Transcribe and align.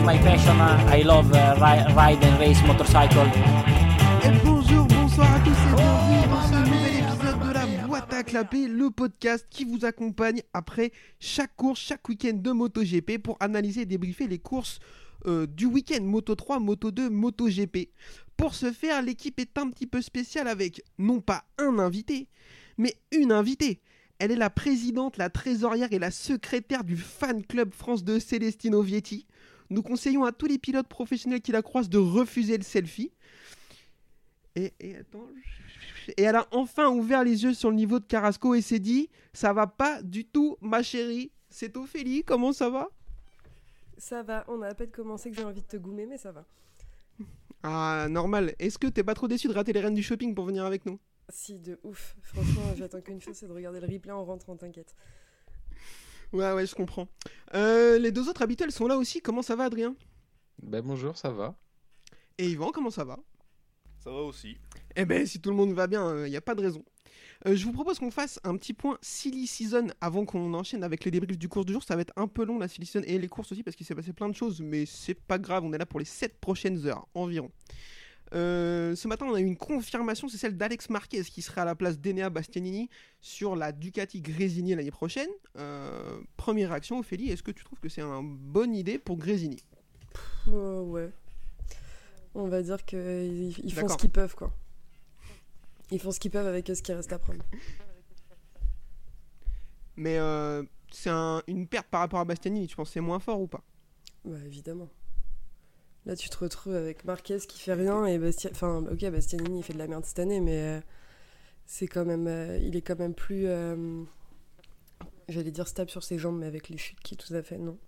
is 0.00 0.06
my 0.06 0.18
passion. 0.18 0.56
I 0.60 1.02
love 1.02 1.32
uh, 1.32 1.54
ri- 1.56 1.94
ride 1.94 2.22
and 2.24 2.38
race 2.38 2.62
motorcycle. 2.66 3.26
Bonjour, 4.44 4.86
bonsoir 4.86 5.34
à 5.34 5.40
tous 5.40 5.50
et 5.50 5.74
bienvenue 5.76 6.28
dans 6.28 6.42
ce 6.42 6.70
nouvel 6.70 6.96
épisode 6.96 7.48
de 7.48 7.52
la 7.52 7.86
boîte 7.86 8.12
à 8.14 8.22
clapper, 8.22 8.68
le 8.68 8.90
podcast 8.90 9.46
qui 9.50 9.64
vous 9.64 9.84
accompagne 9.84 10.42
après 10.54 10.92
chaque 11.18 11.54
course, 11.56 11.80
chaque 11.80 12.08
week-end 12.08 12.34
de 12.34 12.50
MotoGP 12.52 13.18
pour 13.18 13.36
analyser 13.40 13.82
et 13.82 13.86
débriefer 13.86 14.26
les 14.26 14.38
courses 14.38 14.78
euh, 15.26 15.46
du 15.46 15.66
week-end 15.66 16.02
Moto 16.02 16.34
3, 16.34 16.60
Moto 16.60 16.90
2, 16.90 17.10
MotoGP. 17.10 17.90
Pour 18.36 18.54
ce 18.54 18.72
faire, 18.72 19.02
l'équipe 19.02 19.38
est 19.40 19.58
un 19.58 19.68
petit 19.70 19.86
peu 19.86 20.00
spéciale 20.00 20.48
avec 20.48 20.82
non 20.98 21.20
pas 21.20 21.44
un 21.58 21.78
invité, 21.78 22.28
mais 22.78 22.94
une 23.12 23.32
invitée. 23.32 23.80
Elle 24.18 24.32
est 24.32 24.36
la 24.36 24.50
présidente, 24.50 25.16
la 25.16 25.30
trésorière 25.30 25.92
et 25.92 25.98
la 25.98 26.10
secrétaire 26.10 26.84
du 26.84 26.96
fan 26.96 27.42
club 27.42 27.72
France 27.72 28.04
2 28.04 28.20
Celestino 28.20 28.82
Vietti. 28.82 29.26
Nous 29.70 29.82
conseillons 29.82 30.24
à 30.24 30.32
tous 30.32 30.46
les 30.46 30.58
pilotes 30.58 30.88
professionnels 30.88 31.40
qui 31.40 31.52
la 31.52 31.62
croisent 31.62 31.88
de 31.88 31.98
refuser 31.98 32.56
le 32.58 32.64
selfie. 32.64 33.12
Et, 34.56 34.72
et 34.80 34.96
attends. 34.96 35.28
Et 36.16 36.22
elle 36.22 36.36
a 36.36 36.46
enfin 36.50 36.88
ouvert 36.88 37.22
les 37.22 37.44
yeux 37.44 37.54
sur 37.54 37.70
le 37.70 37.76
niveau 37.76 38.00
de 38.00 38.04
Carrasco 38.04 38.54
et 38.54 38.62
s'est 38.62 38.80
dit 38.80 39.08
Ça 39.32 39.52
va 39.52 39.66
pas 39.66 40.02
du 40.02 40.24
tout, 40.24 40.56
ma 40.60 40.82
chérie. 40.82 41.30
C'est 41.50 41.76
Ophélie, 41.76 42.24
comment 42.24 42.52
ça 42.52 42.68
va? 42.68 42.90
Ça 43.96 44.22
va, 44.22 44.44
on 44.48 44.62
a 44.62 44.68
à 44.68 44.74
peine 44.74 44.90
commencé 44.90 45.30
que 45.30 45.36
j'ai 45.36 45.44
envie 45.44 45.60
de 45.62 45.66
te 45.66 45.76
goumer, 45.76 46.06
mais 46.06 46.16
ça 46.16 46.32
va. 46.32 46.46
Ah, 47.62 48.06
normal. 48.08 48.54
Est-ce 48.58 48.78
que 48.78 48.86
t'es 48.86 49.04
pas 49.04 49.14
trop 49.14 49.28
déçu 49.28 49.46
de 49.46 49.52
rater 49.52 49.72
les 49.72 49.80
reines 49.80 49.94
du 49.94 50.02
shopping 50.02 50.34
pour 50.34 50.46
venir 50.46 50.64
avec 50.64 50.86
nous? 50.86 50.98
Si, 51.28 51.58
de 51.58 51.78
ouf. 51.84 52.16
Franchement, 52.22 52.74
j'attends 52.76 53.00
qu'une 53.00 53.20
chose, 53.20 53.36
c'est 53.36 53.46
de 53.46 53.52
regarder 53.52 53.80
le 53.80 53.86
replay 53.86 54.10
en 54.10 54.24
rentrant, 54.24 54.56
t'inquiète. 54.56 54.94
Ouais, 56.32 56.52
ouais, 56.52 56.66
je 56.66 56.74
comprends. 56.74 57.08
Euh, 57.54 57.98
les 57.98 58.12
deux 58.12 58.28
autres 58.28 58.42
habituels 58.42 58.72
sont 58.72 58.86
là 58.86 58.96
aussi. 58.96 59.20
Comment 59.20 59.42
ça 59.42 59.56
va, 59.56 59.64
Adrien? 59.64 59.94
Ben 60.62 60.82
bonjour, 60.82 61.16
ça 61.16 61.30
va. 61.30 61.56
Et 62.38 62.50
Yvan, 62.50 62.70
comment 62.70 62.90
ça 62.90 63.04
va? 63.04 63.18
Ça 63.98 64.10
va 64.10 64.20
aussi. 64.20 64.56
Eh 64.96 65.04
ben, 65.04 65.26
si 65.26 65.40
tout 65.40 65.50
le 65.50 65.56
monde 65.56 65.72
va 65.72 65.86
bien, 65.86 66.24
il 66.26 66.30
n'y 66.30 66.36
a 66.36 66.40
pas 66.40 66.54
de 66.54 66.62
raison. 66.62 66.84
Euh, 67.46 67.56
je 67.56 67.64
vous 67.64 67.72
propose 67.72 67.98
qu'on 67.98 68.10
fasse 68.10 68.38
un 68.44 68.56
petit 68.56 68.74
point 68.74 68.98
silly 69.00 69.46
season 69.46 69.88
avant 70.00 70.24
qu'on 70.24 70.52
enchaîne 70.52 70.84
avec 70.84 71.04
les 71.04 71.10
débriefs 71.10 71.38
du 71.38 71.48
cours 71.48 71.64
du 71.64 71.72
jour. 71.72 71.82
Ça 71.82 71.96
va 71.96 72.02
être 72.02 72.12
un 72.16 72.28
peu 72.28 72.44
long 72.44 72.58
la 72.58 72.68
silly 72.68 72.86
season 72.86 73.02
et 73.06 73.18
les 73.18 73.28
courses 73.28 73.52
aussi 73.52 73.62
parce 73.62 73.76
qu'il 73.76 73.86
s'est 73.86 73.94
passé 73.94 74.12
plein 74.12 74.28
de 74.28 74.34
choses, 74.34 74.60
mais 74.60 74.84
c'est 74.86 75.14
pas 75.14 75.38
grave, 75.38 75.64
on 75.64 75.72
est 75.72 75.78
là 75.78 75.86
pour 75.86 75.98
les 75.98 76.04
7 76.04 76.38
prochaines 76.38 76.86
heures 76.86 77.06
environ. 77.14 77.50
Euh, 78.32 78.94
ce 78.94 79.08
matin, 79.08 79.26
on 79.28 79.34
a 79.34 79.40
eu 79.40 79.44
une 79.44 79.56
confirmation, 79.56 80.28
c'est 80.28 80.36
celle 80.38 80.56
d'Alex 80.56 80.88
Marquez 80.90 81.22
qui 81.24 81.42
serait 81.42 81.62
à 81.62 81.64
la 81.64 81.74
place 81.74 81.98
d'Enea 81.98 82.30
Bastianini 82.30 82.88
sur 83.20 83.56
la 83.56 83.72
Ducati 83.72 84.20
Grésini 84.20 84.74
l'année 84.74 84.90
prochaine. 84.92 85.28
Euh, 85.56 86.20
première 86.36 86.70
réaction, 86.70 86.98
Ophélie, 87.00 87.30
est-ce 87.30 87.42
que 87.42 87.50
tu 87.50 87.64
trouves 87.64 87.80
que 87.80 87.88
c'est 87.88 88.02
une 88.02 88.36
bonne 88.36 88.74
idée 88.74 88.98
pour 88.98 89.16
Grésini 89.16 89.56
Oh, 90.48 90.82
ouais. 90.88 91.10
On 92.34 92.46
va 92.46 92.62
dire 92.62 92.84
qu'ils 92.84 93.58
ils 93.58 93.74
font 93.74 93.88
ce 93.88 93.96
qu'ils 93.96 94.10
peuvent, 94.10 94.34
quoi. 94.36 94.52
Ils 95.90 95.98
font 96.00 96.12
ce 96.12 96.20
qu'ils 96.20 96.30
peuvent 96.30 96.46
avec 96.46 96.68
ce 96.68 96.80
qui 96.82 96.92
reste 96.92 97.12
à 97.12 97.18
prendre. 97.18 97.42
Mais 99.96 100.18
euh, 100.18 100.62
c'est 100.92 101.10
un- 101.10 101.42
une 101.48 101.66
perte 101.66 101.88
par 101.88 102.00
rapport 102.00 102.20
à 102.20 102.24
Bastianini, 102.24 102.66
tu 102.68 102.76
penses 102.76 102.88
que 102.90 102.94
c'est 102.94 103.00
moins 103.00 103.18
fort 103.18 103.40
ou 103.40 103.46
pas? 103.48 103.62
Bah, 104.24 104.36
évidemment. 104.46 104.88
Là, 106.06 106.16
tu 106.16 106.30
te 106.30 106.38
retrouves 106.38 106.74
avec 106.74 107.04
Marquez 107.04 107.38
qui 107.40 107.58
fait 107.58 107.74
rien 107.74 108.06
et 108.06 108.18
Bastia... 108.18 108.50
Enfin, 108.52 108.84
ok, 108.90 109.10
Bastianini, 109.10 109.60
il 109.60 109.62
fait 109.62 109.74
de 109.74 109.78
la 109.78 109.86
merde 109.86 110.04
cette 110.04 110.18
année, 110.18 110.40
mais 110.40 110.58
euh, 110.58 110.80
c'est 111.66 111.86
quand 111.86 112.04
même... 112.04 112.26
euh, 112.26 112.58
il 112.58 112.74
est 112.74 112.80
quand 112.82 112.98
même 112.98 113.14
plus... 113.14 113.46
euh, 113.46 114.02
J'allais 115.28 115.50
dire 115.52 115.68
stable 115.68 115.90
sur 115.90 116.02
ses 116.02 116.18
jambes, 116.18 116.38
mais 116.38 116.46
avec 116.46 116.68
les 116.70 116.78
chutes 116.78 117.00
qui 117.00 117.16
tout 117.16 117.34
à 117.34 117.42
fait, 117.42 117.58
non. 117.58 117.78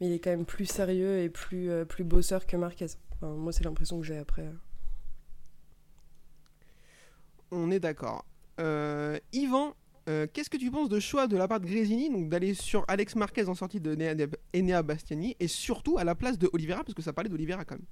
Mais 0.00 0.06
il 0.06 0.12
est 0.12 0.20
quand 0.20 0.30
même 0.30 0.46
plus 0.46 0.66
sérieux 0.66 1.18
et 1.18 1.28
plus, 1.28 1.70
plus 1.86 2.04
bosseur 2.04 2.46
que 2.46 2.56
Marquez. 2.56 2.86
Enfin, 3.16 3.34
moi, 3.34 3.52
c'est 3.52 3.64
l'impression 3.64 3.98
que 4.00 4.06
j'ai 4.06 4.16
après. 4.16 4.42
euh. 4.46 4.52
On 7.50 7.70
est 7.70 7.80
d'accord. 7.80 8.24
Yvan, 9.32 9.74
euh, 10.10 10.26
qu'est-ce 10.32 10.50
que 10.50 10.56
tu 10.56 10.70
penses 10.70 10.88
de 10.88 10.98
choix 11.00 11.26
de 11.26 11.36
la 11.36 11.46
part 11.48 11.60
de 11.60 11.66
Grésini 11.66 12.10
donc 12.10 12.28
d'aller 12.28 12.54
sur 12.54 12.84
Alex 12.88 13.14
Marquez 13.16 13.48
en 13.48 13.54
sortie 13.54 13.80
de 13.80 13.94
Enea, 13.94 14.26
Enea 14.54 14.82
Bastiani 14.82 15.36
et 15.40 15.48
surtout 15.48 15.98
à 15.98 16.04
la 16.04 16.14
place 16.14 16.38
de 16.38 16.50
Oliveira 16.52 16.82
parce 16.84 16.94
que 16.94 17.02
ça 17.02 17.12
parlait 17.12 17.30
d'Oliveira 17.30 17.64
quand 17.64 17.76
même. 17.76 17.86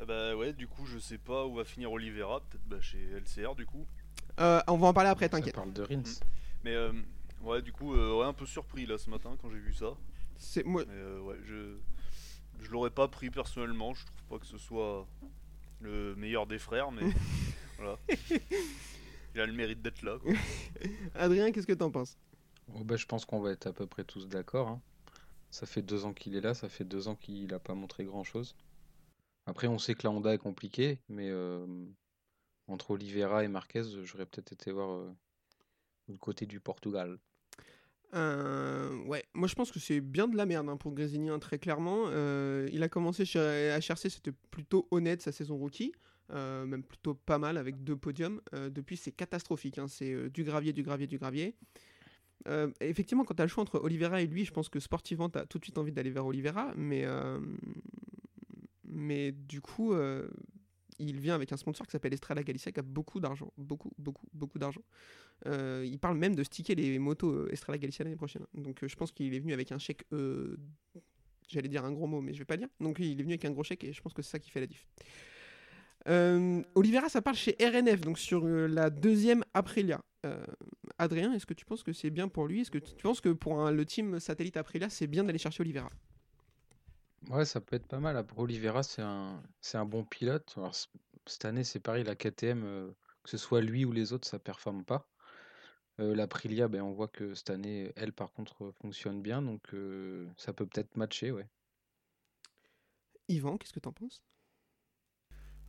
Ah 0.00 0.04
bah 0.04 0.36
ouais, 0.36 0.52
du 0.52 0.66
coup, 0.68 0.86
je 0.86 0.98
sais 0.98 1.18
pas 1.18 1.44
où 1.44 1.54
va 1.54 1.64
finir 1.64 1.90
Oliveira, 1.92 2.40
peut-être 2.40 2.64
bah, 2.66 2.80
chez 2.80 2.98
LCR 2.98 3.54
du 3.56 3.66
coup. 3.66 3.84
Euh, 4.40 4.60
on 4.68 4.76
va 4.76 4.86
en 4.88 4.92
parler 4.92 5.10
après, 5.10 5.26
Ça 5.26 5.30
t'inquiète. 5.30 5.54
parle 5.54 5.72
de 5.72 5.82
Rins. 5.82 6.02
Mais 6.64 6.74
euh, 6.74 6.92
ouais, 7.42 7.62
du 7.62 7.72
coup, 7.72 7.94
euh, 7.94 8.18
ouais, 8.20 8.26
un 8.26 8.32
peu 8.32 8.46
surpris 8.46 8.86
là 8.86 8.96
ce 8.98 9.10
matin 9.10 9.36
quand 9.42 9.50
j'ai 9.50 9.58
vu 9.58 9.72
ça. 9.74 9.94
C'est 10.36 10.64
moi. 10.64 10.84
Mais 10.86 10.94
euh, 10.94 11.20
ouais, 11.20 11.36
je 11.46 11.76
je 12.60 12.70
l'aurais 12.70 12.90
pas 12.90 13.08
pris 13.08 13.30
personnellement. 13.30 13.94
Je 13.94 14.04
trouve 14.06 14.38
pas 14.38 14.38
que 14.38 14.46
ce 14.46 14.58
soit 14.58 15.06
le 15.80 16.14
meilleur 16.16 16.46
des 16.46 16.58
frères, 16.58 16.90
mais 16.92 17.02
voilà. 17.78 17.98
Il 19.38 19.42
a 19.42 19.46
le 19.46 19.52
mérite 19.52 19.80
d'être 19.80 20.02
là. 20.02 20.18
Quoi. 20.18 20.32
Adrien, 21.14 21.52
qu'est-ce 21.52 21.66
que 21.68 21.72
t'en 21.72 21.92
penses? 21.92 22.18
Oh, 22.74 22.82
ben, 22.82 22.96
je 22.96 23.06
pense 23.06 23.24
qu'on 23.24 23.38
va 23.38 23.52
être 23.52 23.68
à 23.68 23.72
peu 23.72 23.86
près 23.86 24.02
tous 24.02 24.26
d'accord. 24.26 24.66
hein. 24.66 24.82
Ça 25.52 25.64
fait 25.64 25.80
deux 25.80 26.04
ans 26.04 26.12
qu'il 26.12 26.34
est 26.34 26.40
là, 26.40 26.54
ça 26.54 26.68
fait 26.68 26.82
deux 26.82 27.06
ans 27.06 27.14
qu'il 27.14 27.46
n'a 27.46 27.60
pas 27.60 27.74
montré 27.74 28.04
grand-chose. 28.04 28.56
Après, 29.46 29.68
on 29.68 29.78
sait 29.78 29.94
que 29.94 30.02
la 30.02 30.10
Honda 30.10 30.34
est 30.34 30.38
compliquée, 30.38 30.98
mais 31.08 31.28
euh, 31.30 31.64
entre 32.66 32.90
Oliveira 32.90 33.44
et 33.44 33.48
Marquez, 33.48 33.84
j'aurais 34.02 34.26
peut-être 34.26 34.50
été 34.50 34.72
voir 34.72 34.90
euh, 34.90 35.14
le 36.08 36.16
côté 36.16 36.44
du 36.44 36.58
Portugal. 36.58 37.16
Euh, 38.14 39.04
ouais, 39.04 39.24
moi 39.34 39.46
je 39.46 39.54
pense 39.54 39.70
que 39.70 39.78
c'est 39.78 40.00
bien 40.00 40.26
de 40.26 40.36
la 40.36 40.46
merde 40.46 40.68
hein, 40.68 40.76
pour 40.76 40.94
Grésini, 40.94 41.28
hein, 41.30 41.38
très 41.38 41.60
clairement. 41.60 42.06
Euh, 42.08 42.68
il 42.72 42.82
a 42.82 42.88
commencé 42.88 43.24
chez 43.24 43.38
HRC, 43.38 44.10
c'était 44.10 44.32
plutôt 44.50 44.88
honnête 44.90 45.22
sa 45.22 45.30
saison 45.30 45.56
rookie, 45.56 45.92
euh, 46.30 46.66
même 46.66 46.82
plutôt 46.82 47.14
pas 47.14 47.38
mal 47.38 47.56
avec 47.56 47.82
deux 47.84 47.96
podiums. 47.96 48.40
Euh, 48.54 48.68
depuis, 48.68 48.96
c'est 48.96 49.12
catastrophique, 49.12 49.78
hein, 49.78 49.88
c'est 49.88 50.12
euh, 50.12 50.28
du 50.28 50.44
gravier, 50.44 50.72
du 50.72 50.82
gravier, 50.82 51.06
du 51.06 51.18
gravier. 51.18 51.54
Effectivement, 52.80 53.24
quand 53.24 53.34
tu 53.34 53.42
as 53.42 53.44
le 53.44 53.50
choix 53.50 53.62
entre 53.62 53.78
Oliveira 53.80 54.22
et 54.22 54.26
lui, 54.26 54.46
je 54.46 54.52
pense 54.52 54.70
que 54.70 54.80
sportivement, 54.80 55.28
tu 55.28 55.38
as 55.38 55.44
tout 55.44 55.58
de 55.58 55.64
suite 55.64 55.76
envie 55.76 55.92
d'aller 55.92 56.08
vers 56.08 56.24
Oliveira, 56.24 56.72
mais, 56.76 57.04
mais 58.84 59.32
du 59.32 59.60
coup, 59.60 59.92
il 60.98 61.20
vient 61.20 61.34
avec 61.34 61.52
un 61.52 61.58
sponsor 61.58 61.86
qui 61.86 61.90
s'appelle 61.90 62.14
Estrella 62.14 62.42
Galicia 62.42 62.72
qui 62.72 62.80
a 62.80 62.82
beaucoup 62.82 63.20
d'argent, 63.20 63.52
beaucoup, 63.58 63.90
beaucoup, 63.98 64.24
beaucoup 64.32 64.58
d'argent. 64.58 64.80
Il 65.44 65.98
parle 66.00 66.16
même 66.16 66.34
de 66.34 66.42
sticker 66.42 66.74
les 66.74 66.98
motos 66.98 67.48
Estrella 67.48 67.76
Galicia 67.76 68.04
l'année 68.04 68.16
prochaine. 68.16 68.46
Donc 68.54 68.86
je 68.86 68.96
pense 68.96 69.12
qu'il 69.12 69.34
est 69.34 69.40
venu 69.40 69.52
avec 69.52 69.70
un 69.70 69.78
chèque. 69.78 70.04
J'allais 71.48 71.68
dire 71.68 71.84
un 71.84 71.92
gros 71.92 72.06
mot, 72.06 72.22
mais 72.22 72.32
je 72.32 72.38
vais 72.38 72.46
pas 72.46 72.56
dire. 72.56 72.68
Donc 72.80 72.98
il 72.98 73.20
est 73.20 73.22
venu 73.22 73.34
avec 73.34 73.44
un 73.44 73.50
gros 73.50 73.64
chèque 73.64 73.84
et 73.84 73.92
je 73.92 74.00
pense 74.00 74.14
que 74.14 74.22
c'est 74.22 74.30
ça 74.30 74.38
qui 74.38 74.48
fait 74.48 74.60
la 74.60 74.66
diff. 74.66 74.86
Euh, 76.06 76.62
Oliveira, 76.74 77.08
ça 77.08 77.20
parle 77.22 77.36
chez 77.36 77.56
RNF, 77.60 78.00
donc 78.00 78.18
sur 78.18 78.44
euh, 78.46 78.66
la 78.66 78.88
deuxième 78.90 79.44
Aprilia. 79.52 80.00
Euh, 80.26 80.44
Adrien, 80.98 81.32
est-ce 81.32 81.46
que 81.46 81.54
tu 81.54 81.64
penses 81.64 81.82
que 81.82 81.92
c'est 81.92 82.10
bien 82.10 82.28
pour 82.28 82.46
lui? 82.46 82.60
Est-ce 82.62 82.70
que 82.70 82.78
tu 82.78 82.94
tu 82.94 83.02
penses 83.02 83.20
que 83.20 83.28
pour 83.30 83.60
un- 83.60 83.70
le 83.70 83.84
team 83.84 84.18
satellite 84.20 84.56
Aprilia, 84.56 84.88
c'est 84.90 85.06
bien 85.06 85.24
d'aller 85.24 85.38
chercher 85.38 85.60
Oliveira 85.62 85.90
Ouais, 87.30 87.44
ça 87.44 87.60
peut 87.60 87.76
être 87.76 87.86
pas 87.86 88.00
mal. 88.00 88.16
Après, 88.16 88.40
Oliveira, 88.40 88.82
c'est 88.82 89.02
un, 89.02 89.42
bon 89.84 90.04
pilote. 90.04 90.54
Alors, 90.56 90.74
cette 91.26 91.44
année, 91.44 91.64
c'est 91.64 91.80
pareil, 91.80 92.04
la 92.04 92.14
KTM, 92.14 92.62
euh, 92.64 92.90
que 93.22 93.30
ce 93.30 93.36
soit 93.36 93.60
lui 93.60 93.84
ou 93.84 93.92
les 93.92 94.12
autres, 94.12 94.26
ça 94.26 94.38
performe 94.38 94.84
pas. 94.84 95.08
Euh, 96.00 96.14
l'Aprilia, 96.14 96.68
ben, 96.68 96.82
on 96.82 96.92
voit 96.92 97.08
que 97.08 97.34
cette 97.34 97.50
année, 97.50 97.92
elle, 97.96 98.12
par 98.12 98.32
contre, 98.32 98.72
fonctionne 98.80 99.20
bien, 99.22 99.42
donc 99.42 99.62
euh, 99.74 100.26
ça 100.36 100.52
peut 100.52 100.66
peut-être 100.66 100.96
matcher, 100.96 101.32
ouais. 101.32 101.46
Yvan, 103.28 103.58
qu'est-ce 103.58 103.72
que 103.72 103.80
t'en 103.80 103.92
penses? 103.92 104.22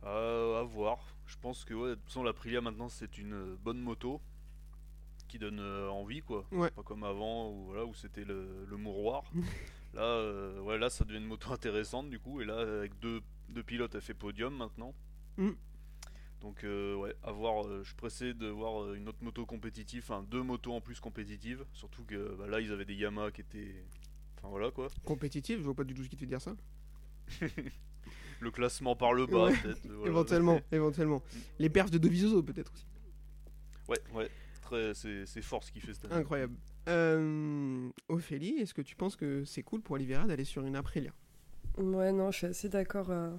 Euh, 0.04 0.60
à 0.60 0.62
voir. 0.62 0.98
Je 1.26 1.36
pense 1.40 1.64
que 1.64 1.74
ouais, 1.74 1.90
de 1.90 1.94
toute 1.94 2.06
façon, 2.06 2.22
l'Aprilia 2.22 2.60
maintenant 2.60 2.88
c'est 2.88 3.18
une 3.18 3.34
euh, 3.34 3.56
bonne 3.62 3.78
moto 3.78 4.20
qui 5.28 5.38
donne 5.38 5.60
euh, 5.60 5.88
envie 5.88 6.22
quoi. 6.22 6.46
Ouais. 6.50 6.70
Pas 6.70 6.82
comme 6.82 7.04
avant 7.04 7.50
où, 7.50 7.66
voilà, 7.66 7.84
où 7.84 7.94
c'était 7.94 8.24
le, 8.24 8.64
le 8.66 8.76
mouroir. 8.76 9.24
là, 9.94 10.02
euh, 10.02 10.60
ouais, 10.62 10.78
là 10.78 10.90
ça 10.90 11.04
devient 11.04 11.18
une 11.18 11.26
moto 11.26 11.52
intéressante 11.52 12.10
du 12.10 12.18
coup. 12.18 12.40
Et 12.40 12.44
là, 12.44 12.58
avec 12.58 12.98
deux, 12.98 13.20
deux 13.48 13.62
pilotes, 13.62 13.94
elle 13.94 14.00
fait 14.00 14.14
podium 14.14 14.56
maintenant. 14.56 14.94
Mm. 15.36 15.50
Donc 16.40 16.62
ouais, 16.64 17.14
à 17.22 17.32
voir. 17.32 17.64
je 17.82 17.86
suis 17.86 17.94
pressé 17.94 18.32
de 18.32 18.48
voir 18.48 18.94
une 18.94 19.10
autre 19.10 19.22
moto 19.22 19.44
compétitive, 19.44 20.02
enfin 20.02 20.22
deux 20.22 20.42
motos 20.42 20.72
en 20.72 20.80
plus 20.80 20.98
compétitives. 20.98 21.66
Surtout 21.74 22.02
que 22.04 22.34
bah, 22.36 22.46
là 22.46 22.60
ils 22.60 22.72
avaient 22.72 22.86
des 22.86 22.94
Yamaha 22.94 23.30
qui 23.30 23.42
étaient, 23.42 23.84
enfin 24.38 24.48
voilà 24.48 24.70
quoi. 24.70 24.88
Compétitif, 25.04 25.58
je 25.58 25.62
vois 25.64 25.74
pas 25.74 25.84
du 25.84 25.92
tout 25.92 26.02
ce 26.02 26.08
qui 26.08 26.16
te 26.16 26.20
fait 26.20 26.26
dire 26.26 26.40
ça. 26.40 26.56
Le 28.40 28.50
classement 28.50 28.96
par 28.96 29.12
le 29.12 29.26
bas 29.26 29.44
Ouais, 29.46 29.54
peut-être. 29.62 29.80
voilà. 29.88 30.06
éventuellement, 30.10 30.60
éventuellement. 30.72 31.22
Les 31.58 31.68
perfs 31.68 31.90
de 31.90 31.98
Dovizioso 31.98 32.42
peut-être 32.42 32.72
aussi. 32.72 32.86
Ouais, 33.88 33.98
ouais. 34.14 34.30
Très, 34.62 34.94
c'est, 34.94 35.26
c'est 35.26 35.42
fort 35.42 35.62
ce 35.64 35.72
qu'il 35.72 35.82
fait 35.82 35.92
cette 35.94 36.06
année. 36.06 36.14
Incroyable. 36.14 36.54
Euh, 36.88 37.88
Ophélie, 38.08 38.56
est-ce 38.60 38.72
que 38.74 38.82
tu 38.82 38.96
penses 38.96 39.16
que 39.16 39.44
c'est 39.44 39.62
cool 39.62 39.80
pour 39.82 39.94
Oliveira 39.96 40.24
d'aller 40.26 40.44
sur 40.44 40.64
une 40.64 40.76
Aprilia? 40.76 41.10
Ouais, 41.76 42.12
non, 42.12 42.30
je 42.30 42.36
suis 42.38 42.46
assez 42.46 42.68
d'accord. 42.68 43.10
euh, 43.10 43.30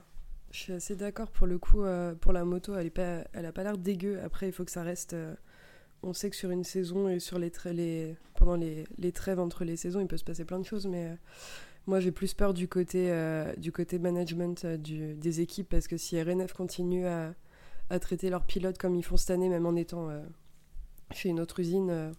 Je 0.51 0.57
suis 0.57 0.73
assez 0.73 0.95
d'accord 0.95 1.31
pour 1.31 1.47
le 1.47 1.57
coup. 1.57 1.83
euh, 1.83 2.13
pour 2.15 2.33
la 2.33 2.43
moto, 2.45 2.75
elle, 2.75 2.87
est 2.87 2.89
pas, 2.91 3.23
elle 3.33 3.45
a 3.45 3.51
pas 3.51 3.63
l'air 3.63 3.77
dégueu. 3.77 4.19
Après, 4.23 4.47
il 4.47 4.51
faut 4.51 4.65
que 4.65 4.71
ça 4.71 4.83
reste. 4.83 5.13
euh, 5.13 5.33
on 6.03 6.13
sait 6.13 6.29
que 6.29 6.35
sur 6.35 6.49
une 6.51 6.63
saison 6.63 7.07
et 7.09 7.19
sur 7.19 7.37
les, 7.39 7.49
tra- 7.49 7.71
les 7.71 8.15
pendant 8.35 8.55
les, 8.55 8.85
les 8.97 9.11
trêves 9.11 9.39
entre 9.39 9.63
les 9.63 9.75
saisons, 9.77 9.99
il 10.01 10.07
peut 10.07 10.17
se 10.17 10.23
passer 10.23 10.45
plein 10.45 10.59
de 10.59 10.65
choses. 10.65 10.85
Mais, 10.87 11.07
euh, 11.07 11.15
Moi, 11.87 11.99
j'ai 11.99 12.11
plus 12.11 12.33
peur 12.33 12.53
du 12.53 12.67
côté, 12.67 13.07
euh, 13.09 13.53
du 13.55 13.71
côté 13.71 13.97
management 13.97 14.65
euh, 14.65 14.77
des 14.77 15.41
équipes 15.41 15.69
parce 15.69 15.87
que 15.87 15.97
si 15.97 16.21
RNF 16.21 16.53
continue 16.53 17.07
à, 17.07 17.33
à 17.89 17.99
traiter 17.99 18.29
leurs 18.29 18.45
pilotes 18.45 18.77
comme 18.77 18.95
ils 18.95 19.03
font 19.03 19.17
cette 19.17 19.31
année, 19.31 19.49
même 19.49 19.65
en 19.65 19.75
étant 19.75 20.09
euh, 20.09 20.21
chez 21.11 21.29
une 21.29 21.39
autre 21.39 21.59
usine, 21.59 22.13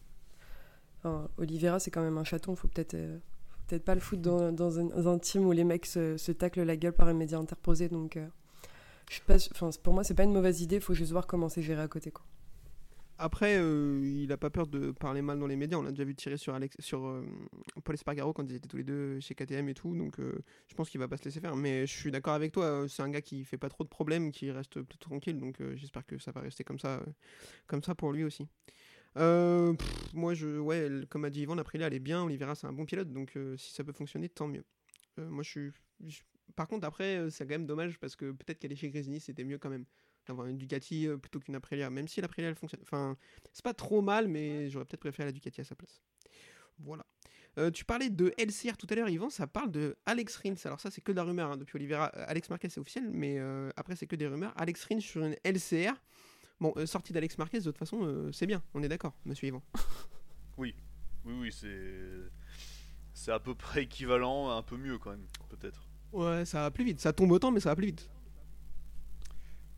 Oliveira, 1.36 1.78
c'est 1.80 1.90
quand 1.90 2.02
même 2.02 2.18
un 2.18 2.24
chaton. 2.24 2.56
Faut 2.56 2.68
peut-être 2.68 2.96
faut 2.96 3.62
peut-être 3.68 3.84
pas 3.84 3.94
le 3.94 4.00
foutre 4.00 4.22
dans, 4.22 4.52
dans 4.52 5.08
un, 5.08 5.18
team 5.18 5.46
où 5.46 5.52
les 5.52 5.64
mecs 5.64 5.86
se, 5.86 6.16
se 6.16 6.32
taclent 6.32 6.62
la 6.62 6.76
gueule 6.76 6.92
par 6.92 7.08
un 7.08 7.14
média 7.14 7.38
interposé. 7.38 7.88
Donc, 7.88 8.18
pas, 9.26 9.36
pour 9.82 9.94
moi, 9.94 10.04
c'est 10.04 10.14
pas 10.14 10.24
une 10.24 10.32
mauvaise 10.32 10.60
idée. 10.60 10.80
Faut 10.80 10.94
juste 10.94 11.12
voir 11.12 11.26
comment 11.26 11.48
c'est 11.48 11.62
géré 11.62 11.82
à 11.82 11.88
côté. 11.88 12.10
Quoi. 12.10 12.24
Après, 13.22 13.56
euh, 13.56 14.00
il 14.02 14.32
a 14.32 14.36
pas 14.36 14.50
peur 14.50 14.66
de 14.66 14.90
parler 14.90 15.22
mal 15.22 15.38
dans 15.38 15.46
les 15.46 15.54
médias. 15.54 15.78
On 15.78 15.82
l'a 15.82 15.90
déjà 15.92 16.02
vu 16.02 16.12
tirer 16.16 16.36
sur, 16.36 16.54
Alex, 16.54 16.74
sur 16.80 17.06
euh, 17.06 17.24
Paul 17.84 17.94
Espargaro 17.94 18.32
quand 18.32 18.42
ils 18.50 18.56
étaient 18.56 18.66
tous 18.66 18.78
les 18.78 18.82
deux 18.82 19.20
chez 19.20 19.36
KTM 19.36 19.68
et 19.68 19.74
tout. 19.74 19.94
Donc, 19.94 20.18
euh, 20.18 20.42
je 20.66 20.74
pense 20.74 20.90
qu'il 20.90 20.98
va 20.98 21.06
pas 21.06 21.16
se 21.16 21.24
laisser 21.24 21.38
faire. 21.38 21.54
Mais 21.54 21.86
je 21.86 21.96
suis 21.96 22.10
d'accord 22.10 22.34
avec 22.34 22.50
toi. 22.50 22.84
C'est 22.88 23.00
un 23.00 23.10
gars 23.10 23.20
qui 23.20 23.44
fait 23.44 23.58
pas 23.58 23.68
trop 23.68 23.84
de 23.84 23.88
problèmes, 23.88 24.32
qui 24.32 24.50
reste 24.50 24.82
plutôt 24.82 25.08
tranquille. 25.08 25.38
Donc, 25.38 25.62
j'espère 25.76 26.04
que 26.04 26.18
ça 26.18 26.32
va 26.32 26.40
rester 26.40 26.64
comme 26.64 26.80
ça, 26.80 27.00
comme 27.68 27.84
ça 27.84 27.94
pour 27.94 28.12
lui 28.12 28.24
aussi. 28.24 28.48
Moi, 29.14 30.34
je, 30.34 30.58
ouais, 30.58 30.90
comme 31.08 31.24
a 31.24 31.30
dit 31.30 31.42
Yvan, 31.42 31.58
Aprilia, 31.58 31.86
elle 31.86 31.94
est 31.94 32.00
bien. 32.00 32.24
Oliveira, 32.24 32.56
c'est 32.56 32.66
un 32.66 32.72
bon 32.72 32.86
pilote. 32.86 33.12
Donc, 33.12 33.38
si 33.56 33.72
ça 33.72 33.84
peut 33.84 33.92
fonctionner, 33.92 34.30
tant 34.30 34.48
mieux. 34.48 34.64
Moi, 35.16 35.44
je 35.44 35.48
suis. 35.48 35.70
Par 36.56 36.66
contre, 36.66 36.88
après, 36.88 37.30
c'est 37.30 37.46
quand 37.46 37.54
même 37.54 37.66
dommage 37.66 38.00
parce 38.00 38.16
que 38.16 38.32
peut-être 38.32 38.58
qu'aller 38.58 38.74
chez 38.74 38.90
Grésini, 38.90 39.20
c'était 39.20 39.44
mieux 39.44 39.58
quand 39.58 39.70
même 39.70 39.84
d'avoir 40.26 40.46
une 40.46 40.58
Ducati 40.58 41.08
euh, 41.08 41.16
plutôt 41.16 41.40
qu'une 41.40 41.54
Aprilia. 41.54 41.90
Même 41.90 42.08
si 42.08 42.20
l'Aprilia, 42.20 42.48
elle 42.48 42.56
fonctionne. 42.56 42.82
Enfin, 42.82 43.16
c'est 43.52 43.64
pas 43.64 43.74
trop 43.74 44.02
mal, 44.02 44.28
mais 44.28 44.70
j'aurais 44.70 44.84
peut-être 44.84 45.00
préféré 45.00 45.26
la 45.26 45.32
Ducati 45.32 45.60
à 45.60 45.64
sa 45.64 45.74
place. 45.74 46.02
Voilà. 46.78 47.04
Euh, 47.58 47.70
tu 47.70 47.84
parlais 47.84 48.08
de 48.08 48.32
LCR 48.38 48.76
tout 48.78 48.86
à 48.88 48.94
l'heure, 48.94 49.08
Yvan, 49.10 49.28
ça 49.28 49.46
parle 49.46 49.70
de 49.70 49.96
Alex 50.06 50.36
Rins. 50.36 50.54
Alors 50.64 50.80
ça, 50.80 50.90
c'est 50.90 51.02
que 51.02 51.12
de 51.12 51.16
la 51.16 51.24
rumeur 51.24 51.50
hein, 51.50 51.56
depuis 51.56 51.76
Oliveira. 51.76 52.10
Euh, 52.16 52.24
Alex 52.26 52.48
Marquez, 52.48 52.70
c'est 52.70 52.80
officiel, 52.80 53.10
mais 53.10 53.38
euh, 53.38 53.70
après, 53.76 53.94
c'est 53.94 54.06
que 54.06 54.16
des 54.16 54.26
rumeurs. 54.26 54.54
Alex 54.56 54.84
Rins 54.84 55.00
sur 55.00 55.22
une 55.22 55.36
LCR. 55.44 55.92
Bon, 56.60 56.72
euh, 56.76 56.86
sortie 56.86 57.12
d'Alex 57.12 57.36
Marquez, 57.36 57.58
de 57.58 57.64
toute 57.64 57.78
façon, 57.78 58.30
c'est 58.32 58.46
bien. 58.46 58.62
On 58.72 58.82
est 58.82 58.88
d'accord, 58.88 59.14
monsieur 59.24 59.48
Yvan. 59.48 59.62
Oui, 60.58 60.74
oui, 61.24 61.50
c'est. 61.50 62.30
C'est 63.14 63.32
à 63.32 63.40
peu 63.40 63.54
près 63.54 63.84
équivalent, 63.84 64.50
un 64.50 64.62
peu 64.62 64.76
mieux 64.76 64.98
quand 64.98 65.10
même, 65.10 65.26
peut-être. 65.48 65.88
Ouais, 66.12 66.44
ça 66.44 66.60
va 66.60 66.70
plus 66.70 66.84
vite. 66.84 67.00
Ça 67.00 67.12
tombe 67.12 67.30
autant, 67.32 67.50
mais 67.50 67.60
ça 67.60 67.70
va 67.70 67.76
plus 67.76 67.86
vite. 67.86 68.10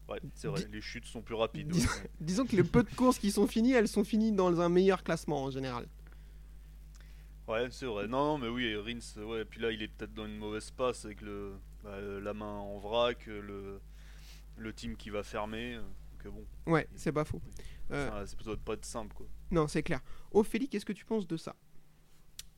Ouais, 0.08 0.20
c'est 0.34 0.48
vrai, 0.48 0.60
Dis- 0.64 0.72
les 0.72 0.80
chutes 0.82 1.06
sont 1.06 1.22
plus 1.22 1.34
rapides. 1.34 1.68
Dis- 1.68 1.86
ouais. 1.86 2.10
Disons 2.20 2.44
que 2.46 2.54
les 2.56 2.62
peu 2.64 2.82
de 2.82 2.94
courses 2.94 3.18
qui 3.18 3.30
sont 3.30 3.46
finies, 3.46 3.72
elles 3.72 3.88
sont 3.88 4.04
finies 4.04 4.32
dans 4.32 4.60
un 4.60 4.68
meilleur 4.68 5.02
classement 5.02 5.42
en 5.44 5.50
général. 5.50 5.86
Ouais, 7.46 7.68
c'est 7.70 7.86
vrai. 7.86 8.06
Non, 8.06 8.24
non, 8.24 8.38
mais 8.38 8.48
oui, 8.48 8.74
Rins, 8.76 9.22
ouais, 9.22 9.44
puis 9.44 9.60
là, 9.60 9.70
il 9.70 9.82
est 9.82 9.88
peut-être 9.88 10.14
dans 10.14 10.24
une 10.26 10.36
mauvaise 10.38 10.70
passe 10.70 11.04
avec 11.04 11.20
le, 11.20 11.52
bah, 11.82 12.00
la 12.00 12.32
main 12.32 12.46
en 12.58 12.78
vrac, 12.78 13.26
le, 13.26 13.80
le 14.56 14.72
team 14.72 14.96
qui 14.96 15.10
va 15.10 15.22
fermer. 15.22 15.74
euh, 15.74 15.80
Donc, 15.82 16.26
euh, 16.26 16.30
bon, 16.30 16.72
Ouais, 16.72 16.88
c'est 16.94 17.12
pas 17.12 17.24
faux. 17.24 17.42
Euh, 17.90 18.08
ça, 18.24 18.26
ça 18.26 18.36
doit 18.44 18.56
pas 18.56 18.74
être 18.74 18.86
simple, 18.86 19.14
quoi. 19.14 19.26
Non, 19.50 19.68
c'est 19.68 19.82
clair. 19.82 20.00
Ophélie, 20.32 20.68
qu'est-ce 20.68 20.86
que 20.86 20.94
tu 20.94 21.04
penses 21.04 21.26
de 21.26 21.36
ça? 21.36 21.54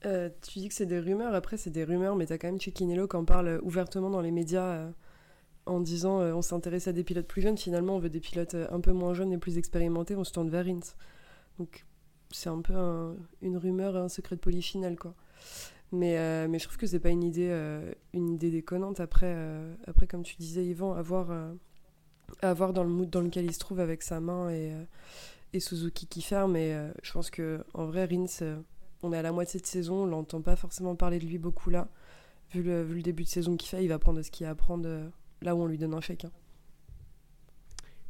Euh, 0.05 0.31
tu 0.43 0.61
dis 0.61 0.69
que 0.69 0.75
c'est 0.75 0.87
des 0.87 1.01
rumeurs, 1.01 1.35
après 1.35 1.57
c'est 1.57 1.71
des 1.71 1.83
rumeurs, 1.83 2.15
mais 2.15 2.27
t'as 2.27 2.39
quand 2.39 2.47
même 2.47 2.61
Cecchiniello 2.61 3.09
qui 3.09 3.17
en 3.17 3.25
parle 3.25 3.49
euh, 3.49 3.61
ouvertement 3.63 4.11
dans 4.11 4.21
les 4.21 4.31
médias 4.31 4.63
euh, 4.75 4.91
en 5.67 5.81
disant 5.81 6.21
euh, 6.21 6.33
on 6.33 6.43
s'intéresse 6.43 6.89
à 6.89 6.93
des 6.93 7.05
pilotes 7.05 7.27
plus 7.27 7.43
jeunes, 7.43 7.59
finalement 7.59 7.97
on 7.97 7.99
veut 7.99 8.09
des 8.11 8.21
pilotes 8.21 8.55
euh, 8.55 8.67
un 8.71 8.81
peu 8.81 8.93
moins 8.93 9.15
jeunes 9.15 9.33
et 9.33 9.39
plus 9.39 9.59
expérimentés, 9.59 10.17
on 10.17 10.25
se 10.25 10.33
tourne 10.33 10.49
vers 10.49 10.65
Rins. 10.65 10.95
Donc 11.59 11.85
c'est 12.31 12.49
un 12.49 12.61
peu 12.61 12.75
un- 12.75 13.17
une 13.43 13.57
rumeur, 13.57 13.97
un 13.97 14.09
secret 14.09 14.37
de 14.37 14.41
polichinelle 14.41 14.97
quoi. 14.97 15.15
Mais, 15.93 16.19
euh, 16.19 16.49
mais 16.49 16.59
je 16.59 16.65
trouve 16.65 16.79
que 16.79 16.87
c'est 16.87 16.99
pas 16.99 17.11
une 17.11 17.23
idée, 17.23 17.51
une 18.13 18.31
idée 18.31 18.51
déconnante. 18.51 18.99
Après, 18.99 19.37
après, 19.87 20.09
comme 20.09 20.25
tu 20.25 20.35
disais, 20.37 20.65
Yvan, 20.67 20.95
à 20.95 21.01
voir, 21.03 21.31
euh, 21.31 21.53
à 22.43 22.53
voir 22.55 22.73
dans 22.73 22.83
le 22.83 22.91
mood 22.91 23.09
dans 23.09 23.21
lequel 23.21 23.45
il 23.45 23.53
se 23.55 23.61
trouve 23.61 23.79
avec 23.79 24.03
sa 24.03 24.19
main 24.19 24.51
et, 24.51 24.73
et 25.53 25.61
Suzuki 25.61 26.09
qui 26.09 26.23
ferme. 26.23 26.53
Mais 26.53 26.75
euh, 26.75 26.91
je 27.05 27.13
pense 27.13 27.31
que 27.31 27.65
en 27.73 27.87
vrai, 27.87 28.05
Rins, 28.07 28.27
on 29.05 29.13
est 29.13 29.19
à 29.19 29.23
la 29.23 29.31
moitié 29.31 29.61
de 29.61 29.67
saison, 29.67 30.03
on 30.03 30.07
l'entend 30.07 30.43
pas 30.43 30.57
forcément 30.57 30.97
parler 30.97 31.21
de 31.21 31.25
lui 31.27 31.39
beaucoup 31.39 31.71
là. 31.71 31.87
Vu 32.53 32.63
le, 32.65 32.83
vu 32.83 32.97
le 32.97 33.03
début 33.03 33.23
de 33.23 33.29
saison 33.29 33.57
qu'il 33.57 33.69
fait, 33.69 33.85
il 33.85 33.89
va 33.89 34.01
prendre 34.01 34.21
ce 34.23 34.31
qu'il 34.33 34.45
y 34.45 34.47
a 34.49 34.51
à 34.51 34.55
prendre 34.57 34.89
là 35.43 35.55
où 35.57 35.61
on 35.63 35.67
lui 35.67 35.79
donne 35.79 35.95
un 35.95 36.01
chèque. 36.01 36.25
hein. 36.25 36.33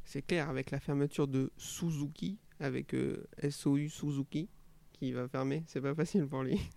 C'est 0.04 0.22
clair, 0.22 0.48
avec 0.48 0.70
la 0.70 0.80
fermeture 0.80 1.26
de 1.28 1.52
Suzuki, 1.56 2.38
avec 2.60 2.94
euh, 2.94 3.26
SOU 3.50 3.88
Suzuki, 3.88 4.48
qui 4.92 5.12
va 5.12 5.28
fermer, 5.28 5.64
c'est 5.66 5.80
pas 5.80 5.94
facile 5.94 6.26
pour 6.26 6.42
lui. 6.42 6.60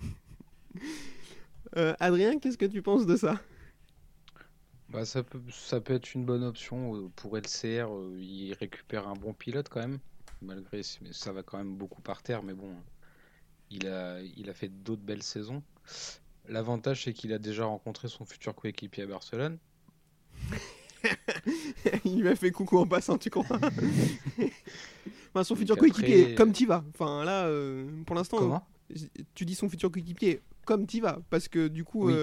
Euh, 1.76 1.94
Adrien, 2.00 2.40
qu'est-ce 2.40 2.58
que 2.58 2.66
tu 2.66 2.82
penses 2.82 3.06
de 3.06 3.16
ça? 3.16 3.40
Bah, 4.90 5.06
ça 5.06 5.24
peut, 5.24 5.42
ça 5.52 5.80
peut 5.82 5.94
être 5.94 6.14
une 6.16 6.26
bonne 6.26 6.44
option 6.44 6.96
euh, 6.96 7.10
pour 7.16 7.38
LCR. 7.38 7.88
Il 8.18 8.54
récupère 8.54 9.08
un 9.08 9.14
bon 9.16 9.34
pilote 9.34 9.70
quand 9.70 9.80
même, 9.82 10.00
malgré 10.42 10.82
ça 10.84 11.32
va 11.32 11.44
quand 11.44 11.58
même 11.58 11.76
beaucoup 11.78 12.02
par 12.02 12.24
terre. 12.24 12.44
Mais 12.44 12.54
bon, 12.54 12.76
il 13.70 13.88
a, 13.88 14.22
il 14.22 14.50
a 14.50 14.54
fait 14.54 14.70
d'autres 14.70 15.02
belles 15.04 15.24
saisons. 15.24 15.64
L'avantage, 16.48 17.06
c'est 17.06 17.14
qu'il 17.14 17.34
a 17.34 17.40
déjà 17.40 17.66
rencontré 17.66 18.08
son 18.10 18.26
futur 18.26 18.56
coéquipier 18.56 19.04
à 19.04 19.08
Barcelone. 19.08 19.58
Il 22.06 22.22
lui 22.22 22.28
a 22.30 22.36
fait 22.36 22.52
coucou 22.52 22.78
en 22.80 22.86
passant, 22.88 23.18
tu 23.18 23.30
crois 23.30 23.46
Enfin, 25.34 25.44
son 25.44 25.56
futur 25.56 25.76
après- 25.76 25.90
coéquipier, 25.90 26.36
comme 26.36 26.52
t'y 26.52 26.66
vas. 26.66 26.84
Enfin, 26.94 27.24
là, 27.24 27.46
euh, 27.46 27.88
pour 28.06 28.16
l'instant, 28.16 28.38
Comment 28.40 28.68
euh, 28.92 28.96
tu 29.36 29.46
dis 29.46 29.54
son 29.56 29.70
futur 29.70 29.92
coéquipier, 29.92 30.42
comme 30.66 30.86
t'y 30.88 31.00
vas. 31.00 31.20
Parce 31.30 31.48
que 31.48 31.68
du 31.68 31.84
coup, 31.84 32.08
Oui. 32.10 32.16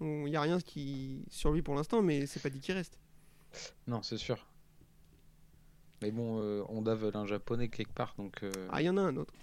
il 0.00 0.24
n'y 0.30 0.36
a 0.36 0.40
rien 0.40 0.58
qui 0.60 1.24
sur 1.30 1.52
lui 1.52 1.60
pour 1.62 1.74
l'instant, 1.74 2.00
mais 2.02 2.26
c'est 2.26 2.40
pas 2.42 2.48
dit 2.50 2.60
qu'il 2.60 2.74
reste. 2.74 2.98
Non, 3.86 4.02
c'est 4.02 4.16
sûr. 4.16 4.46
Mais 6.02 6.10
bon, 6.10 6.40
euh, 6.40 6.62
Honda 6.68 6.94
veut 6.94 7.14
un 7.16 7.26
japonais 7.26 7.68
quelque 7.68 7.92
part, 7.92 8.14
donc 8.18 8.42
euh, 8.42 8.50
Ah, 8.70 8.80
il 8.80 8.86
y 8.86 8.90
en 8.90 8.96
a 8.96 9.02
un 9.02 9.16
autre. 9.16 9.34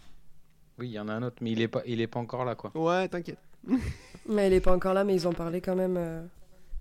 oui, 0.79 0.87
il 0.87 0.93
y 0.93 0.99
en 0.99 1.07
a 1.09 1.13
un 1.13 1.21
autre, 1.23 1.37
mais 1.41 1.51
il 1.51 1.61
est 1.61 1.67
pas, 1.67 1.81
il 1.85 2.01
est 2.01 2.07
pas 2.07 2.19
encore 2.19 2.45
là, 2.45 2.55
quoi. 2.55 2.71
Ouais, 2.75 3.07
t'inquiète. 3.07 3.39
Mais 4.29 4.43
elle 4.47 4.53
est 4.53 4.61
pas 4.61 4.73
encore 4.75 4.93
là, 4.95 5.03
mais 5.03 5.13
ils 5.15 5.27
en 5.27 5.33
parlaient 5.33 5.61
quand 5.61 5.75
même 5.75 5.97
euh, 5.97 6.23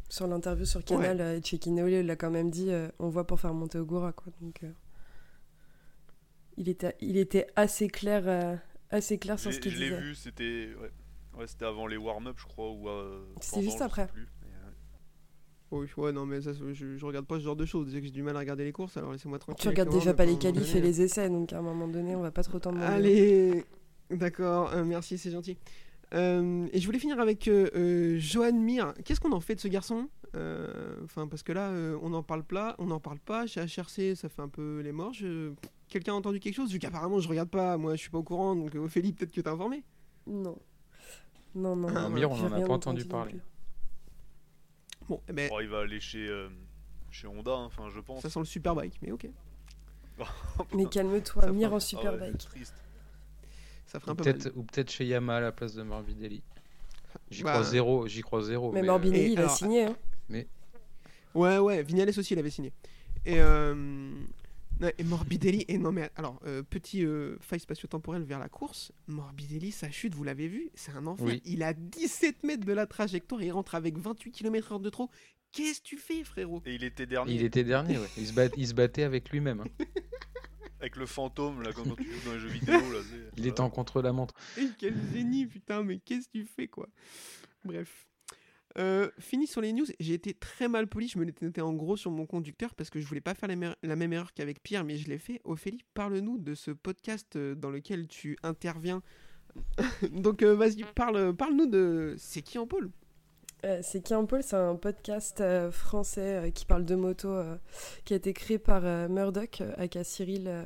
sur 0.09 0.27
l'interview 0.27 0.65
sur 0.65 0.85
Canal. 0.85 1.21
euh, 1.21 1.37
et 1.39 1.43
Cecchiniello 1.43 1.89
il 1.89 2.07
l'a 2.07 2.17
quand 2.17 2.31
même 2.31 2.51
dit 2.51 2.71
euh, 2.71 2.89
on 2.99 3.09
voit 3.09 3.27
pour 3.27 3.41
faire 3.41 3.55
monter 3.55 3.79
Ogura. 3.79 4.13
Quoi. 4.13 4.33
Donc, 4.41 4.63
euh, 4.63 4.71
il, 6.57 6.69
était, 6.69 6.97
il 7.01 7.17
était 7.17 7.47
assez 7.57 7.89
clair, 7.89 8.23
euh, 8.27 8.57
assez 8.91 9.19
clair 9.19 9.39
sur 9.39 9.53
ce 9.53 9.59
qu'il 9.61 9.73
je 9.73 9.79
l'ai 9.79 9.89
disait. 9.91 10.01
vu, 10.01 10.15
c'était. 10.15 10.69
Ouais. 10.81 10.91
Ouais, 11.37 11.47
c'était 11.49 11.65
avant 11.65 11.89
les 11.89 11.97
warm-up, 11.97 12.37
je 12.39 12.45
crois, 12.45 12.71
ou. 12.71 12.89
euh, 12.89 13.25
C'était 13.41 13.63
juste 13.63 13.81
après. 13.83 14.09
Oui, 15.73 15.89
ouais, 15.97 16.13
non, 16.13 16.25
mais 16.25 16.41
ça, 16.41 16.53
je, 16.53 16.73
je 16.97 17.05
regarde 17.05 17.27
pas 17.27 17.37
ce 17.41 17.45
genre 17.45 17.57
de 17.57 17.65
choses. 17.65 17.87
Déjà 17.87 17.99
que 17.99 18.05
j'ai 18.05 18.13
du 18.13 18.23
mal 18.23 18.37
à 18.37 18.39
regarder 18.39 18.63
les 18.63 18.71
courses, 18.71 18.97
alors 18.97 19.11
laissez-moi 19.11 19.41
tranquille. 19.41 19.61
Tu 19.61 19.69
regardes 19.69 19.91
déjà 19.91 20.15
pas 20.15 20.23
un 20.23 20.27
les 20.27 20.39
qualifs 20.39 20.73
et 20.77 20.81
les 20.81 21.03
essais, 21.03 21.29
donc 21.29 21.53
à 21.53 21.59
un 21.59 21.63
moment 21.63 21.89
donné, 21.89 22.15
on 22.15 22.21
va 22.21 22.31
pas 22.31 22.45
trop 22.45 22.61
t'en 22.61 22.71
demander. 22.73 22.93
Allez, 22.93 23.65
d'accord, 24.11 24.73
euh, 24.73 24.85
merci, 24.85 25.19
c'est 25.19 25.33
gentil. 25.33 25.59
Euh, 26.15 26.67
et 26.73 26.81
je 26.81 26.87
voulais 26.87 26.99
finir 26.99 27.19
avec 27.21 27.49
euh, 27.49 27.69
euh, 27.75 28.19
Johan 28.19 28.53
Mir. 28.53 28.95
Qu'est-ce 29.05 29.21
qu'on 29.21 29.33
en 29.33 29.41
fait 29.41 29.57
de 29.57 29.61
ce 29.61 29.69
garçon? 29.69 30.09
Euh, 30.37 30.97
Enfin, 31.05 31.27
parce 31.27 31.43
que 31.43 31.53
là, 31.53 31.69
euh, 31.71 31.99
on 32.03 32.11
n'en 32.11 32.23
parle 32.23 32.45
pas, 32.45 32.75
on 32.79 32.87
n'en 32.87 33.01
parle 33.01 33.19
pas. 33.19 33.47
Chez 33.47 33.61
HRC, 33.61 34.15
ça 34.15 34.29
fait 34.29 34.43
un 34.43 34.49
peu 34.49 34.81
les 34.81 34.93
morts. 34.93 35.13
Je- 35.13 35.53
Quelqu'un 35.89 36.13
a 36.13 36.17
entendu 36.17 36.41
quelque 36.41 36.55
chose? 36.55 36.73
Vu 36.73 36.79
qu'apparemment, 36.79 37.21
je 37.21 37.29
regarde 37.29 37.51
pas. 37.51 37.77
Moi, 37.77 37.95
je 37.97 38.01
suis 38.01 38.11
pas 38.11 38.19
au 38.19 38.23
courant. 38.23 38.55
Donc, 38.57 38.75
Ophélie, 38.75 39.13
peut-être 39.13 39.33
que 39.33 39.41
t'as 39.41 39.53
informé. 39.53 39.83
Non. 40.27 40.57
Non, 41.55 41.77
non. 41.77 41.89
Ah, 41.95 42.03
non, 42.03 42.11
Mir, 42.11 42.31
on 42.31 42.35
j'ai 42.35 42.45
en 42.45 42.53
a 42.53 42.61
pas 42.61 42.73
entendu 42.73 43.05
parler. 43.05 43.35
Bon, 45.09 45.21
eh 45.29 45.33
ben, 45.33 45.49
bon, 45.51 45.61
il 45.61 45.69
va 45.69 45.81
aller 45.81 46.01
chez, 46.01 46.27
euh, 46.27 46.49
chez 47.11 47.27
Honda, 47.29 47.53
hein, 47.53 47.65
enfin, 47.67 47.91
je 47.95 48.01
pense. 48.01 48.23
ça 48.23 48.31
sent 48.31 48.39
le 48.39 48.45
superbike, 48.47 48.95
mais 49.03 49.13
ok. 49.13 49.29
Mais 50.75 50.87
calme-toi, 50.87 51.47
Mir 51.53 51.67
en 51.67 51.71
Ah 51.71 51.75
ouais, 51.75 51.81
superbike. 51.81 52.39
triste. 52.39 52.75
Ça 53.95 54.01
ferait 54.01 54.11
un 54.11 54.15
Ou 54.15 54.17
peu 54.17 54.25
mal. 54.25 54.35
peut-être, 54.39 54.57
ou 54.57 54.63
peut-être 54.65 54.91
chez 54.91 55.07
Yamaha 55.07 55.39
à 55.39 55.41
la 55.41 55.53
place 55.53 55.75
de 55.75 55.83
Morbidelli. 55.85 56.43
J'y 57.31 57.45
Bah, 57.45 57.53
crois 57.53 57.63
zéro, 57.63 58.09
j'y 58.09 58.23
crois 58.23 58.43
zéro. 58.43 58.73
Mais 58.73 58.81
mais, 58.81 58.89
Morbidelli, 58.89 59.23
Et 59.23 59.33
il 59.35 59.39
a 59.39 59.43
alors- 59.43 59.57
signé. 59.57 59.85
Hein. 59.85 59.97
Ouais, 61.35 61.59
ouais, 61.59 61.83
Vignales 61.85 62.09
aussi, 62.11 62.35
il 62.35 62.39
avait 62.41 62.51
signé. 62.51 62.73
Et, 63.25 63.37
euh, 63.41 64.13
et 64.99 65.05
Morbidelli, 65.05 65.65
et 65.69 65.79
non 65.79 65.93
mais 65.93 66.11
alors, 66.17 66.41
euh, 66.45 66.63
petit 66.65 67.05
euh, 67.07 67.37
faille 67.41 67.61
spatio-temporelle 67.61 68.23
vers 68.25 68.39
la 68.41 68.49
course, 68.49 68.91
Morbidelli, 69.07 69.71
sa 69.71 69.91
chute, 69.91 70.15
vous 70.15 70.25
l'avez 70.25 70.49
vu, 70.49 70.71
c'est 70.75 70.93
un 70.93 71.07
enfer. 71.07 71.25
Oui. 71.27 71.43
Il 71.45 71.63
a 71.63 71.73
17 71.73 72.43
mètres 72.43 72.65
de 72.67 72.73
la 72.73 72.87
trajectoire, 72.87 73.43
il 73.43 73.53
rentre 73.53 73.75
avec 73.77 73.97
28 73.97 74.33
km/h 74.33 74.81
de 74.81 74.91
trop. 74.91 75.09
Qu'est-ce 75.53 75.81
que 75.81 75.87
tu 75.87 75.97
fais, 75.99 76.25
frérot? 76.25 76.63
Et 76.67 76.75
il 76.75 76.83
était 76.83 77.07
dernier. 77.07 77.33
Il 77.35 77.43
était 77.45 77.63
dernier, 77.65 77.97
ouais. 77.99 78.09
Il 78.19 78.27
se, 78.27 78.33
bat- 78.33 78.49
il 78.57 78.67
se 78.67 78.75
battait 78.75 79.05
avec 79.05 79.31
lui-même. 79.31 79.61
hein. 79.61 79.69
Avec 80.85 80.97
le 80.97 81.07
fantôme, 81.07 81.63
là, 81.63 81.73
quand 81.73 81.83
tu 81.97 82.05
joues 82.05 82.27
dans 82.27 82.35
les 82.35 82.41
jeux 82.41 82.49
vidéo, 82.49 82.75
là. 82.75 82.99
Il 83.39 83.47
était 83.47 83.63
en 83.63 83.71
contre-la-montre. 83.71 84.35
Et 84.59 84.69
quel 84.77 84.95
génie, 85.15 85.47
putain, 85.47 85.83
mais 85.83 85.99
qu'est-ce 85.99 86.29
que 86.29 86.33
tu 86.33 86.45
fais, 86.45 86.69
quoi? 86.69 86.91
Bref. 87.65 88.07
Euh, 88.77 89.11
fini 89.19 89.47
sur 89.47 89.63
les 89.63 89.73
news, 89.73 89.87
j'ai 89.99 90.13
été 90.13 90.35
très 90.35 90.69
mal 90.69 90.87
poli, 90.87 91.09
je 91.09 91.19
me 91.19 91.25
l'étais 91.25 91.47
noté 91.47 91.63
en 91.63 91.73
gros 91.73 91.97
sur 91.97 92.11
mon 92.11 92.27
conducteur 92.27 92.75
parce 92.75 92.91
que 92.91 93.01
je 93.01 93.07
voulais 93.07 93.23
pas 93.23 93.33
faire 93.33 93.49
la, 93.49 93.75
la 93.83 93.97
même 93.97 94.13
erreur 94.13 94.35
qu'avec 94.35 94.63
Pierre, 94.63 94.85
mais 94.85 94.99
je 94.99 95.09
l'ai 95.09 95.17
fait. 95.17 95.41
Ophélie, 95.45 95.83
parle-nous 95.95 96.37
de 96.37 96.55
ce 96.55 96.71
podcast 96.71 97.35
euh, 97.37 97.55
dans 97.55 97.71
lequel 97.71 98.07
tu 98.07 98.37
interviens. 98.43 99.03
Donc 100.13 100.43
euh, 100.43 100.55
vas-y, 100.55 100.85
parle, 100.95 101.35
parle-nous 101.35 101.67
de... 101.67 102.15
C'est 102.19 102.43
qui 102.43 102.59
en 102.59 102.67
pôle? 102.67 102.87
Euh, 102.87 103.04
c'est 103.83 104.03
Kian 104.03 104.27
Paul, 104.27 104.43
c'est 104.43 104.57
un 104.57 104.77
podcast 104.77 105.41
euh, 105.41 105.71
français 105.71 106.47
euh, 106.47 106.51
qui 106.51 106.67
parle 106.67 106.85
de 106.85 106.95
moto, 106.95 107.29
euh, 107.29 107.57
qui 108.05 108.13
a 108.13 108.17
été 108.17 108.33
créé 108.33 108.59
par 108.59 108.83
euh, 108.85 109.09
Murdoch, 109.09 109.61
euh, 109.61 109.73
aka 109.77 110.05
Cyril 110.05 110.45
euh, 110.49 110.65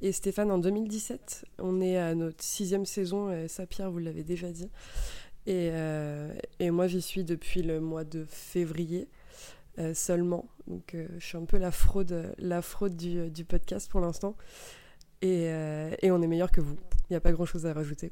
et 0.00 0.12
Stéphane 0.12 0.50
en 0.50 0.58
2017. 0.58 1.44
On 1.58 1.80
est 1.80 1.96
à 1.96 2.14
notre 2.14 2.42
sixième 2.42 2.86
saison, 2.86 3.32
et 3.32 3.46
vous 3.90 3.98
l'avez 3.98 4.22
déjà 4.22 4.50
dit. 4.52 4.70
Et, 5.46 5.70
euh, 5.72 6.32
moi 6.60 6.86
j'y 6.88 7.02
suis 7.02 7.24
depuis 7.24 7.62
le 7.62 7.80
mois 7.80 8.04
de 8.04 8.24
février 8.28 9.08
euh, 9.78 9.94
seulement. 9.94 10.48
Donc 10.66 10.94
euh, 10.94 11.06
je 11.18 11.26
suis 11.26 11.38
un 11.38 11.44
peu 11.44 11.58
la 11.58 11.70
fraude, 11.70 12.34
la 12.38 12.62
fraude 12.62 12.96
du, 12.96 13.44
podcast 13.44 13.90
pour 13.90 14.00
l'instant. 14.00 14.36
Et, 15.22 15.48
euh, 15.48 15.94
on 16.04 16.22
est 16.22 16.26
meilleur 16.26 16.50
que 16.50 16.60
vous. 16.60 16.76
Il 17.08 17.12
n'y 17.12 17.16
a 17.16 17.20
pas 17.20 17.32
grand 17.32 17.46
chose 17.46 17.66
à 17.66 17.72
rajouter. 17.72 18.10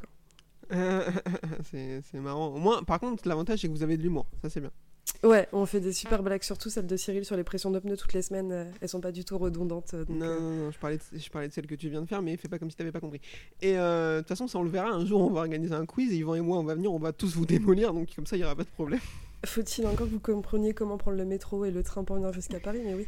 c'est 1.71 2.21
marrant. 2.21 2.49
Au 2.49 2.59
moins, 2.59 2.83
par 2.83 3.01
contre, 3.01 3.27
l'avantage 3.29 3.61
c'est 3.61 3.69
que 3.69 3.73
vous 3.73 3.83
avez 3.83 3.97
de 3.97 4.03
l'humour. 4.03 4.27
Ça 4.43 4.51
c'est 4.51 4.61
bien. 4.61 4.71
Ouais, 5.23 5.49
on 5.53 5.67
fait 5.67 5.81
des 5.81 5.93
super 5.93 6.23
blagues, 6.23 6.43
surtout 6.43 6.71
celle 6.71 6.87
de 6.87 6.97
Cyril 6.97 7.25
sur 7.27 7.37
les 7.37 7.45
pressions 7.45 7.71
de 7.71 7.79
pneus 7.79 7.97
toutes 7.97 8.15
les 8.15 8.23
semaines. 8.23 8.53
euh, 8.53 8.65
elles 8.81 8.89
sont 8.89 9.01
pas 9.03 9.13
du 9.13 9.23
tout 9.25 9.37
redondantes. 9.37 9.93
euh, 9.95 10.05
donc, 10.05 10.17
Non, 10.17 10.27
euh, 10.27 10.41
non, 10.41 10.51
non, 10.65 10.71
je 10.71 10.79
parlais, 10.79 10.97
de, 10.97 11.03
je 11.19 11.31
parlais 11.31 11.49
de 11.49 11.53
celle 11.53 11.67
que 11.67 11.75
tu 11.75 11.89
viens 11.91 12.01
de 12.01 12.07
faire, 12.07 12.23
mais 12.23 12.37
fais 12.39 12.49
pas 12.49 12.59
comme 12.59 12.71
si 12.71 12.77
t'avais 12.77 12.93
pas 12.93 13.01
compris. 13.01 13.21
Et 13.61 13.77
euh, 13.79 14.17
de 14.17 14.21
toute 14.21 14.29
façon, 14.29 14.49
ça 14.49 14.59
on 14.59 14.63
le 14.63 14.71
verra. 14.71 14.91
Un 14.91 15.05
jour, 15.05 15.21
on 15.21 15.31
va 15.31 15.41
organiser 15.41 15.75
un 15.75 15.85
quiz 15.87 16.11
et 16.13 16.17
Yvan 16.17 16.35
et 16.37 16.41
moi, 16.41 16.59
on 16.59 16.65
va 16.65 16.75
venir, 16.75 16.93
on 16.93 16.99
va 16.99 17.13
tous 17.13 17.35
vous 17.37 17.45
démolir, 17.47 17.93
donc 17.93 18.15
comme 18.17 18.27
ça, 18.27 18.37
il 18.37 18.41
y 18.41 18.45
aura 18.45 18.57
pas 18.57 18.65
de 18.65 18.69
problème. 18.71 19.01
Faut-il 19.47 19.87
encore 19.87 20.07
que 20.07 20.13
vous 20.13 20.21
compreniez 20.21 20.73
comment 20.73 20.97
prendre 20.97 21.19
le 21.19 21.27
métro 21.27 21.67
et 21.67 21.71
le 21.71 21.83
train 21.83 22.03
pour 22.03 22.17
venir 22.17 22.33
jusqu'à 22.33 22.61
Paris? 22.61 22.81
Mais 22.83 22.95
oui. 22.95 23.07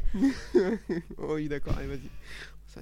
oh 1.19 1.35
oui, 1.37 1.49
d'accord, 1.49 1.75
allez, 1.79 1.89
vas-y. 1.89 2.11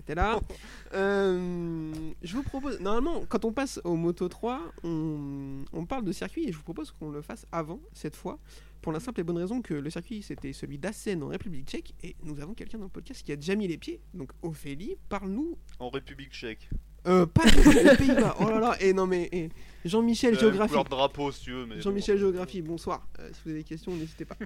T'es 0.04 0.14
là. 0.14 0.40
Euh, 0.94 1.92
je 2.22 2.36
vous 2.36 2.42
propose. 2.44 2.78
Normalement, 2.80 3.24
quand 3.28 3.44
on 3.44 3.52
passe 3.52 3.80
au 3.84 3.96
Moto 3.96 4.28
3, 4.28 4.60
on, 4.84 5.64
on 5.72 5.86
parle 5.86 6.04
de 6.04 6.12
circuit 6.12 6.44
et 6.48 6.52
je 6.52 6.56
vous 6.56 6.62
propose 6.62 6.92
qu'on 6.92 7.10
le 7.10 7.20
fasse 7.20 7.46
avant, 7.50 7.80
cette 7.92 8.14
fois, 8.14 8.38
pour 8.80 8.92
la 8.92 9.00
simple 9.00 9.20
et 9.20 9.24
bonne 9.24 9.38
raison 9.38 9.60
que 9.60 9.74
le 9.74 9.90
circuit 9.90 10.22
c'était 10.22 10.52
celui 10.52 10.78
d'Assen 10.78 11.20
en 11.22 11.28
République 11.28 11.66
tchèque 11.68 11.94
et 12.04 12.14
nous 12.22 12.38
avons 12.40 12.54
quelqu'un 12.54 12.78
dans 12.78 12.84
le 12.84 12.90
podcast 12.90 13.22
qui 13.24 13.32
a 13.32 13.36
déjà 13.36 13.56
mis 13.56 13.66
les 13.66 13.76
pieds. 13.76 14.00
Donc, 14.14 14.30
Ophélie, 14.42 14.96
parle-nous. 15.08 15.56
En 15.80 15.88
République 15.90 16.30
tchèque. 16.32 16.68
Euh, 17.06 17.26
pas 17.26 17.44
les 17.44 17.96
Pays-Bas. 17.96 18.36
Oh 18.40 18.48
là 18.48 18.60
là, 18.60 18.76
et 18.80 18.92
non 18.92 19.06
mais. 19.06 19.28
et 19.32 19.50
Jean-Michel, 19.84 20.36
Euh, 20.36 20.38
géographie. 20.38 20.74
drapeau 20.88 21.32
si 21.32 21.42
tu 21.42 21.50
veux, 21.52 21.66
mais. 21.66 21.80
Jean-Michel 21.80 22.14
bon. 22.16 22.20
Géographie, 22.20 22.62
bonsoir. 22.62 23.06
Euh, 23.18 23.28
si 23.32 23.40
vous 23.44 23.50
avez 23.50 23.58
des 23.60 23.64
questions, 23.64 23.92
n'hésitez 23.94 24.24
pas. 24.24 24.36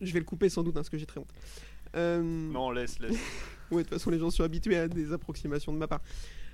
Je 0.00 0.12
vais 0.12 0.18
le 0.18 0.24
couper 0.26 0.48
sans 0.48 0.62
doute, 0.64 0.72
hein, 0.74 0.80
parce 0.80 0.90
que 0.90 0.98
j'ai 0.98 1.06
très 1.06 1.20
honte. 1.20 1.32
Euh, 1.94 2.20
Non, 2.22 2.70
laisse, 2.72 2.98
laisse. 2.98 3.16
Ouais, 3.72 3.78
de 3.78 3.88
toute 3.88 3.98
façon, 3.98 4.10
les 4.10 4.18
gens 4.18 4.30
sont 4.30 4.44
habitués 4.44 4.76
à 4.76 4.86
des 4.86 5.12
approximations 5.12 5.72
de 5.72 5.78
ma 5.78 5.88
part. 5.88 6.00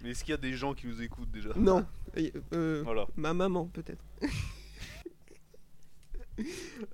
Mais 0.03 0.11
est-ce 0.11 0.25
qu'il 0.25 0.31
y 0.31 0.35
a 0.35 0.41
des 0.41 0.55
gens 0.55 0.73
qui 0.75 0.87
nous 0.87 1.03
écoutent 1.03 1.31
déjà? 1.31 1.51
Non. 1.57 1.85
Euh, 2.55 2.81
Voilà. 2.85 3.07
ma 3.17 3.35
maman, 3.35 3.67
peut-être. 3.67 4.03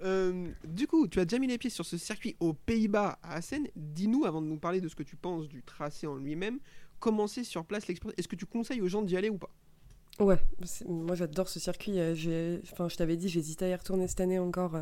Euh, 0.03 0.49
du 0.67 0.87
coup, 0.87 1.07
tu 1.07 1.21
as 1.21 1.27
déjà 1.27 1.39
mis 1.39 1.47
les 1.47 1.59
pieds 1.59 1.69
sur 1.69 1.85
ce 1.85 1.99
circuit 1.99 2.35
aux 2.41 2.55
Pays-Bas, 2.55 3.19
à 3.23 3.35
Assen. 3.35 3.67
Dis-nous, 3.77 4.25
avant 4.25 4.41
de 4.41 4.47
nous 4.47 4.57
parler 4.57 4.81
de 4.81 4.89
ce 4.89 4.95
que 4.95 5.03
tu 5.03 5.17
penses 5.17 5.49
du 5.49 5.63
tracé 5.63 6.07
en 6.07 6.17
lui-même, 6.17 6.59
comment 6.99 7.27
c'est 7.27 7.45
sur 7.45 7.65
place 7.67 7.87
l'expérience 7.87 8.15
Est-ce 8.19 8.29
que 8.29 8.37
tu 8.37 8.47
conseilles 8.47 8.81
aux 8.81 8.89
gens 8.89 9.03
d'y 9.03 9.19
aller 9.19 9.29
ou 9.29 9.37
pas? 9.37 9.51
Ouais, 10.19 10.39
moi 10.87 11.15
j'adore 11.15 11.49
ce 11.51 11.61
circuit. 11.61 11.99
euh, 11.99 12.59
Enfin, 12.73 12.89
je 12.89 12.97
t'avais 12.97 13.17
dit, 13.19 13.29
j'hésitais 13.29 13.67
à 13.67 13.69
y 13.69 13.75
retourner 13.75 14.09
cette 14.09 14.21
année 14.21 14.39
encore. 14.39 14.77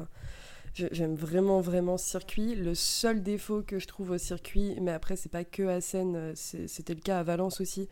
J'ai- 0.75 0.88
J'aime 0.93 1.14
vraiment, 1.14 1.61
vraiment 1.61 1.97
ce 1.99 2.09
circuit. 2.09 2.55
Le 2.55 2.75
seul 2.75 3.23
défaut 3.23 3.62
que 3.62 3.79
je 3.79 3.87
trouve 3.87 4.11
au 4.12 4.19
circuit, 4.19 4.76
mais 4.81 4.91
après, 4.93 5.17
c'est 5.17 5.29
pas 5.31 5.45
que 5.45 5.62
à 5.64 5.81
Seine, 5.81 6.14
euh, 6.17 6.33
c'était 6.35 6.95
le 6.95 7.00
cas 7.00 7.19
à 7.19 7.23
Valence 7.23 7.61
aussi, 7.61 7.88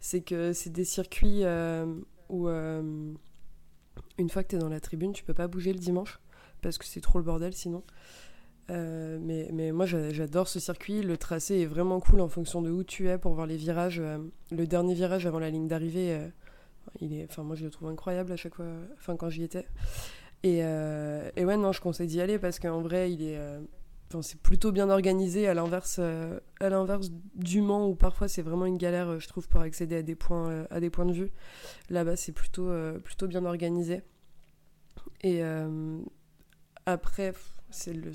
c'est 0.00 0.20
que 0.22 0.52
c'est 0.52 0.70
des 0.70 0.84
circuits 0.84 1.44
euh, 1.44 1.86
où, 2.28 2.48
euh, 2.48 3.12
une 4.18 4.28
fois 4.30 4.42
que 4.42 4.48
tu 4.48 4.56
es 4.56 4.58
dans 4.58 4.68
la 4.68 4.80
tribune, 4.80 5.12
tu 5.12 5.24
peux 5.24 5.34
pas 5.34 5.46
bouger 5.48 5.72
le 5.72 5.78
dimanche 5.78 6.20
parce 6.62 6.78
que 6.78 6.84
c'est 6.84 7.00
trop 7.00 7.18
le 7.18 7.24
bordel 7.24 7.52
sinon. 7.54 7.82
Mais, 8.70 9.50
mais 9.52 9.72
moi 9.72 9.84
j'a- 9.84 10.10
j'adore 10.10 10.48
ce 10.48 10.58
circuit, 10.58 11.02
le 11.02 11.18
tracé 11.18 11.60
est 11.60 11.66
vraiment 11.66 12.00
cool 12.00 12.20
en 12.22 12.28
fonction 12.28 12.62
de 12.62 12.70
où 12.70 12.82
tu 12.82 13.08
es 13.10 13.18
pour 13.18 13.34
voir 13.34 13.46
les 13.46 13.56
virages. 13.58 14.00
le 14.50 14.66
dernier 14.66 14.94
virage 14.94 15.26
avant 15.26 15.38
la 15.38 15.50
ligne 15.50 15.68
d'arrivée, 15.68 16.18
il 17.00 17.12
est, 17.12 17.26
enfin 17.28 17.42
moi 17.42 17.56
je 17.56 17.64
le 17.64 17.70
trouve 17.70 17.88
incroyable 17.88 18.32
à 18.32 18.36
chaque 18.36 18.54
fois, 18.54 18.66
enfin 18.96 19.16
quand 19.16 19.28
j'y 19.28 19.42
étais. 19.42 19.66
Et, 20.44 20.58
euh, 20.62 21.30
et 21.36 21.44
ouais 21.46 21.56
non, 21.56 21.72
je 21.72 21.80
conseille 21.80 22.06
d'y 22.06 22.20
aller 22.20 22.38
parce 22.38 22.58
qu'en 22.58 22.82
vrai 22.82 23.10
il 23.10 23.22
est, 23.22 23.38
euh, 23.38 23.60
c'est 24.20 24.38
plutôt 24.38 24.72
bien 24.72 24.90
organisé 24.90 25.48
à 25.48 25.54
l'inverse, 25.54 25.96
euh, 25.98 26.38
à 26.60 26.68
l'inverse 26.68 27.10
du 27.34 27.62
Mans 27.62 27.88
où 27.88 27.94
parfois 27.94 28.28
c'est 28.28 28.42
vraiment 28.42 28.66
une 28.66 28.76
galère, 28.76 29.18
je 29.18 29.26
trouve, 29.26 29.48
pour 29.48 29.62
accéder 29.62 29.96
à 29.96 30.02
des 30.02 30.14
points, 30.14 30.66
à 30.70 30.80
des 30.80 30.90
points 30.90 31.06
de 31.06 31.14
vue. 31.14 31.30
Là-bas 31.88 32.16
c'est 32.16 32.32
plutôt, 32.32 32.70
plutôt 33.02 33.26
bien 33.26 33.46
organisé. 33.46 34.02
Et 35.22 35.42
après 36.84 37.32
c'est 37.70 37.94
le 37.94 38.12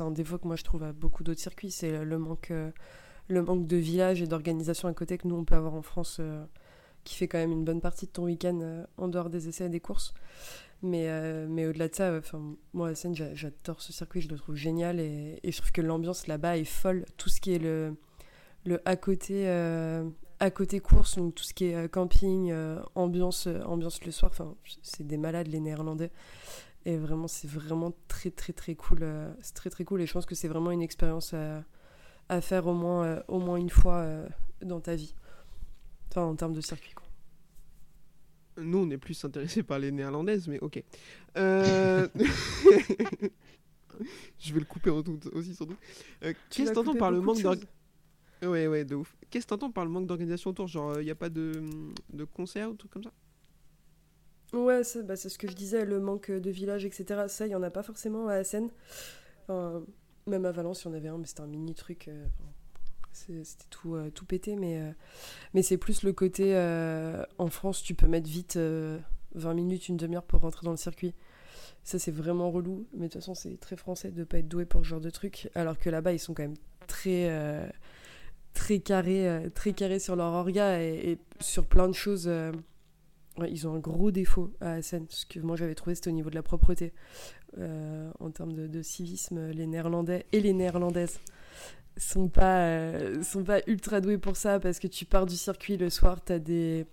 un 0.00 0.10
défaut 0.12 0.38
que 0.38 0.46
moi 0.46 0.54
je 0.54 0.62
trouve 0.62 0.84
à 0.84 0.92
beaucoup 0.92 1.24
d'autres 1.24 1.40
circuits, 1.40 1.72
c'est 1.72 2.04
le 2.04 2.18
manque, 2.18 2.52
le 3.26 3.42
manque 3.42 3.66
de 3.66 3.76
village 3.76 4.22
et 4.22 4.28
d'organisation 4.28 4.86
à 4.86 4.94
côté 4.94 5.18
que 5.18 5.26
nous 5.26 5.34
on 5.34 5.44
peut 5.44 5.56
avoir 5.56 5.74
en 5.74 5.82
France. 5.82 6.20
qui 7.02 7.14
fait 7.16 7.26
quand 7.26 7.38
même 7.38 7.52
une 7.52 7.64
bonne 7.64 7.80
partie 7.80 8.06
de 8.06 8.12
ton 8.12 8.24
week-end 8.24 8.84
en 8.96 9.08
dehors 9.08 9.30
des 9.30 9.48
essais 9.48 9.66
et 9.66 9.68
des 9.68 9.80
courses. 9.80 10.14
Mais, 10.82 11.08
euh, 11.08 11.46
mais 11.48 11.66
au-delà 11.66 11.88
de 11.88 11.94
ça, 11.94 12.16
enfin 12.16 12.40
moi, 12.72 12.94
Seine, 12.94 13.14
j'a- 13.14 13.34
j'adore 13.34 13.82
ce 13.82 13.92
circuit, 13.92 14.20
je 14.20 14.28
le 14.28 14.36
trouve 14.36 14.54
génial 14.54 15.00
et, 15.00 15.40
je 15.44 15.56
trouve 15.56 15.72
que 15.72 15.80
l'ambiance 15.82 16.26
là-bas 16.28 16.56
est 16.56 16.64
folle. 16.64 17.04
Tout 17.16 17.28
ce 17.28 17.40
qui 17.40 17.52
est 17.52 17.58
le, 17.58 17.96
le 18.64 18.80
à 18.88 18.96
côté, 18.96 19.48
euh, 19.48 20.08
à 20.40 20.50
côté 20.50 20.78
course, 20.80 21.16
donc 21.18 21.34
tout 21.34 21.42
ce 21.42 21.52
qui 21.54 21.66
est 21.66 21.74
euh, 21.74 21.88
camping, 21.88 22.54
ambiance, 22.94 23.48
ambiance 23.66 24.04
le 24.04 24.12
soir, 24.12 24.30
c'est 24.82 25.06
des 25.06 25.16
malades 25.16 25.48
les 25.48 25.60
Néerlandais. 25.60 26.12
Et 26.86 26.96
vraiment, 26.96 27.28
c'est 27.28 27.48
vraiment 27.48 27.92
très 28.06 28.30
très 28.30 28.52
très 28.52 28.74
cool. 28.76 29.04
c'est 29.42 29.54
très 29.54 29.70
très 29.70 29.84
cool 29.84 30.00
et 30.00 30.06
je 30.06 30.12
pense 30.12 30.26
que 30.26 30.34
c'est 30.34 30.48
vraiment 30.48 30.70
une 30.70 30.82
expérience 30.82 31.34
à, 32.28 32.40
faire 32.40 32.66
au 32.66 32.74
moins, 32.74 33.22
au 33.28 33.40
moins 33.40 33.56
une 33.56 33.70
fois 33.70 34.06
dans 34.62 34.80
ta 34.80 34.94
vie. 34.94 35.14
En 36.16 36.34
termes 36.36 36.54
de 36.54 36.60
circuit. 36.60 36.94
Nous, 38.60 38.78
on 38.78 38.90
est 38.90 38.98
plus 38.98 39.24
intéressés 39.24 39.62
par 39.62 39.78
les 39.78 39.90
néerlandaises, 39.90 40.48
mais 40.48 40.58
ok. 40.60 40.82
Euh, 41.36 42.08
Je 44.38 44.52
vais 44.54 44.60
le 44.60 44.66
couper 44.66 44.90
en 44.90 45.02
tout- 45.02 45.18
aussi, 45.32 45.54
sans 45.54 45.64
doute. 45.66 45.78
Euh, 46.24 46.32
Qu'est-ce 46.50 46.70
que 46.70 46.74
t'entends 46.74 46.94
par 46.94 47.10
le 47.10 47.20
manque 47.20 47.42
d'organisation. 47.42 47.68
Ouais, 48.42 48.66
ouais, 48.68 48.84
de 48.84 48.94
ouf. 48.94 49.16
Qu'est-ce 49.30 49.46
que 49.46 49.50
t'entends 49.50 49.72
par 49.72 49.84
le 49.84 49.90
manque 49.90 50.06
d'organisation 50.06 50.50
autour 50.50 50.68
Genre, 50.68 51.00
il 51.00 51.04
n'y 51.04 51.10
a 51.10 51.14
pas 51.16 51.28
de, 51.28 51.64
de 52.12 52.24
concert 52.24 52.70
ou 52.70 52.74
trucs 52.74 52.92
comme 52.92 53.02
ça? 53.04 53.12
Ouais, 54.52 54.82
c'est 54.84 55.02
bah, 55.04 55.16
c'est 55.16 55.28
ce 55.28 55.38
que 55.38 55.48
je 55.48 55.54
disais, 55.54 55.84
le 55.84 56.00
manque 56.00 56.30
de 56.30 56.50
village, 56.50 56.84
etc. 56.84 57.28
Ça, 57.28 57.46
il 57.46 57.50
n'y 57.50 57.54
en 57.54 57.62
a 57.62 57.70
pas 57.70 57.82
forcément 57.82 58.28
à 58.28 58.34
Assen. 58.34 58.70
Enfin, 59.44 59.82
même 60.26 60.44
à 60.44 60.52
Valence, 60.52 60.84
il 60.84 60.88
y 60.88 60.90
en 60.90 60.94
avait 60.94 61.08
un, 61.08 61.18
mais 61.18 61.26
c'était 61.26 61.42
un 61.42 61.46
mini 61.46 61.74
truc. 61.74 62.08
euh, 62.08 62.26
enfin, 62.26 62.50
c'était 63.12 63.64
tout, 63.70 63.94
euh, 63.94 64.10
tout 64.10 64.24
pété, 64.24 64.56
mais, 64.56 64.80
euh, 64.80 64.90
mais 65.54 65.62
c'est 65.62 65.76
plus 65.76 66.02
le 66.02 66.12
côté. 66.12 66.54
euh, 66.54 67.24
en 67.38 67.48
France, 67.48 67.82
tu 67.82 67.94
peux 67.94 68.06
mettre 68.06 68.28
vite 68.28 68.56
euh, 68.56 68.98
20 69.34 69.54
minutes, 69.54 69.88
une 69.88 69.96
demi-heure 69.96 70.22
pour 70.22 70.40
rentrer 70.40 70.64
dans 70.64 70.70
le 70.70 70.76
circuit. 70.76 71.14
Ça, 71.84 71.98
c'est 71.98 72.10
vraiment 72.10 72.50
relou. 72.50 72.86
Mais 72.92 73.08
de 73.08 73.12
toute 73.12 73.20
façon, 73.22 73.34
c'est 73.34 73.58
très 73.58 73.76
français 73.76 74.10
de 74.10 74.24
pas 74.24 74.38
être 74.38 74.48
doué 74.48 74.64
pour 74.64 74.82
ce 74.82 74.88
genre 74.88 75.00
de 75.00 75.10
truc. 75.10 75.50
Alors 75.54 75.78
que 75.78 75.90
là-bas, 75.90 76.12
ils 76.12 76.18
sont 76.18 76.34
quand 76.34 76.42
même 76.42 76.56
très. 76.86 77.30
très 78.52 78.80
carrés, 78.80 79.48
très 79.54 79.72
carrés 79.72 79.98
sur 79.98 80.16
leur 80.16 80.32
orga 80.32 80.82
et, 80.82 81.18
sur 81.40 81.66
plein 81.66 81.88
de 81.88 81.94
choses. 81.94 82.30
ils 83.48 83.68
ont 83.68 83.74
un 83.74 83.78
gros 83.78 84.10
défaut 84.10 84.52
à 84.60 84.72
Assen. 84.72 85.06
Ce 85.08 85.24
que 85.24 85.40
moi 85.40 85.56
j'avais 85.56 85.74
trouvé, 85.74 85.94
c'était 85.94 86.10
au 86.10 86.14
niveau 86.14 86.30
de 86.30 86.34
la 86.34 86.42
propreté. 86.42 86.92
En 87.56 88.30
termes 88.32 88.52
de 88.52 88.82
civisme, 88.82 89.50
les 89.50 89.66
Néerlandais 89.66 90.26
et 90.32 90.40
les 90.40 90.52
Néerlandaises 90.52 91.20
sont 91.98 92.28
pas, 92.28 92.66
euh, 92.66 93.22
sont 93.22 93.44
pas 93.44 93.60
ultra 93.66 94.00
doués 94.00 94.18
pour 94.18 94.36
ça 94.36 94.60
parce 94.60 94.78
que 94.78 94.86
tu 94.86 95.04
pars 95.04 95.26
du 95.26 95.36
circuit 95.36 95.76
le 95.76 95.90
soir, 95.90 96.20
t'as 96.24 96.38
des. 96.38 96.86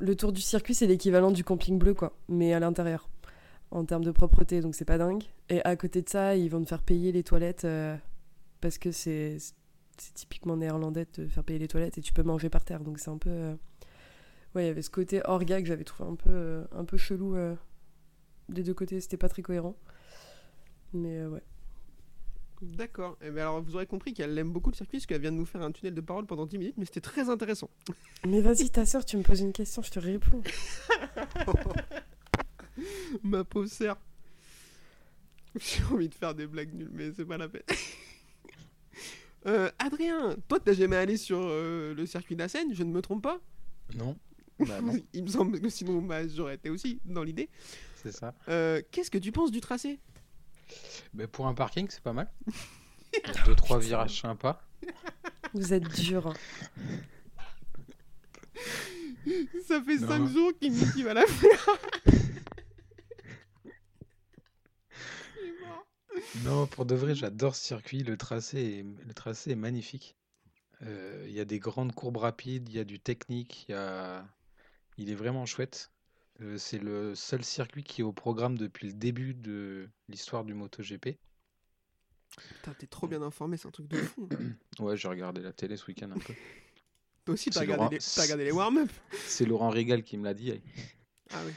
Le 0.00 0.16
tour 0.16 0.32
du 0.32 0.40
circuit, 0.40 0.74
c'est 0.74 0.86
l'équivalent 0.86 1.30
du 1.30 1.44
camping 1.44 1.78
bleu, 1.78 1.94
quoi, 1.94 2.16
mais 2.28 2.54
à 2.54 2.60
l'intérieur, 2.60 3.08
en 3.70 3.84
termes 3.84 4.04
de 4.04 4.10
propreté, 4.10 4.60
donc 4.60 4.74
c'est 4.74 4.84
pas 4.86 4.98
dingue. 4.98 5.24
Et 5.50 5.62
à 5.64 5.76
côté 5.76 6.02
de 6.02 6.08
ça, 6.08 6.36
ils 6.36 6.48
vont 6.50 6.62
te 6.62 6.68
faire 6.68 6.82
payer 6.82 7.12
les 7.12 7.22
toilettes 7.22 7.64
euh, 7.64 7.96
parce 8.60 8.78
que 8.78 8.90
c'est 8.92 9.36
c'est 9.98 10.14
typiquement 10.14 10.56
néerlandais 10.56 11.06
de 11.16 11.26
faire 11.26 11.44
payer 11.44 11.58
les 11.58 11.68
toilettes 11.68 11.98
et 11.98 12.00
tu 12.00 12.12
peux 12.12 12.22
manger 12.22 12.48
par 12.48 12.64
terre, 12.64 12.80
donc 12.80 12.98
c'est 13.00 13.10
un 13.10 13.18
peu. 13.18 13.30
euh, 13.30 13.54
Ouais, 14.54 14.64
il 14.64 14.66
y 14.68 14.70
avait 14.70 14.82
ce 14.82 14.90
côté 14.90 15.20
orga 15.24 15.60
que 15.60 15.66
j'avais 15.68 15.84
trouvé 15.84 16.10
un 16.10 16.14
peu, 16.16 16.64
un 16.72 16.84
peu 16.84 16.96
chelou 16.96 17.36
des 18.48 18.62
deux 18.62 18.74
côtés, 18.74 19.00
c'était 19.00 19.16
pas 19.18 19.28
très 19.28 19.42
cohérent. 19.42 19.76
Mais 20.94 21.24
ouais. 21.26 21.42
D'accord. 22.62 23.16
Et 23.22 23.30
ben 23.30 23.42
alors, 23.42 23.62
vous 23.62 23.74
aurez 23.76 23.86
compris 23.86 24.12
qu'elle 24.14 24.36
aime 24.38 24.50
beaucoup 24.52 24.70
le 24.70 24.74
circuit 24.76 24.98
parce 24.98 25.06
qu'elle 25.06 25.20
vient 25.20 25.32
de 25.32 25.36
nous 25.36 25.46
faire 25.46 25.62
un 25.62 25.70
tunnel 25.72 25.94
de 25.94 26.00
parole 26.00 26.26
pendant 26.26 26.46
10 26.46 26.58
minutes, 26.58 26.74
mais 26.76 26.84
c'était 26.84 27.00
très 27.00 27.28
intéressant. 27.28 27.70
Mais 28.26 28.40
vas-y, 28.40 28.70
ta 28.70 28.84
soeur, 28.84 29.04
tu 29.04 29.16
me 29.16 29.22
poses 29.22 29.40
une 29.40 29.52
question, 29.52 29.82
je 29.82 29.90
te 29.90 29.98
réponds. 29.98 30.42
Ma 33.22 33.44
pauvre 33.44 33.68
sœur. 33.68 33.96
J'ai 35.56 35.82
envie 35.92 36.08
de 36.08 36.14
faire 36.14 36.34
des 36.34 36.46
blagues 36.46 36.72
nulles, 36.74 36.90
mais 36.92 37.12
c'est 37.12 37.24
pas 37.24 37.38
la 37.38 37.48
peine. 37.48 37.62
Euh, 39.46 39.70
Adrien, 39.78 40.36
toi, 40.48 40.58
t'as 40.58 40.72
jamais 40.72 40.96
allé 40.96 41.16
sur 41.16 41.38
euh, 41.40 41.94
le 41.94 42.06
circuit 42.06 42.34
d'Assen, 42.34 42.74
je 42.74 42.82
ne 42.82 42.90
me 42.90 43.00
trompe 43.00 43.22
pas? 43.22 43.40
Non. 43.94 44.16
Bah 44.58 44.80
non, 44.82 44.94
Il 45.12 45.22
me 45.22 45.28
semble 45.28 45.60
que 45.60 45.68
sinon 45.68 46.02
bah, 46.02 46.26
j'aurais 46.26 46.56
été 46.56 46.70
aussi 46.70 47.00
dans 47.04 47.22
l'idée. 47.22 47.48
c'est 48.02 48.10
ça. 48.10 48.34
Euh, 48.48 48.82
Qu'est-ce 48.90 49.12
que 49.12 49.16
tu 49.16 49.30
penses 49.30 49.52
du 49.52 49.60
tracé? 49.60 50.00
Mais 51.14 51.26
pour 51.26 51.46
un 51.46 51.54
parking, 51.54 51.86
c'est 51.90 52.02
pas 52.02 52.12
mal. 52.12 52.30
Il 53.14 53.20
y 53.26 53.38
a 53.38 53.42
Deux, 53.44 53.54
trois 53.54 53.78
virages 53.78 54.20
sympas. 54.20 54.60
Vous 55.54 55.72
êtes 55.72 55.88
dur. 55.94 56.34
Ça 59.66 59.82
fait 59.82 59.96
Non. 59.98 60.08
5 60.08 60.26
jours 60.28 60.52
qu'il 60.58 60.72
me 60.72 60.76
dit 60.78 60.92
qu'il 60.92 61.04
va 61.04 61.14
la 61.14 61.26
faire. 61.26 61.68
Il 65.36 65.48
est 65.48 65.60
mort. 65.66 65.86
Non, 66.44 66.66
pour 66.66 66.86
de 66.86 66.94
vrai, 66.94 67.14
j'adore 67.14 67.54
ce 67.56 67.64
circuit. 67.64 68.02
Le 68.02 68.16
tracé 68.16 68.58
est, 68.60 69.04
le 69.06 69.14
tracé 69.14 69.50
est 69.52 69.56
magnifique. 69.56 70.16
Euh, 70.82 71.24
Il 71.28 71.34
y 71.34 71.40
a 71.40 71.44
des 71.44 71.58
grandes 71.58 71.92
courbes 71.94 72.18
rapides, 72.18 72.68
il 72.68 72.74
y 72.76 72.78
a 72.78 72.84
du 72.84 73.00
technique, 73.00 73.66
il 73.68 73.72
y 73.72 73.74
a... 73.74 74.26
il 74.96 75.10
est 75.10 75.14
vraiment 75.14 75.44
chouette. 75.46 75.90
Euh, 76.40 76.56
c'est 76.56 76.78
le 76.78 77.14
seul 77.14 77.44
circuit 77.44 77.82
qui 77.82 78.00
est 78.00 78.04
au 78.04 78.12
programme 78.12 78.56
depuis 78.56 78.86
le 78.86 78.92
début 78.92 79.34
de 79.34 79.88
l'histoire 80.08 80.44
du 80.44 80.54
MotoGP. 80.54 81.18
Putain, 82.56 82.74
t'es 82.74 82.86
trop 82.86 83.08
bien 83.08 83.22
informé, 83.22 83.56
c'est 83.56 83.66
un 83.66 83.72
truc 83.72 83.88
de 83.88 83.96
fou. 83.96 84.28
Ouais, 84.78 84.96
j'ai 84.96 85.08
regardé 85.08 85.40
la 85.40 85.52
télé 85.52 85.76
ce 85.76 85.86
week-end 85.86 86.10
un 86.12 86.18
peu. 86.18 86.34
Toi 87.24 87.34
aussi, 87.34 87.50
t'as 87.50 87.54
C'est 87.54 87.60
regardé, 87.66 87.82
Laurent- 87.82 87.90
les... 87.90 87.98
t'as 87.98 88.22
regardé 88.22 88.44
les 88.44 88.52
warm-up. 88.52 88.90
C'est 89.26 89.44
Laurent 89.44 89.70
Régal 89.70 90.04
qui 90.04 90.16
me 90.16 90.24
l'a 90.24 90.34
dit. 90.34 90.60
Ah 91.30 91.42
oui. 91.44 91.52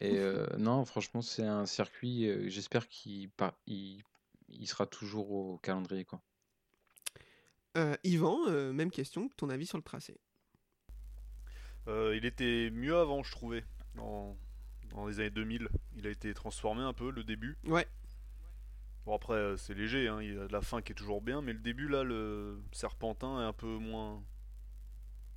Et 0.00 0.18
euh, 0.18 0.46
non, 0.58 0.84
franchement, 0.84 1.22
c'est 1.22 1.44
un 1.46 1.64
circuit. 1.64 2.26
euh, 2.28 2.48
J'espère 2.48 2.88
qu'il 2.88 3.30
pa- 3.30 3.56
il, 3.68 4.02
il 4.48 4.66
sera 4.66 4.86
toujours 4.86 5.30
au 5.30 5.58
calendrier. 5.58 6.04
Quoi. 6.04 6.20
Euh, 7.76 7.96
Yvan, 8.02 8.48
euh, 8.48 8.72
même 8.72 8.90
question, 8.90 9.28
ton 9.36 9.48
avis 9.48 9.66
sur 9.66 9.78
le 9.78 9.84
tracé? 9.84 10.18
Euh, 11.86 12.16
il 12.16 12.24
était 12.24 12.70
mieux 12.70 12.96
avant, 12.96 13.22
je 13.22 13.30
trouvais. 13.30 13.62
Dans, 13.96 14.36
dans 14.90 15.06
les 15.06 15.20
années 15.20 15.30
2000, 15.30 15.68
il 15.96 16.06
a 16.06 16.10
été 16.10 16.32
transformé 16.34 16.82
un 16.82 16.92
peu, 16.92 17.10
le 17.10 17.24
début. 17.24 17.58
Ouais. 17.64 17.86
Bon, 19.04 19.14
après, 19.14 19.34
euh, 19.34 19.56
c'est 19.56 19.74
léger, 19.74 20.08
hein, 20.08 20.20
il 20.20 20.34
y 20.34 20.38
a 20.38 20.48
la 20.48 20.60
fin 20.60 20.82
qui 20.82 20.92
est 20.92 20.94
toujours 20.94 21.22
bien, 21.22 21.40
mais 21.40 21.52
le 21.52 21.60
début, 21.60 21.88
là, 21.88 22.02
le 22.02 22.60
serpentin 22.72 23.40
est 23.40 23.44
un 23.44 23.52
peu 23.52 23.78
moins 23.78 24.22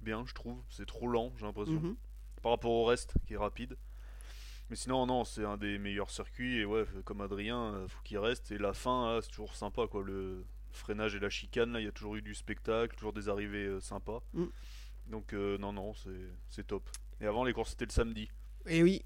bien, 0.01 0.23
je 0.25 0.33
trouve. 0.33 0.61
C'est 0.69 0.85
trop 0.85 1.07
lent, 1.07 1.33
j'ai 1.37 1.45
l'impression. 1.45 1.79
Mhm. 1.79 1.95
Par 2.41 2.51
rapport 2.51 2.71
au 2.71 2.85
reste, 2.85 3.13
qui 3.27 3.33
est 3.33 3.37
rapide. 3.37 3.77
Mais 4.69 4.75
sinon, 4.75 5.05
non, 5.05 5.23
c'est 5.23 5.45
un 5.45 5.57
des 5.57 5.77
meilleurs 5.79 6.11
circuits, 6.11 6.59
et 6.59 6.65
ouais, 6.65 6.85
comme 7.03 7.21
Adrien, 7.21 7.73
euh, 7.73 7.87
faut 7.87 8.01
qu'il 8.03 8.19
reste. 8.19 8.51
Et 8.51 8.57
la 8.57 8.73
fin, 8.73 9.19
c'est 9.21 9.29
toujours 9.29 9.55
sympa, 9.55 9.87
quoi. 9.87 10.03
Le 10.03 10.45
freinage 10.71 11.15
et 11.15 11.19
la 11.19 11.29
chicane, 11.29 11.71
là, 11.71 11.79
il 11.79 11.85
y 11.85 11.89
a 11.89 11.91
toujours 11.91 12.15
eu 12.15 12.21
du 12.21 12.35
spectacle, 12.35 12.95
toujours 12.95 13.13
des 13.13 13.29
arrivées 13.29 13.65
euh, 13.65 13.79
sympas. 13.79 14.21
Mm. 14.33 14.45
Donc, 15.07 15.33
euh, 15.33 15.57
non, 15.57 15.73
non, 15.73 15.93
c'est 16.49 16.67
top. 16.67 16.87
Et 17.19 17.25
avant, 17.25 17.43
les 17.43 17.53
courses, 17.53 17.71
c'était 17.71 17.85
le 17.85 17.91
samedi. 17.91 18.29
Et 18.69 18.83
oui. 18.83 19.01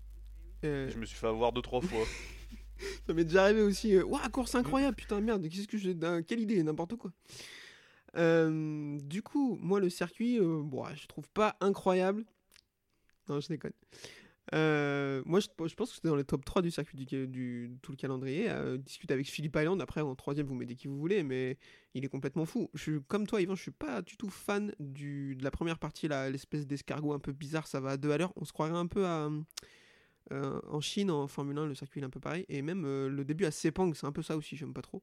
Euh, 0.63 0.89
Je 0.89 0.97
me 0.97 1.05
suis 1.05 1.17
fait 1.17 1.27
avoir 1.27 1.51
deux, 1.51 1.61
trois 1.61 1.81
fois. 1.81 2.05
Ça 3.07 3.13
m'est 3.13 3.23
déjà 3.23 3.43
arrivé 3.43 3.61
aussi. 3.61 3.97
Ouah, 3.97 4.27
course 4.29 4.55
incroyable, 4.55 4.95
putain, 4.95 5.21
merde, 5.21 5.47
qu'est-ce 5.49 5.67
que 5.67 5.77
j'ai. 5.77 5.95
Quelle 6.27 6.41
idée, 6.41 6.61
n'importe 6.63 6.95
quoi. 6.95 7.11
Euh, 8.15 8.99
du 8.99 9.21
coup, 9.21 9.57
moi, 9.61 9.79
le 9.79 9.89
circuit, 9.89 10.37
euh, 10.39 10.61
bon, 10.63 10.85
je 10.93 11.07
trouve 11.07 11.29
pas 11.29 11.55
incroyable. 11.61 12.25
Non, 13.29 13.39
je 13.39 13.47
déconne. 13.47 13.71
Euh, 14.53 15.23
moi, 15.25 15.39
je, 15.39 15.47
pense 15.55 15.89
que 15.89 15.95
c'était 15.95 16.09
dans 16.09 16.15
les 16.15 16.25
top 16.25 16.43
3 16.43 16.61
du 16.61 16.69
circuit 16.69 16.97
du, 16.97 17.27
du- 17.27 17.77
tout 17.81 17.91
le 17.91 17.97
calendrier. 17.97 18.49
Euh, 18.49 18.77
discute 18.77 19.11
avec 19.11 19.27
Philippe 19.27 19.55
Island. 19.55 19.81
Après, 19.81 20.01
en 20.01 20.15
troisième, 20.15 20.47
vous 20.47 20.55
mettez 20.55 20.75
qui 20.75 20.87
vous 20.87 20.97
voulez, 20.97 21.23
mais 21.23 21.57
il 21.93 22.03
est 22.03 22.09
complètement 22.09 22.45
fou. 22.45 22.69
Je 22.73 22.81
suis 22.81 23.01
comme 23.07 23.25
toi, 23.25 23.41
Yvan, 23.41 23.55
je 23.55 23.61
suis 23.61 23.71
pas 23.71 24.01
du 24.01 24.17
tout 24.17 24.29
fan 24.29 24.73
de 24.79 25.41
la 25.41 25.51
première 25.51 25.79
partie, 25.79 26.07
l'espèce 26.07 26.67
d'escargot 26.67 27.13
un 27.13 27.19
peu 27.19 27.31
bizarre. 27.31 27.67
Ça 27.67 27.79
va 27.79 27.91
à 27.91 27.97
deux 27.97 28.11
à 28.11 28.17
l'heure. 28.17 28.33
On 28.35 28.45
se 28.45 28.51
croirait 28.53 28.71
un 28.73 28.87
peu 28.87 29.05
euh, 29.05 30.59
en 30.67 30.81
Chine, 30.81 31.11
en 31.11 31.27
Formule 31.27 31.57
1, 31.57 31.67
le 31.67 31.75
circuit 31.75 32.01
est 32.01 32.05
un 32.05 32.09
peu 32.09 32.19
pareil. 32.19 32.45
Et 32.49 32.61
même 32.61 32.83
le 32.83 33.23
début 33.23 33.45
à 33.45 33.51
Sepang, 33.51 33.93
c'est 33.93 34.07
un 34.07 34.11
peu 34.11 34.23
ça 34.23 34.35
aussi, 34.35 34.57
j'aime 34.57 34.73
pas 34.73 34.81
trop. 34.81 35.01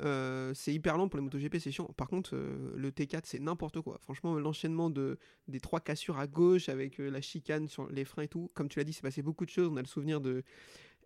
Euh, 0.00 0.54
c'est 0.54 0.72
hyper 0.72 0.96
lent 0.96 1.08
pour 1.08 1.18
les 1.18 1.24
MotoGP, 1.24 1.58
c'est 1.58 1.70
chiant. 1.70 1.92
Par 1.96 2.08
contre, 2.08 2.34
euh, 2.34 2.72
le 2.76 2.90
T4, 2.90 3.22
c'est 3.24 3.40
n'importe 3.40 3.80
quoi. 3.80 3.98
Franchement, 3.98 4.38
l'enchaînement 4.38 4.90
de, 4.90 5.18
des 5.48 5.60
trois 5.60 5.80
cassures 5.80 6.18
à 6.18 6.26
gauche 6.26 6.68
avec 6.68 6.98
euh, 7.00 7.10
la 7.10 7.20
chicane 7.20 7.68
sur 7.68 7.90
les 7.90 8.04
freins 8.04 8.22
et 8.22 8.28
tout, 8.28 8.50
comme 8.54 8.68
tu 8.68 8.78
l'as 8.78 8.84
dit, 8.84 8.92
c'est 8.92 9.02
passé 9.02 9.22
beaucoup 9.22 9.44
de 9.44 9.50
choses. 9.50 9.68
On 9.68 9.76
a 9.76 9.82
le 9.82 9.86
souvenir 9.86 10.20
de 10.20 10.42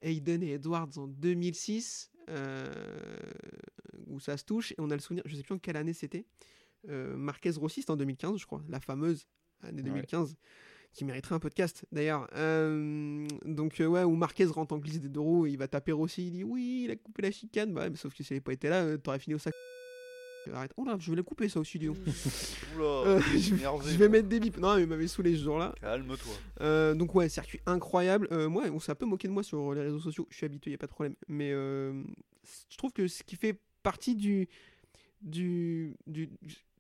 Hayden 0.03 0.42
et 0.42 0.53
Edwards 0.53 0.96
en 0.96 1.09
2006, 1.09 2.12
euh, 2.29 2.72
où 4.07 4.20
ça 4.20 4.37
se 4.37 4.44
touche. 4.44 4.72
Et 4.72 4.77
on 4.79 4.90
a 4.90 4.94
le 4.94 5.01
souvenir, 5.01 5.25
je 5.27 5.35
sais 5.35 5.42
plus 5.42 5.55
en 5.55 5.59
quelle 5.59 5.77
année 5.77 5.94
c'était, 5.94 6.25
Marquez 6.88 7.51
Rossi, 7.51 7.81
c'était 7.81 7.90
en 7.90 7.96
2015, 7.96 8.38
je 8.38 8.46
crois, 8.46 8.62
la 8.68 8.79
fameuse 8.79 9.27
année 9.62 9.83
Ouais. 9.90 10.37
2015 10.96 10.98
qui 10.98 11.04
mériterait 11.04 11.35
un 11.35 11.38
podcast 11.38 11.85
d'ailleurs. 11.92 12.26
Euh, 12.35 13.26
donc 13.44 13.80
euh, 13.80 13.87
ouais, 13.87 14.02
où 14.02 14.14
Marquez 14.16 14.46
rentre 14.46 14.74
en 14.74 14.78
glisse 14.78 15.00
des 15.00 15.09
deux 15.09 15.20
roues 15.20 15.46
et 15.46 15.50
il 15.50 15.59
va 15.59 15.68
taper 15.68 15.92
Rossi, 15.92 16.26
il 16.26 16.32
dit 16.32 16.44
oui, 16.44 16.82
il 16.85 16.90
a 16.90 16.96
coupé 16.96 17.22
la 17.22 17.30
chicane, 17.30 17.72
bah 17.72 17.88
mais 17.90 17.96
sauf 17.96 18.14
que 18.14 18.22
s'il 18.22 18.35
n'avait 18.35 18.40
pas 18.40 18.52
été 18.52 18.68
là, 18.68 18.82
euh, 18.82 18.96
t'aurais 18.96 19.18
fini 19.18 19.35
au 19.35 19.38
sac. 19.38 19.52
Arrête, 20.52 20.72
oh 20.76 20.85
là, 20.87 20.96
je 21.00 21.11
vais 21.11 21.16
la 21.16 21.22
couper 21.22 21.48
ça 21.48 21.61
aussi, 21.61 21.78
dis 21.78 21.87
donc. 21.87 21.98
Oula, 22.76 23.20
je, 23.20 23.54
énervé, 23.54 23.92
je 23.92 23.98
vais 23.98 24.09
mettre 24.09 24.28
des 24.28 24.40
bips. 24.40 24.59
Non, 24.59 24.78
il 24.78 24.87
m'avait 24.87 25.09
saoulé 25.09 25.37
ce 25.37 25.42
jour-là. 25.42 25.74
Calme-toi. 25.80 26.94
Donc 26.94 27.14
ouais, 27.14 27.28
circuit 27.28 27.61
incroyable. 27.66 28.28
Moi, 28.48 28.64
on 28.72 28.78
s'est 28.78 28.92
un 28.92 28.96
peu 28.96 29.06
moqué 29.06 29.28
de 29.28 29.32
moi 29.32 29.42
sur 29.42 29.74
les 29.74 29.82
réseaux 29.82 30.00
sociaux. 30.00 30.26
Je 30.30 30.37
suis 30.37 30.46
habitué, 30.46 30.70
y 30.70 30.74
a 30.74 30.78
pas 30.78 30.87
de 30.87 30.92
problème. 30.92 31.16
Mais 31.28 31.52
euh, 31.52 32.02
je 32.70 32.76
trouve 32.76 32.92
que 32.92 33.09
ce 33.09 33.22
qui 33.22 33.37
fait 33.37 33.61
partie 33.82 34.14
du 34.14 34.48
du, 35.20 35.96
du 36.06 36.28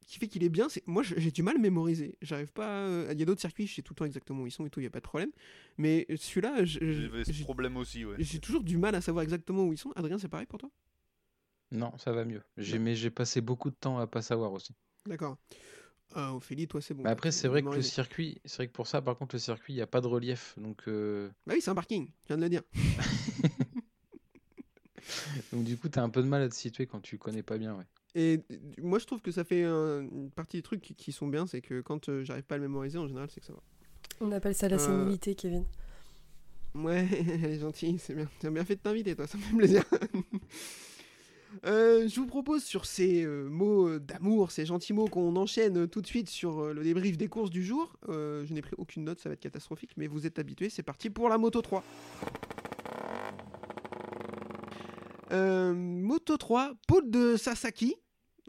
qui 0.06 0.18
fait 0.18 0.28
qu'il 0.28 0.44
est 0.44 0.48
bien, 0.48 0.68
c'est 0.68 0.86
moi 0.86 1.02
j'ai 1.02 1.30
du 1.30 1.42
mal 1.42 1.56
à 1.56 1.58
mémoriser. 1.58 2.16
J'arrive 2.22 2.52
pas. 2.52 2.86
euh, 2.86 3.08
Il 3.12 3.18
y 3.18 3.22
a 3.22 3.26
d'autres 3.26 3.40
circuits, 3.40 3.66
je 3.66 3.74
sais 3.74 3.82
tout 3.82 3.92
le 3.94 3.98
temps 3.98 4.04
exactement 4.04 4.42
où 4.42 4.46
ils 4.46 4.50
sont 4.52 4.66
et 4.66 4.70
tout, 4.70 4.80
y 4.80 4.86
a 4.86 4.90
pas 4.90 5.00
de 5.00 5.04
problème. 5.04 5.30
Mais 5.78 6.06
celui-là, 6.16 6.64
je- 6.64 6.78
J'avais 6.80 7.24
ce 7.24 7.42
problème 7.42 7.76
aussi, 7.76 8.04
ouais. 8.04 8.16
j'ai 8.18 8.38
toujours 8.38 8.62
du 8.62 8.78
mal 8.78 8.94
à 8.94 9.00
savoir 9.00 9.22
exactement 9.24 9.64
où 9.64 9.72
ils 9.72 9.78
sont. 9.78 9.92
Adrien, 9.96 10.18
c'est 10.18 10.28
pareil 10.28 10.46
pour 10.46 10.58
toi? 10.58 10.70
Non, 11.72 11.96
ça 11.98 12.12
va 12.12 12.24
mieux. 12.24 12.42
J'ai, 12.56 12.78
mais 12.78 12.94
j'ai 12.94 13.10
passé 13.10 13.40
beaucoup 13.40 13.70
de 13.70 13.76
temps 13.76 13.98
à 13.98 14.06
pas 14.06 14.22
savoir 14.22 14.52
aussi. 14.52 14.74
D'accord. 15.06 15.36
Euh, 16.16 16.28
Ophélie, 16.30 16.68
toi 16.68 16.80
c'est 16.80 16.94
bon. 16.94 17.02
Mais 17.04 17.10
après, 17.10 17.30
t'as 17.30 17.36
c'est 17.36 17.48
vrai 17.48 17.62
que 17.62 17.74
le 17.74 17.82
circuit, 17.82 18.40
c'est 18.44 18.56
vrai 18.58 18.68
que 18.68 18.72
pour 18.72 18.86
ça, 18.86 19.02
par 19.02 19.16
contre, 19.16 19.34
le 19.34 19.40
circuit, 19.40 19.72
il 19.72 19.76
n'y 19.76 19.82
a 19.82 19.86
pas 19.86 20.00
de 20.00 20.06
relief. 20.06 20.54
Donc, 20.58 20.86
euh, 20.88 21.28
Bah 21.46 21.54
oui, 21.54 21.60
c'est 21.60 21.70
un 21.70 21.74
parking. 21.74 22.08
Je 22.22 22.28
viens 22.28 22.36
de 22.36 22.42
le 22.42 22.48
dire. 22.48 22.62
donc 25.52 25.64
du 25.64 25.76
coup, 25.76 25.88
tu 25.88 25.98
as 25.98 26.02
un 26.02 26.10
peu 26.10 26.22
de 26.22 26.28
mal 26.28 26.42
à 26.42 26.48
te 26.48 26.54
situer 26.54 26.86
quand 26.86 27.00
tu 27.00 27.18
connais 27.18 27.42
pas 27.42 27.58
bien. 27.58 27.74
Ouais. 27.76 27.84
Et 28.18 28.40
moi, 28.82 28.98
je 28.98 29.04
trouve 29.04 29.20
que 29.20 29.30
ça 29.30 29.44
fait 29.44 29.62
une 29.64 30.30
partie 30.34 30.56
des 30.56 30.62
trucs 30.62 30.80
qui, 30.80 30.94
qui 30.94 31.12
sont 31.12 31.28
bien, 31.28 31.46
c'est 31.46 31.60
que 31.60 31.82
quand 31.82 32.08
euh, 32.08 32.24
j'arrive 32.24 32.44
pas 32.44 32.54
à 32.54 32.58
le 32.58 32.62
mémoriser, 32.62 32.96
en 32.96 33.06
général, 33.06 33.28
c'est 33.30 33.40
que 33.40 33.46
ça 33.46 33.52
va. 33.52 33.60
On 34.22 34.32
appelle 34.32 34.54
ça 34.54 34.70
la 34.70 34.76
Euh, 34.76 34.78
sénilité, 34.78 35.34
Kevin. 35.34 35.64
Ouais, 36.74 37.06
elle 37.30 37.44
est 37.44 37.58
gentille, 37.60 37.98
c'est 37.98 38.14
bien. 38.14 38.26
T'as 38.40 38.48
bien 38.50 38.64
fait 38.64 38.76
de 38.76 38.80
t'inviter, 38.80 39.14
toi, 39.14 39.26
ça 39.26 39.36
me 39.36 39.42
fait 39.42 39.56
plaisir. 39.56 39.84
Euh, 41.64 42.06
je 42.06 42.20
vous 42.20 42.26
propose 42.26 42.62
sur 42.64 42.84
ces 42.84 43.24
euh, 43.24 43.48
mots 43.48 43.98
d'amour, 43.98 44.50
ces 44.50 44.66
gentils 44.66 44.92
mots 44.92 45.06
qu'on 45.06 45.36
enchaîne 45.36 45.78
euh, 45.78 45.86
tout 45.86 46.02
de 46.02 46.06
suite 46.06 46.28
sur 46.28 46.74
le 46.74 46.82
débrief 46.82 47.16
des 47.16 47.28
courses 47.28 47.48
du 47.48 47.64
jour. 47.64 47.96
Je 48.08 48.52
n'ai 48.52 48.60
pris 48.60 48.74
aucune 48.76 49.04
note, 49.04 49.20
ça 49.20 49.30
va 49.30 49.34
être 49.34 49.40
catastrophique, 49.40 49.92
mais 49.96 50.06
vous 50.06 50.26
êtes 50.26 50.38
habitués, 50.38 50.68
c'est 50.68 50.82
parti 50.82 51.08
pour 51.08 51.30
la 51.30 51.38
Moto 51.38 51.62
3. 51.62 51.82
Euh, 55.32 55.72
Moto 55.74 56.36
3, 56.36 56.74
pôle 56.86 57.10
de 57.10 57.36
Sasaki. 57.36 57.96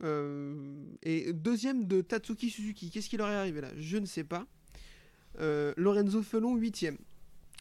Euh, 0.04 0.76
et 1.04 1.34
deuxième 1.34 1.86
de 1.86 2.02
Tatsuki 2.02 2.50
Suzuki. 2.50 2.90
Qu'est-ce 2.90 3.10
qui 3.10 3.18
leur 3.18 3.30
est 3.30 3.36
arrivé 3.36 3.62
là? 3.62 3.70
Je 3.78 3.98
ne 3.98 4.06
sais 4.06 4.24
pas. 4.24 4.46
Euh, 5.40 5.74
Lorenzo 5.78 6.22
Felon, 6.24 6.56
huitième. 6.56 6.98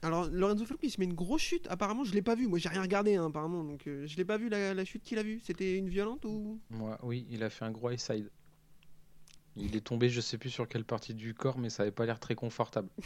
Alors, 0.03 0.29
Lorenzo 0.31 0.65
Felon, 0.67 0.79
il 0.83 0.91
se 0.91 1.01
met 1.01 1.07
une 1.07 1.15
grosse 1.15 1.43
chute. 1.43 1.67
Apparemment, 1.69 2.05
je 2.05 2.13
l'ai 2.13 2.23
pas 2.23 2.35
vu. 2.35 2.47
Moi, 2.47 2.59
j'ai 2.59 2.69
rien 2.69 2.83
regardé, 2.83 3.17
hein, 3.17 3.27
apparemment. 3.27 3.65
Donc, 3.65 3.87
euh, 3.87 4.07
je 4.07 4.17
l'ai 4.17 4.25
pas 4.25 4.37
vu 4.37 4.49
la, 4.49 4.75
la 4.75 4.85
chute 4.85 5.03
qu'il 5.03 5.19
a 5.19 5.23
vue. 5.23 5.41
C'était 5.43 5.77
une 5.77 5.89
violente 5.89 6.25
ou? 6.25 6.61
Moi, 6.71 6.99
oui, 7.03 7.27
il 7.31 7.43
a 7.43 7.51
fait 7.51 7.65
un 7.65 7.71
gros 7.71 7.91
high 7.91 7.99
side. 7.99 8.31
Il 9.57 9.75
est 9.75 9.81
tombé, 9.81 10.11
je 10.11 10.21
sais 10.21 10.37
plus 10.37 10.51
sur 10.51 10.69
quelle 10.69 10.85
partie 10.85 11.15
du 11.15 11.33
corps, 11.33 11.59
mais 11.59 11.71
ça 11.71 11.83
avait 11.83 11.93
pas 11.93 12.05
l'air 12.05 12.21
très 12.21 12.35
confortable. 12.35 12.91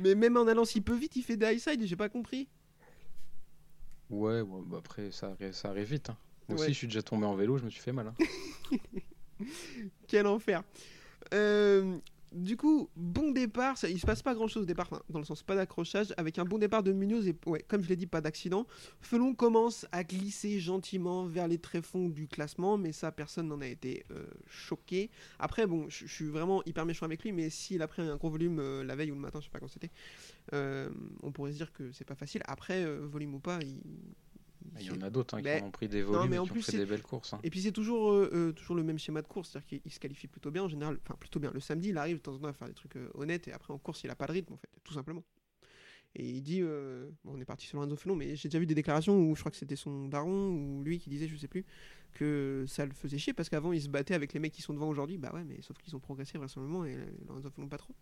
Mais 0.00 0.14
même 0.14 0.36
en 0.36 0.46
allant 0.46 0.64
si 0.64 0.80
peu 0.80 0.94
vite, 0.94 1.16
il 1.16 1.22
fait 1.22 1.36
des 1.36 1.54
high 1.54 1.58
side. 1.58 1.84
J'ai 1.84 1.96
pas 1.96 2.08
compris. 2.08 2.48
Ouais, 4.10 4.40
ouais, 4.40 4.62
bah 4.66 4.78
après, 4.78 5.10
ça, 5.10 5.36
ça 5.52 5.68
arrive 5.70 5.88
vite. 5.90 6.10
hein. 6.10 6.16
Moi 6.48 6.56
Ouais. 6.58 6.64
aussi, 6.64 6.72
je 6.72 6.78
suis 6.78 6.86
déjà 6.86 7.02
tombé 7.02 7.26
en 7.26 7.34
vélo, 7.34 7.58
je 7.58 7.64
me 7.64 7.70
suis 7.70 7.82
fait 7.82 7.92
mal. 7.92 8.08
hein. 8.08 8.14
Quel 10.08 10.26
enfer. 10.26 10.62
Euh, 11.34 11.98
du 12.32 12.56
coup, 12.56 12.90
bon 12.96 13.30
départ. 13.30 13.78
Ça, 13.78 13.88
il 13.88 13.98
se 13.98 14.06
passe 14.06 14.22
pas 14.22 14.34
grand 14.34 14.48
chose 14.48 14.64
au 14.64 14.66
départ, 14.66 14.88
dans 15.08 15.18
le 15.18 15.24
sens 15.24 15.42
pas 15.42 15.54
d'accrochage. 15.54 16.12
Avec 16.16 16.38
un 16.38 16.44
bon 16.44 16.58
départ 16.58 16.82
de 16.82 16.92
Munoz 16.92 17.26
et, 17.28 17.36
comme 17.66 17.82
je 17.82 17.88
l'ai 17.88 17.96
dit, 17.96 18.06
pas 18.06 18.20
d'accident. 18.20 18.66
Felon 19.00 19.34
commence 19.34 19.86
à 19.92 20.04
glisser 20.04 20.60
gentiment 20.60 21.24
vers 21.24 21.48
les 21.48 21.58
tréfonds 21.58 22.08
du 22.08 22.28
classement, 22.28 22.78
mais 22.78 22.92
ça, 22.92 23.12
personne 23.12 23.48
n'en 23.48 23.60
a 23.60 23.66
été 23.66 24.04
euh, 24.10 24.26
choqué. 24.46 25.10
Après, 25.38 25.66
bon, 25.66 25.88
je 25.88 26.06
suis 26.06 26.26
vraiment 26.26 26.62
hyper 26.64 26.84
méchant 26.84 27.06
avec 27.06 27.22
lui, 27.22 27.32
mais 27.32 27.50
s'il 27.50 27.82
a 27.82 27.88
pris 27.88 28.02
un 28.02 28.16
gros 28.16 28.30
volume 28.30 28.58
euh, 28.58 28.84
la 28.84 28.96
veille 28.96 29.10
ou 29.10 29.14
le 29.14 29.20
matin, 29.20 29.40
je 29.40 29.46
sais 29.46 29.50
pas 29.50 29.60
quand 29.60 29.68
c'était, 29.68 29.90
euh, 30.52 30.90
on 31.22 31.32
pourrait 31.32 31.52
se 31.52 31.56
dire 31.56 31.72
que 31.72 31.92
c'est 31.92 32.06
pas 32.06 32.14
facile. 32.14 32.42
Après, 32.46 32.84
volume 33.06 33.34
ou 33.34 33.40
pas, 33.40 33.58
il, 33.62 33.80
Il 34.80 34.86
y 34.86 34.90
en 34.90 35.00
a 35.02 35.10
d'autres 35.10 35.36
hein, 35.36 35.40
Mais- 35.42 35.58
qui 35.58 35.64
ont 35.64 35.70
pris 35.70 35.88
des 35.88 36.02
Non, 36.02 36.08
volumes 36.12 36.30
mais 36.30 36.36
et 36.36 36.38
en 36.38 36.44
qui 36.44 36.50
ont 36.50 36.54
plus, 36.54 36.62
fait 36.62 36.72
c'est- 36.72 36.78
des 36.78 36.86
belles 36.86 37.02
courses. 37.02 37.32
hein. 37.34 37.40
Et 37.42 37.50
puis 37.50 37.60
c'est 37.60 37.72
toujours, 37.72 38.12
euh, 38.12 38.30
euh, 38.32 38.52
toujours 38.52 38.76
le 38.76 38.82
même 38.82 38.98
schéma 38.98 39.22
de 39.22 39.26
course, 39.28 39.50
c'est-à-dire 39.50 39.80
qu'il 39.82 39.92
se 39.92 39.98
qualifie 40.00 40.26
plutôt 40.28 40.50
bien 40.50 40.62
en 40.64 40.68
général, 40.68 40.98
enfin 41.02 41.14
plutôt 41.18 41.40
bien. 41.40 41.50
Le 41.52 41.60
samedi, 41.60 41.88
il 41.90 41.98
arrive 41.98 42.16
de 42.18 42.22
temps 42.22 42.34
en 42.34 42.38
temps 42.38 42.48
à 42.48 42.52
faire 42.52 42.68
des 42.68 42.74
trucs 42.74 42.96
euh, 42.96 43.08
honnêtes 43.14 43.48
et 43.48 43.52
après 43.52 43.72
en 43.72 43.78
course, 43.78 44.02
il 44.04 44.10
a 44.10 44.14
pas 44.16 44.26
de 44.26 44.32
rythme 44.32 44.52
en 44.52 44.56
fait, 44.56 44.68
tout 44.84 44.92
simplement. 44.94 45.24
Et 46.16 46.28
il 46.28 46.42
dit, 46.42 46.60
euh, 46.62 47.10
bon, 47.24 47.34
on 47.36 47.40
est 47.40 47.44
parti 47.44 47.66
sur 47.66 47.76
Lorenzo 47.78 47.94
Felon, 47.96 48.16
mais 48.16 48.34
j'ai 48.34 48.48
déjà 48.48 48.58
vu 48.58 48.66
des 48.66 48.74
déclarations 48.74 49.18
où 49.20 49.34
je 49.36 49.40
crois 49.40 49.50
que 49.50 49.58
c'était 49.58 49.76
son 49.76 50.08
daron 50.08 50.48
ou 50.48 50.82
lui 50.82 50.98
qui 50.98 51.10
disait, 51.10 51.28
je 51.28 51.36
sais 51.36 51.48
plus, 51.48 51.64
que 52.14 52.64
ça 52.66 52.86
le 52.86 52.92
faisait 52.92 53.18
chier 53.18 53.34
parce 53.34 53.48
qu'avant 53.50 53.72
il 53.72 53.82
se 53.82 53.88
battait 53.88 54.14
avec 54.14 54.32
les 54.32 54.40
mecs 54.40 54.52
qui 54.52 54.62
sont 54.62 54.72
devant 54.72 54.88
aujourd'hui. 54.88 55.18
Bah 55.18 55.30
ouais, 55.34 55.44
mais 55.44 55.60
sauf 55.60 55.76
qu'ils 55.78 55.94
ont 55.94 56.00
progressé 56.00 56.38
vraisemblablement 56.38 56.84
et 56.86 56.96
Lorenzo 57.26 57.50
Felon 57.50 57.68
pas 57.68 57.78
trop. 57.78 57.94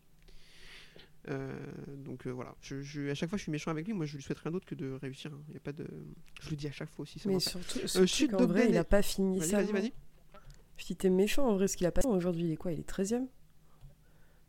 Euh, 1.29 1.53
donc 2.05 2.27
euh, 2.27 2.31
voilà, 2.31 2.55
je, 2.61 2.81
je- 2.83 3.11
à 3.11 3.15
chaque 3.15 3.29
fois 3.29 3.37
je 3.37 3.43
suis 3.43 3.51
méchant 3.53 3.71
avec 3.73 3.87
lui, 3.87 3.93
moi 3.95 4.07
je 4.07 4.15
lui 4.17 4.23
souhaite 4.23 4.39
rien 4.39 4.53
d'autre 4.53 4.67
que 4.67 4.75
de 4.77 4.93
réussir. 5.03 5.33
hein. 5.35 5.41
Y 5.53 5.57
a 5.57 5.61
pas 5.61 5.73
de... 5.73 5.87
Je 6.41 6.51
le 6.51 6.57
dis 6.57 6.69
à 6.69 6.73
chaque 6.73 6.91
fois 6.91 7.03
aussi. 7.03 7.19
ça 7.19 7.29
Mais 7.29 7.41
surtout, 7.41 7.87
surtout 7.89 8.07
chute 8.07 8.31
d'Ogden 8.31 8.47
vrai, 8.49 8.69
il 8.69 8.77
a 8.79 8.85
pas 8.85 9.03
fini 9.03 9.39
Vas-y, 9.41 9.49
ça. 9.51 9.63
vas-y, 9.63 9.73
vas-y. 9.73 9.93
Je 10.79 10.85
dis, 10.85 10.97
t'es 10.97 11.11
méchant 11.11 11.49
en 11.49 11.55
vrai, 11.55 11.67
ce 11.69 11.77
qu'il 11.77 11.87
a 11.87 11.91
pas 11.91 12.07
aujourd'hui. 12.07 12.45
Il 12.45 12.53
est 12.53 12.57
quoi 12.57 12.71
Il 12.73 12.79
est 12.81 12.89
13ème 12.89 13.27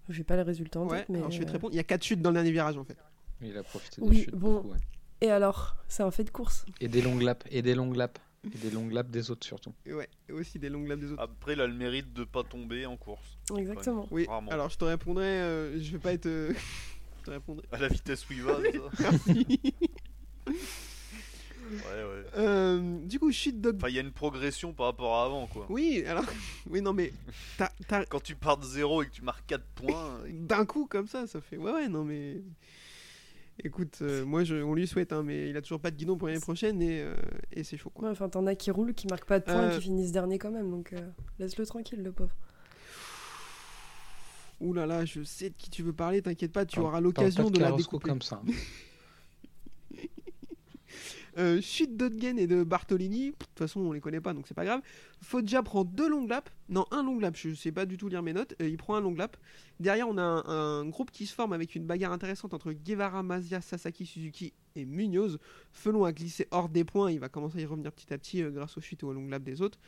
J'ai 0.10 0.24
pas 0.24 0.36
les 0.36 0.42
résultats 0.44 0.80
en 0.82 0.88
Ouais, 0.88 1.00
tête, 1.00 1.10
mais. 1.10 1.18
alors 1.20 1.32
je 1.32 1.40
vais 1.40 1.46
te 1.46 1.50
euh, 1.50 1.54
répondre. 1.54 1.74
Il 1.74 1.78
y 1.78 1.80
a 1.80 1.84
4 1.84 2.04
chutes 2.04 2.22
dans 2.22 2.30
le 2.30 2.36
dernier 2.36 2.52
virage 2.52 2.78
en 2.78 2.84
fait. 2.84 2.98
Il 3.42 3.58
a 3.58 3.64
profité 3.64 4.02
des 4.02 4.08
Oui, 4.08 4.24
chutes 4.24 4.36
bon. 4.36 4.56
beaucoup, 4.56 4.70
ouais. 4.72 4.78
Et 5.22 5.32
alors? 5.32 5.78
C'est 5.88 6.04
un 6.04 6.12
fait 6.12 6.24
de 6.26 6.30
course. 6.30 6.66
Et 6.80 6.88
des 6.88 7.02
longues 7.02 7.22
laps, 7.24 7.48
et 7.52 7.62
des 7.62 7.74
longues 7.76 7.96
laps, 7.96 8.22
et 8.54 8.58
des 8.58 8.72
longues 8.72 8.92
laps 8.92 9.12
des 9.12 9.32
autres 9.32 9.46
surtout. 9.46 9.74
Ouais, 9.86 10.10
et 10.30 10.34
aussi 10.34 10.60
des 10.60 10.70
longues 10.70 10.88
lames 10.88 11.00
des 11.00 11.12
autres. 11.12 11.22
Après, 11.22 11.54
il 11.54 11.62
a 11.62 11.68
le 11.68 11.74
mérite 11.74 12.14
de 12.14 12.24
pas 12.24 12.44
tomber 12.44 12.86
en 12.86 12.98
course. 12.98 13.38
Exactement. 13.58 14.08
oui, 14.12 14.26
rarement. 14.28 14.52
alors 14.52 14.70
je 14.70 14.78
te 14.78 14.86
répondrai, 14.86 15.26
euh, 15.26 15.82
je 15.82 15.92
vais 15.92 16.00
pas 16.00 16.14
être. 16.14 16.26
euh, 16.26 16.54
je 17.20 17.26
te 17.26 17.32
répondrai. 17.32 17.66
À 17.72 17.80
la 17.80 17.88
vitesse 17.88 18.30
où 18.30 18.34
il 18.34 18.44
va, 18.44 18.56
ça. 18.56 19.12
Merci. 19.12 19.74
Ouais, 21.70 21.76
ouais. 22.04 22.24
Euh, 22.38 23.00
du 23.04 23.20
coup, 23.20 23.32
chute 23.32 23.60
dog. 23.60 23.76
Enfin, 23.76 23.90
il 23.90 23.96
y 23.96 23.98
a 23.98 24.02
une 24.02 24.12
progression 24.14 24.74
par 24.74 24.86
rapport 24.88 25.18
à 25.18 25.26
avant, 25.26 25.48
quoi. 25.48 25.66
Oui, 25.70 26.04
alors. 26.08 26.26
Oui, 26.70 26.82
non, 26.82 26.94
mais. 26.94 27.12
Quand 28.10 28.22
tu 28.24 28.36
pars 28.36 28.58
de 28.58 28.66
zéro 28.66 29.04
et 29.04 29.08
que 29.08 29.12
tu 29.12 29.22
marques 29.22 29.46
4 29.48 29.64
points, 29.76 30.20
D'un 30.30 30.66
coup, 30.66 30.86
comme 30.86 31.08
ça, 31.08 31.28
ça 31.28 31.42
fait. 31.42 31.58
Ouais, 31.58 31.72
ouais, 31.72 31.88
non, 31.90 32.04
mais. 32.04 32.42
Écoute, 33.64 34.00
euh, 34.02 34.24
moi, 34.24 34.44
je, 34.44 34.56
on 34.56 34.76
lui 34.76 34.86
souhaite, 34.88 35.12
hein, 35.12 35.24
mais 35.24 35.50
il 35.50 35.58
a 35.58 35.62
toujours 35.62 35.80
pas 35.80 35.90
de 35.90 35.96
guidon 35.96 36.16
pour 36.16 36.28
l'année 36.28 36.40
prochaine 36.40 36.80
et, 36.82 37.02
euh, 37.02 37.16
et 37.52 37.64
c'est 37.64 37.76
chaud, 37.78 37.90
quoi. 37.90 38.06
Ouais, 38.06 38.12
enfin, 38.12 38.30
t'en 38.30 38.46
as 38.46 38.56
qui 38.56 38.70
roulent, 38.70 38.94
qui 38.94 39.08
marquent 39.08 39.26
pas 39.26 39.40
de 39.40 39.46
points, 39.46 39.56
Euh. 39.56 39.76
qui 39.76 39.82
finissent 39.84 40.12
dernier 40.12 40.38
quand 40.38 40.52
même. 40.52 40.70
Donc 40.70 40.94
euh, 40.94 41.00
laisse-le 41.40 41.66
tranquille, 41.66 42.04
le 42.04 42.12
pauvre. 42.12 42.36
Ouh 44.60 44.74
là 44.74 44.86
là, 44.86 45.06
je 45.06 45.24
sais 45.24 45.50
de 45.50 45.56
qui 45.56 45.70
tu 45.70 45.84
veux 45.84 45.94
parler, 45.94 46.22
t'inquiète 46.22 46.52
pas, 46.52 46.66
tu 46.66 46.80
auras 46.80 47.00
l'occasion 47.02 47.50
de 47.50 47.60
la 47.60 47.72
découper. 47.72 48.10
comme 48.10 48.22
ça. 48.22 48.42
Euh, 51.40 51.62
chute 51.62 51.96
d'Odgen 51.96 52.40
et 52.40 52.48
de 52.48 52.64
Bartolini, 52.64 53.28
de 53.30 53.36
toute 53.36 53.60
façon 53.60 53.82
on 53.82 53.92
les 53.92 54.00
connaît 54.00 54.20
pas 54.22 54.34
donc 54.34 54.48
c'est 54.48 54.56
pas 54.56 54.66
grave. 54.66 54.82
Foggia 55.22 55.64
prend 55.64 55.84
deux 55.84 56.08
longues 56.08 56.30
laps, 56.30 56.54
non 56.70 56.86
un 56.92 57.04
long 57.04 57.20
lap, 57.20 57.36
je 57.36 57.54
sais 57.54 57.72
pas 57.72 57.86
du 57.86 57.98
tout 57.98 58.08
lire 58.08 58.22
mes 58.22 58.34
notes, 58.34 58.56
euh, 58.62 58.70
il 58.70 58.78
prend 58.78 58.96
un 58.96 59.02
long 59.02 59.14
lap. 59.14 59.38
Derrière 59.80 60.08
on 60.08 60.18
a 60.18 60.22
un, 60.22 60.86
groupe 60.86 61.12
qui 61.12 61.26
se 61.26 61.34
forme 61.34 61.54
avec 61.54 61.76
une 61.76 61.86
bagarre 61.86 62.12
intéressante 62.12 62.54
entre 62.54 62.72
Guevara, 62.72 63.24
Mazia, 63.24 63.62
Sasaki, 63.62 64.06
Suzuki 64.06 64.54
et 64.76 64.86
Munoz. 64.86 65.40
Felon 65.72 66.06
a 66.06 66.12
glissé 66.12 66.48
hors 66.52 66.70
des 66.70 66.84
points, 66.84 67.12
il 67.12 67.20
va 67.20 67.30
commencer 67.30 67.60
à 67.60 67.62
y 67.62 67.66
revenir 67.66 67.92
petit 67.92 68.14
à 68.14 68.18
petit 68.18 68.44
euh, 68.44 68.52
grâce 68.52 68.78
aux 68.78 68.82
chutes 68.82 69.04
et 69.04 69.06
aux 69.06 69.14
long 69.14 69.28
laps 69.28 69.46
des 69.46 69.62
autres. 69.62 69.80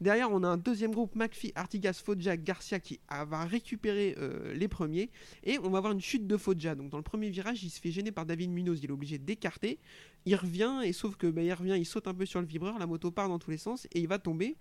Derrière 0.00 0.30
on 0.30 0.42
a 0.42 0.48
un 0.48 0.56
deuxième 0.56 0.92
groupe, 0.92 1.14
McPhee, 1.14 1.52
Artigas, 1.54 2.00
Foggia, 2.04 2.36
Garcia 2.36 2.80
qui 2.80 3.00
va 3.10 3.44
récupérer 3.44 4.14
euh, 4.18 4.54
les 4.54 4.68
premiers. 4.68 5.10
Et 5.44 5.58
on 5.58 5.70
va 5.70 5.78
avoir 5.78 5.92
une 5.92 6.00
chute 6.00 6.26
de 6.26 6.36
Foggia, 6.36 6.74
donc 6.74 6.90
dans 6.90 6.98
le 6.98 7.02
premier 7.02 7.30
virage 7.30 7.62
il 7.64 7.70
se 7.70 7.80
fait 7.80 7.90
gêner 7.90 8.12
par 8.12 8.26
David 8.26 8.50
Munoz, 8.50 8.80
il 8.82 8.90
est 8.90 8.92
obligé 8.92 9.18
d'écarter 9.18 9.78
il 10.26 10.36
revient 10.36 10.80
et 10.84 10.92
sauf 10.92 11.16
que 11.16 11.26
bah, 11.26 11.42
il 11.42 11.52
revient, 11.52 11.74
il 11.76 11.84
saute 11.84 12.06
un 12.08 12.14
peu 12.14 12.24
sur 12.24 12.40
le 12.40 12.46
vibreur, 12.46 12.78
la 12.78 12.86
moto 12.86 13.10
part 13.10 13.28
dans 13.28 13.38
tous 13.38 13.50
les 13.50 13.58
sens 13.58 13.86
et 13.92 14.00
il 14.00 14.08
va 14.08 14.18
tomber. 14.18 14.56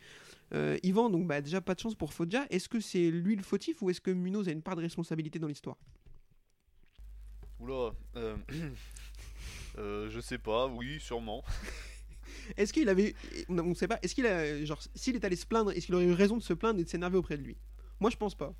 Euh, 0.54 0.78
Yvan, 0.84 1.10
donc 1.10 1.28
bah, 1.28 1.42
déjà 1.42 1.62
pas 1.62 1.74
de 1.74 1.80
chance 1.80 1.96
pour 1.96 2.14
Foggia. 2.14 2.46
Est-ce 2.50 2.70
que 2.70 2.80
c'est 2.80 3.10
lui 3.10 3.36
le 3.36 3.44
fautif 3.44 3.82
ou 3.82 3.90
est-ce 3.90 4.02
que 4.02 4.12
Munoz 4.12 4.48
a 4.48 4.52
une 4.52 4.62
part 4.62 4.76
de 4.76 4.82
responsabilité 4.82 5.40
dans 5.40 5.48
l'histoire? 5.48 5.78
Oula, 7.60 7.94
euh, 8.16 8.38
euh, 9.78 10.10
je 10.10 10.20
sais 10.20 10.38
pas, 10.38 10.68
oui, 10.68 11.00
sûrement. 11.00 11.44
Est-ce 12.58 12.74
qu'il 12.74 12.90
avait, 12.90 13.16
on 13.48 13.54
ne 13.54 13.74
sait 13.74 13.88
pas, 13.88 14.00
est-ce 14.02 14.16
qu'il 14.16 14.26
a, 14.26 14.66
genre, 14.66 14.82
s'il 14.96 15.16
est 15.16 15.24
allé 15.24 15.36
se 15.36 15.46
plaindre, 15.46 15.72
est-ce 15.72 15.86
qu'il 15.86 15.96
aurait 15.96 16.06
eu 16.06 16.12
raison 16.12 16.36
de 16.36 16.42
se 16.42 16.54
plaindre 16.54 16.80
et 16.80 16.84
de 16.84 16.90
s'énerver 16.90 17.18
auprès 17.18 17.38
de 17.38 17.44
lui? 17.44 17.58
Moi 18.00 18.10
je 18.10 18.18
pense 18.18 18.36
pas. 18.36 18.54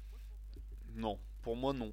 Non, 0.96 1.20
pour 1.42 1.58
moi, 1.58 1.74
non. 1.74 1.92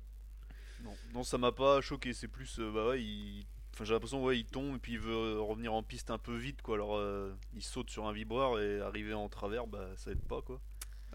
Non, 0.84 0.94
non 1.14 1.24
ça 1.24 1.36
m'a 1.36 1.52
pas 1.52 1.80
choqué, 1.80 2.12
c'est 2.12 2.28
plus, 2.28 2.60
euh, 2.60 2.70
bah 2.70 2.88
ouais, 2.88 3.02
il... 3.02 3.46
Enfin, 3.72 3.84
j'ai 3.84 3.94
l'impression, 3.94 4.22
ouais, 4.24 4.38
il 4.38 4.46
tombe 4.46 4.76
et 4.76 4.78
puis 4.78 4.92
il 4.94 4.98
veut 5.00 5.40
revenir 5.40 5.72
en 5.72 5.82
piste 5.82 6.10
un 6.10 6.18
peu 6.18 6.36
vite, 6.36 6.60
quoi. 6.62 6.74
Alors, 6.74 6.96
euh, 6.96 7.32
il 7.54 7.62
saute 7.62 7.90
sur 7.90 8.06
un 8.06 8.12
vibreur 8.12 8.58
et 8.60 8.80
arriver 8.80 9.14
en 9.14 9.28
travers, 9.28 9.66
bah, 9.66 9.88
ça 9.96 10.10
aide 10.10 10.22
pas, 10.22 10.42
quoi. 10.42 10.60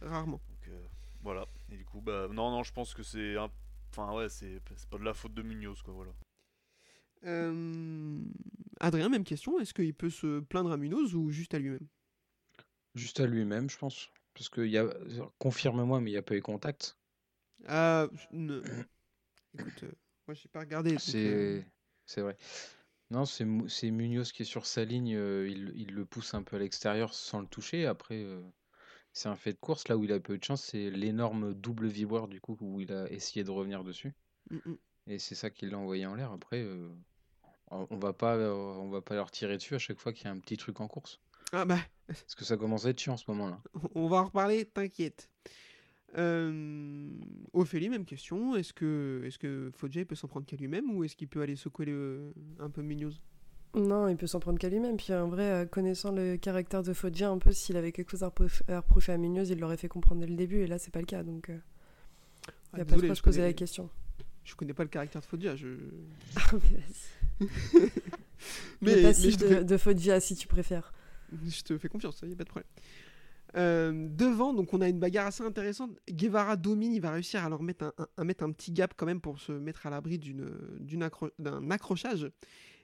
Rarement. 0.02 0.41
Donc, 0.50 0.68
euh, 0.70 0.86
voilà. 1.22 1.46
Et 1.72 1.78
du 1.78 1.86
coup, 1.86 2.02
bah, 2.02 2.28
non, 2.32 2.52
non, 2.52 2.63
je 2.63 2.72
pense 2.74 2.94
que 2.94 3.04
c'est 3.04 3.36
un... 3.38 3.50
Enfin, 3.91 4.13
ouais, 4.13 4.30
c'est 4.30 4.60
c'est 4.76 4.89
pas 4.89 4.98
de 4.98 5.04
la 5.04 5.13
faute 5.13 5.34
de 5.34 5.41
Munoz, 5.41 5.82
quoi, 5.82 5.94
voilà. 5.94 6.12
Euh, 7.26 8.20
Adrien, 8.80 9.10
même 9.10 9.24
question. 9.24 9.60
Est-ce 9.60 9.74
qu'il 9.74 9.94
peut 9.94 10.10
se 10.10 10.39
plaindre 10.41 10.72
à 10.72 10.78
Munoz 10.78 11.15
ou 11.15 11.30
juste 11.32 11.54
à 11.54 11.60
lui-même? 11.60 11.88
Juste 12.94 13.20
à 13.20 13.26
lui-même, 13.26 13.70
je 13.70 13.78
pense. 13.78 14.10
Parce 14.34 14.50
que, 14.50 14.62
il 14.62 14.72
y 14.72 14.78
a... 14.78 14.88
confirme-moi, 15.39 16.02
mais 16.02 16.12
il 16.12 16.13
n'y 16.13 16.20
a 16.20 16.24
pas 16.24 16.36
eu 16.36 16.41
contact. 16.41 16.98
Ah, 17.68 18.08
ne- 18.32 18.62
Écoute, 19.58 19.84
euh, 19.84 19.91
moi 20.28 20.36
j'ai 20.36 20.50
pas 20.50 20.60
regardé. 20.60 20.91
donc, 20.91 21.00
euh, 21.15 21.62
C'est 21.62 21.65
c'est 22.06 22.22
vrai. 22.22 22.38
Non, 23.12 23.26
c'est 23.26 23.46
Mu- 23.46 23.70
c'est 23.70 23.91
Munoz 23.91 24.32
qui 24.32 24.44
est 24.44 24.46
sur 24.46 24.65
sa 24.65 24.86
ligne, 24.86 25.15
euh, 25.15 25.48
il, 25.50 25.72
il 25.76 25.94
le 25.94 26.06
pousse 26.06 26.34
un 26.34 26.44
peu 26.44 26.56
à 26.58 26.60
l'extérieur 26.60 27.13
sans 27.13 27.41
le 27.41 27.48
toucher. 27.48 27.86
Après, 27.86 28.24
euh, 28.24 28.41
c'est 29.13 29.30
un 29.30 29.36
fait 29.36 29.54
de 29.54 29.60
course. 29.60 29.88
Là 29.89 29.98
où 29.98 30.04
il 30.06 30.13
a 30.13 30.20
peu 30.20 30.38
de 30.38 30.44
chance, 30.44 30.63
c'est 30.63 30.89
l'énorme 30.91 31.54
double 31.54 31.88
vibreur 31.88 32.28
du 32.28 32.41
coup 32.41 32.58
où 32.62 32.82
il 32.82 32.94
a 32.94 33.10
essayé 33.12 33.44
de 33.44 33.52
revenir 33.52 33.84
dessus. 33.84 34.13
Et 35.08 35.20
c'est 35.20 35.36
ça 35.36 35.50
qui 35.50 35.68
l'a 35.68 35.78
envoyé 35.78 36.06
en 36.06 36.15
l'air. 36.15 36.32
Après, 36.32 36.62
euh, 36.62 36.89
on 37.72 37.88
on 37.89 37.98
va 37.98 38.13
pas, 38.13 38.38
on 38.38 38.89
va 38.89 39.02
pas 39.02 39.15
leur 39.15 39.32
tirer 39.32 39.58
dessus 39.58 39.76
à 39.76 39.80
chaque 39.80 40.00
fois 40.00 40.13
qu'il 40.13 40.26
y 40.26 40.28
a 40.30 40.32
un 40.32 40.39
petit 40.39 40.58
truc 40.58 40.82
en 40.82 40.88
course. 40.88 41.20
Ah 41.54 41.65
bah, 41.65 41.80
Parce 42.08 42.36
que 42.36 42.46
ça 42.46 42.58
commence 42.58 42.86
à 42.86 42.89
être 42.89 43.00
chiant 43.00 43.13
en 43.13 43.18
ce 43.18 43.30
moment-là. 43.32 43.62
On 43.96 44.08
va 44.08 44.18
en 44.18 44.26
reparler, 44.26 44.65
t'inquiète. 44.65 45.30
Euh, 46.17 47.10
Ophélie, 47.54 47.89
même 47.89 48.06
question. 48.06 48.56
Est-ce 48.56 48.73
que, 48.73 49.21
est 49.25 49.38
que 49.38 49.69
peut 50.06 50.15
s'en 50.15 50.28
prendre 50.28 50.45
qu'à 50.45 50.56
lui-même 50.56 50.89
ou 50.95 51.04
est-ce 51.04 51.15
qu'il 51.15 51.28
peut 51.28 51.41
aller 51.41 51.56
secouer 51.56 51.86
le- 51.86 52.34
un 52.60 52.69
peu 52.69 52.82
Munoz? 52.82 53.21
Non, 53.75 54.08
il 54.08 54.15
peut 54.15 54.28
s'en 54.28 54.39
prendre 54.39 54.58
qu'à 54.58 54.69
lui-même. 54.69 54.95
Puis 54.95 55.13
en 55.13 55.28
vrai, 55.28 55.43
euh, 55.51 55.65
connaissant 55.65 56.12
le 56.13 56.38
caractère 56.38 56.84
de 56.84 56.93
Foggia, 56.93 57.30
un 57.30 57.38
peu, 57.38 57.51
s'il 57.51 57.75
avait 57.75 57.91
quelque 57.91 58.12
chose 58.12 58.23
à 58.23 58.28
reprocher 58.30 59.12
à 59.12 59.17
Munoz, 59.17 59.49
il 59.49 59.60
l'aurait 59.60 59.75
fait 59.78 59.89
comprendre 59.89 60.21
dès 60.21 60.28
le 60.28 60.36
début. 60.36 60.60
Et 60.62 60.67
là, 60.67 60.78
c'est 60.78 60.91
pas 60.91 61.01
le 61.01 61.06
cas. 61.06 61.23
Donc, 61.23 61.47
il 61.49 61.62
Ah, 62.71 62.78
n'y 62.78 62.82
a 62.82 62.86
pas 62.86 62.95
à 62.95 62.97
je 62.97 63.13
se 63.13 63.21
poser 63.21 63.41
la 63.41 63.54
question. 63.54 63.89
Je 64.45 64.56
connais 64.56 64.73
pas 64.73 64.84
le 64.84 64.89
caractère 64.89 65.19
de 65.21 65.25
Foggia. 65.25 65.56
Je... 65.56 65.67
Ah, 66.38 66.51
mais 66.54 66.78
vas-y. 66.78 67.89
Mais, 68.82 68.91
le 68.91 68.95
mais 68.97 69.01
passif 69.04 69.34
je, 69.34 69.38
te 69.39 69.54
de, 69.56 69.63
de 69.63 69.78
Foggia, 69.78 70.19
si 70.19 70.36
tu 70.36 70.47
préfères. 70.47 70.93
je 71.45 71.62
te 71.63 71.78
fais 71.78 71.88
confiance, 71.89 72.19
il 72.21 72.28
n'y 72.30 72.34
a 72.34 72.38
pas 72.38 72.43
de 72.43 72.49
problème. 72.49 72.69
Euh, 73.56 74.08
devant, 74.10 74.54
donc 74.54 74.74
on 74.74 74.82
a 74.82 74.89
une 74.89 75.00
bagarre 75.00 75.28
assez 75.28 75.44
intéressante. 75.44 75.91
Guevara 76.10 76.58
domine, 76.58 76.94
il 76.94 77.02
va 77.02 77.12
réussir 77.12 77.44
à 77.46 77.50
leur 77.50 77.63
mettre 77.63 77.94
un, 78.18 78.52
petit 78.52 78.72
gap 78.72 78.94
quand 78.98 79.06
même 79.06 79.22
pour 79.22 79.39
se 79.39 79.54
mettre 79.54 79.88
à 79.88 79.89
l'abri 79.89 80.20
d'un 80.20 81.72
accrochage. 81.72 82.30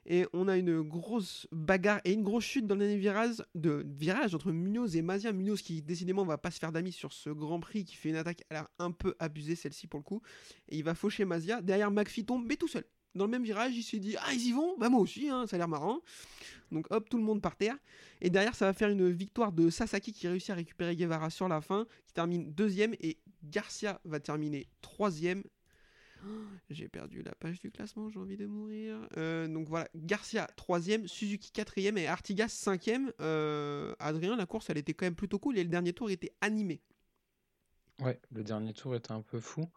Et 0.04 0.26
on 0.32 0.48
a 0.48 0.56
une 0.56 0.82
grosse 0.82 1.46
bagarre 1.52 2.00
et 2.04 2.12
une 2.12 2.24
grosse 2.24 2.44
chute 2.44 2.66
dans 2.66 2.74
le 2.74 2.80
dernier 2.80 2.96
virage, 2.96 3.36
de, 3.54 3.86
virage 3.86 4.34
entre 4.34 4.50
Munoz 4.50 4.96
et 4.96 5.02
Mazia. 5.02 5.32
Munoz 5.32 5.62
qui 5.62 5.80
décidément 5.80 6.24
va 6.24 6.38
pas 6.38 6.50
se 6.50 6.58
faire 6.58 6.72
d'amis 6.72 6.92
sur 6.92 7.12
ce 7.12 7.30
Grand 7.30 7.60
Prix 7.60 7.84
qui 7.84 7.94
fait 7.94 8.08
une 8.08 8.16
attaque 8.16 8.42
à 8.50 8.54
l'air 8.54 8.68
un 8.78 8.90
peu 8.90 9.14
abusée 9.20 9.54
celle-ci 9.54 9.86
pour 9.86 10.00
le 10.00 10.04
coup. 10.04 10.20
Et 10.70 10.78
il 10.78 10.84
va 10.84 10.94
faucher 10.94 11.24
Mazia. 11.24 11.60
Derrière 11.60 11.90
McPhee 11.92 12.24
tombe 12.24 12.44
mais 12.46 12.56
tout 12.56 12.68
seul. 12.68 12.84
Dans 13.14 13.26
le 13.26 13.30
même 13.30 13.44
virage, 13.44 13.76
il 13.76 13.82
s'est 13.82 13.98
dit 13.98 14.16
ah 14.18 14.32
ils 14.32 14.48
y 14.48 14.52
vont, 14.52 14.76
bah 14.78 14.88
moi 14.88 15.00
aussi, 15.00 15.28
hein, 15.28 15.46
ça 15.46 15.56
a 15.56 15.58
l'air 15.58 15.68
marrant. 15.68 16.00
Donc 16.70 16.86
hop 16.90 17.08
tout 17.08 17.18
le 17.18 17.22
monde 17.22 17.42
par 17.42 17.56
terre. 17.56 17.76
Et 18.20 18.30
derrière 18.30 18.54
ça 18.54 18.66
va 18.66 18.72
faire 18.72 18.88
une 18.88 19.10
victoire 19.10 19.52
de 19.52 19.68
Sasaki 19.68 20.12
qui 20.12 20.28
réussit 20.28 20.50
à 20.50 20.54
récupérer 20.54 20.96
Guevara 20.96 21.28
sur 21.28 21.48
la 21.48 21.60
fin, 21.60 21.86
qui 22.06 22.14
termine 22.14 22.52
deuxième 22.52 22.94
et 23.00 23.18
Garcia 23.44 24.00
va 24.04 24.20
terminer 24.20 24.68
troisième. 24.80 25.42
J'ai 26.70 26.88
perdu 26.88 27.22
la 27.22 27.34
page 27.34 27.60
du 27.60 27.70
classement, 27.70 28.08
j'ai 28.08 28.18
envie 28.18 28.36
de 28.36 28.46
mourir. 28.46 28.96
Euh, 29.16 29.46
donc 29.48 29.68
voilà, 29.68 29.88
Garcia 29.94 30.46
troisième, 30.56 31.06
Suzuki 31.06 31.50
quatrième 31.50 31.98
et 31.98 32.06
Artigas 32.06 32.48
cinquième. 32.48 33.12
Euh, 33.20 33.94
Adrien, 33.98 34.36
la 34.36 34.46
course 34.46 34.70
elle 34.70 34.78
était 34.78 34.94
quand 34.94 35.06
même 35.06 35.14
plutôt 35.14 35.38
cool 35.38 35.58
et 35.58 35.62
le 35.62 35.68
dernier 35.68 35.92
tour 35.92 36.10
était 36.10 36.32
animé. 36.40 36.80
Ouais, 38.00 38.20
le 38.30 38.42
dernier 38.42 38.72
tour 38.72 38.94
était 38.96 39.12
un 39.12 39.22
peu 39.22 39.38
fou. 39.38 39.68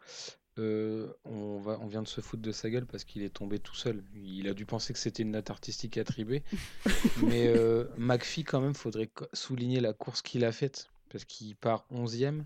Euh, 0.58 1.12
on 1.26 1.60
va, 1.60 1.78
on 1.82 1.88
vient 1.88 2.02
de 2.02 2.08
se 2.08 2.22
foutre 2.22 2.42
de 2.42 2.52
sa 2.52 2.70
gueule 2.70 2.86
parce 2.86 3.04
qu'il 3.04 3.24
est 3.24 3.30
tombé 3.30 3.60
tout 3.60 3.76
seul. 3.76 4.04
Il 4.16 4.48
a 4.48 4.54
dû 4.54 4.66
penser 4.66 4.94
que 4.94 5.00
c'était 5.00 5.24
une 5.24 5.32
note 5.32 5.50
artistique 5.50 5.98
attribuée. 5.98 6.44
Mais 7.24 7.48
euh, 7.48 7.86
McPhee, 7.98 8.44
quand 8.44 8.62
même, 8.62 8.74
faudrait 8.74 9.10
souligner 9.34 9.82
la 9.82 9.94
course 9.94 10.22
qu'il 10.22 10.46
a 10.46 10.52
faite. 10.52 10.90
Parce 11.10 11.26
qu'il 11.26 11.56
part 11.56 11.86
11e, 11.94 12.44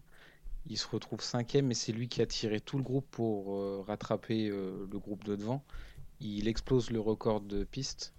il 0.68 0.78
se 0.78 0.88
retrouve 0.88 1.20
5e, 1.20 1.72
et 1.72 1.74
c'est 1.74 1.92
lui 1.92 2.08
qui 2.08 2.22
a 2.22 2.26
tiré 2.26 2.60
tout 2.60 2.78
le 2.78 2.84
groupe 2.84 3.08
pour 3.10 3.56
euh, 3.56 3.84
rattraper 3.88 4.50
euh, 4.50 4.88
le 4.92 5.00
groupe 5.00 5.24
de 5.24 5.36
devant. 5.36 5.64
Il 6.20 6.48
explose 6.48 6.92
le 6.92 7.00
record 7.00 7.42
de 7.42 7.64
piste 7.64 8.14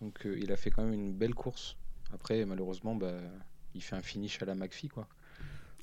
Donc 0.00 0.20
il 0.24 0.52
a 0.52 0.56
fait 0.56 0.70
quand 0.70 0.84
même 0.84 0.94
une 0.94 1.12
belle 1.12 1.34
course. 1.34 1.76
Après, 2.14 2.44
malheureusement, 2.44 2.94
bah, 2.94 3.18
il 3.74 3.82
fait 3.82 3.96
un 3.96 4.02
finish 4.02 4.40
à 4.42 4.44
la 4.44 4.54
McPhee. 4.54 4.88
Quoi. 4.88 5.08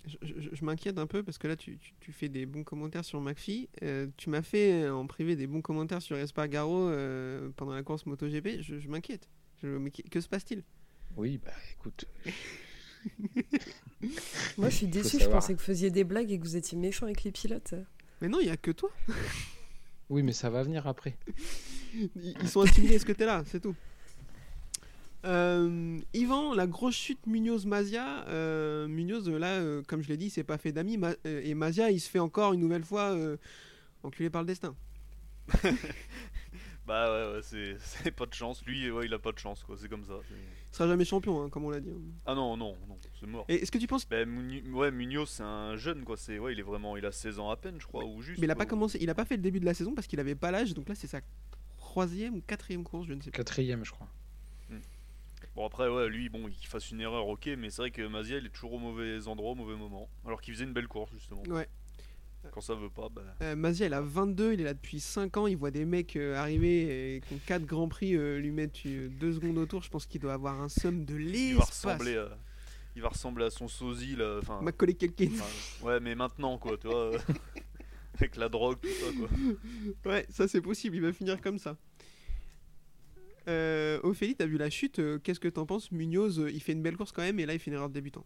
Je, 0.07 0.15
je- 0.21 0.49
je 0.55 0.65
m'inquiète 0.65 0.97
un 0.97 1.07
peu 1.07 1.23
parce 1.23 1.37
que 1.37 1.47
là, 1.47 1.55
tu, 1.55 1.77
tu- 1.77 1.93
tu 1.99 2.11
fais 2.11 2.29
des 2.29 2.45
bons 2.45 2.63
commentaires 2.63 3.03
sur 3.05 3.19
McPhee. 3.21 3.67
Euh, 3.83 4.07
tu 4.17 4.29
m'as 4.29 4.41
fait 4.41 4.83
euh, 4.83 4.93
en 4.93 5.05
privé 5.07 5.35
des 5.35 5.45
bons 5.47 5.61
commentaires 5.61 6.01
sur 6.01 6.15
Espargaro 6.17 6.87
euh, 6.89 7.49
pendant 7.55 7.73
la 7.73 7.83
course 7.83 8.05
MotoGP. 8.05 8.61
Je, 8.61 8.79
je 8.79 8.87
m'inquiète. 8.89 9.27
Mais 9.61 9.91
que 9.91 10.21
se 10.21 10.29
passe-t-il? 10.29 10.63
Oui, 11.17 11.37
bah 11.43 11.51
écoute, 11.73 12.05
Moi, 14.57 14.69
je 14.69 14.75
suis 14.75 14.87
déçu. 14.87 15.19
Je 15.19 15.27
pensais 15.27 15.53
que 15.53 15.59
vous 15.59 15.65
faisiez 15.65 15.89
des 15.91 16.03
blagues 16.03 16.31
et 16.31 16.39
que 16.39 16.43
vous 16.43 16.55
étiez 16.55 16.77
méchant 16.77 17.05
avec 17.05 17.23
les 17.23 17.31
pilotes. 17.31 17.73
Mais 18.21 18.27
non, 18.29 18.39
il 18.39 18.47
y 18.47 18.51
a 18.51 18.57
que 18.57 18.71
toi. 18.71 18.89
oui, 20.09 20.23
mais 20.23 20.33
ça 20.33 20.49
va 20.49 20.63
venir 20.63 20.87
après. 20.87 21.17
Ils 22.15 22.47
sont 22.47 22.61
intimidés 22.61 22.99
ce 22.99 23.05
que 23.05 23.11
t'es 23.11 23.25
là, 23.25 23.43
c'est 23.47 23.59
tout. 23.59 23.75
Euh, 25.25 25.99
Yvan, 26.13 26.53
la 26.53 26.65
grosse 26.67 26.95
chute 26.95 27.25
Munoz-Mazia. 27.27 28.25
euh, 28.29 28.87
Munoz, 28.87 29.29
là, 29.29 29.55
euh, 29.59 29.83
comme 29.87 30.01
je 30.01 30.07
l'ai 30.09 30.17
dit, 30.17 30.27
il 30.27 30.29
s'est 30.29 30.43
pas 30.43 30.57
fait 30.57 30.71
d'amis. 30.71 30.97
Ma- 30.97 31.13
euh, 31.25 31.41
et 31.43 31.53
Mazia, 31.55 31.91
il 31.91 31.99
se 31.99 32.09
fait 32.09 32.19
encore 32.19 32.53
une 32.53 32.61
nouvelle 32.61 32.85
fois 32.85 33.11
euh, 33.11 33.37
enculé 34.03 34.29
par 34.29 34.41
le 34.41 34.47
destin. 34.47 34.75
Bah 36.87 37.11
ouais, 37.11 37.35
ouais 37.35 37.39
c'est 37.43 37.75
c'est 37.79 38.09
pas 38.09 38.25
de 38.25 38.33
chance. 38.33 38.65
Lui, 38.65 38.89
ouais, 38.89 39.05
il 39.05 39.13
a 39.13 39.19
pas 39.19 39.31
de 39.31 39.37
chance, 39.37 39.63
quoi. 39.63 39.75
C'est 39.79 39.87
comme 39.87 40.03
ça. 40.03 40.13
c'est- 40.27 40.33
Il 40.33 40.75
sera 40.75 40.87
jamais 40.87 41.05
champion, 41.05 41.43
hein, 41.43 41.49
comme 41.49 41.65
on 41.65 41.69
l'a 41.69 41.79
dit. 41.81 41.93
Ah 42.25 42.33
non, 42.33 42.57
non, 42.57 42.75
non, 42.87 42.97
c'est 43.19 43.27
mort. 43.27 43.45
Et 43.47 43.55
est-ce 43.61 43.71
que 43.71 43.77
tu 43.77 43.85
penses 43.85 44.07
Bah, 44.09 44.25
Muni- 44.25 44.67
ouais, 44.71 44.89
Munoz, 44.89 45.29
c'est 45.29 45.43
un 45.43 45.75
jeune, 45.75 46.03
quoi. 46.03 46.17
C'est, 46.17 46.39
ouais, 46.39 46.53
il 46.53 46.59
est 46.59 46.63
vraiment, 46.63 46.97
il 46.97 47.05
a 47.05 47.11
16 47.11 47.37
ans 47.37 47.51
à 47.51 47.57
peine, 47.57 47.75
je 47.79 47.85
crois, 47.85 48.05
ou 48.05 48.21
juste. 48.23 48.39
Mais 48.39 48.47
il 48.47 48.51
a 48.51 48.55
quoi. 48.55 48.65
pas 48.65 48.69
commencé, 48.69 48.97
il 49.01 49.09
a 49.09 49.13
pas 49.13 49.25
fait 49.25 49.35
le 49.35 49.43
début 49.43 49.59
de 49.59 49.65
la 49.65 49.75
saison 49.75 49.93
parce 49.93 50.07
qu'il 50.07 50.19
avait 50.19 50.33
pas 50.33 50.49
l'âge. 50.49 50.73
Donc 50.73 50.89
là, 50.89 50.95
c'est 50.95 51.05
sa 51.05 51.21
troisième 51.77 52.35
ou 52.37 52.41
quatrième 52.41 52.83
course, 52.83 53.07
je 53.07 53.13
ne 53.13 53.21
sais 53.21 53.29
pas. 53.29 53.37
Quatrième, 53.37 53.85
je 53.85 53.91
crois. 53.91 54.07
Bon 55.59 55.65
après, 55.65 55.89
ouais, 55.89 56.07
lui, 56.07 56.29
bon, 56.29 56.47
qu'il 56.49 56.67
fasse 56.69 56.89
une 56.89 57.01
erreur, 57.01 57.27
ok, 57.27 57.49
mais 57.57 57.69
c'est 57.69 57.81
vrai 57.81 57.91
que 57.91 58.01
Mazia, 58.07 58.37
il 58.37 58.45
est 58.45 58.49
toujours 58.49 58.71
au 58.71 58.79
mauvais 58.79 59.27
endroit, 59.27 59.51
au 59.51 59.55
mauvais 59.55 59.75
moment. 59.75 60.09
Alors 60.25 60.39
qu'il 60.39 60.53
faisait 60.53 60.63
une 60.63 60.71
belle 60.71 60.87
course, 60.87 61.11
justement. 61.11 61.43
Ouais. 61.49 61.67
Quand 62.53 62.61
ça 62.61 62.75
veut 62.75 62.89
pas, 62.89 63.09
bah. 63.09 63.23
Euh, 63.41 63.57
Mazia, 63.57 63.87
il 63.87 63.93
a 63.93 63.99
22, 63.99 64.53
il 64.53 64.61
est 64.61 64.63
là 64.63 64.73
depuis 64.73 65.01
5 65.01 65.35
ans. 65.35 65.47
Il 65.47 65.57
voit 65.57 65.71
des 65.71 65.83
mecs 65.83 66.15
euh, 66.15 66.37
arriver 66.37 67.17
et 67.17 67.19
qui 67.19 67.33
ont 67.33 67.39
4 67.45 67.65
grands 67.65 67.89
prix 67.89 68.15
euh, 68.15 68.37
lui 68.39 68.51
mettre 68.51 68.79
2 68.87 69.33
secondes 69.33 69.57
autour. 69.57 69.83
Je 69.83 69.89
pense 69.89 70.05
qu'il 70.05 70.21
doit 70.21 70.31
avoir 70.31 70.61
un 70.61 70.69
somme 70.69 71.03
de 71.03 71.19
Il 71.19 71.25
va 71.25 71.31
l'espace. 71.33 71.67
ressembler 71.67 72.15
à. 72.15 72.29
Il 72.95 73.01
va 73.01 73.09
ressembler 73.09 73.43
à 73.43 73.49
son 73.49 73.67
sosie, 73.67 74.15
là. 74.15 74.37
Enfin. 74.41 74.61
Macaulay 74.61 74.93
Culkin. 74.93 75.31
ouais, 75.81 75.99
mais 75.99 76.15
maintenant, 76.15 76.57
quoi, 76.57 76.77
tu 76.77 76.87
vois. 76.87 77.15
euh, 77.15 77.19
Avec 78.15 78.37
la 78.37 78.47
drogue, 78.47 78.77
tout 78.81 78.87
ça, 78.87 79.11
quoi. 79.17 80.09
Ouais, 80.13 80.25
ça 80.29 80.47
c'est 80.47 80.61
possible, 80.61 80.95
il 80.95 81.01
va 81.01 81.11
finir 81.11 81.41
comme 81.41 81.59
ça. 81.59 81.75
Euh, 83.49 83.99
Ophélie, 84.03 84.35
t'as 84.35 84.45
vu 84.45 84.57
la 84.57 84.69
chute, 84.69 84.99
euh, 84.99 85.19
qu'est-ce 85.19 85.39
que 85.39 85.47
t'en 85.47 85.65
penses? 85.65 85.91
Munoz, 85.91 86.39
euh, 86.39 86.51
il 86.51 86.61
fait 86.61 86.73
une 86.73 86.83
belle 86.83 86.95
course 86.95 87.11
quand 87.11 87.23
même, 87.23 87.39
et 87.39 87.45
là 87.45 87.53
il 87.53 87.59
fait 87.59 87.71
une 87.71 87.75
erreur 87.75 87.89
de 87.89 87.93
débutant. 87.93 88.25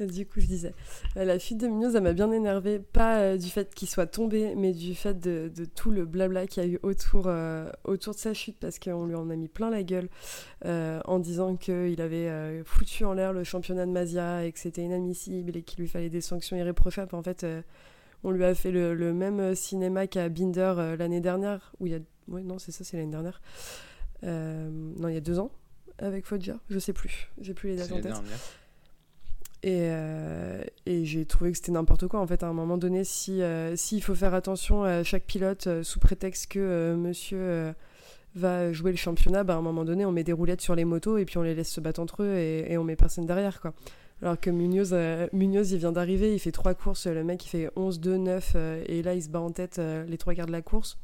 Et 0.00 0.06
Du 0.06 0.26
coup, 0.26 0.40
je 0.40 0.46
disais, 0.46 0.74
euh, 1.16 1.24
la 1.24 1.38
fuite 1.38 1.58
de 1.58 1.68
Munoz, 1.68 1.94
elle 1.94 2.02
m'a 2.02 2.12
bien 2.12 2.32
énervé 2.32 2.78
pas 2.78 3.18
euh, 3.18 3.36
du 3.36 3.48
fait 3.48 3.74
qu'il 3.74 3.88
soit 3.88 4.06
tombé, 4.06 4.54
mais 4.56 4.72
du 4.72 4.94
fait 4.94 5.18
de, 5.20 5.50
tout 5.74 5.90
le 5.90 6.06
blabla 6.06 6.46
qu'il 6.46 6.62
y 6.62 6.66
a 6.66 6.68
eu 6.68 6.78
autour, 6.82 7.24
euh, 7.26 7.70
autour 7.84 8.14
de 8.14 8.18
sa 8.18 8.32
chute, 8.32 8.56
parce 8.58 8.78
qu'on 8.78 9.06
lui 9.06 9.14
en 9.14 9.28
a 9.28 9.36
mis 9.36 9.48
plein 9.48 9.70
la 9.70 9.82
gueule 9.82 10.08
euh, 10.64 11.00
en 11.04 11.18
disant 11.18 11.56
qu'il 11.56 12.00
avait 12.00 12.28
euh, 12.28 12.64
foutu 12.64 13.04
en 13.04 13.12
l'air 13.12 13.32
le 13.32 13.44
championnat 13.44 13.84
de 13.86 13.92
Mazia 13.92 14.44
et 14.44 14.52
que 14.52 14.58
c'était 14.58 14.82
inadmissible 14.82 15.56
et 15.56 15.62
qu'il 15.62 15.80
lui 15.80 15.88
fallait 15.88 16.10
des 16.10 16.22
sanctions 16.22 16.56
irréprochables. 16.56 17.14
En 17.14 17.22
fait, 17.22 17.44
euh, 17.44 17.60
on 18.24 18.30
lui 18.30 18.44
a 18.44 18.54
fait 18.54 18.70
le, 18.70 18.94
le 18.94 19.12
même 19.12 19.40
euh, 19.40 19.54
cinéma 19.54 20.06
qu'à 20.06 20.28
Binder 20.28 20.74
euh, 20.78 20.96
l'année 20.96 21.20
dernière, 21.20 21.72
où 21.80 21.86
il 21.86 21.92
y 21.92 21.96
a. 21.96 22.00
Ouais, 22.28 22.42
non, 22.42 22.58
c'est 22.58 22.72
ça, 22.72 22.84
c'est 22.84 22.96
l'année 22.96 23.10
dernière. 23.10 23.40
Euh, 24.24 24.70
non, 24.70 25.08
il 25.08 25.14
y 25.14 25.16
a 25.16 25.20
deux 25.20 25.40
ans, 25.40 25.50
avec 25.98 26.24
Foggia, 26.24 26.56
je 26.70 26.78
sais 26.78 26.92
plus, 26.92 27.28
j'ai 27.40 27.54
plus 27.54 27.70
les 27.70 27.76
dates 27.76 27.92
en 27.92 28.00
tête. 28.00 28.12
Et, 29.64 29.88
euh, 29.90 30.62
et 30.86 31.04
j'ai 31.04 31.24
trouvé 31.24 31.52
que 31.52 31.56
c'était 31.56 31.72
n'importe 31.72 32.08
quoi. 32.08 32.20
En 32.20 32.26
fait, 32.26 32.42
à 32.42 32.48
un 32.48 32.52
moment 32.52 32.78
donné, 32.78 33.04
si 33.04 33.42
euh, 33.42 33.76
s'il 33.76 34.02
faut 34.02 34.14
faire 34.14 34.34
attention 34.34 34.84
à 34.84 35.02
chaque 35.04 35.24
pilote 35.24 35.82
sous 35.82 36.00
prétexte 36.00 36.50
que 36.50 36.94
monsieur 36.96 37.72
va 38.34 38.72
jouer 38.72 38.90
le 38.92 38.96
championnat, 38.96 39.44
bah, 39.44 39.54
à 39.54 39.58
un 39.58 39.62
moment 39.62 39.84
donné, 39.84 40.04
on 40.04 40.10
met 40.12 40.24
des 40.24 40.32
roulettes 40.32 40.62
sur 40.62 40.74
les 40.74 40.84
motos 40.84 41.18
et 41.18 41.24
puis 41.24 41.38
on 41.38 41.42
les 41.42 41.54
laisse 41.54 41.70
se 41.70 41.80
battre 41.80 42.00
entre 42.00 42.22
eux 42.22 42.34
et, 42.34 42.72
et 42.72 42.78
on 42.78 42.84
met 42.84 42.96
personne 42.96 43.26
derrière. 43.26 43.60
quoi. 43.60 43.72
Alors 44.22 44.38
que 44.38 44.50
Munoz, 44.50 44.90
euh, 44.92 45.26
il 45.32 45.78
vient 45.78 45.90
d'arriver, 45.90 46.32
il 46.32 46.38
fait 46.38 46.52
trois 46.52 46.74
courses, 46.74 47.08
le 47.08 47.24
mec 47.24 47.44
il 47.44 47.48
fait 47.48 47.70
11, 47.74 47.98
2, 47.98 48.16
9 48.18 48.52
euh, 48.54 48.84
et 48.86 49.02
là 49.02 49.14
il 49.14 49.22
se 49.22 49.28
bat 49.28 49.40
en 49.40 49.50
tête 49.50 49.80
euh, 49.80 50.04
les 50.04 50.16
trois 50.16 50.32
quarts 50.32 50.46
de 50.46 50.52
la 50.52 50.62
course. 50.62 50.96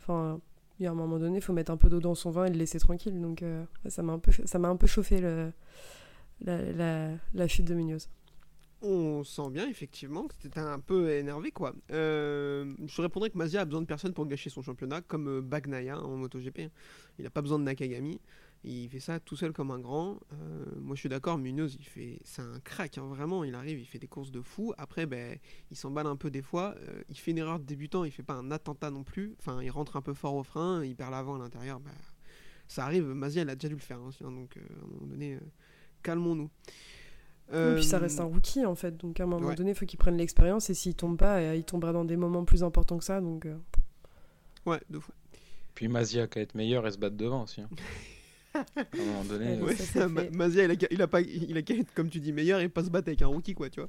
Enfin, 0.00 0.40
il 0.78 0.84
y 0.84 0.86
a 0.86 0.92
un 0.92 0.94
moment 0.94 1.18
donné, 1.18 1.38
il 1.38 1.42
faut 1.42 1.52
mettre 1.52 1.72
un 1.72 1.76
peu 1.76 1.88
d'eau 1.88 1.98
dans 1.98 2.14
son 2.14 2.30
vin 2.30 2.44
et 2.44 2.50
le 2.50 2.56
laisser 2.56 2.78
tranquille. 2.78 3.20
Donc 3.20 3.42
euh, 3.42 3.64
ça 3.88 4.04
m'a 4.04 4.12
un, 4.12 4.20
peu- 4.20 4.32
un 4.54 4.76
peu 4.76 4.86
chauffé 4.86 5.20
la, 6.40 7.18
la, 7.34 7.48
chute 7.48 7.66
de 7.66 7.74
Munoz. 7.74 8.08
On 8.80 9.24
sent 9.24 9.50
bien 9.50 9.68
effectivement 9.68 10.28
que 10.28 10.34
c'était 10.40 10.60
un 10.60 10.78
peu 10.78 11.10
énervé 11.10 11.50
quoi. 11.50 11.74
Euh, 11.90 12.74
je 12.86 13.02
répondrais 13.02 13.30
que 13.30 13.38
Mazia 13.38 13.62
a 13.62 13.64
besoin 13.64 13.80
de 13.80 13.86
personne 13.86 14.12
pour 14.12 14.26
gâcher 14.26 14.50
son 14.50 14.62
championnat, 14.62 15.00
comme 15.00 15.40
Bagnaia 15.40 16.00
en 16.00 16.16
MotoGP. 16.16 16.70
Il 17.18 17.26
a 17.26 17.30
pas 17.30 17.42
besoin 17.42 17.58
de 17.58 17.64
Nakagami, 17.64 18.20
il 18.64 18.88
fait 18.88 19.00
ça 19.00 19.18
tout 19.18 19.34
seul 19.36 19.52
comme 19.52 19.70
un 19.72 19.78
grand. 19.80 20.20
Euh, 20.32 20.64
moi 20.80 20.94
je 20.94 21.00
suis 21.00 21.08
d'accord, 21.08 21.36
Munoz 21.38 21.76
il 21.78 21.84
fait, 21.84 22.18
c'est 22.24 22.42
un 22.42 22.60
crack 22.60 22.96
hein, 22.98 23.06
vraiment. 23.08 23.42
Il 23.44 23.54
arrive, 23.54 23.78
il 23.80 23.86
fait 23.86 23.98
des 23.98 24.06
courses 24.06 24.30
de 24.30 24.40
fou. 24.40 24.72
Après 24.78 25.06
ben 25.06 25.38
il 25.70 25.76
s'emballe 25.76 26.06
un 26.06 26.16
peu 26.16 26.30
des 26.30 26.42
fois. 26.42 26.74
Euh, 26.88 27.02
il 27.08 27.16
fait 27.18 27.32
une 27.32 27.38
erreur 27.38 27.58
de 27.58 27.64
débutant, 27.64 28.04
il 28.04 28.12
fait 28.12 28.22
pas 28.22 28.34
un 28.34 28.50
attentat 28.50 28.90
non 28.90 29.02
plus. 29.02 29.34
Enfin 29.40 29.60
il 29.62 29.70
rentre 29.70 29.96
un 29.96 30.02
peu 30.02 30.14
fort 30.14 30.34
au 30.34 30.42
frein, 30.44 30.84
il 30.84 30.94
perd 30.94 31.10
l'avant 31.10 31.34
à 31.34 31.38
l'intérieur. 31.38 31.80
bah, 31.80 31.90
ça 32.68 32.84
arrive. 32.84 33.04
Mazia 33.04 33.42
il 33.42 33.50
a 33.50 33.54
déjà 33.56 33.68
dû 33.68 33.74
le 33.74 33.80
faire, 33.80 33.98
hein, 33.98 34.10
donc 34.20 34.56
euh, 34.56 34.60
à 34.60 34.84
un 34.84 34.88
moment 34.88 35.06
donné 35.06 35.34
euh, 35.34 35.40
calmons-nous. 36.02 36.50
Et 37.52 37.74
puis 37.74 37.84
ça 37.84 37.98
reste 37.98 38.18
un 38.18 38.24
rookie 38.24 38.64
en 38.64 38.74
fait, 38.74 38.96
donc 38.96 39.20
à 39.20 39.24
un 39.24 39.26
moment 39.26 39.48
ouais. 39.48 39.54
donné, 39.54 39.70
il 39.72 39.74
faut 39.76 39.84
qu'il 39.84 39.98
prenne 39.98 40.16
l'expérience 40.16 40.70
et 40.70 40.74
s'il 40.74 40.94
tombe 40.94 41.18
pas, 41.18 41.54
il 41.54 41.64
tombera 41.64 41.92
dans 41.92 42.04
des 42.04 42.16
moments 42.16 42.44
plus 42.44 42.62
importants 42.62 42.96
que 42.96 43.04
ça. 43.04 43.20
Donc 43.20 43.46
Ouais, 44.64 44.80
de 44.88 44.98
fou. 44.98 45.12
Puis 45.74 45.88
Mazia 45.88 46.26
qu'à 46.28 46.40
être 46.40 46.54
meilleur 46.54 46.86
et 46.86 46.92
se 46.92 46.98
battre 46.98 47.16
devant 47.16 47.42
aussi. 47.42 47.60
hein. 47.60 47.68
à 48.54 48.60
un 48.94 49.04
moment 49.04 49.24
donné, 49.24 49.46
Ouais, 49.46 49.58
euh, 49.60 49.64
Ouais, 49.64 49.76
ça, 49.76 49.84
c'est 49.84 50.08
Ma- 50.08 50.22
fait. 50.22 50.30
Mazia, 50.30 50.64
il 50.64 50.70
a, 50.70 50.76
qu'à- 50.76 50.88
il 50.90 51.02
a 51.02 51.06
pas, 51.08 51.20
il 51.20 51.56
a 51.56 51.62
qu'à 51.62 51.74
être, 51.74 51.92
comme 51.94 52.08
tu 52.10 52.20
dis, 52.20 52.32
meilleur 52.32 52.60
et 52.60 52.68
pas 52.68 52.84
se 52.84 52.90
battre 52.90 53.08
avec 53.08 53.22
un 53.22 53.26
rookie, 53.26 53.54
quoi, 53.54 53.70
tu 53.70 53.80
vois. 53.80 53.88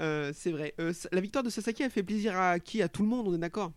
Euh, 0.00 0.32
c'est 0.34 0.50
vrai. 0.50 0.74
Euh, 0.80 0.92
la 1.12 1.20
victoire 1.20 1.44
de 1.44 1.50
Sasaki 1.50 1.84
a 1.84 1.90
fait 1.90 2.02
plaisir 2.02 2.36
à 2.36 2.58
qui? 2.58 2.82
À 2.82 2.88
tout 2.88 3.02
le 3.02 3.08
monde, 3.08 3.28
on 3.28 3.34
est 3.34 3.38
d'accord? 3.38 3.72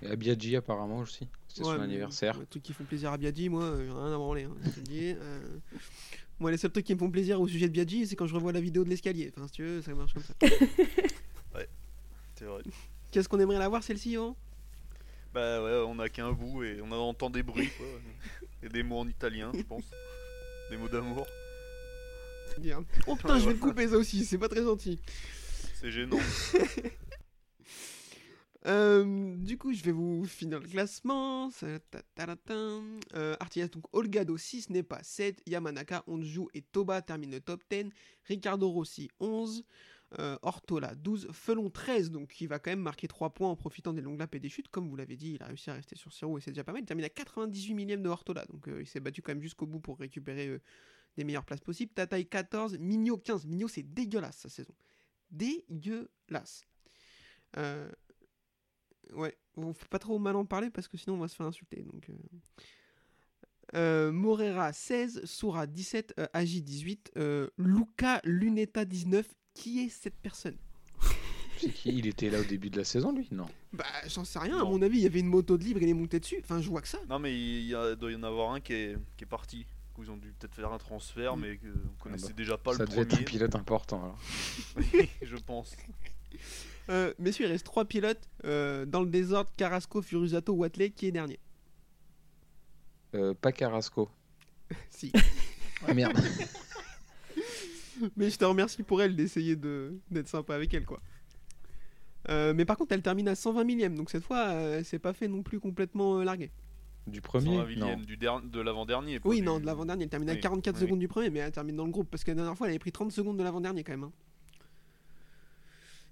Et 0.00 0.06
à 0.06 0.14
Biaggi 0.14 0.54
apparemment 0.54 0.98
aussi. 0.98 1.24
Ouais, 1.58 1.64
son 1.64 1.80
anniversaire. 1.80 2.38
Les 2.38 2.46
trucs 2.46 2.62
qui 2.62 2.72
font 2.72 2.84
plaisir 2.84 3.10
à 3.12 3.18
Biaggi, 3.18 3.48
moi, 3.48 3.74
j'ai 3.78 3.90
rien 3.90 4.12
à 4.14 4.16
branler. 4.16 4.44
hein. 4.44 4.54
Euh, 4.92 5.40
Moi, 6.38 6.52
les 6.52 6.56
seuls 6.56 6.70
trucs 6.70 6.84
qui 6.86 6.94
me 6.94 6.98
font 7.00 7.10
plaisir 7.10 7.40
au 7.40 7.48
sujet 7.48 7.66
de 7.66 7.72
Biaggi, 7.72 8.06
c'est 8.06 8.14
quand 8.14 8.28
je 8.28 8.34
revois 8.36 8.52
la 8.52 8.60
vidéo 8.60 8.84
de 8.84 8.88
l'escalier. 8.90 9.32
Enfin, 9.36 9.48
si 9.48 9.54
tu 9.54 9.62
veux, 9.64 9.82
ça 9.82 9.92
marche 9.94 10.14
comme 10.14 10.22
ça. 10.22 10.34
C'est 12.36 12.44
vrai. 12.44 12.62
Qu'est-ce 13.10 13.28
qu'on 13.28 13.40
aimerait 13.40 13.58
la 13.58 13.68
voir, 13.68 13.82
celle-ci, 13.82 14.14
hein 14.14 14.36
Bah 15.32 15.62
ouais, 15.62 15.84
on 15.86 15.98
a 15.98 16.08
qu'un 16.08 16.32
bout 16.32 16.64
et 16.64 16.80
on 16.82 16.90
entend 16.92 17.30
des 17.30 17.42
bruits, 17.42 17.70
quoi. 17.76 17.86
Et 18.62 18.68
des 18.68 18.82
mots 18.82 18.98
en 18.98 19.08
italien, 19.08 19.52
je 19.54 19.62
pense. 19.62 19.84
Des 20.70 20.76
mots 20.76 20.88
d'amour. 20.88 21.26
Dire. 22.58 22.80
Oh 23.06 23.14
putain, 23.14 23.38
je 23.38 23.46
vais 23.46 23.52
le 23.52 23.58
couper, 23.60 23.86
ça 23.86 23.96
aussi, 23.96 24.24
c'est 24.24 24.38
pas 24.38 24.48
très 24.48 24.64
gentil. 24.64 24.98
C'est 25.74 25.92
gênant. 25.92 26.18
Euh, 28.66 29.36
du 29.36 29.56
coup, 29.56 29.72
je 29.72 29.82
vais 29.82 29.92
vous 29.92 30.24
finir 30.26 30.60
le 30.60 30.68
classement. 30.68 31.48
Euh, 31.62 33.36
Artigas, 33.40 33.68
donc 33.68 33.84
Olgado 33.92 34.36
6 34.36 34.70
n'est 34.70 34.82
pas 34.82 35.02
7. 35.02 35.40
Yamanaka, 35.46 36.04
Onju 36.06 36.48
et 36.52 36.60
Toba 36.60 37.00
terminent 37.00 37.32
le 37.32 37.40
top 37.40 37.62
10. 37.70 37.90
Ricardo 38.24 38.68
Rossi 38.68 39.08
11. 39.20 39.64
Euh, 40.18 40.38
Ortola 40.40 40.94
12. 40.94 41.28
Felon 41.32 41.68
13, 41.68 42.10
donc 42.10 42.40
il 42.40 42.48
va 42.48 42.58
quand 42.58 42.70
même 42.70 42.80
marquer 42.80 43.08
3 43.08 43.30
points 43.30 43.50
en 43.50 43.56
profitant 43.56 43.92
des 43.92 44.00
longues 44.00 44.18
laps 44.18 44.36
et 44.36 44.40
des 44.40 44.48
chutes. 44.48 44.68
Comme 44.68 44.88
vous 44.88 44.96
l'avez 44.96 45.16
dit, 45.16 45.34
il 45.34 45.42
a 45.42 45.46
réussi 45.46 45.68
à 45.68 45.74
rester 45.74 45.96
sur 45.96 46.10
0 46.12 46.38
et 46.38 46.40
c'est 46.40 46.50
déjà 46.50 46.64
pas 46.64 46.72
mal. 46.72 46.80
Il 46.80 46.86
termine 46.86 47.04
à 47.04 47.10
98 47.10 47.74
millième 47.74 48.02
de 48.02 48.08
Ortola, 48.08 48.46
donc 48.46 48.68
euh, 48.68 48.80
il 48.80 48.86
s'est 48.86 49.00
battu 49.00 49.20
quand 49.20 49.32
même 49.32 49.42
jusqu'au 49.42 49.66
bout 49.66 49.80
pour 49.80 49.98
récupérer 49.98 50.48
euh, 50.48 50.60
des 51.16 51.24
meilleures 51.24 51.44
places 51.44 51.60
possibles. 51.60 51.92
Tataï 51.92 52.26
14, 52.26 52.78
Migno 52.78 53.18
15. 53.18 53.44
Migno, 53.46 53.68
c'est 53.68 53.82
dégueulasse 53.82 54.38
sa 54.38 54.48
saison. 54.48 54.74
Dégueulasse. 55.30 56.64
Euh, 57.58 57.90
Ouais, 59.14 59.36
on 59.56 59.72
fait 59.72 59.88
pas 59.88 59.98
trop 59.98 60.18
mal 60.18 60.36
en 60.36 60.44
parler 60.44 60.70
parce 60.70 60.88
que 60.88 60.96
sinon 60.96 61.16
on 61.16 61.18
va 61.18 61.28
se 61.28 61.36
faire 61.36 61.46
insulter. 61.46 61.82
Donc, 61.82 62.10
euh. 63.74 64.12
Morera 64.12 64.72
16, 64.72 65.24
Soura 65.24 65.66
17, 65.66 66.14
euh, 66.18 66.26
Agi 66.32 66.62
18, 66.62 67.12
euh, 67.16 67.48
Luca 67.58 68.20
Luneta 68.24 68.84
19. 68.84 69.34
Qui 69.58 69.84
est 69.84 69.88
cette 69.88 70.14
personne 70.22 70.56
C'est 71.58 71.72
qui 71.72 71.90
Il 71.90 72.06
était 72.06 72.30
là 72.30 72.38
au 72.40 72.44
début 72.44 72.70
de 72.70 72.76
la 72.78 72.84
saison 72.84 73.12
lui 73.12 73.26
Non. 73.32 73.46
Bah, 73.72 73.84
j'en 74.06 74.24
sais 74.24 74.38
rien. 74.38 74.60
À 74.60 74.64
mon 74.64 74.80
avis, 74.82 74.98
il 74.98 75.02
y 75.02 75.06
avait 75.06 75.18
une 75.20 75.26
moto 75.26 75.58
de 75.58 75.64
libre, 75.64 75.82
il 75.82 75.88
est 75.88 75.94
monté 75.94 76.20
dessus. 76.20 76.38
Enfin, 76.44 76.60
je 76.60 76.68
vois 76.68 76.80
que 76.80 76.88
ça. 76.88 76.98
Non, 77.08 77.18
mais 77.18 77.34
il 77.34 77.66
y 77.66 77.74
a- 77.74 77.96
doit 77.96 78.12
y 78.12 78.14
en 78.14 78.22
avoir 78.22 78.52
un 78.52 78.60
qui 78.60 78.72
est, 78.72 78.96
qui 79.16 79.24
est 79.24 79.26
parti. 79.26 79.66
Ils 80.00 80.10
ont 80.12 80.16
dû 80.16 80.32
peut-être 80.38 80.54
faire 80.54 80.72
un 80.72 80.78
transfert, 80.78 81.36
Mm. 81.36 81.40
mais 81.40 81.56
que 81.56 81.66
vous 81.66 81.90
connaissez 82.00 82.28
bah, 82.28 82.32
déjà 82.36 82.56
pas 82.56 82.72
Ça 82.74 82.84
le 82.84 82.88
devait 82.88 83.00
être 83.02 83.12
un 83.14 83.16
premier. 83.16 83.24
pilote 83.24 83.54
important 83.56 84.00
alors. 84.04 84.18
je 85.22 85.36
pense. 85.36 85.74
Euh, 86.90 87.12
messieurs, 87.18 87.44
il 87.44 87.50
reste 87.52 87.66
trois 87.66 87.84
pilotes 87.84 88.26
euh, 88.44 88.86
dans 88.86 89.02
le 89.02 89.10
désordre 89.10 89.50
Carrasco, 89.58 90.00
Furusato, 90.00 90.54
Watley. 90.54 90.88
Qui 90.90 91.06
est 91.06 91.10
dernier 91.12 91.38
Euh, 93.14 93.34
pas 93.34 93.52
Carrasco. 93.52 94.08
Si. 94.90 95.12
Ah 95.86 95.92
merde. 95.92 96.16
Mais 98.16 98.30
je 98.30 98.38
te 98.38 98.44
remercie 98.44 98.82
pour 98.82 99.02
elle 99.02 99.16
d'essayer 99.16 99.56
de 99.56 99.98
d'être 100.10 100.28
sympa 100.28 100.54
avec 100.54 100.72
elle, 100.74 100.84
quoi. 100.86 101.00
Euh, 102.28 102.52
mais 102.52 102.64
par 102.66 102.76
contre, 102.76 102.92
elle 102.92 103.00
termine 103.00 103.28
à 103.28 103.34
120 103.34 103.64
millième, 103.64 103.94
donc 103.94 104.10
cette 104.10 104.24
fois, 104.24 104.48
euh, 104.48 104.82
c'est 104.84 104.98
pas 104.98 105.12
fait 105.14 105.28
non 105.28 105.42
plus 105.42 105.60
complètement 105.60 106.18
euh, 106.18 106.24
largué. 106.24 106.50
Du 107.06 107.20
120 107.20 107.22
premier 107.22 107.56
Non. 107.56 107.66
millième 107.66 108.04
du 108.04 108.16
der- 108.18 108.42
de 108.42 108.60
l'avant-dernier. 108.60 109.18
Oui, 109.24 109.36
du- 109.40 109.46
non, 109.46 109.60
de 109.60 109.64
l'avant-dernier, 109.64 110.02
elle 110.04 110.10
termine 110.10 110.28
à 110.28 110.34
Oui, 110.34 110.40
44 110.40 110.74
oui. 110.74 110.80
secondes 110.82 110.98
du 110.98 111.08
premier, 111.08 111.30
mais 111.30 111.38
elle 111.38 111.52
termine 111.52 111.76
dans 111.76 111.86
le 111.86 111.90
groupe, 111.92 112.10
parce 112.10 112.24
que 112.24 112.30
la 112.32 112.34
dernière 112.34 112.54
fois, 112.56 112.66
elle 112.66 112.72
avait 112.72 112.78
pris 112.80 112.92
30 112.92 113.12
secondes 113.12 113.38
de 113.38 113.42
l'avant-dernier 113.42 113.82
quand 113.82 113.92
même. 113.92 114.04
hein. 114.04 114.12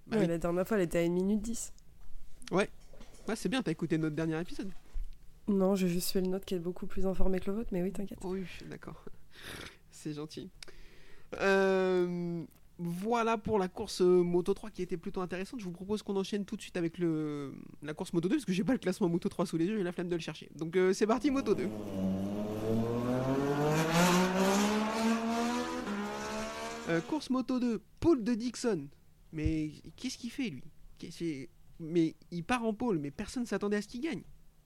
Bah 0.07 0.16
Ouais, 0.16 0.22
oui. 0.22 0.29
La 0.29 0.38
dernière 0.38 0.66
fois, 0.66 0.79
elle 0.79 0.85
était 0.85 0.99
à 0.99 1.03
1 1.03 1.11
minute 1.12 1.42
10. 1.42 1.72
Ouais, 2.53 2.70
c'est 3.35 3.49
bien, 3.49 3.61
t'as 3.62 3.72
écouté 3.72 3.99
notre 3.99 4.14
dernier 4.16 4.40
épisode. 4.40 4.70
Non, 5.49 5.75
j'ai 5.75 5.88
juste 5.88 6.11
fait 6.12 6.20
le 6.20 6.29
note 6.29 6.44
qui 6.44 6.55
est 6.55 6.59
beaucoup 6.61 6.87
plus 6.87 7.07
informé 7.07 7.40
que 7.40 7.51
le 7.51 7.57
vôtre, 7.59 7.68
mais 7.72 7.83
oui, 7.83 7.92
t'inquiète. 7.92 8.18
Oui, 8.22 8.44
d'accord. 8.70 9.05
C'est 9.90 10.12
gentil. 10.14 10.49
Euh, 11.35 12.45
voilà 12.79 13.39
pour 13.39 13.59
la 13.59 13.69
course 13.69 14.03
euh, 14.03 14.23
Moto 14.23 14.53
3 14.53 14.71
qui 14.71 14.83
était 14.83 14.99
plutôt 14.99 15.23
intéressante. 15.23 15.61
Je 15.61 15.65
vous 15.65 15.71
propose 15.71 16.03
qu'on 16.03 16.17
enchaîne 16.17 16.45
tout 16.45 16.57
de 16.57 16.62
suite 16.62 16.77
avec 16.77 16.99
le, 16.99 17.55
la 17.83 17.95
course 17.95 18.12
Moto 18.12 18.29
2 18.29 18.37
parce 18.37 18.45
que 18.45 18.53
j'ai 18.53 18.65
pas 18.65 18.73
le 18.73 18.79
classement 18.79 19.09
Moto 19.09 19.29
3 19.29 19.47
sous 19.47 19.57
les 19.57 19.65
yeux, 19.65 19.79
j'ai 19.79 19.83
la 19.83 19.93
flemme 19.93 20.09
de 20.09 20.15
le 20.15 20.21
chercher. 20.21 20.51
Donc 20.55 20.77
euh, 20.77 20.93
c'est 20.93 21.07
parti 21.07 21.31
Moto 21.31 21.55
2. 21.55 21.69
Euh, 26.89 27.01
course 27.01 27.31
Moto 27.31 27.59
2, 27.59 27.81
Paul 27.99 28.23
de 28.23 28.35
Dixon. 28.35 28.89
Mais 29.33 29.71
qu'est-ce 29.97 30.19
qu'il 30.19 30.31
fait 30.31 30.51
lui? 30.51 30.65
Mais 31.81 32.15
il 32.31 32.45
part 32.45 32.65
en 32.65 32.75
pôle, 32.75 32.99
mais 32.99 33.11
personne 33.11 33.47
s'attendait 33.47 33.79
à 33.79 33.83
ce 33.83 33.89
qu'il 33.89 34.03
gagne. 34.03 34.23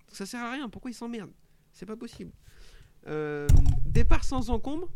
Ça 0.09 0.27
sert 0.27 0.43
à 0.43 0.51
rien, 0.53 0.69
pourquoi 0.69 0.91
il 0.91 0.95
s'emmerde? 0.95 1.31
C'est 1.73 1.87
pas 1.87 1.97
possible. 1.97 2.33
Départ 3.87 4.25
sans 4.25 4.51
encombre. 4.51 4.89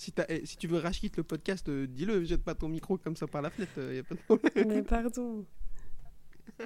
Si, 0.00 0.14
eh, 0.30 0.46
si 0.46 0.56
tu 0.56 0.66
veux 0.66 0.78
rachit 0.78 1.12
le 1.14 1.22
podcast, 1.22 1.68
euh, 1.68 1.86
dis-le, 1.86 2.24
jette 2.24 2.42
pas 2.42 2.54
ton 2.54 2.68
micro 2.68 2.96
comme 2.96 3.16
ça 3.16 3.26
par 3.26 3.42
la 3.42 3.50
fenêtre, 3.50 3.72
euh, 3.76 3.96
y 3.96 3.98
a 3.98 4.02
pas 4.02 4.14
de 4.14 4.20
problème. 4.20 4.50
Mais 4.68 4.82
pardon. 4.82 5.44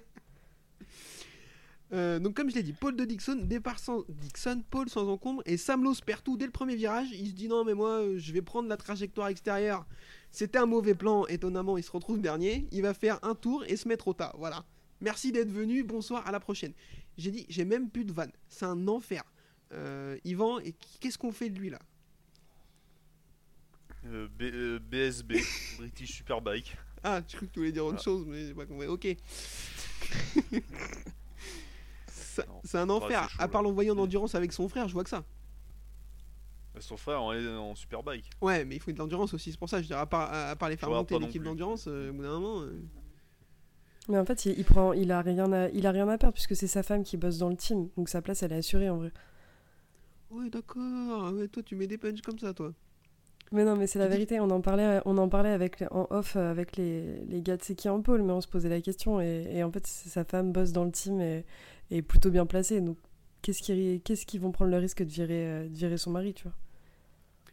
Euh, 1.92 2.18
donc 2.18 2.34
comme 2.34 2.50
je 2.50 2.56
l'ai 2.56 2.62
dit, 2.62 2.72
Paul 2.72 2.96
de 2.96 3.04
Dixon, 3.04 3.36
départ 3.44 3.78
sans 3.78 4.04
Dixon, 4.08 4.64
Paul 4.68 4.88
sans 4.88 5.06
encombre, 5.06 5.42
et 5.44 5.56
Sam 5.56 5.84
Lowe 5.84 5.94
perd 6.04 6.24
tout 6.24 6.36
dès 6.36 6.46
le 6.46 6.50
premier 6.50 6.74
virage. 6.74 7.08
Il 7.12 7.28
se 7.28 7.34
dit 7.34 7.46
non 7.46 7.62
mais 7.62 7.74
moi 7.74 8.00
euh, 8.00 8.18
je 8.18 8.32
vais 8.32 8.40
prendre 8.40 8.68
la 8.68 8.76
trajectoire 8.76 9.28
extérieure. 9.28 9.86
C'était 10.32 10.58
un 10.58 10.66
mauvais 10.66 10.94
plan, 10.94 11.26
étonnamment 11.26 11.76
il 11.76 11.84
se 11.84 11.92
retrouve 11.92 12.20
dernier. 12.20 12.66
Il 12.72 12.82
va 12.82 12.94
faire 12.94 13.20
un 13.22 13.36
tour 13.36 13.64
et 13.68 13.76
se 13.76 13.86
mettre 13.86 14.08
au 14.08 14.14
tas. 14.14 14.34
Voilà. 14.38 14.64
Merci 15.02 15.30
d'être 15.30 15.50
venu, 15.50 15.84
bonsoir, 15.84 16.26
à 16.26 16.32
la 16.32 16.40
prochaine. 16.40 16.72
J'ai 17.16 17.30
dit, 17.30 17.46
j'ai 17.48 17.66
même 17.66 17.90
plus 17.90 18.04
de 18.04 18.12
vanne. 18.12 18.32
C'est 18.48 18.64
un 18.64 18.88
enfer. 18.88 19.22
Euh, 19.72 20.16
Yvan, 20.24 20.58
qu'est-ce 20.98 21.18
qu'on 21.18 21.32
fait 21.32 21.50
de 21.50 21.60
lui 21.60 21.70
là? 21.70 21.78
Euh, 24.06 24.28
B- 24.38 24.50
euh, 24.52 24.78
BSB, 24.78 25.34
British 25.78 26.12
Superbike. 26.16 26.76
Ah, 27.02 27.20
je 27.26 27.36
crois 27.36 27.48
que 27.48 27.52
tu 27.52 27.58
voulais 27.60 27.72
dire 27.72 27.84
autre 27.84 27.98
Ah. 28.00 28.02
chose, 28.02 28.24
mais 28.26 28.46
j'ai 28.46 28.54
pas 28.54 28.66
compris. 28.66 28.86
Ok. 28.86 29.06
C'est 32.64 32.78
un 32.78 32.86
bah, 32.86 32.94
enfer. 32.94 33.28
chaud, 33.28 33.36
à 33.38 33.48
part 33.48 33.62
l'envoyer 33.62 33.90
en 33.90 33.98
endurance 33.98 34.34
avec 34.34 34.52
son 34.52 34.68
frère, 34.68 34.88
je 34.88 34.92
vois 34.94 35.04
que 35.04 35.10
ça. 35.10 35.24
Son 36.80 36.96
frère 36.96 37.22
en, 37.22 37.32
en 37.34 37.74
Superbike. 37.76 38.28
Ouais, 38.40 38.64
mais 38.64 38.74
il 38.76 38.80
faut 38.80 38.90
de 38.90 38.98
l'endurance 38.98 39.32
aussi, 39.34 39.52
c'est 39.52 39.58
pour 39.58 39.68
ça. 39.68 39.80
Je 39.80 39.86
dirais, 39.86 40.00
à 40.00 40.06
part, 40.06 40.32
à, 40.32 40.50
à 40.50 40.56
part 40.56 40.68
les 40.68 40.76
faire 40.76 40.90
monter 40.90 41.18
l'équipe 41.18 41.42
d'endurance, 41.42 41.84
euh, 41.86 42.10
au 42.10 42.14
bout 42.14 42.22
d'un 42.22 42.40
moment. 42.40 42.62
euh, 42.62 42.82
Mais 44.08 44.18
en 44.18 44.24
fait, 44.24 44.44
il, 44.46 44.58
il 44.58 44.64
prend, 44.64 44.92
il 44.92 45.12
a 45.12 45.20
rien 45.22 45.52
à, 45.52 45.68
il 45.68 45.86
a 45.86 45.92
rien 45.92 46.08
à 46.08 46.18
perdre 46.18 46.34
puisque 46.34 46.56
c'est 46.56 46.66
sa 46.66 46.82
femme 46.82 47.04
qui 47.04 47.16
bosse 47.16 47.38
dans 47.38 47.48
le 47.48 47.56
team, 47.56 47.88
donc 47.96 48.08
sa 48.08 48.20
place 48.22 48.42
elle 48.42 48.50
est 48.52 48.56
assurée 48.56 48.90
en 48.90 48.96
vrai. 48.96 49.12
Ouais, 50.30 50.50
d'accord. 50.50 51.32
Ouais, 51.34 51.46
toi, 51.46 51.62
tu 51.62 51.76
mets 51.76 51.86
des 51.86 51.96
punchs 51.98 52.22
comme 52.22 52.40
ça, 52.40 52.52
toi. 52.52 52.72
Mais 53.52 53.64
non, 53.64 53.76
mais 53.76 53.86
c'est 53.86 53.98
la 54.00 54.08
vérité. 54.08 54.40
On 54.40 54.50
en 54.50 54.60
parlait, 54.60 55.00
on 55.04 55.16
en 55.18 55.28
parlait 55.28 55.50
avec 55.50 55.78
les- 55.80 55.86
en 55.92 56.06
off 56.10 56.34
euh, 56.36 56.50
avec 56.50 56.76
les, 56.76 57.18
les 57.26 57.40
gars 57.40 57.56
de 57.56 57.62
Seki 57.62 57.88
en 57.88 58.00
pôle, 58.02 58.22
mais 58.22 58.32
on 58.32 58.40
se 58.40 58.48
posait 58.48 58.68
la 58.68 58.80
question 58.80 59.20
et, 59.20 59.44
et 59.48 59.62
en 59.62 59.70
fait, 59.70 59.86
c'est- 59.86 60.08
sa 60.08 60.24
femme 60.24 60.50
bosse 60.52 60.72
dans 60.72 60.84
le 60.84 60.90
team 60.90 61.20
et 61.20 61.44
est 61.90 62.02
plutôt 62.02 62.30
bien 62.30 62.46
placée. 62.46 62.80
Donc, 62.80 62.96
qu'est-ce 63.42 63.62
qui, 63.62 64.00
qu'est-ce 64.04 64.26
qu'ils 64.26 64.40
vont 64.40 64.50
prendre 64.50 64.70
le 64.72 64.78
risque 64.78 65.02
de 65.04 65.10
virer, 65.10 65.46
euh, 65.46 65.68
de 65.68 65.74
virer 65.76 65.98
son 65.98 66.10
mari, 66.10 66.34
tu 66.34 66.44
vois? 66.44 66.54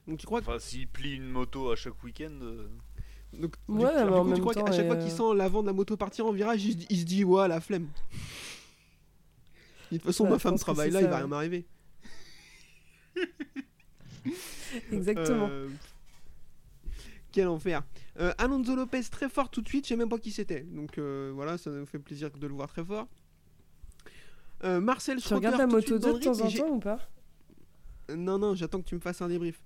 Donc, 0.07 0.17
tu 0.17 0.25
crois 0.25 0.41
que. 0.41 0.47
Enfin, 0.47 0.57
s'il 0.59 0.87
plie 0.87 1.13
une 1.15 1.29
moto 1.29 1.69
à 1.71 1.75
chaque 1.75 2.01
week-end. 2.03 2.31
euh, 2.41 2.67
Donc, 3.33 3.53
Ouais, 3.67 3.77
du 4.03 4.09
mais 4.09 4.15
en 4.17 4.23
coup, 4.25 4.33
tu 4.33 4.41
crois 4.41 4.55
qu'à 4.55 4.71
chaque 4.71 4.87
fois 4.87 4.95
euh, 4.95 5.01
qu'il 5.01 5.11
sent 5.11 5.35
l'avant 5.35 5.61
de 5.61 5.67
la 5.67 5.73
moto 5.73 5.95
partir 5.97 6.25
en 6.25 6.31
virage, 6.31 6.65
il, 6.65 6.81
se- 6.81 6.87
il 6.89 6.97
se 7.01 7.05
dit, 7.05 7.23
ouais, 7.23 7.47
la 7.47 7.61
flemme. 7.61 7.87
De 9.91 9.97
toute 9.97 10.05
façon, 10.07 10.23
Ouais, 10.23 10.29
ma 10.31 10.39
femme 10.39 10.57
travaille 10.57 10.89
c'est 10.89 10.93
là, 10.93 11.01
il 11.01 11.05
va 11.07 11.11
ouais. 11.11 11.17
rien 11.17 11.27
m'arriver. 11.27 11.65
Exactement. 14.91 15.47
Euh, 15.49 15.69
Quel 17.31 17.47
enfer. 17.47 17.81
Euh, 18.19 18.33
Alonso 18.37 18.75
Lopez 18.75 19.03
très 19.03 19.29
fort 19.29 19.49
tout 19.49 19.61
de 19.61 19.67
suite, 19.67 19.85
je 19.85 19.89
sais 19.89 19.95
même 19.95 20.09
pas 20.09 20.17
qui 20.17 20.31
c'était. 20.31 20.61
Donc 20.61 20.97
euh, 20.97 21.31
voilà, 21.33 21.57
ça 21.57 21.69
nous 21.71 21.85
fait 21.85 21.99
plaisir 21.99 22.29
de 22.31 22.47
le 22.47 22.53
voir 22.53 22.67
très 22.67 22.83
fort. 22.83 23.07
Marcel 24.63 25.17
tu 25.17 25.23
Schroeter 25.23 25.47
regardes 25.47 25.59
la 25.61 25.65
moto 25.67 25.87
suite 25.87 25.93
2 25.93 25.99
dans 25.99 26.17
de 26.17 26.23
temps 26.23 26.39
en 26.41 26.51
temps 26.51 26.69
ou 26.75 26.79
pas? 26.79 26.99
Non, 28.15 28.37
non, 28.37 28.53
j'attends 28.53 28.79
que 28.81 28.87
tu 28.87 28.95
me 28.95 28.99
fasses 28.99 29.21
un 29.21 29.27
débrief. 29.27 29.59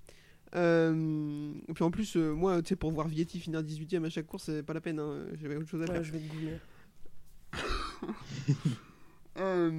Euh, 0.54 1.52
et 1.68 1.72
puis 1.74 1.84
en 1.84 1.90
plus, 1.90 2.16
euh, 2.16 2.32
moi, 2.32 2.62
tu 2.62 2.68
sais, 2.68 2.76
pour 2.76 2.90
voir 2.92 3.08
Vietti 3.08 3.38
finir 3.40 3.62
18ème 3.62 4.04
à 4.06 4.08
chaque 4.08 4.26
course, 4.26 4.44
c'est 4.44 4.62
pas 4.62 4.72
la 4.72 4.80
peine. 4.80 4.98
hein, 4.98 5.26
J'avais 5.34 5.56
autre 5.56 5.68
chose 5.68 5.82
à 5.82 5.86
faire. 5.86 5.96
Ouais, 5.96 6.04
je 6.04 6.12
vais 6.12 6.20
te 6.20 6.32
goumer. 6.32 6.58
Euh, 9.38 9.70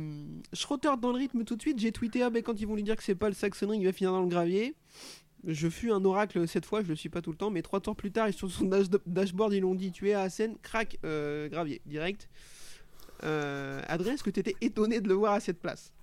dans 1.02 1.12
le 1.12 1.18
rythme 1.18 1.44
tout 1.44 1.56
de 1.56 1.62
suite. 1.62 1.80
J'ai 1.80 1.92
tweeté 1.92 2.22
ah, 2.24 2.30
ben, 2.30 2.44
quand 2.44 2.60
ils 2.60 2.68
vont 2.68 2.76
lui 2.76 2.84
dire 2.84 2.96
que 2.96 3.04
c'est 3.04 3.16
pas 3.16 3.30
le 3.30 3.36
Saxonring, 3.36 3.82
il 3.82 3.86
va 3.86 3.94
finir 3.94 4.12
dans 4.12 4.22
le 4.22 4.28
gravier. 4.28 4.76
Je 5.46 5.70
fus 5.70 5.92
un 5.92 6.04
oracle 6.04 6.48
cette 6.48 6.66
fois, 6.66 6.82
je 6.82 6.88
le 6.88 6.96
suis 6.96 7.10
pas 7.10 7.22
tout 7.22 7.32
le 7.32 7.38
temps, 7.38 7.50
mais 7.52 7.62
trois 7.62 7.80
tours 7.80 7.96
plus 7.96 8.12
tard, 8.12 8.28
et 8.28 8.32
sur 8.32 8.50
son 8.50 8.66
dash- 8.66 8.90
dashboard, 9.06 9.54
ils 9.54 9.62
l'ont 9.62 9.76
dit 9.76 9.92
tu 9.92 10.10
es 10.10 10.14
à 10.14 10.22
Assen, 10.22 10.58
crac, 10.62 10.98
euh, 11.06 11.48
gravier, 11.48 11.82
direct. 11.86 12.28
Euh, 13.24 13.82
Adrien, 13.88 14.14
est-ce 14.14 14.24
que 14.24 14.30
tu 14.30 14.44
étonné 14.62 15.00
de 15.00 15.08
le 15.08 15.14
voir 15.14 15.34
à 15.34 15.40
cette 15.40 15.60
place 15.60 15.94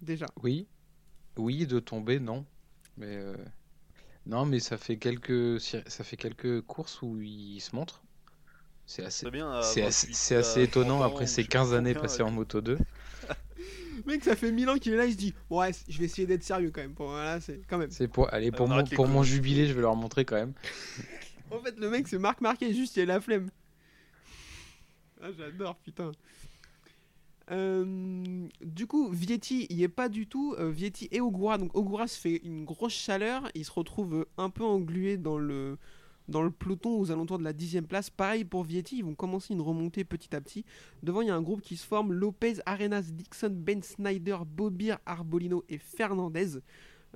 Déjà. 0.00 0.26
Oui. 0.42 0.66
Oui, 1.36 1.66
de 1.66 1.80
tomber, 1.80 2.20
non. 2.20 2.44
Mais 2.96 3.16
euh, 3.16 3.34
non, 4.26 4.44
mais 4.44 4.60
ça 4.60 4.76
fait 4.76 4.96
quelques 4.96 5.60
ça 5.60 6.04
fait 6.04 6.16
quelques 6.16 6.60
courses 6.62 7.02
où 7.02 7.20
il 7.20 7.60
se 7.60 7.74
montre. 7.74 8.02
C'est 8.90 9.04
assez 9.04 9.24
c'est 9.24 9.30
28, 9.30 9.80
assez, 9.82 10.08
c'est 10.12 10.34
à 10.34 10.38
assez 10.40 10.62
étonnant 10.62 10.98
30 10.98 11.02
ans, 11.02 11.14
après 11.14 11.26
ces 11.28 11.42
je 11.42 11.46
sais 11.46 11.48
15 11.48 11.70
pas 11.70 11.76
années 11.76 11.94
passées 11.94 12.22
en 12.22 12.32
moto 12.32 12.60
2. 12.60 12.76
Mec, 14.06 14.24
ça 14.24 14.34
fait 14.34 14.50
1000 14.50 14.68
ans 14.68 14.78
qu'il 14.78 14.92
est 14.94 14.96
là, 14.96 15.06
il 15.06 15.12
se 15.12 15.16
dit 15.16 15.32
ouais, 15.48 15.70
je 15.88 15.96
vais 15.96 16.06
essayer 16.06 16.26
d'être 16.26 16.42
sérieux 16.42 16.72
quand 16.74 16.80
même. 16.80 16.94
Bon, 16.94 17.06
voilà, 17.06 17.40
c'est 17.40 17.60
quand 17.68 17.78
même. 17.78 17.92
C'est 17.92 18.08
pour 18.08 18.34
allez 18.34 18.50
pour 18.50 18.66
On 18.66 18.70
mon 18.70 18.82
pour 18.82 19.22
jubilé, 19.22 19.68
je 19.68 19.74
vais 19.74 19.80
leur 19.82 19.94
montrer 19.94 20.24
quand 20.24 20.34
même. 20.34 20.54
En 21.52 21.58
fait, 21.58 21.76
le 21.78 21.90
mec, 21.90 22.06
c'est 22.06 22.18
Marc 22.18 22.40
Marquez, 22.40 22.72
juste 22.72 22.96
il 22.96 23.02
a 23.02 23.06
la 23.06 23.20
flemme. 23.20 23.50
Ah, 25.20 25.30
j'adore, 25.36 25.76
putain. 25.76 26.12
Euh, 27.50 28.46
du 28.60 28.86
coup, 28.86 29.10
Vietti, 29.10 29.66
il 29.68 29.76
y 29.78 29.82
est 29.82 29.88
pas 29.88 30.08
du 30.08 30.28
tout. 30.28 30.54
euh, 30.60 30.70
Vietti 30.70 31.08
et 31.10 31.20
Ogura. 31.20 31.58
Donc, 31.58 31.76
Ogura 31.76 32.06
se 32.06 32.20
fait 32.20 32.36
une 32.44 32.64
grosse 32.64 32.92
chaleur. 32.92 33.50
Il 33.56 33.64
se 33.64 33.72
retrouve 33.72 34.14
euh, 34.14 34.24
un 34.38 34.48
peu 34.48 34.62
englué 34.62 35.16
dans 35.16 35.38
le, 35.38 35.76
dans 36.30 36.42
le 36.42 36.50
peloton 36.50 36.98
aux 36.98 37.10
alentours 37.10 37.38
de 37.38 37.44
la 37.44 37.52
dixième 37.52 37.86
place. 37.86 38.08
Pareil 38.08 38.44
pour 38.44 38.64
Vietti, 38.64 38.98
ils 38.98 39.04
vont 39.04 39.14
commencer 39.14 39.52
une 39.52 39.60
remontée 39.60 40.04
petit 40.04 40.34
à 40.34 40.40
petit. 40.40 40.64
Devant, 41.02 41.20
il 41.20 41.28
y 41.28 41.30
a 41.30 41.34
un 41.34 41.42
groupe 41.42 41.60
qui 41.60 41.76
se 41.76 41.86
forme 41.86 42.12
Lopez, 42.12 42.54
Arenas, 42.64 43.02
Dixon, 43.02 43.50
Ben 43.52 43.82
Snyder, 43.82 44.38
Bobir, 44.46 44.98
Arbolino 45.04 45.64
et 45.68 45.78
Fernandez. 45.78 46.60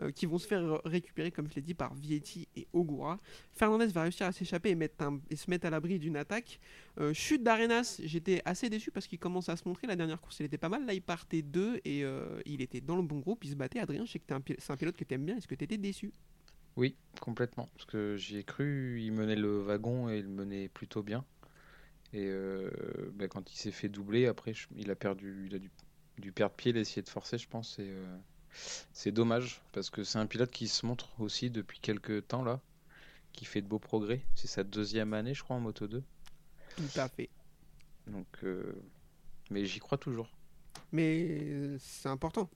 euh, 0.00 0.10
qui 0.10 0.26
vont 0.26 0.38
se 0.38 0.46
faire 0.48 0.80
récupérer, 0.84 1.30
comme 1.30 1.48
je 1.48 1.54
l'ai 1.54 1.62
dit, 1.62 1.74
par 1.74 1.94
Vietti 1.94 2.48
et 2.56 2.66
Ogura. 2.72 3.20
Fernandez 3.52 3.86
va 3.86 4.02
réussir 4.02 4.26
à 4.26 4.32
s'échapper 4.32 4.70
et, 4.70 5.36
se 5.36 5.48
mettre 5.48 5.66
à 5.66 5.70
l'abri 5.70 6.00
d'une 6.00 6.16
attaque. 6.16 6.58
Euh, 6.98 7.12
chute 7.12 7.44
d'Arenas, 7.44 8.00
j'étais 8.02 8.42
assez 8.44 8.68
déçu 8.68 8.90
parce 8.90 9.06
qu'il 9.06 9.20
commence 9.20 9.48
à 9.48 9.56
se 9.56 9.68
montrer. 9.68 9.86
La 9.86 9.94
dernière 9.94 10.20
course, 10.20 10.40
il 10.40 10.46
était 10.46 10.58
pas 10.58 10.68
mal. 10.68 10.84
Là, 10.84 10.94
il 10.94 11.02
partait 11.02 11.42
deux 11.42 11.80
et 11.84 12.04
euh, 12.04 12.40
il 12.44 12.60
était 12.60 12.80
dans 12.80 12.96
le 12.96 13.02
bon 13.02 13.20
groupe. 13.20 13.44
Il 13.44 13.50
se 13.50 13.54
battait. 13.54 13.78
Adrien, 13.78 14.04
je 14.04 14.10
sais 14.10 14.18
que 14.18 14.24
c'est 14.58 14.70
un 14.72 14.76
pilote 14.76 14.96
que 14.96 15.04
t'aimes 15.04 15.24
bien. 15.24 15.36
Est-ce 15.36 15.46
que 15.46 15.54
t'étais 15.54 15.78
déçu? 15.78 16.12
Oui, 16.76 16.96
complètement. 17.20 17.68
Parce 17.74 17.84
que 17.86 18.16
j'y 18.16 18.36
ai 18.38 18.44
cru, 18.44 19.00
il 19.00 19.12
menait 19.12 19.36
le 19.36 19.58
wagon 19.60 20.08
et 20.08 20.18
il 20.18 20.28
menait 20.28 20.68
plutôt 20.68 21.02
bien. 21.02 21.24
Et 22.12 22.26
euh, 22.28 22.70
bah, 23.14 23.28
quand 23.28 23.52
il 23.52 23.56
s'est 23.56 23.70
fait 23.72 23.88
doubler, 23.88 24.26
après, 24.26 24.54
je- 24.54 24.68
il 24.76 24.90
a 24.90 24.96
perdu, 24.96 25.46
il 25.48 25.54
a 25.54 25.58
dû, 25.58 25.70
dû 26.18 26.32
perdre 26.32 26.54
pied, 26.54 26.70
il 26.70 26.76
a 26.78 26.80
essayé 26.80 27.02
de 27.02 27.08
forcer, 27.08 27.38
je 27.38 27.48
pense. 27.48 27.78
Et 27.78 27.88
euh, 27.88 28.16
c'est 28.92 29.12
dommage 29.12 29.62
parce 29.72 29.90
que 29.90 30.04
c'est 30.04 30.18
un 30.18 30.26
pilote 30.26 30.50
qui 30.50 30.68
se 30.68 30.86
montre 30.86 31.08
aussi 31.20 31.50
depuis 31.50 31.80
quelques 31.80 32.26
temps 32.28 32.44
là, 32.44 32.60
qui 33.32 33.44
fait 33.44 33.62
de 33.62 33.68
beaux 33.68 33.78
progrès. 33.80 34.22
C'est 34.34 34.48
sa 34.48 34.64
deuxième 34.64 35.12
année, 35.14 35.34
je 35.34 35.42
crois, 35.42 35.56
en 35.56 35.60
Moto 35.60 35.86
2. 35.88 36.02
Tout 36.76 37.00
à 37.00 37.08
fait. 37.08 37.30
Donc, 38.06 38.26
euh, 38.44 38.74
mais 39.50 39.64
j'y 39.64 39.80
crois 39.80 39.98
toujours. 39.98 40.28
Mais 40.92 41.76
c'est 41.78 42.08
important. 42.08 42.48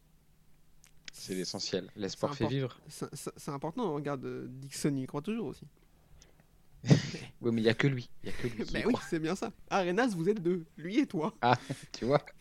C'est 1.19 1.35
l'essentiel. 1.35 1.91
L'espoir 1.97 2.35
fait 2.35 2.47
vivre. 2.47 2.79
C'est 2.89 3.51
important. 3.51 3.93
Regarde, 3.93 4.25
euh, 4.25 4.47
Dixon, 4.49 4.95
il 4.97 5.03
y 5.03 5.07
croit 5.07 5.23
toujours 5.23 5.49
aussi. 5.49 5.67
Oui, 7.41 7.53
mais 7.53 7.61
il 7.61 7.65
y 7.65 7.69
a 7.69 7.75
que 7.75 7.87
lui. 7.87 8.09
Il 8.25 8.31
y 8.31 8.33
a 8.33 8.37
que 8.37 8.49
lui 8.49 8.65
Ben 8.73 8.85
oui, 8.87 8.95
c'est 9.09 9.19
bien 9.19 9.37
ça. 9.37 9.53
Arenas, 9.71 10.09
vous 10.09 10.29
êtes 10.29 10.43
deux. 10.43 10.65
Lui 10.77 10.99
et 10.99 11.07
toi. 11.07 11.35
Ah, 11.41 11.57
tu 11.93 12.05
vois. 12.05 12.25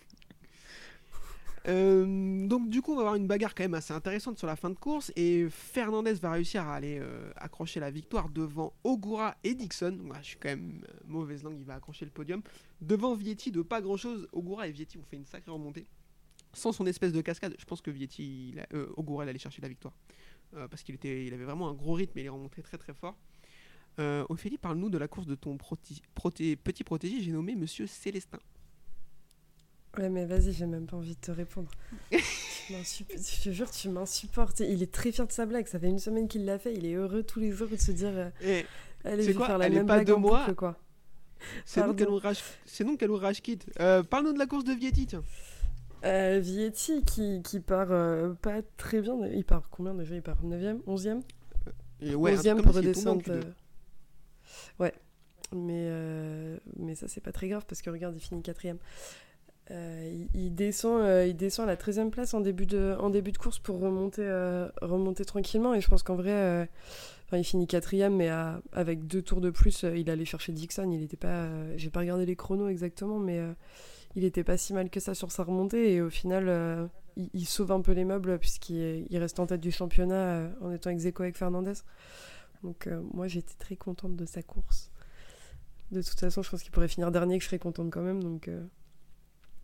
Euh, 1.67 2.47
donc 2.47 2.69
du 2.69 2.81
coup, 2.81 2.93
on 2.93 2.95
va 2.95 3.01
avoir 3.01 3.15
une 3.15 3.27
bagarre 3.27 3.53
quand 3.53 3.65
même 3.65 3.73
assez 3.73 3.93
intéressante 3.93 4.37
sur 4.37 4.47
la 4.47 4.55
fin 4.55 4.69
de 4.69 4.75
course 4.75 5.11
et 5.17 5.47
Fernandez 5.49 6.13
va 6.13 6.31
réussir 6.31 6.63
à 6.63 6.75
aller 6.75 6.97
euh, 7.01 7.29
accrocher 7.35 7.81
la 7.81 7.91
victoire 7.91 8.29
devant 8.29 8.71
Ogura 8.85 9.35
et 9.43 9.53
Dixon. 9.53 9.99
Ouais, 10.05 10.17
je 10.21 10.27
suis 10.27 10.37
quand 10.37 10.47
même 10.47 10.85
euh, 10.87 10.93
mauvaise 11.05 11.43
langue, 11.43 11.57
il 11.59 11.65
va 11.65 11.73
accrocher 11.75 12.05
le 12.05 12.11
podium. 12.11 12.41
Devant 12.79 13.15
Vietti 13.15 13.51
de 13.51 13.61
pas 13.61 13.81
grand 13.81 13.97
chose, 13.97 14.29
Ogura 14.31 14.69
et 14.69 14.71
Vietti 14.71 14.97
ont 14.97 15.03
fait 15.03 15.17
une 15.17 15.25
sacrée 15.25 15.51
remontée. 15.51 15.85
Sans 16.57 16.71
son 16.71 16.85
espèce 16.87 17.13
de 17.13 17.21
cascade, 17.21 17.55
je 17.59 17.65
pense 17.65 17.81
que 17.81 17.91
Vietti, 17.91 18.49
il 18.49 18.59
a- 18.59 18.67
euh, 18.73 19.19
allait 19.21 19.37
chercher 19.37 19.61
la 19.61 19.67
victoire. 19.69 19.93
Euh, 20.55 20.67
parce 20.67 20.81
qu'il 20.83 20.95
était, 20.95 21.25
il 21.25 21.33
avait 21.33 21.43
vraiment 21.45 21.69
un 21.69 21.73
gros 21.73 21.93
rythme 21.93 22.17
et 22.17 22.21
il 22.21 22.25
est 22.25 22.29
remonté 22.29 22.61
très 22.61 22.77
très 22.77 22.93
fort. 22.93 23.15
Euh, 23.99 24.25
Ophélie, 24.29 24.57
parle-nous 24.57 24.89
de 24.89 24.97
la 24.97 25.07
course 25.07 25.27
de 25.27 25.35
ton 25.35 25.57
proti- 25.57 26.01
proté- 26.15 26.55
petit 26.55 26.83
protégé, 26.83 27.21
j'ai 27.21 27.31
nommé 27.31 27.55
Monsieur 27.55 27.85
Célestin. 27.87 28.39
Ouais, 29.97 30.09
mais 30.09 30.25
vas-y, 30.25 30.53
j'ai 30.53 30.65
même 30.67 30.85
pas 30.85 30.97
envie 30.97 31.15
de 31.15 31.19
te 31.19 31.31
répondre. 31.31 31.69
Je 32.11 33.43
te 33.43 33.49
jure, 33.51 33.71
tu 33.71 33.89
m'insupportes. 33.89 34.59
Il 34.59 34.83
est 34.83 34.91
très 34.91 35.11
fier 35.11 35.25
de 35.25 35.31
sa 35.31 35.45
blague. 35.45 35.67
Ça 35.67 35.79
fait 35.79 35.87
une 35.87 35.99
semaine 35.99 36.27
qu'il 36.27 36.43
l'a 36.45 36.59
fait. 36.59 36.73
Il 36.73 36.85
est 36.85 36.93
heureux 36.95 37.23
tous 37.23 37.39
les 37.39 37.51
jours 37.51 37.69
de 37.69 37.77
se 37.77 37.91
dire 37.91 38.11
euh, 38.11 38.29
Et 38.41 38.65
Allez, 39.05 39.23
je 39.23 39.27
vais 39.29 39.33
quoi 39.35 39.45
faire 39.47 39.57
la 39.57 39.67
Elle 39.67 39.73
est 39.73 39.77
même 39.77 39.87
pas 39.87 39.95
blague 39.95 40.07
de 40.07 40.13
en 40.13 40.19
moi 40.19 40.39
boucle, 40.41 40.55
quoi. 40.55 40.77
c'est 41.65 41.81
nous 41.87 41.93
c'est 42.65 42.83
nous 43.07 43.15
Rajkit. 43.17 43.59
Euh, 43.79 44.03
Parle-nous 44.03 44.33
de 44.33 44.39
la 44.39 44.47
course 44.47 44.65
de 44.65 44.73
Vietti, 44.73 45.07
tiens. 45.07 45.23
Euh, 46.05 46.39
Vietti 46.41 47.03
qui, 47.03 47.41
qui 47.41 47.59
part 47.59 47.91
euh, 47.91 48.33
pas 48.41 48.61
très 48.77 49.01
bien. 49.01 49.17
Il 49.33 49.43
part 49.45 49.69
combien 49.71 49.93
déjà 49.93 50.15
Il 50.15 50.21
part 50.21 50.37
9ème 50.43 50.79
11ème 50.87 51.21
Et 52.01 52.15
ouais, 52.15 52.31
un 52.33 52.35
truc 52.35 52.45
11ème 52.45 52.55
comme 52.55 52.65
pour 52.65 52.75
redescendre. 52.75 53.21
Q2. 53.21 53.31
euh, 53.31 53.41
Ouais. 54.79 54.93
Mais, 55.53 55.87
euh, 55.89 56.57
mais 56.77 56.93
ça, 56.95 57.07
c'est 57.07 57.21
pas 57.21 57.31
très 57.31 57.47
grave 57.47 57.65
parce 57.67 57.81
que 57.81 57.89
regarde, 57.89 58.15
il 58.15 58.19
finit 58.19 58.41
quatrième. 58.41 58.77
Euh, 59.71 60.25
il, 60.33 60.41
il 60.45 60.55
descend, 60.55 61.01
euh, 61.01 61.25
il 61.27 61.35
descend 61.35 61.65
à 61.67 61.71
la 61.71 61.75
13e 61.77 62.09
place 62.09 62.33
en 62.33 62.41
début 62.41 62.65
de, 62.65 62.95
en 62.99 63.09
début 63.09 63.31
de 63.31 63.37
course 63.37 63.59
pour 63.59 63.79
remonter, 63.79 64.21
euh, 64.23 64.69
remonter 64.81 65.25
tranquillement. 65.25 65.73
Et 65.73 65.81
je 65.81 65.87
pense 65.89 66.03
qu'en 66.03 66.15
vrai, 66.15 66.31
euh, 66.31 66.65
enfin, 67.25 67.37
il 67.37 67.43
finit 67.43 67.65
quatrième, 67.67 68.15
mais 68.15 68.29
à- 68.29 68.61
avec 68.71 69.07
deux 69.07 69.21
tours 69.21 69.41
de 69.41 69.49
plus, 69.49 69.83
euh, 69.83 69.97
il 69.97 70.09
allait 70.09 70.25
chercher 70.25 70.51
Dixon. 70.53 70.89
Il 70.91 71.01
était 71.03 71.17
pas, 71.17 71.27
euh, 71.45 71.73
j'ai 71.77 71.89
pas 71.89 71.99
regardé 72.01 72.25
les 72.25 72.35
chronos 72.35 72.67
exactement, 72.69 73.19
mais 73.19 73.39
euh, 73.39 73.51
il 74.15 74.23
était 74.23 74.43
pas 74.43 74.57
si 74.57 74.73
mal 74.73 74.89
que 74.89 74.99
ça 74.99 75.13
sur 75.13 75.31
sa 75.31 75.43
remontée. 75.43 75.93
Et 75.93 76.01
au 76.01 76.09
final, 76.09 76.47
euh, 76.47 76.87
il, 77.15 77.29
il 77.33 77.45
sauve 77.45 77.71
un 77.71 77.81
peu 77.81 77.91
les 77.91 78.05
meubles 78.05 78.39
puisqu'il 78.39 79.05
il 79.09 79.17
reste 79.17 79.39
en 79.39 79.45
tête 79.45 79.61
du 79.61 79.71
championnat 79.71 80.15
euh, 80.15 80.49
en 80.61 80.71
étant 80.71 80.89
ex 80.89 81.05
avec 81.05 81.37
Fernandez. 81.37 81.73
Donc 82.63 82.87
euh, 82.87 83.01
moi, 83.13 83.27
j'étais 83.27 83.55
très 83.59 83.75
contente 83.75 84.15
de 84.15 84.25
sa 84.25 84.41
course. 84.41 84.91
De 85.91 86.01
toute 86.01 86.19
façon, 86.19 86.41
je 86.41 86.49
pense 86.49 86.63
qu'il 86.63 86.71
pourrait 86.71 86.89
finir 86.89 87.11
dernier, 87.11 87.37
que 87.37 87.43
je 87.43 87.47
serais 87.47 87.59
contente 87.59 87.91
quand 87.91 88.01
même. 88.01 88.21
Donc, 88.21 88.49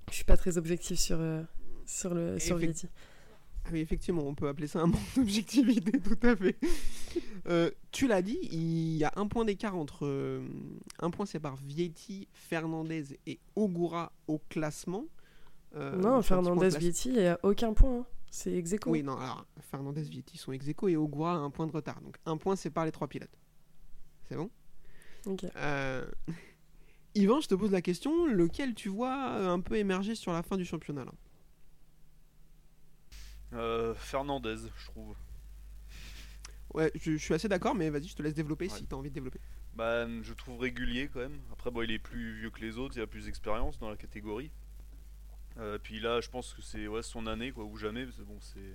je 0.10 0.16
suis 0.16 0.24
pas 0.24 0.38
très 0.38 0.58
objective 0.58 0.98
sur, 0.98 1.20
sur, 1.86 2.14
le, 2.14 2.39
sur 2.39 2.58
oui, 3.72 3.80
effectivement, 3.80 4.24
on 4.28 4.36
peut 4.36 4.47
appeler 4.47 4.68
ça 4.68 4.82
un 4.82 4.88
manque 4.88 4.99
d'objectivité, 5.16 5.99
tout 5.99 6.18
à 6.28 6.36
fait. 6.36 6.57
Euh, 7.47 7.72
tu 7.91 8.07
l'as 8.07 8.22
dit, 8.22 8.38
il 8.51 8.95
y 8.97 9.03
a 9.03 9.11
un 9.16 9.28
point 9.28 9.45
d'écart 9.45 9.76
entre. 9.76 10.05
euh, 10.05 10.45
un 10.99 11.09
point 11.09 11.26
sépare 11.26 11.55
Vietti, 11.57 12.28
Fernandez 12.34 13.20
et 13.28 13.39
Ogura 13.55 14.11
au 14.28 14.39
classement. 14.49 15.05
Euh, 15.76 15.95
non, 15.97 16.22
sur 16.22 16.36
un 16.36 16.39
petit 16.39 16.43
point 16.43 16.43
Fernandez, 16.43 16.70
classe- 16.70 16.82
Vietti, 16.82 17.09
il 17.09 17.16
n'y 17.20 17.26
a 17.28 17.39
aucun 17.43 17.74
point. 17.74 17.99
hein. 17.99 18.05
C'est 18.30 18.53
ex 18.53 18.74
aequo. 18.74 18.89
Oui, 18.91 19.03
non, 19.03 19.16
alors 19.18 19.45
Fernandez, 19.70 20.01
Vietti 20.03 20.38
sont 20.38 20.51
ex 20.51 20.66
et 20.68 20.95
Ogura 20.97 21.34
a 21.34 21.38
un 21.38 21.49
point 21.51 21.68
de 21.68 21.72
retard. 21.72 22.01
Donc 22.01 22.18
un 22.26 22.38
point 22.38 22.55
sépare 22.55 22.86
les 22.86 22.91
trois 22.91 23.07
pilotes. 23.07 23.38
C'est 24.30 24.36
bon? 24.36 24.49
Ok. 25.28 25.45
Yvan, 27.16 27.41
je 27.41 27.47
te 27.47 27.53
pose 27.55 27.72
la 27.72 27.82
question, 27.82 28.26
lequel 28.26 28.74
tu 28.74 28.89
vois 28.89 29.14
un 29.14 29.59
peu 29.59 29.76
émerger 29.78 30.16
sur 30.16 30.34
la 30.34 30.41
fin 30.41 30.57
du 30.57 30.66
championnat 30.66 31.05
là? 31.05 31.11
Euh, 33.54 33.93
Fernandez, 33.95 34.56
je 34.78 34.86
trouve. 34.88 35.16
Ouais, 36.74 36.91
je, 36.95 37.12
je 37.12 37.18
suis 37.18 37.34
assez 37.34 37.47
d'accord, 37.47 37.76
mais 37.76 37.89
vas-y, 37.89 38.08
je 38.08 38.16
te 38.16 38.24
laisse 38.24 38.34
développer 38.34 38.66
Ouais. 38.66 38.72
si 38.78 38.86
tu 38.88 38.93
as 38.93 38.97
envie 38.97 39.10
de 39.10 39.14
développer. 39.16 39.39
Bah, 39.76 40.08
je 40.22 40.34
trouve 40.34 40.60
régulier 40.60 41.08
quand 41.12 41.20
même. 41.20 41.39
Après, 41.51 41.72
bon, 41.72 41.82
il 41.84 41.91
est 41.91 41.99
plus 41.99 42.39
vieux 42.39 42.49
que 42.49 42.62
les 42.62 42.78
autres, 42.78 42.95
il 42.97 43.01
a 43.01 43.08
plus 43.08 43.26
d'expérience 43.26 43.78
dans 43.80 43.89
la 43.89 43.97
catégorie. 43.97 44.51
Euh, 45.58 45.78
puis 45.82 45.99
là, 45.99 46.20
je 46.22 46.30
pense 46.30 46.54
que 46.54 46.62
c'est 46.62 46.88
ouais, 46.88 47.04
son 47.04 47.28
année, 47.28 47.51
quoi, 47.51 47.64
ou 47.66 47.78
jamais. 47.78 48.06
parce 48.06 48.18
que 48.18 48.24
bon, 48.24 48.38
c'est. 48.39 48.74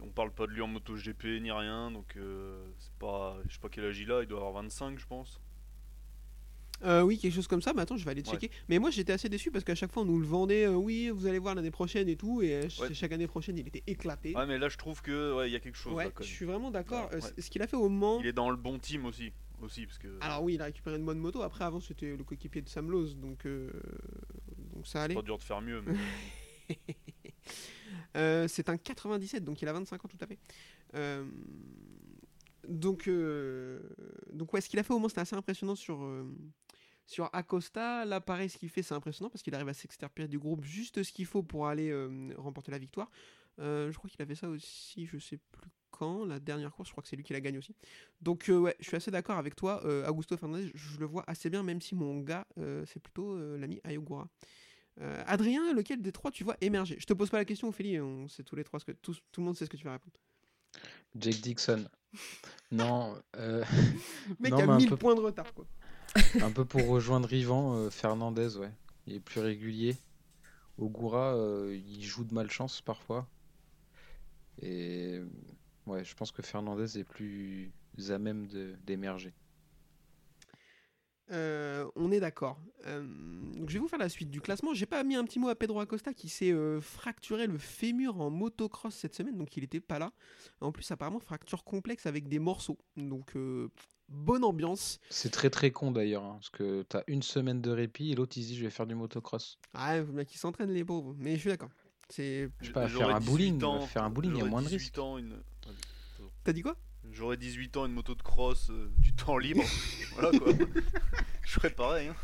On 0.00 0.08
parle 0.10 0.30
pas 0.30 0.46
de 0.46 0.52
lui 0.52 0.62
en 0.62 0.68
MotoGP 0.68 1.24
ni 1.40 1.50
rien, 1.50 1.90
donc 1.90 2.16
euh, 2.16 2.64
c'est 2.78 2.92
pas. 3.00 3.36
Je 3.48 3.54
sais 3.54 3.60
pas 3.60 3.68
quel 3.68 3.84
âge 3.86 3.98
il 3.98 4.10
a, 4.12 4.22
il 4.22 4.28
doit 4.28 4.38
avoir 4.38 4.52
25, 4.62 4.98
je 5.00 5.06
pense. 5.06 5.40
Euh, 6.84 7.02
oui, 7.02 7.18
quelque 7.18 7.34
chose 7.34 7.48
comme 7.48 7.60
ça. 7.62 7.72
Mais 7.74 7.82
attends, 7.82 7.96
je 7.96 8.04
vais 8.04 8.12
aller 8.12 8.22
Ouais. 8.22 8.30
checker. 8.32 8.50
Mais 8.68 8.78
moi, 8.78 8.90
j'étais 8.90 9.12
assez 9.12 9.28
déçu 9.28 9.50
parce 9.50 9.64
qu'à 9.64 9.74
chaque 9.74 9.90
fois, 9.92 10.02
on 10.02 10.06
nous 10.06 10.18
le 10.20 10.26
vendait. 10.26 10.66
euh, 10.66 10.74
oui, 10.74 11.10
vous 11.10 11.26
allez 11.26 11.38
voir 11.40 11.54
l'année 11.54 11.70
prochaine 11.72 12.08
et 12.08 12.16
tout. 12.16 12.40
Et 12.42 12.54
euh, 12.54 12.68
Ouais. 12.80 12.94
chaque 12.94 13.10
année 13.12 13.26
prochaine, 13.26 13.58
il 13.58 13.66
était 13.66 13.82
éclaté. 13.86 14.34
Ouais, 14.36 14.46
mais 14.46 14.58
là, 14.58 14.68
je 14.68 14.76
trouve 14.76 15.02
que 15.02 15.34
ouais, 15.36 15.48
il 15.50 15.52
y 15.52 15.56
a 15.56 15.60
quelque 15.60 15.76
chose. 15.76 15.96
Là, 15.96 16.10
je 16.20 16.24
suis 16.24 16.44
vraiment 16.44 16.70
d'accord. 16.70 17.08
Euh, 17.12 17.20
Ce 17.38 17.50
qu'il 17.50 17.62
a 17.62 17.66
fait 17.66 17.76
au 17.76 17.88
Mans. 17.88 18.20
Il 18.20 18.26
est 18.26 18.32
dans 18.32 18.50
le 18.50 18.56
bon 18.56 18.78
team 18.78 19.06
aussi, 19.06 19.32
aussi 19.60 19.86
parce 19.86 19.98
que. 19.98 20.08
Alors 20.20 20.42
oui, 20.44 20.54
il 20.54 20.62
a 20.62 20.66
récupéré 20.66 20.96
une 20.96 21.04
bonne 21.04 21.18
moto. 21.18 21.42
Après, 21.42 21.64
avant, 21.64 21.80
c'était 21.80 22.16
le 22.16 22.22
coéquipier 22.24 22.62
de 22.62 22.68
Sam 22.68 22.90
Lowe, 22.90 23.14
donc 23.14 23.46
donc 24.74 24.86
ça 24.86 25.02
allait. 25.02 25.14
pas 25.14 25.22
dur 25.22 25.38
de 25.38 25.42
faire 25.42 25.60
mieux. 25.60 25.82
Mais... 25.84 25.94
C'est 28.48 28.68
un 28.68 28.76
97, 28.76 29.44
donc 29.44 29.62
il 29.62 29.68
a 29.68 29.72
25 29.72 30.04
ans 30.04 30.08
tout 30.08 30.18
à 30.20 30.26
fait. 30.26 30.38
Donc, 32.68 33.08
donc 34.32 34.52
ouais, 34.52 34.60
ce 34.60 34.68
qu'il 34.68 34.78
a 34.78 34.82
fait 34.82 34.92
au 34.92 34.98
Mans, 34.98 35.08
c'était 35.08 35.20
assez 35.22 35.36
impressionnant 35.36 35.74
sur, 35.74 35.98
sur 37.08 37.28
Acosta. 37.32 38.04
Là, 38.04 38.20
pareil, 38.20 38.48
ce 38.48 38.58
qu'il 38.58 38.68
fait, 38.68 38.82
c'est 38.82 38.94
impressionnant 38.94 39.30
parce 39.30 39.42
qu'il 39.42 39.54
arrive 39.54 39.68
à 39.68 39.74
s'extirper 39.74 40.28
du 40.28 40.38
groupe 40.38 40.62
juste 40.64 41.02
ce 41.02 41.10
qu'il 41.12 41.26
faut 41.26 41.42
pour 41.42 41.66
aller 41.66 41.90
euh, 41.90 42.32
remporter 42.36 42.70
la 42.70 42.78
victoire. 42.78 43.10
Euh, 43.58 43.90
je 43.90 43.96
crois 43.98 44.08
qu'il 44.08 44.22
a 44.22 44.26
fait 44.26 44.36
ça 44.36 44.48
aussi, 44.48 45.06
je 45.06 45.18
sais 45.18 45.38
plus 45.50 45.70
quand, 45.90 46.24
la 46.26 46.38
dernière 46.38 46.70
course, 46.72 46.88
je 46.88 46.92
crois 46.92 47.02
que 47.02 47.08
c'est 47.08 47.16
lui 47.16 47.24
qui 47.24 47.32
la 47.32 47.40
gagne 47.40 47.58
aussi. 47.58 47.74
Donc 48.20 48.48
euh, 48.50 48.58
ouais, 48.58 48.76
je 48.78 48.86
suis 48.86 48.96
assez 48.96 49.10
d'accord 49.10 49.36
avec 49.38 49.56
toi. 49.56 49.80
Euh, 49.84 50.06
Augusto 50.06 50.36
Fernandez, 50.36 50.70
je 50.74 50.98
le 51.00 51.06
vois 51.06 51.24
assez 51.26 51.50
bien, 51.50 51.62
même 51.64 51.80
si 51.80 51.94
mon 51.96 52.20
gars, 52.20 52.46
c'est 52.86 53.00
plutôt 53.02 53.36
l'ami 53.56 53.80
Ayogura. 53.84 54.28
Adrien, 55.26 55.72
lequel 55.72 56.02
des 56.02 56.12
trois 56.12 56.30
tu 56.30 56.44
vois 56.44 56.56
émerger? 56.60 56.96
Je 57.00 57.06
te 57.06 57.12
pose 57.14 57.30
pas 57.30 57.38
la 57.38 57.44
question, 57.44 57.68
Ophélie, 57.68 58.00
on 58.00 58.28
sait 58.28 58.42
tous 58.42 58.54
les 58.56 58.64
trois 58.64 58.78
ce 58.80 58.84
que 58.84 58.92
tout, 58.92 59.14
tout 59.32 59.40
le 59.40 59.46
monde 59.46 59.56
sait 59.56 59.64
ce 59.64 59.70
que 59.70 59.76
tu 59.76 59.84
vas 59.84 59.92
répondre. 59.92 60.14
Jake 61.16 61.40
Dixon. 61.40 61.88
Non, 62.70 63.16
euh, 63.36 63.64
mec 64.40 64.52
Non, 64.52 64.58
a 64.58 64.66
mais 64.66 64.72
un 64.72 64.76
1000 64.76 64.88
peu- 64.90 64.96
points 64.96 65.14
de 65.14 65.20
retard 65.20 65.52
quoi. 65.54 65.66
un 66.42 66.50
peu 66.50 66.64
pour 66.64 66.86
rejoindre 66.86 67.32
Ivan, 67.32 67.74
euh, 67.74 67.90
Fernandez, 67.90 68.56
ouais. 68.56 68.72
Il 69.06 69.14
est 69.14 69.20
plus 69.20 69.40
régulier. 69.40 69.96
Ogura, 70.78 71.34
euh, 71.34 71.76
il 71.86 72.02
joue 72.04 72.24
de 72.24 72.34
malchance 72.34 72.80
parfois. 72.80 73.26
Et 74.60 75.20
ouais, 75.86 76.04
je 76.04 76.14
pense 76.14 76.30
que 76.32 76.42
Fernandez 76.42 76.98
est 76.98 77.04
plus 77.04 77.72
à 78.10 78.18
même 78.18 78.46
d'émerger. 78.86 79.32
Euh, 81.30 81.86
on 81.94 82.10
est 82.10 82.20
d'accord. 82.20 82.58
Je 82.86 83.72
vais 83.72 83.78
vous 83.78 83.88
faire 83.88 83.98
la 83.98 84.08
suite 84.08 84.30
du 84.30 84.40
classement. 84.40 84.72
J'ai 84.72 84.86
pas 84.86 85.02
mis 85.04 85.14
un 85.14 85.24
petit 85.24 85.38
mot 85.38 85.48
à 85.48 85.54
Pedro 85.54 85.80
Acosta 85.80 86.14
qui 86.14 86.28
s'est 86.28 86.54
fracturé 86.80 87.46
le 87.46 87.58
fémur 87.58 88.20
en 88.20 88.30
motocross 88.30 88.94
cette 88.94 89.14
semaine, 89.14 89.36
donc 89.36 89.56
il 89.56 89.64
était 89.64 89.80
pas 89.80 89.98
là. 89.98 90.12
En 90.60 90.72
plus, 90.72 90.90
apparemment, 90.90 91.20
fracture 91.20 91.64
complexe 91.64 92.06
avec 92.06 92.28
des 92.28 92.38
morceaux. 92.38 92.78
Donc 92.96 93.34
bonne 94.08 94.44
ambiance. 94.44 94.98
C'est 95.10 95.30
très 95.30 95.50
très 95.50 95.70
con 95.70 95.90
d'ailleurs, 95.92 96.24
hein, 96.24 96.34
parce 96.34 96.50
que 96.50 96.82
t'as 96.82 97.02
une 97.06 97.22
semaine 97.22 97.60
de 97.60 97.70
répit 97.70 98.12
et 98.12 98.14
l'autre 98.14 98.36
il 98.36 98.42
se 98.42 98.48
dit 98.48 98.56
je 98.56 98.64
vais 98.64 98.70
faire 98.70 98.86
du 98.86 98.94
motocross. 98.94 99.58
Ah, 99.74 99.96
faut 100.04 100.12
bien 100.12 100.24
qu'ils 100.24 100.38
s'entraînent 100.40 100.72
les 100.72 100.84
pauvres. 100.84 101.14
Mais 101.18 101.34
je 101.36 101.40
suis 101.40 101.50
d'accord. 101.50 101.70
C'est. 102.08 102.48
Je 102.60 102.66
sais 102.66 102.72
pas, 102.72 102.88
faire 102.88 103.14
un 103.14 103.20
18 103.20 103.30
bowling, 103.30 103.64
ans, 103.64 103.80
faire 103.82 104.04
un 104.04 104.10
bowling, 104.10 104.32
il 104.34 104.38
y 104.38 104.42
a 104.42 104.44
moins 104.44 104.62
de 104.62 104.66
18 104.68 104.76
risques. 104.78 104.98
ans, 104.98 105.18
une... 105.18 105.36
T'as 106.44 106.52
dit 106.52 106.62
quoi? 106.62 106.76
J'aurais 107.12 107.36
18 107.36 107.76
ans, 107.76 107.86
une 107.86 107.92
moto 107.92 108.14
de 108.14 108.22
cross, 108.22 108.70
euh, 108.70 108.90
du 108.98 109.14
temps 109.14 109.38
libre. 109.38 109.62
voilà 110.14 110.38
quoi. 110.38 110.52
Je 111.42 111.50
ferais 111.52 111.70
pareil. 111.70 112.08
Hein. 112.08 112.16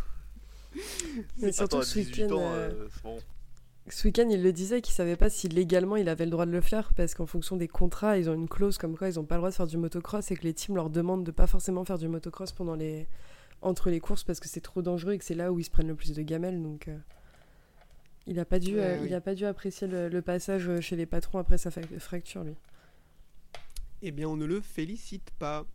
Mais 1.39 1.53
surtout, 1.53 1.77
Attends, 1.77 1.87
ce 1.87 1.99
18 2.01 2.23
week-end, 2.23 2.35
ans, 2.37 2.53
euh, 2.53 2.71
euh, 2.71 2.89
c'est 2.93 3.03
bon. 3.03 3.19
Ce 3.89 4.07
week-end, 4.09 4.29
il 4.31 4.43
le 4.43 4.53
disait 4.53 4.81
qu'il 4.81 4.95
savait 4.95 5.17
pas 5.17 5.29
si 5.29 5.49
légalement 5.49 5.97
il 5.97 6.09
avait 6.09 6.25
le 6.25 6.31
droit 6.31 6.47
de 6.47 6.51
le 6.51 6.61
faire 6.63 6.95
parce 6.95 7.15
qu'en 7.15 7.27
fonction 7.27 7.57
des 7.57 7.69
contrats, 7.69 8.17
ils 8.17 8.31
ont 8.31 8.35
une 8.35 8.49
clause 8.49 8.79
comme 8.79 8.97
quoi 8.97 9.09
ils 9.09 9.21
ont 9.21 9.25
pas 9.25 9.35
le 9.35 9.41
droit 9.41 9.51
de 9.51 9.55
faire 9.55 9.67
du 9.67 9.77
motocross 9.77 10.31
et 10.31 10.37
que 10.37 10.43
les 10.45 10.55
teams 10.55 10.75
leur 10.77 10.89
demandent 10.91 11.25
de 11.25 11.31
pas 11.31 11.47
forcément 11.47 11.85
faire 11.85 11.99
du 11.99 12.09
motocross 12.09 12.53
pendant 12.53 12.75
les 12.75 13.07
entre 13.61 13.91
les 13.91 14.01
courses 14.01 14.25
parce 14.25 14.41
que 14.41 14.49
c'est 14.49 14.61
trop 14.61 14.83
dangereux 14.83 15.13
et 15.15 15.19
que 15.19 15.25
c'est 15.25 15.35
là 15.35 15.51
où 15.53 15.59
ils 15.59 15.65
se 15.65 15.71
prennent 15.71 15.89
le 15.89 15.95
plus 15.95 16.13
de 16.13 16.23
gamelles. 16.23 16.63
Donc, 16.63 16.89
euh, 16.89 16.99
il 18.27 18.39
a 18.39 18.45
pas 18.45 18.59
dû, 18.59 18.75
Ouais, 18.77 18.81
euh, 18.81 18.99
oui. 19.01 19.07
il 19.11 19.15
a 19.15 19.21
pas 19.21 19.35
dû 19.35 19.45
apprécier 19.47 19.87
le, 19.87 20.09
le 20.09 20.23
passage 20.23 20.81
chez 20.81 20.97
les 20.97 21.07
patrons 21.07 21.39
après 21.39 21.57
sa 21.59 21.71
fracture, 21.71 22.45
lui. 22.45 22.55
Eh 24.03 24.11
bien, 24.11 24.29
on 24.29 24.37
ne 24.37 24.45
le 24.45 24.61
félicite 24.61 25.31
pas. 25.39 25.67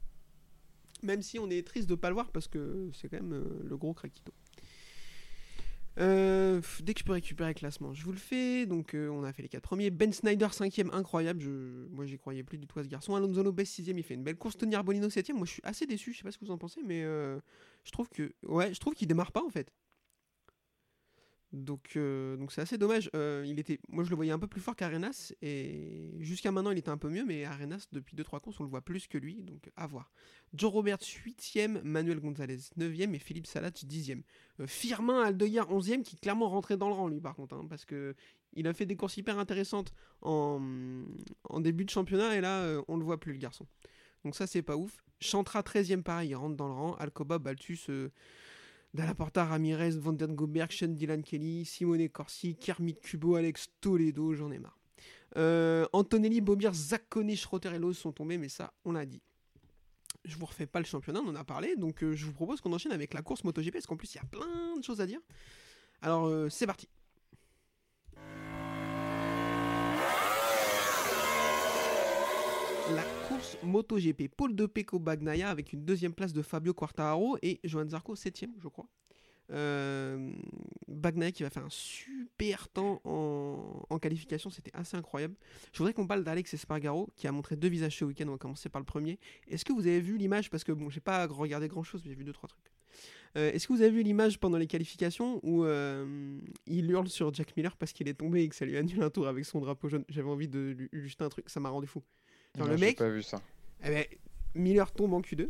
Même 1.01 1.21
si 1.21 1.39
on 1.39 1.49
est 1.49 1.65
triste 1.65 1.89
de 1.89 1.95
pas 1.95 2.09
le 2.09 2.13
voir 2.15 2.29
parce 2.31 2.47
que 2.47 2.89
c'est 2.93 3.07
quand 3.09 3.17
même 3.21 3.33
euh, 3.33 3.63
le 3.67 3.77
gros 3.77 3.93
craquito. 3.93 4.31
Euh, 5.97 6.61
dès 6.81 6.93
que 6.93 6.99
je 6.99 7.05
peux 7.05 7.11
récupérer 7.13 7.49
le 7.49 7.53
classement, 7.55 7.93
je 7.93 8.03
vous 8.03 8.11
le 8.11 8.17
fais. 8.17 8.65
Donc, 8.65 8.93
euh, 8.93 9.09
on 9.09 9.23
a 9.23 9.33
fait 9.33 9.41
les 9.41 9.49
4 9.49 9.61
premiers. 9.61 9.89
Ben 9.89 10.13
Snyder, 10.13 10.47
5ème, 10.47 10.93
incroyable. 10.93 11.43
Moi, 11.91 12.05
j'y 12.05 12.17
croyais 12.17 12.43
plus 12.43 12.57
du 12.57 12.67
tout 12.67 12.79
à 12.79 12.83
ce 12.83 12.87
garçon. 12.87 13.15
Alonso 13.15 13.43
Lopez, 13.43 13.63
6ème, 13.63 13.97
il 13.97 14.03
fait 14.03 14.13
une 14.13 14.23
belle 14.23 14.37
course. 14.37 14.57
Tony 14.57 14.75
Arbolino, 14.75 15.07
7ème. 15.07 15.33
Moi, 15.33 15.45
je 15.45 15.53
suis 15.53 15.61
assez 15.65 15.85
déçu. 15.85 16.13
Je 16.13 16.19
sais 16.19 16.23
pas 16.23 16.31
ce 16.31 16.37
que 16.37 16.45
vous 16.45 16.51
en 16.51 16.57
pensez, 16.57 16.81
mais 16.85 17.03
euh, 17.03 17.39
je 17.83 17.91
trouve 17.91 18.09
que. 18.09 18.33
Ouais, 18.43 18.73
je 18.73 18.79
trouve 18.79 18.93
qu'il 18.93 19.07
démarre 19.07 19.31
pas 19.31 19.43
en 19.43 19.49
fait. 19.49 19.71
Donc, 21.51 21.93
euh, 21.95 22.37
donc 22.37 22.51
c'est 22.51 22.61
assez 22.61 22.77
dommage. 22.77 23.09
Euh, 23.15 23.43
il 23.47 23.59
était, 23.59 23.79
moi, 23.89 24.03
je 24.03 24.09
le 24.09 24.15
voyais 24.15 24.31
un 24.31 24.37
peu 24.37 24.47
plus 24.47 24.61
fort 24.61 24.75
qu'Arenas. 24.75 25.33
Et 25.41 26.11
jusqu'à 26.19 26.51
maintenant, 26.51 26.71
il 26.71 26.77
était 26.77 26.89
un 26.89 26.97
peu 26.97 27.09
mieux. 27.09 27.25
Mais 27.25 27.43
Arenas, 27.45 27.87
depuis 27.91 28.15
2-3 28.15 28.39
courses, 28.39 28.59
on 28.59 28.63
le 28.63 28.69
voit 28.69 28.81
plus 28.81 29.07
que 29.07 29.17
lui. 29.17 29.41
Donc, 29.41 29.71
à 29.75 29.87
voir. 29.87 30.11
Joe 30.53 30.71
Roberts, 30.71 30.99
8ème. 30.99 31.81
Manuel 31.83 32.19
Gonzalez, 32.19 32.59
9ème. 32.77 33.15
Et 33.15 33.19
Philippe 33.19 33.47
Salat, 33.47 33.71
10ème. 33.71 34.21
Euh, 34.59 34.67
Firmin 34.67 35.23
Aldeguer, 35.23 35.61
11ème, 35.61 36.03
qui 36.03 36.17
clairement 36.17 36.49
rentrait 36.49 36.77
dans 36.77 36.87
le 36.87 36.93
rang, 36.93 37.07
lui, 37.07 37.19
par 37.19 37.35
contre. 37.35 37.55
hein, 37.55 37.65
parce 37.67 37.85
que 37.85 38.15
il 38.53 38.67
a 38.67 38.73
fait 38.73 38.87
des 38.87 38.95
courses 38.95 39.17
hyper 39.17 39.37
intéressantes 39.37 39.93
en, 40.21 40.59
début 41.59 41.85
de 41.85 41.89
championnat. 41.89 42.35
Et 42.35 42.41
là, 42.41 42.61
euh, 42.61 42.81
on 42.87 42.97
le 42.97 43.03
voit 43.03 43.19
plus, 43.19 43.33
le 43.33 43.39
garçon. 43.39 43.65
Donc, 44.23 44.35
ça, 44.35 44.45
c'est 44.45 44.61
pas 44.61 44.77
ouf. 44.77 45.03
Chantra, 45.19 45.61
13ème, 45.61 46.03
pareil. 46.03 46.29
Il 46.29 46.35
rentre 46.35 46.55
dans 46.55 46.67
le 46.67 46.73
rang. 46.73 46.93
Alcoba, 46.95 47.39
Baltus. 47.39 47.89
Dallaporta, 48.93 49.45
Ramirez, 49.45 49.97
Van 49.97 50.13
Den 50.13 50.35
Goberg, 50.35 50.71
Sean 50.71 50.89
Dylan 50.89 51.21
Kelly, 51.21 51.65
Simone 51.65 52.09
Corsi, 52.09 52.55
Kermit 52.55 52.95
Kubo, 53.01 53.35
Alex 53.35 53.69
Toledo, 53.81 54.33
j'en 54.33 54.51
ai 54.51 54.59
marre. 54.59 54.77
Euh, 55.37 55.85
Antonelli, 55.93 56.41
Bobir, 56.41 56.73
Zaccone, 56.73 57.35
Schroeter 57.35 57.69
sont 57.93 58.11
tombés, 58.11 58.37
mais 58.37 58.49
ça, 58.49 58.73
on 58.85 58.93
l'a 58.93 59.05
dit. 59.05 59.21
Je 60.25 60.35
vous 60.37 60.45
refais 60.45 60.65
pas 60.65 60.79
le 60.79 60.85
championnat, 60.85 61.21
on 61.23 61.29
en 61.29 61.35
a 61.35 61.43
parlé, 61.43 61.75
donc 61.75 62.03
euh, 62.03 62.13
je 62.13 62.25
vous 62.25 62.33
propose 62.33 62.61
qu'on 62.61 62.73
enchaîne 62.73 62.91
avec 62.91 63.13
la 63.13 63.21
course 63.21 63.43
MotoGP, 63.43 63.73
parce 63.73 63.85
qu'en 63.85 63.95
plus, 63.95 64.13
il 64.15 64.17
y 64.17 64.21
a 64.21 64.25
plein 64.25 64.77
de 64.77 64.83
choses 64.83 65.01
à 65.01 65.05
dire. 65.05 65.19
Alors, 66.01 66.25
euh, 66.25 66.49
c'est 66.49 66.65
parti. 66.65 66.87
La 72.95 73.03
course 73.27 73.57
MotoGP, 73.63 74.29
pôle 74.35 74.55
de 74.55 74.65
Pecco 74.65 74.99
Bagnaia 74.99 75.49
avec 75.49 75.73
une 75.73 75.85
deuxième 75.85 76.13
place 76.13 76.33
de 76.33 76.41
Fabio 76.41 76.73
Quartararo 76.73 77.37
et 77.41 77.59
Johan 77.63 77.87
Zarco 77.87 78.15
septième, 78.15 78.51
je 78.59 78.67
crois. 78.67 78.87
Euh, 79.51 80.31
Bagnaia 80.87 81.31
qui 81.31 81.43
va 81.43 81.49
faire 81.49 81.65
un 81.65 81.69
super 81.69 82.67
temps 82.69 83.01
en, 83.03 83.83
en 83.89 83.99
qualification, 83.99 84.49
c'était 84.49 84.71
assez 84.73 84.97
incroyable. 84.97 85.35
Je 85.71 85.77
voudrais 85.79 85.93
qu'on 85.93 86.07
parle 86.07 86.23
d'Alex 86.23 86.53
Espargaro 86.53 87.09
qui 87.15 87.27
a 87.27 87.31
montré 87.31 87.55
deux 87.55 87.67
visages 87.67 87.97
ce 87.97 88.05
week-end. 88.05 88.27
On 88.27 88.33
va 88.33 88.37
commencer 88.37 88.69
par 88.69 88.79
le 88.79 88.85
premier. 88.85 89.19
Est-ce 89.47 89.65
que 89.65 89.73
vous 89.73 89.87
avez 89.87 90.01
vu 90.01 90.17
l'image 90.17 90.49
Parce 90.49 90.63
que 90.63 90.71
bon, 90.71 90.89
j'ai 90.89 91.01
pas 91.01 91.27
regardé 91.27 91.67
grand 91.67 91.83
chose, 91.83 92.01
mais 92.03 92.09
j'ai 92.09 92.15
vu 92.15 92.23
deux 92.23 92.33
trois 92.33 92.49
trucs. 92.49 92.71
Euh, 93.37 93.51
Est-ce 93.51 93.67
que 93.67 93.73
vous 93.73 93.81
avez 93.81 93.91
vu 93.91 94.01
l'image 94.01 94.39
pendant 94.39 94.57
les 94.57 94.67
qualifications 94.67 95.39
où 95.43 95.63
euh, 95.63 96.39
il 96.65 96.89
hurle 96.89 97.07
sur 97.07 97.31
Jack 97.33 97.55
Miller 97.55 97.77
parce 97.77 97.93
qu'il 97.93 98.07
est 98.07 98.15
tombé 98.15 98.43
et 98.43 98.49
que 98.49 98.55
ça 98.55 98.65
lui 98.65 98.77
annule 98.77 99.03
un 99.03 99.09
tour 99.09 99.27
avec 99.27 99.45
son 99.45 99.59
drapeau 99.59 99.87
jaune? 99.89 100.05
J'avais 100.09 100.29
envie 100.29 100.47
de 100.47 100.75
lui, 100.77 100.89
lui 100.91 101.09
jeter 101.09 101.23
un 101.23 101.29
truc, 101.29 101.49
ça 101.49 101.59
m'a 101.59 101.69
rendu 101.69 101.87
fou. 101.87 102.03
Genre, 102.59 102.67
Non, 102.67 102.73
le 102.73 102.77
j'ai 102.77 102.85
mec, 102.87 102.97
pas 102.97 103.09
vu 103.09 103.23
ça. 103.23 103.41
eh 103.83 103.89
ben, 103.89 104.05
Miller 104.55 104.91
tombe 104.91 105.13
en 105.13 105.21
Q2, 105.21 105.49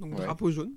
donc 0.00 0.14
Ouais. 0.18 0.24
drapeau 0.24 0.50
jaune. 0.50 0.72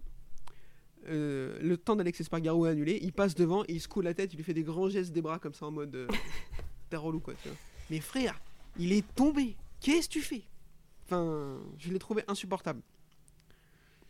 Euh, 1.08 1.58
le 1.62 1.78
temps 1.78 1.96
d'Alex 1.96 2.20
Espargaro 2.22 2.66
est 2.66 2.70
annulé, 2.70 3.00
il 3.02 3.14
passe 3.14 3.36
devant, 3.36 3.64
et 3.64 3.74
il 3.74 3.80
secoue 3.82 4.02
la 4.02 4.14
tête, 4.14 4.34
il 4.34 4.38
lui 4.38 4.44
fait 4.44 4.54
des 4.56 4.64
grands 4.64 4.90
gestes 4.90 5.12
des 5.14 5.22
bras 5.22 5.38
comme 5.40 5.54
ça 5.54 5.66
en 5.68 5.72
mode 5.72 5.96
euh, 5.96 6.08
t'es 6.90 6.98
relou 6.98 7.20
quoi. 7.20 7.34
Tu 7.42 7.48
vois. 7.50 7.58
Mais 7.92 8.00
frère, 8.00 8.40
il 8.78 8.92
est 8.92 9.06
tombé. 9.16 9.56
Qu'est-ce 9.82 10.08
que 10.08 10.14
tu 10.14 10.22
fais? 10.22 10.42
Enfin, 11.06 11.60
je 11.78 11.92
l'ai 11.92 12.00
trouvé 12.00 12.24
insupportable. 12.28 12.82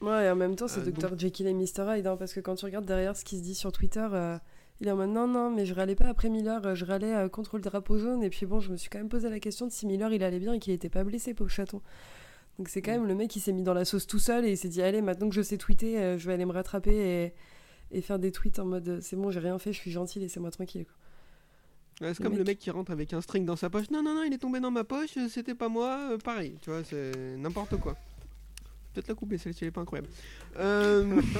Ouais, 0.01 0.25
et 0.25 0.29
en 0.29 0.35
même 0.35 0.55
temps, 0.55 0.67
c'est 0.69 0.79
Euh, 0.87 0.91
Dr. 0.91 1.17
Jekyll 1.19 1.47
et 1.47 1.53
Mr. 1.53 1.97
Hyde, 1.97 2.07
hein, 2.07 2.15
parce 2.17 2.33
que 2.33 2.39
quand 2.39 2.55
tu 2.55 2.65
regardes 2.65 2.85
derrière 2.85 3.15
ce 3.17 3.25
qui 3.25 3.37
se 3.37 3.43
dit 3.43 3.55
sur 3.55 3.71
Twitter, 3.73 4.07
euh, 4.13 4.37
il 4.81 4.87
est 4.87 4.91
en 4.91 4.95
mode 4.97 5.09
non, 5.09 5.27
non, 5.27 5.49
mais 5.51 5.65
je 5.65 5.73
râlais 5.73 5.95
pas 5.95 6.07
après 6.07 6.29
Miller, 6.29 6.75
je 6.75 6.85
râlais 6.85 7.13
euh, 7.15 7.29
contre 7.29 7.55
le 7.57 7.61
drapeau 7.63 7.97
jaune, 7.97 8.23
et 8.23 8.29
puis 8.29 8.45
bon, 8.45 8.59
je 8.59 8.71
me 8.71 8.77
suis 8.77 8.89
quand 8.89 8.97
même 8.99 9.09
posé 9.09 9.29
la 9.29 9.39
question 9.39 9.65
de 9.67 9.71
si 9.71 9.85
Miller 9.85 10.11
il 10.13 10.23
allait 10.23 10.39
bien 10.39 10.53
et 10.53 10.59
qu'il 10.59 10.73
était 10.73 10.89
pas 10.89 11.03
blessé, 11.03 11.33
pauvre 11.33 11.49
chaton. 11.49 11.81
Donc 12.57 12.69
c'est 12.69 12.81
quand 12.81 12.91
Mm. 12.91 12.99
même 12.99 13.07
le 13.07 13.15
mec 13.15 13.29
qui 13.29 13.39
s'est 13.39 13.51
mis 13.53 13.63
dans 13.63 13.73
la 13.73 13.85
sauce 13.85 14.07
tout 14.07 14.19
seul 14.19 14.45
et 14.45 14.51
il 14.51 14.57
s'est 14.57 14.69
dit, 14.69 14.81
allez, 14.81 15.01
maintenant 15.01 15.29
que 15.29 15.35
je 15.35 15.41
sais 15.41 15.57
tweeter, 15.57 15.99
euh, 15.99 16.17
je 16.17 16.27
vais 16.27 16.33
aller 16.33 16.45
me 16.45 16.51
rattraper 16.53 16.95
et, 17.91 17.97
et 17.97 18.01
faire 18.01 18.19
des 18.19 18.31
tweets 18.31 18.59
en 18.59 18.65
mode 18.65 18.99
c'est 19.01 19.15
bon, 19.15 19.31
j'ai 19.31 19.39
rien 19.39 19.57
fait, 19.59 19.71
je 19.73 19.79
suis 19.79 19.91
gentil, 19.91 20.19
laissez-moi 20.19 20.51
tranquille. 20.51 20.85
quoi. 20.85 22.07
Ouais, 22.07 22.13
c'est 22.13 22.21
comme 22.23 22.35
le 22.37 22.43
mec- 22.43 22.59
qui 22.59 22.69
rentre 22.71 22.91
avec 22.91 23.13
un 23.13 23.21
string 23.21 23.45
dans 23.45 23.55
sa 23.55 23.69
poche. 23.69 23.89
Non, 23.91 24.03
non, 24.03 24.13
non, 24.15 24.23
il 24.23 24.33
est 24.33 24.37
tombé 24.37 24.59
dans 24.59 24.71
ma 24.71 24.83
poche, 24.83 25.11
c'était 25.29 25.55
pas 25.55 25.69
moi, 25.69 26.09
euh, 26.11 26.17
pareil. 26.17 26.57
Tu 26.61 26.69
vois, 26.69 26.83
c'est 26.83 27.11
n'importe 27.37 27.77
quoi. 27.77 27.95
Peut-être 28.93 29.07
la 29.07 29.15
couper, 29.15 29.37
celle-ci 29.37 29.63
elle 29.63 29.69
est 29.69 29.71
pas 29.71 29.81
incroyable. 29.81 30.09
Euh... 30.57 31.21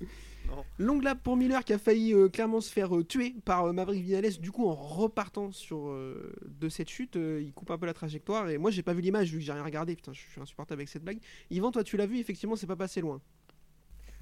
Longue 0.78 1.02
lap 1.02 1.22
pour 1.22 1.36
Miller 1.36 1.64
qui 1.64 1.72
a 1.72 1.78
failli 1.78 2.12
euh, 2.14 2.28
clairement 2.28 2.60
se 2.60 2.72
faire 2.72 2.96
euh, 2.96 3.04
tuer 3.04 3.34
par 3.44 3.64
euh, 3.66 3.72
Maverick 3.72 4.02
Vinales. 4.04 4.38
Du 4.38 4.50
coup, 4.50 4.66
en 4.68 4.74
repartant 4.74 5.50
sur 5.52 5.88
euh, 5.88 6.32
de 6.46 6.68
cette 6.68 6.88
chute, 6.88 7.16
euh, 7.16 7.40
il 7.42 7.52
coupe 7.52 7.70
un 7.70 7.78
peu 7.78 7.86
la 7.86 7.94
trajectoire. 7.94 8.48
Et 8.50 8.58
moi, 8.58 8.70
j'ai 8.70 8.82
pas 8.82 8.94
vu 8.94 9.00
l'image 9.02 9.30
vu 9.30 9.38
que 9.38 9.44
j'ai 9.44 9.52
rien 9.52 9.62
regardé. 9.64 9.94
Putain, 9.96 10.12
je 10.12 10.20
suis 10.20 10.40
insupportable 10.40 10.80
avec 10.80 10.88
cette 10.88 11.04
blague. 11.04 11.18
Yvan, 11.50 11.70
toi, 11.72 11.84
tu 11.84 11.96
l'as 11.96 12.06
vu, 12.06 12.18
effectivement, 12.18 12.56
c'est 12.56 12.66
pas 12.66 12.76
passé 12.76 13.00
loin. 13.00 13.20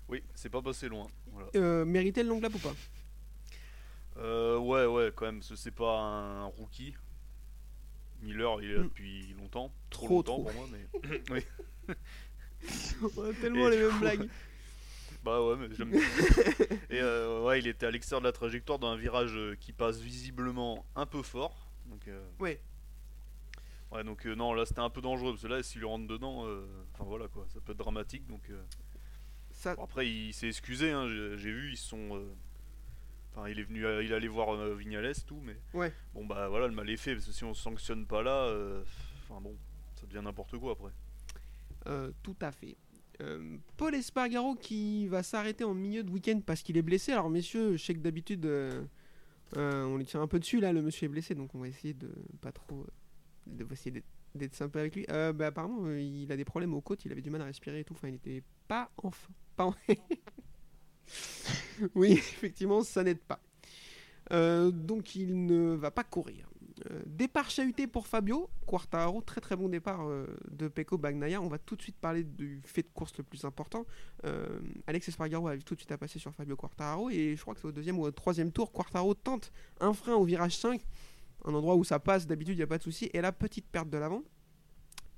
Oui, 0.09 0.22
c'est 0.35 0.49
pas 0.51 0.61
passé 0.62 0.89
loin. 0.89 1.07
Voilà. 1.33 1.49
Euh, 1.57 1.85
méritait 1.85 2.22
le 2.22 2.28
long 2.31 2.41
lap 2.41 2.55
ou 2.55 2.59
pas? 2.59 2.74
Euh, 4.18 4.59
ouais, 4.59 4.87
ouais, 4.87 5.12
quand 5.14 5.26
même, 5.26 5.41
que 5.41 5.55
c'est 5.57 5.70
pas 5.70 5.99
un 6.01 6.45
rookie. 6.47 6.95
Miller, 8.22 8.59
il 8.62 8.70
est 8.70 8.74
là 8.74 8.81
Mm. 8.81 8.85
depuis 8.85 9.35
longtemps. 9.39 9.72
Trop, 9.89 10.07
Trop, 10.07 10.14
longtemps 10.16 10.33
trop. 10.35 10.45
pour 10.45 10.53
moi, 10.55 10.66
mais. 10.72 11.20
oui. 11.31 11.95
On 13.16 13.22
a 13.24 13.33
tellement 13.35 13.68
Et 13.68 13.70
les 13.70 13.78
mêmes 13.83 13.91
coup- 13.93 14.01
blagues. 14.01 14.28
Bah 15.23 15.43
ouais, 15.45 15.57
mais 15.57 15.68
j'aime 15.75 15.91
bien. 15.91 16.01
Et 16.91 17.01
euh, 17.01 17.43
ouais, 17.45 17.59
il 17.59 17.66
était 17.66 17.85
à 17.87 17.91
l'extérieur 17.91 18.21
de 18.23 18.27
la 18.27 18.33
trajectoire 18.33 18.79
d'un 18.79 18.97
virage 18.97 19.37
euh, 19.37 19.55
qui 19.61 19.73
passe 19.73 20.01
visiblement 20.01 20.85
un 20.97 21.05
peu 21.07 21.23
fort. 21.23 21.71
Donc, 21.87 22.09
euh, 22.09 22.25
Ouais. 22.39 22.59
ouais, 23.93 24.03
donc 24.05 24.27
euh, 24.27 24.35
non, 24.35 24.55
là 24.55 24.64
c'était 24.64 24.81
un 24.81 24.89
peu 24.91 25.01
dangereux 25.03 25.33
parce 25.33 25.43
que 25.43 25.49
là, 25.49 25.62
s'il 25.62 25.85
rentre 25.85 26.07
dedans, 26.07 26.47
enfin 26.95 27.05
voilà 27.05 27.29
quoi, 27.29 27.47
ça 27.53 27.61
peut 27.61 27.73
être 27.73 27.79
dramatique. 27.79 28.27
Donc 28.29 28.51
Ça, 29.51 29.75
bon, 29.75 29.85
après, 29.85 30.09
il 30.09 30.33
s'est 30.33 30.49
excusé, 30.49 30.91
hein, 30.91 31.07
j'ai 31.09 31.53
vu, 31.53 31.73
ils 31.73 31.77
sont. 31.77 32.23
Enfin, 33.33 33.49
il 33.49 33.59
est 33.61 33.64
venu, 33.64 33.81
il 34.05 34.12
allait 34.14 34.27
voir 34.29 34.57
Vignales, 34.75 35.14
tout, 35.27 35.41
mais 35.43 35.57
Ouais. 35.75 35.93
bon 36.14 36.25
bah 36.25 36.49
voilà, 36.49 36.66
le 36.66 36.75
mal 36.75 36.89
est 36.91 36.97
fait 36.97 37.14
parce 37.14 37.27
que 37.27 37.33
si 37.33 37.45
on 37.45 37.53
sanctionne 37.55 38.07
pas 38.07 38.23
là, 38.23 38.51
enfin 39.29 39.41
bon, 39.41 39.55
ça 39.97 40.07
devient 40.07 40.23
n'importe 40.25 40.57
quoi 40.59 40.73
après. 40.73 40.93
Euh, 41.87 42.11
tout 42.23 42.37
à 42.41 42.53
fait. 42.53 42.77
Euh, 43.21 43.57
Paul 43.77 43.95
Espargaro 43.95 44.55
qui 44.55 45.07
va 45.09 45.23
s'arrêter 45.23 45.64
en 45.64 45.75
milieu 45.75 46.03
de 46.03 46.11
week-end 46.11 46.41
parce 46.45 46.62
qu'il 46.62 46.77
est 46.77 46.83
blessé. 46.83 47.12
Alors 47.12 47.31
messieurs, 47.31 47.77
je 47.77 47.85
sais 47.85 47.95
que 47.95 48.01
d'habitude 48.01 48.47
euh, 48.47 48.83
euh, 49.57 49.85
on 49.85 49.97
lui 49.97 50.05
tire 50.07 50.21
un 50.21 50.27
peu 50.27 50.39
dessus 50.39 50.61
là, 50.61 50.73
le 50.73 50.83
monsieur 50.83 51.07
est 51.07 51.09
blessé, 51.09 51.35
donc 51.35 51.55
on 51.55 51.59
va 51.59 51.68
essayer 51.68 51.95
de 51.95 52.11
pas 52.41 52.53
trop, 52.53 52.87
de 53.47 53.66
essayer 53.73 54.03
d'être- 54.35 54.55
sympa 54.55 54.81
avec 54.81 54.97
lui. 54.97 55.07
Bah, 55.09 55.47
apparemment 55.49 55.91
il 55.91 56.31
a 56.33 56.37
des 56.37 56.45
problèmes 56.45 56.75
aux 56.75 56.81
côtes, 56.81 57.05
il 57.05 57.12
avait 57.12 57.23
du 57.23 57.31
mal 57.31 57.43
à 57.43 57.47
respirer 57.47 57.81
et 57.81 57.85
tout. 57.85 57.95
Enfin 57.95 58.09
il 58.09 58.14
était 58.14 58.43
pas 58.68 58.91
en 59.03 59.11
f- 59.11 59.29
pas 59.57 59.66
en- 59.66 59.75
oui 61.95 62.12
effectivement 62.12 62.83
ça 62.83 63.03
n'aide 63.03 63.21
pas. 63.21 63.41
Donc 64.71 65.16
il 65.16 65.47
ne 65.47 65.75
va 65.75 65.91
pas 65.91 66.05
courir. 66.05 66.49
Euh, 66.91 67.01
départ 67.07 67.51
chahuté 67.51 67.86
pour 67.86 68.07
Fabio 68.07 68.51
Quartararo, 68.66 69.20
très 69.20 69.41
très 69.41 69.55
bon 69.55 69.68
départ 69.68 70.09
euh, 70.09 70.26
de 70.51 70.68
Pecco 70.68 70.99
Bagnaia. 70.99 71.41
On 71.41 71.49
va 71.49 71.59
tout 71.59 71.76
de 71.76 71.82
suite 71.82 71.97
parler 71.97 72.24
du 72.24 72.61
fait 72.64 72.82
de 72.82 72.88
course 72.88 73.16
le 73.18 73.24
plus 73.24 73.45
important. 73.45 73.86
Euh, 74.24 74.61
Alex 74.86 75.09
Espargaro 75.09 75.47
arrive 75.49 75.62
tout 75.62 75.74
de 75.74 75.80
suite 75.80 75.93
à 75.93 75.99
passer 75.99 76.18
sur 76.18 76.34
Fabio 76.34 76.57
Quartararo 76.57 77.11
et 77.11 77.36
je 77.36 77.41
crois 77.43 77.55
que 77.55 77.61
c'est 77.61 77.66
au 77.66 77.72
deuxième 77.72 77.99
ou 77.99 78.05
au 78.05 78.11
troisième 78.11 78.51
tour. 78.51 78.72
Quartararo 78.72 79.14
tente 79.14 79.53
un 79.80 79.93
frein 79.93 80.14
au 80.14 80.24
virage 80.24 80.57
5, 80.57 80.80
un 81.45 81.55
endroit 81.55 81.76
où 81.76 81.84
ça 81.84 81.99
passe, 81.99 82.26
d'habitude 82.26 82.55
il 82.55 82.59
n'y 82.59 82.64
a 82.64 82.68
pas 82.68 82.78
de 82.78 82.82
souci. 82.82 83.11
Et 83.12 83.20
la 83.20 83.32
petite 83.32 83.66
perte 83.66 83.91
de 83.91 83.99
l'avant, 83.99 84.22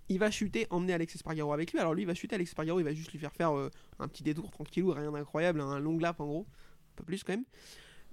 il 0.08 0.18
va 0.18 0.30
chuter, 0.30 0.66
emmener 0.70 0.92
Alex 0.92 1.14
Espargaro 1.14 1.52
avec 1.52 1.72
lui. 1.72 1.78
Alors 1.78 1.94
lui 1.94 2.02
il 2.02 2.06
va 2.06 2.14
chuter, 2.14 2.34
Alex 2.34 2.50
Espargaro 2.50 2.80
il 2.80 2.84
va 2.84 2.92
juste 2.92 3.12
lui 3.12 3.18
faire 3.18 3.32
faire 3.32 3.52
un 3.98 4.08
petit 4.08 4.22
détour 4.22 4.50
tranquillou, 4.50 4.90
rien 4.90 5.12
d'incroyable, 5.12 5.60
un 5.60 5.78
long 5.78 5.98
lap 5.98 6.20
en 6.20 6.26
gros, 6.26 6.46
un 6.50 6.94
peu 6.96 7.04
plus 7.04 7.24
quand 7.24 7.32
même. 7.32 7.44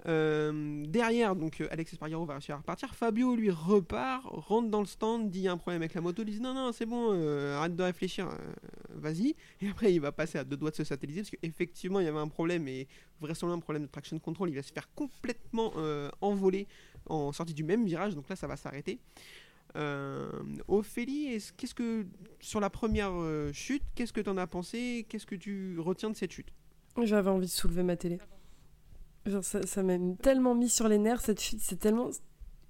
Euh, 0.06 0.82
derrière, 0.86 1.36
donc 1.36 1.60
euh, 1.60 1.68
Alex 1.70 1.92
Espargaro 1.92 2.24
va 2.24 2.34
réussir 2.34 2.54
à 2.54 2.58
repartir. 2.58 2.94
Fabio 2.94 3.36
lui 3.36 3.50
repart, 3.50 4.24
rentre 4.24 4.70
dans 4.70 4.80
le 4.80 4.86
stand, 4.86 5.30
dit 5.30 5.40
y 5.40 5.48
a 5.48 5.52
un 5.52 5.58
problème 5.58 5.82
avec 5.82 5.92
la 5.92 6.00
moto, 6.00 6.22
il 6.26 6.32
dit 6.32 6.40
non, 6.40 6.54
non, 6.54 6.72
c'est 6.72 6.86
bon, 6.86 7.10
euh, 7.12 7.56
arrête 7.58 7.76
de 7.76 7.82
réfléchir, 7.82 8.26
euh, 8.28 8.36
vas-y. 8.94 9.34
Et 9.60 9.68
après, 9.68 9.92
il 9.92 9.98
va 10.00 10.10
passer 10.10 10.38
à 10.38 10.44
deux 10.44 10.56
doigts 10.56 10.70
de 10.70 10.76
se 10.76 10.84
satelliser 10.84 11.20
parce 11.20 11.30
qu'effectivement, 11.30 12.00
il 12.00 12.06
y 12.06 12.08
avait 12.08 12.18
un 12.18 12.28
problème 12.28 12.66
et 12.66 12.88
vraisemblablement 13.20 13.58
un 13.58 13.60
problème 13.60 13.82
de 13.82 13.88
traction 13.90 14.18
control. 14.18 14.48
Il 14.48 14.56
va 14.56 14.62
se 14.62 14.72
faire 14.72 14.88
complètement 14.94 15.72
envoler 16.22 16.66
en 17.06 17.32
sortie 17.32 17.52
du 17.54 17.64
même 17.64 17.84
virage, 17.84 18.14
donc 18.14 18.28
là, 18.30 18.36
ça 18.36 18.46
va 18.46 18.56
s'arrêter. 18.56 18.98
Ophélie, 20.68 21.26
est-ce- 21.34 21.52
qu'est-ce 21.52 21.74
que 21.74 22.06
sur 22.40 22.60
la 22.60 22.70
première 22.70 23.12
chute, 23.52 23.82
qu'est-ce 23.94 24.12
que 24.12 24.20
tu 24.20 24.30
en 24.30 24.36
as 24.38 24.46
pensé? 24.46 25.04
Qu'est-ce 25.08 25.26
que 25.26 25.34
tu 25.34 25.78
retiens 25.78 26.10
de 26.10 26.16
cette 26.16 26.32
chute? 26.32 26.48
J'avais 27.02 27.30
envie 27.30 27.46
de 27.46 27.50
soulever 27.50 27.82
ma 27.82 27.96
télé. 27.96 28.18
Genre, 29.26 29.44
ça 29.44 29.66
ça 29.66 29.82
m'a 29.82 29.96
tellement 30.22 30.54
mis 30.54 30.68
sur 30.68 30.88
les 30.88 30.98
nerfs, 30.98 31.20
cette 31.20 31.40
chute. 31.40 31.60
C'est 31.60 31.78
tellement 31.78 32.10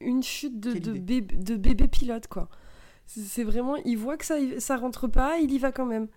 une 0.00 0.22
chute 0.22 0.58
de, 0.60 0.72
de, 0.72 0.92
bébé, 0.92 1.36
de 1.36 1.56
bébé 1.56 1.88
pilote, 1.88 2.26
quoi. 2.26 2.48
C'est 3.06 3.44
vraiment, 3.44 3.76
il 3.76 3.96
voit 3.96 4.16
que 4.16 4.24
ça, 4.24 4.36
ça 4.58 4.76
rentre 4.76 5.08
pas, 5.08 5.38
il 5.38 5.50
y 5.52 5.58
va 5.58 5.72
quand 5.72 5.86
même. 5.86 6.08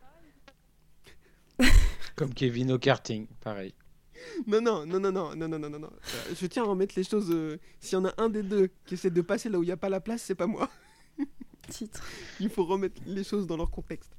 Comme 2.16 2.34
Kevin 2.34 2.72
au 2.72 2.80
karting, 2.80 3.28
pareil. 3.42 3.74
Non, 4.48 4.62
non, 4.62 4.86
non, 4.86 5.00
non, 5.00 5.12
non, 5.12 5.36
non, 5.36 5.48
non, 5.48 5.60
non, 5.70 5.80
non. 5.80 5.90
Euh, 5.92 6.34
Je 6.40 6.46
tiens 6.48 6.64
à 6.64 6.68
remettre 6.68 6.94
les 6.96 7.04
choses. 7.04 7.30
euh, 7.32 7.58
S'il 7.80 7.98
y 7.98 8.02
en 8.02 8.06
a 8.06 8.14
un 8.18 8.30
des 8.30 8.44
deux 8.44 8.70
qui 8.86 8.94
essaie 8.94 9.10
de 9.10 9.22
passer 9.22 9.50
là 9.50 9.60
où 9.60 9.64
il 9.64 9.68
n'y 9.68 9.72
a 9.72 9.78
pas 9.78 9.90
la 9.90 10.00
place, 10.00 10.22
c'est 10.22 10.36
pas 10.36 10.48
moi. 10.48 10.70
Titre. 11.68 12.04
Il 12.40 12.50
faut 12.50 12.64
remettre 12.66 13.02
les 13.06 13.24
choses 13.24 13.48
dans 13.48 13.58
leur 13.58 13.72
contexte. 13.72 14.12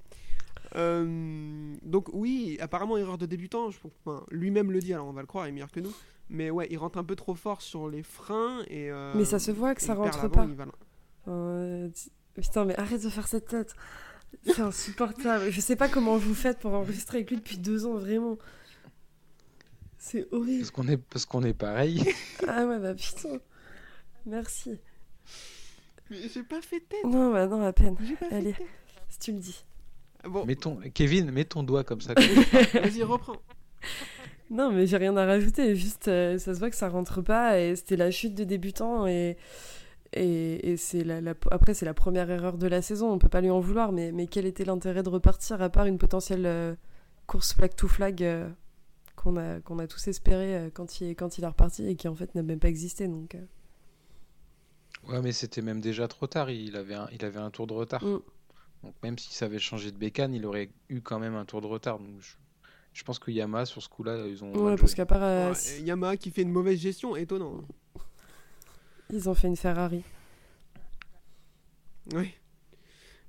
Euh, 0.77 1.75
donc 1.83 2.09
oui, 2.12 2.57
apparemment 2.61 2.97
erreur 2.97 3.18
de 3.18 3.27
débutant. 3.27 3.70
je 3.70 3.79
pense- 3.79 3.93
enfin, 4.05 4.25
Lui-même 4.31 4.72
le 4.72 4.81
dit, 4.81 4.93
alors 4.93 5.07
on 5.07 5.12
va 5.12 5.20
le 5.20 5.27
croire, 5.27 5.47
il 5.47 5.51
est 5.51 5.53
meilleur 5.53 5.70
que 5.70 5.81
nous. 5.81 5.93
Mais 6.31 6.51
ouais, 6.51 6.66
il 6.70 6.79
rentre 6.79 6.99
un 6.99 7.05
peu 7.05 7.16
trop 7.16 7.35
fort 7.35 7.61
sur 7.62 7.89
les 7.89 8.03
freins 8.03 8.62
et. 8.68 8.91
euh, 8.91 9.12
Mais 9.14 9.25
ça 9.25 9.39
se 9.39 9.51
voit 9.51 9.75
que 9.75 9.83
ça 9.83 9.95
rentre 9.95 10.29
pas. 10.31 10.47
va- 10.47 10.66
Euh, 11.29 11.89
Putain, 12.35 12.64
mais 12.64 12.75
arrête 12.77 13.03
de 13.05 13.09
faire 13.09 13.29
cette 13.29 13.47
tête. 13.47 13.75
C'est 14.45 14.59
insupportable. 14.61 15.51
Je 15.51 15.61
sais 15.61 15.77
pas 15.77 15.89
comment 15.89 16.16
vous 16.16 16.35
faites 16.35 16.59
pour 16.59 16.72
enregistrer 16.75 17.18
avec 17.18 17.31
lui 17.31 17.37
depuis 17.37 17.59
deux 17.59 17.87
ans, 17.87 17.95
vraiment. 17.95 18.37
C'est 19.99 20.27
horrible. 20.33 20.59
Parce 20.61 20.70
qu'on 20.72 20.89
est, 20.89 20.97
parce 20.97 21.25
qu'on 21.27 21.43
est 21.45 21.55
pareil. 21.55 22.03
Ah 22.49 22.66
ouais, 22.66 22.79
bah 22.81 22.95
putain. 22.95 23.39
Merci. 24.27 24.79
Mais 26.11 26.29
j'ai 26.29 26.43
pas 26.43 26.61
fait 26.61 26.81
tête. 26.81 27.05
Non, 27.05 27.33
bah 27.33 27.47
non, 27.47 27.62
à 27.62 27.72
peine. 27.72 27.97
J'ai 28.03 28.16
pas 28.16 28.29
fait 28.29 28.35
Allez, 28.35 28.53
tête. 28.55 28.66
si 29.09 29.18
tu 29.20 29.33
le 29.33 29.39
dis. 29.39 29.64
Bon, 30.29 30.45
Mets 30.47 30.57
ton... 30.57 30.79
Kevin, 30.95 31.31
mets 31.31 31.45
ton 31.45 31.62
doigt 31.62 31.85
comme 31.85 32.01
ça. 32.01 32.14
vas-y, 32.75 33.03
reprends. 33.03 33.37
Non, 34.51 34.70
mais 34.72 34.87
j'ai 34.87 34.97
rien 34.97 35.16
à 35.16 35.25
rajouter. 35.27 35.75
Juste, 35.77 36.09
euh, 36.09 36.39
ça 36.39 36.55
se 36.55 36.59
voit 36.59 36.70
que 36.70 36.77
ça 36.77 36.89
rentre 36.89 37.22
pas 37.22 37.59
et 37.61 37.77
c'était 37.77 37.97
la 37.97 38.11
chute 38.11 38.35
de 38.35 38.45
débutant 38.45 39.07
et. 39.07 39.37
Et, 40.16 40.70
et 40.70 40.77
c'est 40.77 41.03
la, 41.03 41.20
la- 41.20 41.35
après, 41.51 41.75
c'est 41.75 41.85
la 41.87 41.95
première 41.95 42.31
erreur 42.31 42.57
de 42.57 42.68
la 42.68 42.83
saison, 42.83 43.11
on 43.11 43.18
peut 43.18 43.29
pas 43.29 43.41
lui 43.41 43.51
en 43.51 43.59
vouloir, 43.59 43.91
mais, 43.91 44.12
mais 44.12 44.29
quel 44.29 44.47
était 44.47 44.64
l'intérêt 44.64 45.03
de 45.03 45.09
repartir 45.09 45.61
à 45.61 45.68
part 45.70 45.87
une 45.87 45.99
potentielle 45.99 46.47
euh, 46.47 46.77
course 47.27 47.53
flag 47.55 47.75
to 47.75 47.89
flag 47.89 48.22
euh, 48.22 48.49
qu'on 49.16 49.37
a, 49.37 49.59
qu'on 49.59 49.81
a 49.81 49.89
tous 49.89 50.07
espéré 50.07 50.55
euh, 50.57 50.70
quand, 50.72 51.01
il, 51.01 51.16
quand 51.16 51.37
il 51.37 51.43
est 51.43 51.47
reparti 51.49 51.89
et 51.89 51.97
qui 51.97 52.07
en 52.07 52.14
fait 52.14 52.33
n'a 52.37 52.43
même 52.45 52.61
pas 52.61 52.68
existé. 52.68 53.09
Donc, 53.09 53.35
euh, 53.35 53.39
Ouais, 55.09 55.20
mais 55.20 55.33
c'était 55.33 55.62
même 55.62 55.81
déjà 55.81 56.07
trop 56.07 56.29
tard. 56.29 56.49
Il 56.49 56.77
avait 56.77 56.95
un, 56.95 57.09
il 57.12 57.25
avait 57.25 57.41
un 57.41 57.51
tour 57.51 57.66
de 57.66 57.72
retard. 57.72 58.05
Mm. 58.05 58.20
Donc 58.85 58.95
même 59.03 59.18
s'il 59.18 59.32
savait 59.32 59.59
changer 59.59 59.91
de 59.91 59.97
bécane, 59.97 60.35
il 60.35 60.45
aurait 60.47 60.70
eu 60.89 61.01
quand 61.01 61.18
même 61.18 61.35
un 61.35 61.45
tour 61.45 61.61
de 61.61 61.66
retard. 61.66 61.99
Donc 61.99 62.20
je, 62.20 62.35
je 62.93 63.03
pense 63.03 63.18
que 63.18 63.30
Yamaha 63.30 63.66
sur 63.66 63.82
ce 63.82 63.89
coup-là, 63.89 64.26
ils 64.26 64.45
ont. 64.45 64.53
ouais, 64.55 64.62
mal 64.62 64.78
parce 64.78 64.91
joué. 64.93 64.97
qu'à 64.97 65.07
part. 65.07 65.22
euh, 65.22 65.49
Ouais, 65.51 65.55
si- 65.55 65.82
Yamaha 65.82 66.16
qui 66.16 66.30
fait 66.30 66.43
une 66.43 66.53
mauvaise 66.53 66.78
gestion, 66.78 67.16
étonnant. 67.16 67.64
ils 69.11 69.28
ont 69.28 69.35
fait 69.35 69.49
une 69.49 69.57
Ferrari. 69.57 70.03
Oui. 72.12 72.30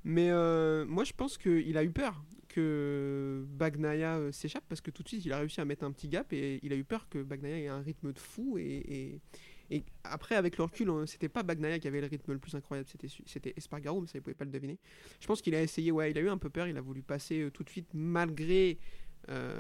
Mais 0.03 0.29
euh, 0.29 0.85
moi, 0.85 1.03
je 1.03 1.13
pense 1.13 1.37
qu'il 1.37 1.77
a 1.77 1.83
eu 1.83 1.89
peur 1.91 2.23
que 2.49 3.43
Bagnaia 3.49 4.17
euh, 4.17 4.31
s'échappe 4.31 4.63
parce 4.69 4.81
que 4.81 4.91
tout 4.91 5.01
de 5.03 5.07
suite, 5.07 5.25
il 5.25 5.33
a 5.33 5.39
réussi 5.39 5.59
à 5.61 5.65
mettre 5.65 5.83
un 5.83 5.91
petit 5.91 6.07
gap 6.07 6.31
et 6.31 6.59
il 6.63 6.71
a 6.73 6.75
eu 6.75 6.83
peur 6.83 7.07
que 7.09 7.21
Bagnaia 7.23 7.57
ait 7.59 7.67
un 7.67 7.81
rythme 7.81 8.13
de 8.13 8.19
fou. 8.19 8.57
Et, 8.57 8.63
et, 8.87 9.21
et 9.69 9.83
après, 10.03 10.35
avec 10.35 10.57
le 10.57 10.63
recul, 10.65 10.89
c'était 11.07 11.29
pas 11.29 11.43
Bagnaia 11.43 11.79
qui 11.79 11.87
avait 11.87 12.01
le 12.01 12.07
rythme 12.07 12.33
le 12.33 12.39
plus 12.39 12.53
incroyable, 12.55 12.87
c'était 13.25 13.53
Espargaro, 13.57 14.01
mais 14.01 14.07
ça, 14.07 14.17
il 14.17 14.21
pouvait 14.21 14.35
pas 14.35 14.45
le 14.45 14.51
deviner. 14.51 14.77
Je 15.19 15.27
pense 15.27 15.41
qu'il 15.41 15.55
a 15.55 15.61
essayé, 15.61 15.91
ouais, 15.91 16.11
il 16.11 16.17
a 16.17 16.21
eu 16.21 16.29
un 16.29 16.37
peu 16.37 16.49
peur, 16.49 16.67
il 16.67 16.77
a 16.77 16.81
voulu 16.81 17.01
passer 17.01 17.41
euh, 17.41 17.51
tout 17.51 17.63
de 17.63 17.69
suite 17.69 17.87
malgré. 17.93 18.77
euh, 19.29 19.57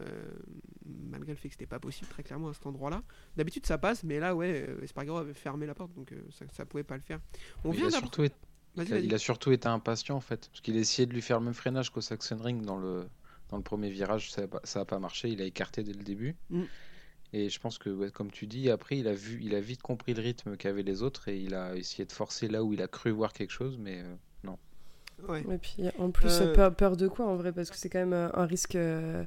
malgré 0.85 1.31
le 1.33 1.37
fait 1.37 1.49
que 1.49 1.55
c'était 1.55 1.65
pas 1.65 1.79
possible 1.79 2.07
très 2.09 2.23
clairement 2.23 2.49
à 2.49 2.53
cet 2.53 2.65
endroit-là. 2.67 3.01
D'habitude 3.35 3.65
ça 3.65 3.77
passe, 3.79 4.03
mais 4.03 4.19
là 4.19 4.35
ouais, 4.35 4.65
euh, 4.69 4.81
Espargaro 4.83 5.17
avait 5.17 5.33
fermé 5.33 5.65
la 5.65 5.73
porte, 5.75 5.93
donc 5.93 6.11
euh, 6.11 6.21
ça, 6.31 6.45
ça 6.51 6.65
pouvait 6.65 6.83
pas 6.83 6.95
le 6.97 7.01
faire. 7.01 7.19
On 7.63 7.71
Mais 7.71 7.77
vient 7.77 7.89
il, 7.89 7.95
a 7.95 7.99
surtout 7.99 8.23
été, 8.23 8.35
Vas-y, 8.75 8.87
il 8.89 8.93
a- 8.93 8.97
vas-y. 8.97 9.05
il 9.05 9.13
a 9.13 9.17
surtout 9.17 9.51
été 9.51 9.67
impatient 9.67 10.15
en 10.15 10.21
fait. 10.21 10.49
Parce 10.49 10.61
qu'il 10.61 10.75
a 10.77 10.79
essayé 10.79 11.05
de 11.07 11.13
lui 11.13 11.21
faire 11.21 11.39
le 11.39 11.45
même 11.45 11.53
freinage 11.55 11.89
qu'au 11.89 12.01
Sachsenring 12.01 12.61
dans 12.61 12.77
le, 12.77 13.07
dans 13.49 13.57
le 13.57 13.63
premier 13.63 13.89
virage. 13.89 14.31
Ça 14.31 14.47
n'a 14.75 14.85
pas 14.85 14.99
marché. 14.99 15.29
Il 15.29 15.41
a 15.41 15.45
écarté 15.45 15.83
dès 15.83 15.93
le 15.93 16.03
début. 16.03 16.35
Mm. 16.49 16.63
Et 17.33 17.49
je 17.49 17.59
pense 17.59 17.77
que, 17.77 17.89
ouais, 17.89 18.11
comme 18.11 18.31
tu 18.31 18.47
dis, 18.47 18.69
après, 18.69 18.97
il 18.97 19.07
a, 19.07 19.13
vu, 19.13 19.39
il 19.41 19.55
a 19.55 19.59
vite 19.59 19.81
compris 19.81 20.13
le 20.13 20.21
rythme 20.21 20.55
qu'avaient 20.55 20.83
les 20.83 21.03
autres 21.03 21.27
et 21.27 21.37
il 21.37 21.53
a 21.53 21.75
essayé 21.75 22.05
de 22.05 22.11
forcer 22.11 22.47
là 22.47 22.63
où 22.63 22.71
il 22.73 22.81
a 22.81 22.87
cru 22.87 23.11
voir 23.11 23.33
quelque 23.33 23.51
chose. 23.51 23.77
Mais 23.77 23.99
euh, 23.99 24.15
non. 24.43 24.57
Ouais. 25.27 25.43
Et 25.51 25.57
puis 25.57 25.83
en 25.97 26.11
plus, 26.11 26.41
Euh, 26.41 26.53
peur, 26.53 26.73
peur 26.75 26.95
de 26.95 27.07
quoi 27.07 27.25
en 27.25 27.35
vrai? 27.35 27.51
Parce 27.51 27.69
que 27.69 27.77
c'est 27.77 27.89
quand 27.89 27.99
même 27.99 28.13
euh, 28.13 28.29
un 28.33 28.45
risque, 28.45 28.75
euh, 28.75 29.25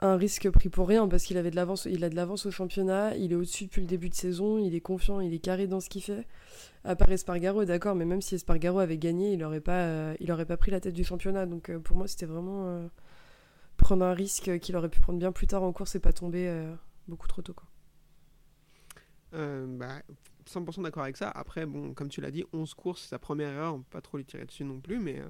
un 0.00 0.16
risque 0.16 0.50
pris 0.50 0.68
pour 0.68 0.86
rien. 0.86 1.08
Parce 1.08 1.24
qu'il 1.24 1.38
avait 1.38 1.50
de 1.50 1.56
l'avance, 1.56 1.86
il 1.90 2.04
a 2.04 2.10
de 2.10 2.16
l'avance 2.16 2.44
au 2.44 2.50
championnat, 2.50 3.16
il 3.16 3.32
est 3.32 3.36
au-dessus 3.36 3.64
depuis 3.64 3.80
le 3.80 3.86
début 3.86 4.10
de 4.10 4.14
saison, 4.14 4.58
il 4.58 4.74
est 4.74 4.80
confiant, 4.80 5.20
il 5.20 5.32
est 5.32 5.38
carré 5.38 5.66
dans 5.66 5.80
ce 5.80 5.88
qu'il 5.88 6.02
fait. 6.02 6.26
À 6.84 6.94
part 6.94 7.10
Espargaro, 7.10 7.64
d'accord, 7.64 7.94
mais 7.96 8.04
même 8.04 8.20
si 8.22 8.34
Espargaro 8.36 8.78
avait 8.78 8.98
gagné, 8.98 9.32
il 9.32 9.42
aurait 9.42 9.60
pas, 9.60 9.80
euh, 9.86 10.14
il 10.20 10.30
aurait 10.30 10.46
pas 10.46 10.56
pris 10.56 10.70
la 10.70 10.80
tête 10.80 10.94
du 10.94 11.04
championnat. 11.04 11.46
Donc 11.46 11.68
euh, 11.70 11.78
pour 11.78 11.96
moi, 11.96 12.06
c'était 12.06 12.26
vraiment 12.26 12.66
euh, 12.68 12.86
prendre 13.76 14.04
un 14.04 14.12
risque 14.12 14.58
qu'il 14.60 14.76
aurait 14.76 14.88
pu 14.88 15.00
prendre 15.00 15.18
bien 15.18 15.32
plus 15.32 15.46
tard 15.46 15.62
en 15.64 15.72
course 15.72 15.96
et 15.96 16.00
pas 16.00 16.12
tomber 16.12 16.46
euh, 16.48 16.72
beaucoup 17.08 17.28
trop 17.28 17.42
tôt. 17.42 17.54
Quoi. 17.54 17.66
Euh, 19.34 19.66
bah, 19.66 20.02
100% 20.46 20.82
d'accord 20.82 21.02
avec 21.02 21.16
ça. 21.16 21.30
Après, 21.30 21.66
bon, 21.66 21.94
comme 21.94 22.08
tu 22.08 22.20
l'as 22.20 22.30
dit, 22.30 22.44
11 22.52 22.74
courses, 22.74 23.02
c'est 23.02 23.08
sa 23.08 23.18
première 23.18 23.50
erreur. 23.52 23.74
On 23.74 23.78
peut 23.78 23.84
pas 23.90 24.00
trop 24.00 24.16
lui 24.18 24.24
tirer 24.24 24.44
dessus 24.44 24.64
non 24.64 24.80
plus, 24.80 24.98
mais, 24.98 25.18
euh, 25.18 25.26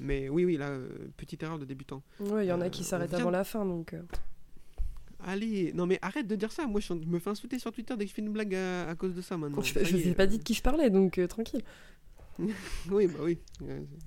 mais 0.00 0.28
oui, 0.28 0.44
oui, 0.44 0.56
là, 0.56 0.70
euh, 0.70 0.88
petite 1.16 1.42
erreur 1.42 1.58
de 1.58 1.64
débutant. 1.64 2.02
Ouais, 2.20 2.44
il 2.46 2.48
y 2.48 2.52
en 2.52 2.60
a 2.60 2.66
Euh, 2.66 2.70
qui 2.70 2.84
s'arrêtent 2.84 3.10
vient- 3.10 3.20
avant 3.20 3.30
la 3.30 3.44
fin, 3.44 3.64
donc. 3.64 3.94
Allez, 5.26 5.72
non 5.72 5.86
mais 5.86 5.98
arrête 6.02 6.26
de 6.26 6.36
dire 6.36 6.52
ça. 6.52 6.66
Moi, 6.66 6.80
je, 6.80 6.92
me 6.92 7.18
fais 7.18 7.30
insulter 7.30 7.58
sur 7.58 7.72
Twitter 7.72 7.96
dès 7.96 8.04
que 8.04 8.10
je 8.10 8.14
fais 8.14 8.20
une 8.20 8.32
blague 8.32 8.54
à, 8.54 8.90
à 8.90 8.94
cause 8.94 9.14
de 9.14 9.22
ça 9.22 9.38
maintenant. 9.38 9.62
je 9.62 9.78
est, 9.78 10.14
pas 10.14 10.26
dit 10.26 10.36
de 10.38 10.42
qui 10.42 10.52
je 10.52 10.62
parlais, 10.62 10.90
donc 10.90 11.18
tranquille. 11.28 11.62
Oui, 12.90 13.06
bah 13.06 13.20
oui. 13.22 13.38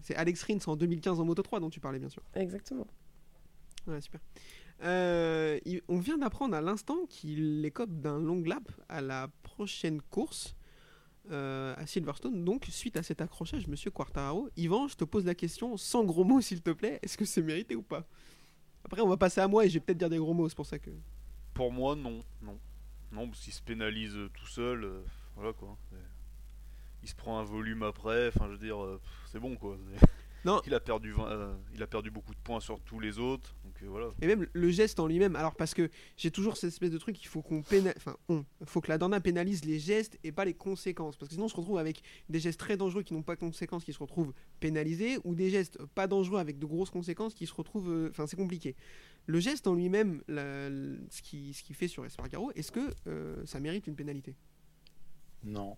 C'est 0.01 0.15
Alex 0.15 0.43
Rins 0.43 0.59
en 0.67 0.75
2015 0.75 1.19
en 1.19 1.25
Moto 1.25 1.41
3 1.41 1.59
dont 1.61 1.69
tu 1.69 1.79
parlais, 1.79 1.97
bien 1.97 2.09
sûr. 2.09 2.21
Exactement. 2.35 2.85
Ouais, 3.87 4.01
super. 4.01 4.19
Euh, 4.83 5.59
on 5.87 5.97
vient 5.99 6.17
d'apprendre 6.17 6.55
à 6.55 6.61
l'instant 6.61 7.05
qu'il 7.09 7.65
écope 7.65 7.89
d'un 7.89 8.19
long 8.19 8.43
lap 8.43 8.69
à 8.89 9.01
la 9.01 9.27
prochaine 9.43 10.01
course 10.01 10.55
euh, 11.31 11.73
à 11.77 11.85
Silverstone. 11.87 12.45
Donc, 12.45 12.65
suite 12.69 12.95
à 12.97 13.03
cet 13.03 13.21
accrochage, 13.21 13.67
monsieur 13.67 13.91
Quartararo, 13.91 14.49
Yvan, 14.55 14.87
je 14.87 14.95
te 14.95 15.03
pose 15.03 15.25
la 15.25 15.35
question 15.35 15.77
sans 15.77 16.03
gros 16.03 16.23
mots, 16.23 16.41
s'il 16.41 16.61
te 16.61 16.71
plaît. 16.71 16.99
Est-ce 17.01 17.17
que 17.17 17.25
c'est 17.25 17.41
mérité 17.41 17.75
ou 17.75 17.81
pas? 17.81 18.07
Après, 18.85 19.01
on 19.01 19.07
va 19.07 19.17
passer 19.17 19.41
à 19.41 19.47
moi 19.47 19.65
et 19.65 19.69
je 19.69 19.75
vais 19.75 19.79
peut-être 19.79 19.97
dire 19.97 20.09
des 20.09 20.19
gros 20.19 20.33
mots, 20.33 20.47
c'est 20.47 20.55
pour 20.55 20.65
ça 20.65 20.79
que. 20.79 20.91
Pour 21.53 21.71
moi, 21.71 21.95
non. 21.95 22.23
Non, 22.41 22.59
non 23.11 23.27
parce 23.27 23.41
qu'il 23.41 23.53
se 23.53 23.61
pénalise 23.61 24.15
tout 24.33 24.47
seul. 24.47 24.83
euh, 24.83 25.01
voilà 25.35 25.53
quoi. 25.53 25.77
Il 27.03 27.09
se 27.09 27.15
prend 27.15 27.39
un 27.39 27.43
volume 27.43 27.83
après. 27.83 28.29
Enfin, 28.29 28.45
je 28.47 28.51
veux 28.53 28.57
dire, 28.57 28.77
c'est 29.25 29.39
bon 29.39 29.55
quoi. 29.55 29.77
Non. 30.47 30.61
Il 30.65 30.73
a, 30.73 30.79
perdu 30.79 31.11
20, 31.11 31.27
euh, 31.27 31.55
il 31.75 31.83
a 31.83 31.87
perdu 31.87 32.09
beaucoup 32.09 32.33
de 32.33 32.39
points 32.39 32.61
sur 32.61 32.79
tous 32.79 33.01
les 33.01 33.19
autres. 33.19 33.53
Donc 33.65 33.83
euh, 33.83 33.87
voilà. 33.89 34.07
Et 34.21 34.27
même 34.27 34.47
le 34.53 34.69
geste 34.69 34.97
en 35.01 35.05
lui-même. 35.05 35.35
Alors, 35.35 35.55
parce 35.55 35.73
que 35.73 35.89
j'ai 36.15 36.31
toujours 36.31 36.55
cette 36.55 36.69
espèce 36.69 36.89
de 36.89 36.97
truc, 36.97 37.21
il 37.21 37.27
faut 37.27 37.41
qu'on 37.41 37.61
pénalise. 37.61 37.97
Enfin, 37.97 38.15
on. 38.29 38.45
faut 38.63 38.79
que 38.79 38.87
la 38.87 38.97
Dorna 38.97 39.19
pénalise 39.19 39.65
les 39.65 39.77
gestes 39.77 40.17
et 40.23 40.31
pas 40.31 40.45
les 40.45 40.53
conséquences. 40.53 41.17
Parce 41.17 41.27
que 41.27 41.33
sinon, 41.33 41.47
on 41.47 41.49
se 41.49 41.55
retrouve 41.55 41.77
avec 41.79 42.01
des 42.29 42.39
gestes 42.39 42.59
très 42.61 42.77
dangereux 42.77 43.03
qui 43.03 43.13
n'ont 43.13 43.23
pas 43.23 43.35
de 43.35 43.41
conséquences 43.41 43.83
qui 43.83 43.91
se 43.91 43.99
retrouvent 43.99 44.33
pénalisés 44.61 45.17
ou 45.25 45.35
des 45.35 45.49
gestes 45.49 45.83
pas 45.95 46.07
dangereux 46.07 46.39
avec 46.39 46.59
de 46.59 46.65
grosses 46.65 46.91
conséquences 46.91 47.33
qui 47.33 47.45
se 47.45 47.53
retrouvent. 47.53 47.91
euh, 47.91 48.09
Enfin, 48.09 48.25
c'est 48.25 48.37
compliqué. 48.37 48.75
Le 49.25 49.41
geste 49.41 49.67
en 49.67 49.73
lui-même, 49.75 50.21
ce 50.29 51.21
qu'il 51.21 51.53
ce 51.53 51.61
qu'il 51.61 51.75
fait 51.75 51.89
sur 51.89 52.05
Espargaro, 52.05 52.53
est-ce 52.55 52.71
que 52.71 52.89
euh, 53.07 53.45
ça 53.45 53.59
mérite 53.59 53.85
une 53.85 53.95
pénalité? 53.97 54.33
Non. 55.43 55.75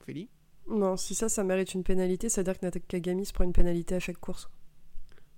Ophélie? 0.00 0.30
Non, 0.68 0.96
si 0.96 1.14
ça, 1.14 1.28
ça 1.28 1.44
mérite 1.44 1.74
une 1.74 1.84
pénalité, 1.84 2.28
c'est-à-dire 2.28 2.58
que 2.58 2.64
Nakagami 2.66 3.24
se 3.24 3.32
prend 3.32 3.44
une 3.44 3.52
pénalité 3.52 3.94
à 3.94 4.00
chaque 4.00 4.18
course. 4.18 4.48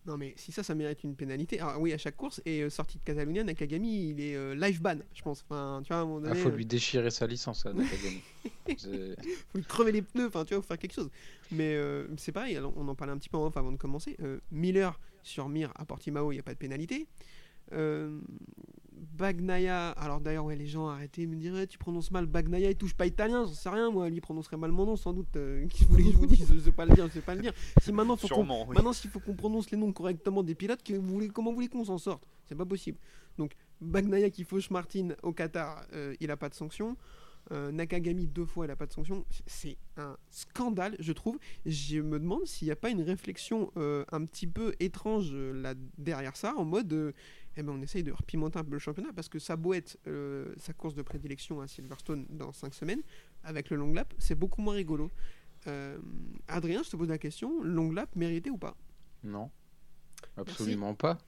Non, 0.07 0.17
mais 0.17 0.33
si 0.37 0.53
ça, 0.53 0.63
ça 0.63 0.75
mérite 0.75 1.05
une 1.05 1.15
pénalité. 1.15 1.61
Alors, 1.61 1.79
oui, 1.83 1.93
à 1.93 1.99
chaque 1.99 2.17
course. 2.17 2.41
Et 2.47 2.63
euh, 2.63 2.71
sortie 2.71 2.97
de 2.97 3.03
Catalunya, 3.05 3.45
Nakagami, 3.45 4.09
il 4.11 4.21
est 4.23 4.37
euh, 4.37 4.55
live 4.55 4.81
ban, 4.81 4.97
je 5.15 5.21
pense. 5.21 5.45
Enfin, 5.47 5.83
tu 5.85 5.89
vois, 5.89 5.99
à 5.99 6.01
un 6.01 6.07
moment 6.07 6.21
Il 6.21 6.29
donné. 6.31 6.41
faut 6.41 6.49
euh, 6.49 6.57
lui 6.57 6.65
déchirer 6.65 7.11
sa 7.11 7.27
licence 7.27 7.67
à 7.67 7.75
Nakagami. 7.75 8.23
C'est- 8.79 9.17
faut 9.53 9.59
lui 9.59 9.65
crever 9.65 9.93
les 9.93 10.01
pneus, 10.03 10.29
enfin 10.29 10.47
tu 10.47 10.55
vois, 10.55 10.63
faut 10.63 10.69
faire 10.69 10.79
quelque 10.79 10.95
chose. 10.95 11.11
Mais 11.51 11.75
euh, 11.75 12.07
c'est 12.17 12.33
pareil, 12.33 12.59
on 12.77 12.89
en 12.89 12.95
parlait 12.95 13.13
un 13.13 13.19
petit 13.19 13.29
peu 13.29 13.37
en 13.37 13.47
off 13.47 13.57
avant 13.59 13.73
de 13.73 13.77
commencer. 13.77 14.17
Euh, 14.23 14.39
Miller 14.51 14.99
sur 15.23 15.49
Mir 15.51 15.73
à 15.75 15.85
Portimao, 15.85 16.33
il 16.33 16.37
n'y 16.37 16.41
a 16.41 16.43
pas 16.43 16.55
de 16.55 16.59
pénalité. 16.59 17.07
Euh, 17.73 18.21
Bagnaia, 19.19 19.91
alors 19.91 20.21
d'ailleurs, 20.21 20.45
ouais, 20.45 20.55
les 20.55 20.67
gens 20.67 20.89
arrêtez 20.89 21.27
de 21.27 21.31
me 21.31 21.37
dire, 21.37 21.55
tu 21.69 21.77
prononces 21.77 22.11
mal 22.13 22.27
Bagnaia, 22.27 22.71
il 22.71 22.77
touche 22.77 22.95
pas 22.95 23.07
italien, 23.07 23.45
j'en 23.45 23.53
sais 23.53 23.69
rien, 23.69 23.91
moi, 23.91 24.09
lui 24.09 24.21
prononcerait 24.21 24.57
mal 24.57 24.71
mon 24.71 24.87
nom 24.87 24.97
sans 24.97 25.13
doute. 25.13 25.35
Euh, 25.37 25.67
vous 25.81 25.87
voulez 25.89 26.05
que 26.05 26.11
je 26.13 26.17
vous 26.17 26.27
dise 26.27 26.53
Je 26.53 26.59
sais 26.61 26.73
pas 26.73 26.87
le 26.87 26.95
dire, 26.95 27.07
je 27.09 27.15
sais 27.15 27.21
pas 27.21 27.35
le 27.35 27.43
dire. 27.43 27.53
Si 27.83 27.93
maintenant, 27.93 28.17
faut 28.17 28.29
Sûrement. 28.29 28.67
oui. 28.69 28.77
Maintenant, 28.77 28.93
s'il 28.93 29.11
faut 29.11 29.19
qu'on 29.21 29.35
prononce 29.35 29.71
les 29.73 29.77
noms 29.77 29.93
correctement 29.93 30.43
des 30.45 30.55
pilotes, 30.55 30.83
que 30.85 30.95
vous 30.95 31.03
voulez, 31.15 31.29
comment 31.29 31.51
vous 31.51 31.57
voulez 31.57 31.69
qu'on 31.69 31.85
s'en 31.85 31.99
sorte? 31.99 32.23
C'est 32.45 32.55
pas 32.55 32.65
possible. 32.67 32.99
Donc, 33.37 33.53
Bagnaia 33.81 34.31
qui 34.31 34.45
fauche 34.45 34.71
Martin 34.71 35.09
au 35.23 35.33
Qatar, 35.33 35.85
euh, 35.95 36.15
il 36.21 36.31
a 36.31 36.37
pas 36.37 36.49
de 36.49 36.55
sanction. 36.55 36.97
Euh, 37.51 37.73
Nakagami 37.73 38.27
deux 38.27 38.45
fois, 38.45 38.67
il 38.67 38.71
a 38.71 38.77
pas 38.77 38.87
de 38.87 38.93
sanction. 38.93 39.25
C'est 39.47 39.79
un 39.97 40.17
scandale, 40.31 40.97
je 41.01 41.13
trouve. 41.13 41.39
Je 41.65 41.99
me 42.01 42.21
demande 42.21 42.47
s'il 42.47 42.67
n'y 42.67 42.73
a 42.73 42.77
pas 42.77 42.91
une 42.91 43.03
réflexion 43.03 43.73
un 43.77 44.25
petit 44.27 44.47
peu 44.47 44.75
étrange 44.81 45.33
là 45.35 45.75
derrière 45.97 46.37
ça, 46.37 46.55
en 46.57 46.65
mode, 46.65 47.15
eh 47.59 47.63
ben, 47.63 47.73
on 47.73 47.83
essaye 47.83 48.05
de 48.05 48.13
repimenter 48.13 48.59
un 48.59 48.65
peu 48.65 48.71
le 48.73 48.79
championnat 48.79 49.11
parce 49.15 49.29
que 49.29 49.39
ça 49.41 49.57
beau 49.57 49.75
être 49.75 49.99
euh, 50.07 50.55
sa 50.59 50.73
course 50.73 50.95
de 50.95 51.03
prédilection 51.03 51.61
à 51.61 51.67
Silverstone 51.67 52.25
dans 52.31 52.53
5 52.53 52.73
semaines 52.73 53.03
avec 53.43 53.69
le 53.71 53.77
long 53.77 53.93
lap, 53.93 54.15
c'est 54.19 54.37
beaucoup 54.37 54.63
moins 54.63 54.75
rigolo. 54.75 55.11
Euh, 55.67 55.99
Adrien, 56.47 56.83
je 56.85 56.91
te 56.91 56.97
pose 56.97 57.09
la 57.09 57.19
question, 57.19 57.63
long 57.65 57.91
lap 57.93 58.15
mérité 58.17 58.49
ou 58.49 58.57
pas? 58.59 58.77
Non, 59.25 59.51
absolument 60.37 60.95
pas. 60.95 61.19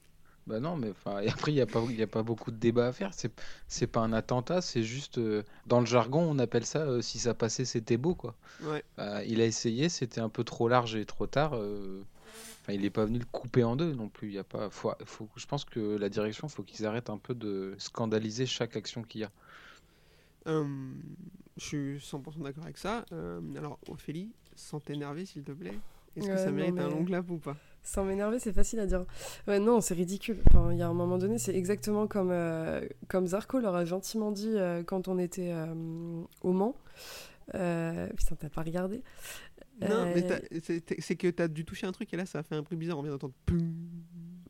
Bah 0.47 0.59
non, 0.59 0.77
mais 0.77 0.91
enfin, 0.91 1.23
après, 1.29 1.53
il 1.53 1.57
n'y 1.57 1.61
a, 1.61 1.67
pas- 1.67 1.83
y 1.91 2.03
a 2.03 2.07
pas 2.07 2.23
beaucoup 2.23 2.51
de 2.51 2.57
débat 2.57 2.87
à 2.89 2.93
faire. 2.93 3.13
C'est, 3.13 3.33
c'est 3.69 3.87
pas 3.87 4.01
un 4.01 4.13
attentat, 4.13 4.63
c'est 4.63 4.83
juste. 4.83 5.19
euh, 5.19 5.43
dans 5.67 5.81
le 5.81 5.87
jargon, 5.87 6.21
on 6.23 6.39
appelle 6.39 6.65
ça 6.65 6.81
euh, 6.81 7.03
si 7.03 7.19
ça 7.19 7.35
passait, 7.35 7.65
c'était 7.65 7.99
beau, 7.99 8.15
quoi. 8.15 8.35
Ouais. 8.63 8.83
Bah, 8.97 9.23
il 9.25 9.41
a 9.41 9.47
essayé, 9.47 9.89
c'était 9.89 10.21
un 10.21 10.29
peu 10.31 10.43
trop 10.45 10.69
large 10.69 10.97
et 10.97 11.05
trop 11.05 11.27
tard. 11.27 11.53
Enfin, 12.63 12.73
il 12.75 12.83
n'est 12.83 12.91
pas 12.91 13.05
venu 13.05 13.19
le 13.19 13.25
couper 13.27 13.65
en 13.65 13.77
deux 13.77 13.95
non 13.95 14.09
plus. 14.09 14.29
Il 14.29 14.35
y 14.35 14.39
a 14.39 14.45
pas. 14.45 14.71
Faut, 14.71 14.93
faut- 15.05 15.29
je 15.37 15.47
pense 15.47 15.65
que 15.65 15.97
la 15.97 16.09
direction, 16.09 16.49
faut 16.49 16.63
qu'ils 16.63 16.87
arrêtent 16.87 17.11
un 17.11 17.19
peu 17.19 17.35
de 17.35 17.75
scandaliser 17.79 18.47
chaque 18.47 18.77
action 18.77 19.03
qu'il 19.03 19.23
y 19.23 19.25
a. 19.25 19.31
Euh, 20.47 20.65
je 21.57 21.65
suis 21.65 22.01
100% 22.01 22.43
d'accord 22.43 22.65
avec 22.65 22.79
ça. 22.79 23.05
Euh, 23.13 23.41
alors, 23.57 23.79
Ophélie, 23.89 24.33
sans 24.55 24.81
t'énerver, 24.81 25.27
s'il 25.27 25.43
te 25.45 25.53
plaît. 25.53 25.79
Est-ce 26.17 26.29
que 26.29 26.33
Ouais, 26.33 26.39
ça 26.39 26.51
non, 26.51 26.57
mérite 26.57 26.81
un 26.81 26.89
long 26.89 27.05
lap 27.07 27.31
ou 27.31 27.39
pas? 27.39 27.57
Sans 27.83 28.05
m'énerver, 28.05 28.39
c'est 28.39 28.53
facile 28.53 28.81
à 28.81 28.87
dire. 28.87 29.05
Ouais, 29.49 29.59
non, 29.59 29.81
c'est 29.81 29.95
ridicule. 29.95 30.43
Enfin, 30.49 30.71
il 30.73 30.79
y 30.79 30.83
a 30.83 30.89
un 30.89 30.93
moment 30.95 31.17
donné, 31.19 31.39
c'est 31.39 31.55
exactement 31.55 32.07
comme, 32.07 32.31
euh, 32.31 32.87
comme 33.09 33.27
Zarco 33.27 33.59
leur 33.59 33.75
a 33.75 33.85
gentiment 33.87 34.31
dit 34.33 34.53
euh, 34.55 34.83
quand 34.83 35.09
on 35.09 35.19
était 35.19 35.51
euh, 35.53 36.23
au 36.43 36.53
Mans. 36.53 36.77
Euh, 37.55 38.07
putain, 38.17 38.37
t'as 38.37 38.49
pas 38.49 38.63
regardé 38.63 39.03
Non, 39.81 40.05
mais 40.15 40.23
Euh, 40.31 40.41
t'as- 40.61 40.95
c'est 40.99 41.17
que 41.17 41.29
t'as 41.29 41.49
dû 41.49 41.65
toucher 41.65 41.87
un 41.87 41.93
truc 41.93 42.13
et 42.13 42.17
là, 42.17 42.27
ça 42.27 42.41
a 42.41 42.43
fait 42.43 42.55
un 42.55 42.63
bruit 42.63 42.77
bizarre. 42.77 42.99
On 42.99 43.03
vient 43.03 43.13
d'entendre. 43.13 43.35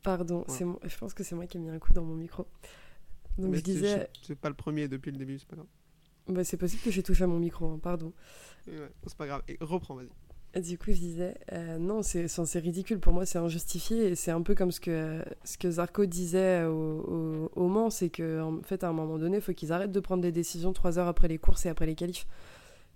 Pardon, 0.03 0.45
je 0.49 0.97
pense 0.99 1.15
que 1.15 1.23
c'est 1.23 1.35
moi 1.35 1.47
qui 1.47 1.59
ai 1.59 1.61
mis 1.61 1.69
un 1.71 1.79
coup 1.79 1.93
dans 1.93 2.05
mon 2.05 2.15
micro. 2.15 2.47
Donc 3.39 3.51
Mais 3.53 3.59
je 3.59 3.65
c'est- 3.65 3.73
disais, 3.73 4.09
c'est- 4.23 4.35
pas 4.35 4.49
le 4.49 4.55
premier 4.55 4.89
depuis 4.89 5.11
le 5.13 5.19
début, 5.19 5.39
c'est 5.39 5.47
pas 5.49 5.57
grave. 5.57 5.67
bah, 6.29 6.45
c'est 6.45 6.57
possible 6.57 6.83
que 6.83 6.91
j'ai 6.91 7.03
touché 7.03 7.25
à 7.25 7.27
mon 7.27 7.39
micro, 7.39 7.67
hein, 7.67 7.79
pardon. 7.83 8.13
Ouais, 8.67 8.75
c'est 9.07 9.17
pas 9.17 9.27
grave. 9.27 9.43
Et 9.49 9.57
reprends, 9.61 9.95
vas-y. 9.95 10.09
Du 10.63 10.79
coup, 10.79 10.87
je 10.91 10.99
disais, 10.99 11.35
euh, 11.53 11.79
non, 11.79 12.03
c'est 12.03 12.27
ridicule. 12.59 12.99
Pour 12.99 13.13
moi, 13.13 13.25
c'est 13.25 13.39
injustifié. 13.39 14.09
Et 14.09 14.15
c'est 14.17 14.33
un 14.33 14.43
peu 14.43 14.55
comme 14.57 14.73
ce 14.73 14.81
que, 14.81 15.23
ce 15.45 15.57
que 15.59 15.71
Zarco 15.71 16.07
disait 16.07 16.65
au, 16.65 16.73
au, 16.75 17.51
au 17.55 17.69
Mans 17.69 17.89
c'est 17.91 18.11
qu'en 18.11 18.61
fait, 18.65 18.83
à 18.83 18.89
un 18.89 18.93
moment 18.93 19.17
donné, 19.19 19.37
il 19.37 19.43
faut 19.43 19.53
qu'ils 19.55 19.71
arrêtent 19.73 19.93
de 19.93 20.01
prendre 20.01 20.23
des 20.23 20.33
décisions 20.33 20.73
trois 20.73 20.99
heures 20.99 21.07
après 21.09 21.29
les 21.29 21.39
courses 21.39 21.67
et 21.67 21.69
après 21.69 21.87
les 21.87 21.95
qualifs. 21.95 22.27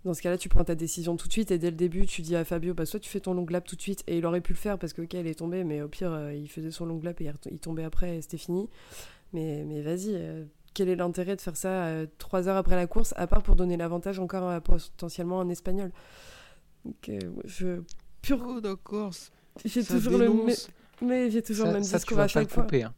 Dans 0.04 0.12
ce 0.14 0.20
cas-là, 0.22 0.36
tu 0.36 0.48
prends 0.50 0.64
ta 0.64 0.74
décision 0.74 1.16
tout 1.16 1.28
de 1.28 1.32
suite 1.32 1.50
et 1.50 1.58
dès 1.58 1.70
le 1.70 1.76
début, 1.76 2.04
tu 2.06 2.20
dis 2.22 2.36
à 2.36 2.44
Fabio, 2.44 2.74
bah, 2.74 2.84
soit 2.84 3.00
tu 3.00 3.08
fais 3.08 3.20
ton 3.20 3.32
long 3.32 3.46
lap 3.48 3.64
tout 3.66 3.74
de 3.76 3.80
suite. 3.80 4.02
Et 4.06 4.18
il 4.18 4.26
aurait 4.26 4.42
pu 4.42 4.52
le 4.52 4.58
faire 4.58 4.78
parce 4.78 4.92
que, 4.92 5.00
ok, 5.02 5.14
il 5.14 5.26
est 5.26 5.38
tombé, 5.38 5.64
mais 5.64 5.80
au 5.80 5.88
pire, 5.88 6.12
euh, 6.12 6.34
il 6.34 6.48
faisait 6.48 6.70
son 6.70 6.84
long 6.86 7.00
lap 7.02 7.20
et 7.22 7.30
il 7.50 7.58
tombait 7.58 7.84
après 7.84 8.18
et 8.18 8.22
c'était 8.22 8.36
fini. 8.36 8.68
Mais, 9.32 9.64
mais 9.66 9.80
vas-y, 9.80 10.10
euh, 10.14 10.44
quel 10.74 10.88
est 10.90 10.96
l'intérêt 10.96 11.36
de 11.36 11.40
faire 11.40 11.56
ça 11.56 11.86
euh, 11.86 12.06
trois 12.18 12.48
heures 12.48 12.56
après 12.56 12.76
la 12.76 12.86
course, 12.86 13.14
à 13.16 13.26
part 13.26 13.42
pour 13.42 13.56
donner 13.56 13.76
l'avantage 13.78 14.18
encore 14.18 14.48
à 14.48 14.60
potentiellement 14.60 15.40
un 15.40 15.48
Espagnol? 15.48 15.90
Donc, 16.84 17.08
euh, 17.08 17.18
je. 17.46 17.80
Pur 18.20 18.44
Oh, 18.46 18.60
d'accord. 18.60 19.10
j'ai 19.64 19.82
ça 19.82 19.94
toujours 19.94 20.12
le 20.18 20.28
même, 20.28 20.36
dénonce. 20.38 20.68
mais 21.02 21.30
j'ai 21.30 21.42
toujours 21.42 21.64
Ça, 21.66 21.72
le 21.72 21.78
même 21.78 21.84
ça, 21.84 21.98
tu 21.98 22.00
discours 22.02 22.16
vas 22.18 22.22
à 22.24 22.26
pas 22.26 22.28
chaque 22.28 22.48
le 22.48 22.54
fois. 22.54 22.62
couper. 22.64 22.82
hein. 22.82 22.94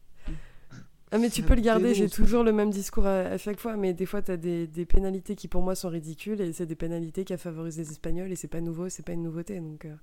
Ah 1.11 1.17
mais 1.19 1.29
tu 1.29 1.41
peux 1.43 1.55
le 1.55 1.61
garder, 1.61 1.93
j'ai 1.93 2.09
toujours 2.09 2.43
le 2.43 2.51
même 2.51 2.69
discours 2.69 3.05
à, 3.05 3.19
à 3.21 3.37
chaque 3.37 3.59
fois, 3.59 3.77
mais 3.77 3.93
des 3.93 4.05
fois 4.05 4.21
tu 4.21 4.31
as 4.31 4.37
des, 4.37 4.67
des 4.67 4.85
pénalités 4.85 5.35
qui 5.35 5.47
pour 5.47 5.61
moi 5.61 5.73
sont 5.75 5.89
ridicules 5.89 6.41
et 6.41 6.51
c'est 6.53 6.65
des 6.65 6.75
pénalités 6.75 7.23
qui 7.23 7.37
favorisent 7.37 7.77
les 7.77 7.91
Espagnols 7.91 8.31
et 8.31 8.35
c'est 8.35 8.49
pas 8.49 8.61
nouveau, 8.61 8.89
c'est 8.89 9.05
pas 9.05 9.13
une 9.13 9.23
nouveauté 9.23 9.59
donc. 9.59 9.85
euh, 9.85 9.95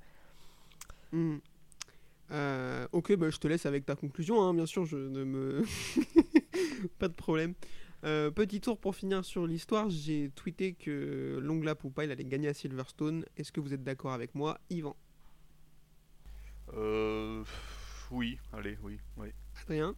Hmm. 1.13 1.37
Euh, 2.31 2.89
ok, 2.93 3.17
bah, 3.17 3.31
je 3.31 3.39
te 3.39 3.47
laisse 3.49 3.67
avec 3.67 3.87
ta 3.87 3.95
conclusion, 3.97 4.43
hein, 4.43 4.55
bien 4.55 4.67
sûr, 4.67 4.85
je 4.87 4.97
ne 4.97 5.25
me... 5.25 5.63
pas 6.99 7.09
de 7.09 7.15
problème. 7.15 7.55
Euh, 8.05 8.31
petit 8.31 8.61
tour 8.61 8.79
pour 8.79 8.95
finir 8.97 9.25
sur 9.25 9.47
l'histoire, 9.47 9.89
j'ai 9.91 10.31
tweeté 10.35 10.75
que 10.75 11.39
Long 11.43 11.61
Lap 11.63 11.85
ou 11.85 11.91
pas, 11.91 12.05
il 12.05 12.11
allait 12.11 12.25
gagner 12.25 12.49
à 12.49 12.55
Silverstone. 12.55 13.25
Est-ce 13.37 13.53
que 13.53 13.61
vous 13.61 13.73
êtes 13.75 13.85
d'accord 13.85 14.13
avec 14.13 14.35
moi 14.35 14.59
Yvan? 14.71 14.97
Euh, 16.75 17.45
oui, 18.11 18.39
allez, 18.53 18.77
oui, 18.83 18.99
oui. 19.17 19.29
Adrien? 19.63 19.95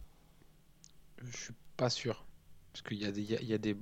Je 1.25 1.37
suis 1.37 1.53
pas 1.75 1.89
sûr. 1.89 2.25
Parce 2.73 2.81
qu'il 2.83 2.97
y, 3.01 3.05
a 3.05 3.11
des- 3.11 3.21
il 3.21 3.31
y 3.31 3.35
a- 3.35 3.41
il 3.41 3.47
y 3.47 3.53
a 3.53 3.57
des 3.57 3.75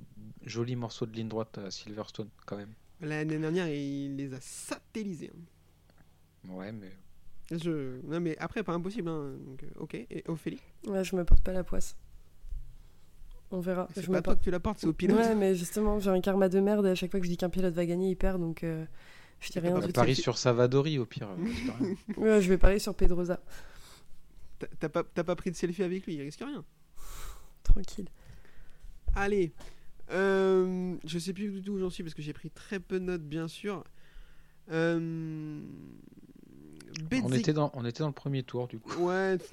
jolis 0.44 0.76
morceaux 0.76 1.06
de 1.06 1.12
ligne 1.14 1.28
droite 1.28 1.58
à 1.58 1.70
Silverstone 1.70 2.28
quand 2.46 2.56
même. 2.56 2.72
L'année 3.00 3.38
dernière, 3.38 3.68
il 3.68 4.16
les 4.16 4.32
a 4.32 4.40
satellisés. 4.40 5.30
hein. 5.34 6.48
Ouais, 6.50 6.72
mais 6.72 6.92
Je... 7.50 8.00
Non, 8.04 8.20
mais 8.20 8.36
après, 8.38 8.62
pas 8.62 8.72
impossible. 8.72 9.08
hein, 9.08 9.34
donc, 9.44 9.62
euh, 9.62 9.68
ok, 9.76 9.94
et 9.94 10.24
Ophélie? 10.26 10.60
Ouais, 10.86 11.04
je 11.04 11.14
me 11.14 11.24
porte 11.24 11.42
pas 11.42 11.52
la 11.52 11.62
poisse. 11.62 11.96
On 13.50 13.60
verra. 13.60 13.88
C'est 13.94 14.02
Je 14.02 14.06
pas 14.06 14.12
me 14.14 14.16
toi 14.18 14.22
porte... 14.22 14.38
que 14.40 14.44
tu 14.44 14.50
la 14.50 14.60
portes, 14.60 14.78
c'est 14.80 14.86
au 14.86 14.92
pilote. 14.92 15.16
Ouais, 15.16 15.34
mais 15.34 15.54
justement, 15.54 16.00
j'ai 16.00 16.10
un 16.10 16.20
karma 16.20 16.48
de 16.48 16.58
merde 16.60 16.86
et 16.86 16.90
à 16.90 16.94
chaque 16.94 17.10
fois 17.10 17.20
que 17.20 17.26
je 17.26 17.30
dis 17.30 17.36
qu'un 17.36 17.50
pilote 17.50 17.74
va 17.74 17.86
gagner, 17.86 18.10
il 18.10 18.16
perd 18.16 18.40
donc 18.40 18.64
euh, 18.64 18.84
je 19.40 19.50
dis 19.52 19.58
rien 19.60 19.78
tout. 19.80 19.92
parie 19.92 20.16
sur 20.16 20.38
Savadori 20.38 20.98
au 20.98 21.06
pire. 21.06 21.28
euh. 21.28 21.94
Ouais, 22.16 22.40
je 22.42 22.48
vais 22.48 22.58
parier 22.58 22.78
sur 22.80 22.94
Pedrosa. 22.96 23.38
T'as- 24.58 24.66
T'as 24.80 24.88
pas, 24.88 25.04
t'as 25.04 25.22
pas 25.24 25.36
pris 25.36 25.50
de 25.50 25.56
selfie 25.56 25.82
avec 25.84 26.06
lui, 26.06 26.14
il 26.14 26.22
risque 26.22 26.40
rien. 26.40 26.64
Tranquille. 27.82 28.08
Allez, 29.14 29.52
euh, 30.10 30.96
je 31.04 31.18
sais 31.18 31.32
plus 31.32 31.50
du 31.50 31.62
tout 31.62 31.72
où 31.72 31.78
j'en 31.78 31.90
suis 31.90 32.02
parce 32.02 32.14
que 32.14 32.22
j'ai 32.22 32.32
pris 32.32 32.50
très 32.50 32.80
peu 32.80 32.98
de 32.98 33.04
notes, 33.04 33.22
bien 33.22 33.48
sûr. 33.48 33.84
Euh, 34.70 35.60
on, 37.12 37.32
était 37.32 37.52
dans, 37.52 37.70
on 37.74 37.84
était 37.84 38.00
dans 38.00 38.08
le 38.08 38.14
premier 38.14 38.42
tour 38.42 38.66
du 38.66 38.78
coup. 38.78 39.04
Ouais. 39.04 39.36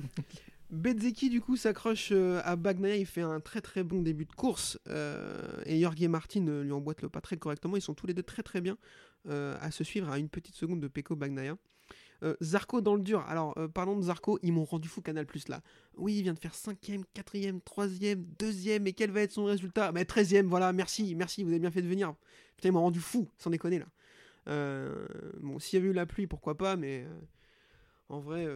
Du 0.72 1.40
coup, 1.40 1.56
s'accroche 1.56 2.10
euh, 2.12 2.42
à 2.44 2.56
Bagnaia. 2.56 2.96
Il 2.96 3.06
fait 3.06 3.22
un 3.22 3.40
très 3.40 3.62
très 3.62 3.84
bon 3.84 4.02
début 4.02 4.26
de 4.26 4.34
course. 4.34 4.80
euh, 4.88 5.62
et 5.68 5.80
Jorge 5.80 6.02
Martin 6.08 6.48
euh, 6.48 6.64
lui 6.64 6.72
emboîte 6.72 7.04
le 7.04 7.10
pas 7.10 7.22
très 7.22 7.38
correctement. 7.38 7.78
Ils 7.78 7.82
sont 7.82 7.94
tous 7.94 8.08
les 8.08 8.16
deux 8.16 8.24
très 8.24 8.42
très 8.42 8.60
bien 8.60 8.76
euh, 9.28 9.56
à 9.62 9.70
se 9.70 9.84
suivre 9.84 10.10
à 10.10 10.18
une 10.18 10.30
petite 10.30 10.56
seconde 10.56 10.80
de 10.80 10.88
Pecco 10.88 11.16
Bagnaia. 11.16 11.58
Euh, 12.24 12.36
Zarco 12.42 12.82
dans 12.82 12.96
le 12.96 13.02
dur. 13.02 13.26
Alors, 13.28 13.54
euh, 13.58 13.68
parlons 13.68 13.98
de 13.98 14.04
Zarco, 14.04 14.40
ils 14.42 14.54
m'ont 14.54 14.64
rendu 14.64 14.88
fou 14.88 15.02
Canal 15.02 15.26
Plus 15.26 15.50
là. 15.50 15.62
Oui, 15.96 16.16
il 16.16 16.24
vient 16.24 16.34
de 16.34 16.40
faire 16.40 16.54
5ème, 16.54 17.04
4ème, 17.14 17.60
3ème, 17.62 18.24
2ème. 18.40 18.88
Et 18.88 18.94
quel 18.94 19.12
va 19.12 19.22
être 19.22 19.32
son 19.32 19.46
résultat? 19.46 19.92
Mais 19.92 20.04
13ème, 20.04 20.46
voilà, 20.46 20.72
merci, 20.72 21.16
merci, 21.16 21.44
vous 21.44 21.50
avez 21.50 21.60
bien 21.60 21.72
fait 21.72 21.82
de 21.82 21.88
venir. 21.88 22.14
Putain, 22.56 22.70
ils 22.70 22.72
m'ont 22.72 22.82
rendu 22.82 23.00
fou, 23.00 23.30
sans 23.38 23.50
déconner 23.50 23.80
là. 23.80 23.88
Euh, 24.48 25.06
bon, 25.42 25.60
s'il 25.60 25.80
y 25.80 25.82
avait 25.82 25.90
eu 25.90 25.94
la 25.94 26.06
pluie, 26.06 26.28
pourquoi 26.28 26.58
pas, 26.58 26.76
mais 26.76 27.06
euh, 27.06 27.20
en 28.10 28.20
vrai. 28.20 28.48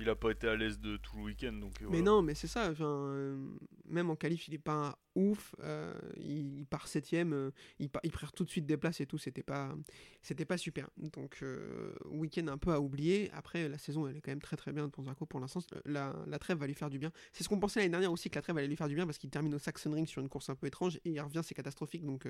Il 0.00 0.08
a 0.08 0.14
pas 0.14 0.30
été 0.30 0.46
à 0.46 0.54
l'aise 0.54 0.78
de 0.78 0.96
tout 0.96 1.16
le 1.16 1.24
week-end, 1.24 1.52
donc. 1.52 1.82
euh, 1.82 1.88
mais 1.90 2.02
non, 2.02 2.22
mais 2.22 2.34
c'est 2.34 2.46
ça. 2.46 2.70
euh, 2.80 3.36
même 3.86 4.10
en 4.10 4.16
qualif, 4.16 4.46
il 4.46 4.54
est 4.54 4.58
pas 4.58 4.96
ouf. 5.16 5.56
euh, 5.60 5.92
il, 6.16 6.58
il 6.60 6.66
part 6.66 6.86
septième. 6.86 7.32
euh, 7.32 7.50
il, 7.80 7.90
perd 7.90 8.32
tout 8.34 8.44
de 8.44 8.48
suite 8.50 8.64
des 8.64 8.76
places 8.76 9.00
et 9.00 9.06
tout. 9.06 9.18
C'était 9.18 9.42
pas, 9.42 9.74
c'était 10.22 10.44
pas 10.44 10.56
super. 10.56 10.88
Donc 10.96 11.44
week-end 12.06 12.46
un 12.46 12.58
peu 12.58 12.72
à 12.72 12.80
oublier. 12.80 13.30
Après, 13.32 13.68
la 13.68 13.76
saison, 13.78 14.06
elle 14.06 14.16
est 14.16 14.20
quand 14.20 14.30
même 14.30 14.40
très 14.40 14.56
très 14.56 14.72
bien 14.72 14.88
pour 14.88 15.04
Zarco 15.04 15.26
pour 15.26 15.40
l'instant. 15.40 15.60
La, 15.84 16.14
la 16.26 16.38
trêve 16.38 16.58
va 16.58 16.66
lui 16.68 16.74
faire 16.74 16.90
du 16.90 16.98
bien. 16.98 17.10
C'est 17.32 17.42
ce 17.42 17.48
qu'on 17.48 17.58
pensait 17.58 17.80
l'année 17.80 17.90
dernière 17.90 18.12
aussi 18.12 18.30
que 18.30 18.36
la 18.36 18.42
trêve 18.42 18.56
allait 18.56 18.68
lui 18.68 18.76
faire 18.76 18.88
du 18.88 18.94
bien 18.94 19.04
parce 19.04 19.18
qu'il 19.18 19.30
termine 19.30 19.54
au 19.54 19.58
Saxon 19.58 19.90
Ring 19.92 20.06
sur 20.06 20.22
une 20.22 20.28
course 20.28 20.48
un 20.48 20.54
peu 20.54 20.68
étrange 20.68 20.96
et 21.04 21.10
il 21.10 21.20
revient, 21.20 21.40
c'est 21.42 21.54
catastrophique. 21.54 22.04
Donc 22.04 22.28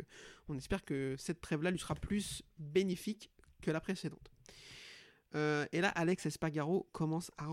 on 0.48 0.56
espère 0.56 0.84
que 0.84 1.16
cette 1.18 1.40
trêve-là 1.42 1.70
lui 1.70 1.78
sera 1.78 1.94
plus 1.94 2.42
bénéfique 2.58 3.30
que 3.60 3.70
la 3.70 3.80
précédente. 3.80 4.30
Euh, 5.34 5.66
et 5.72 5.80
là, 5.80 5.88
Alex 5.88 6.26
Espargaro 6.26 6.88
commence 6.92 7.30
à, 7.36 7.48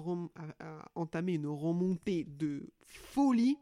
entamer 0.95 1.33
une 1.33 1.47
remontée 1.47 2.23
de 2.25 2.69
folie. 2.85 3.57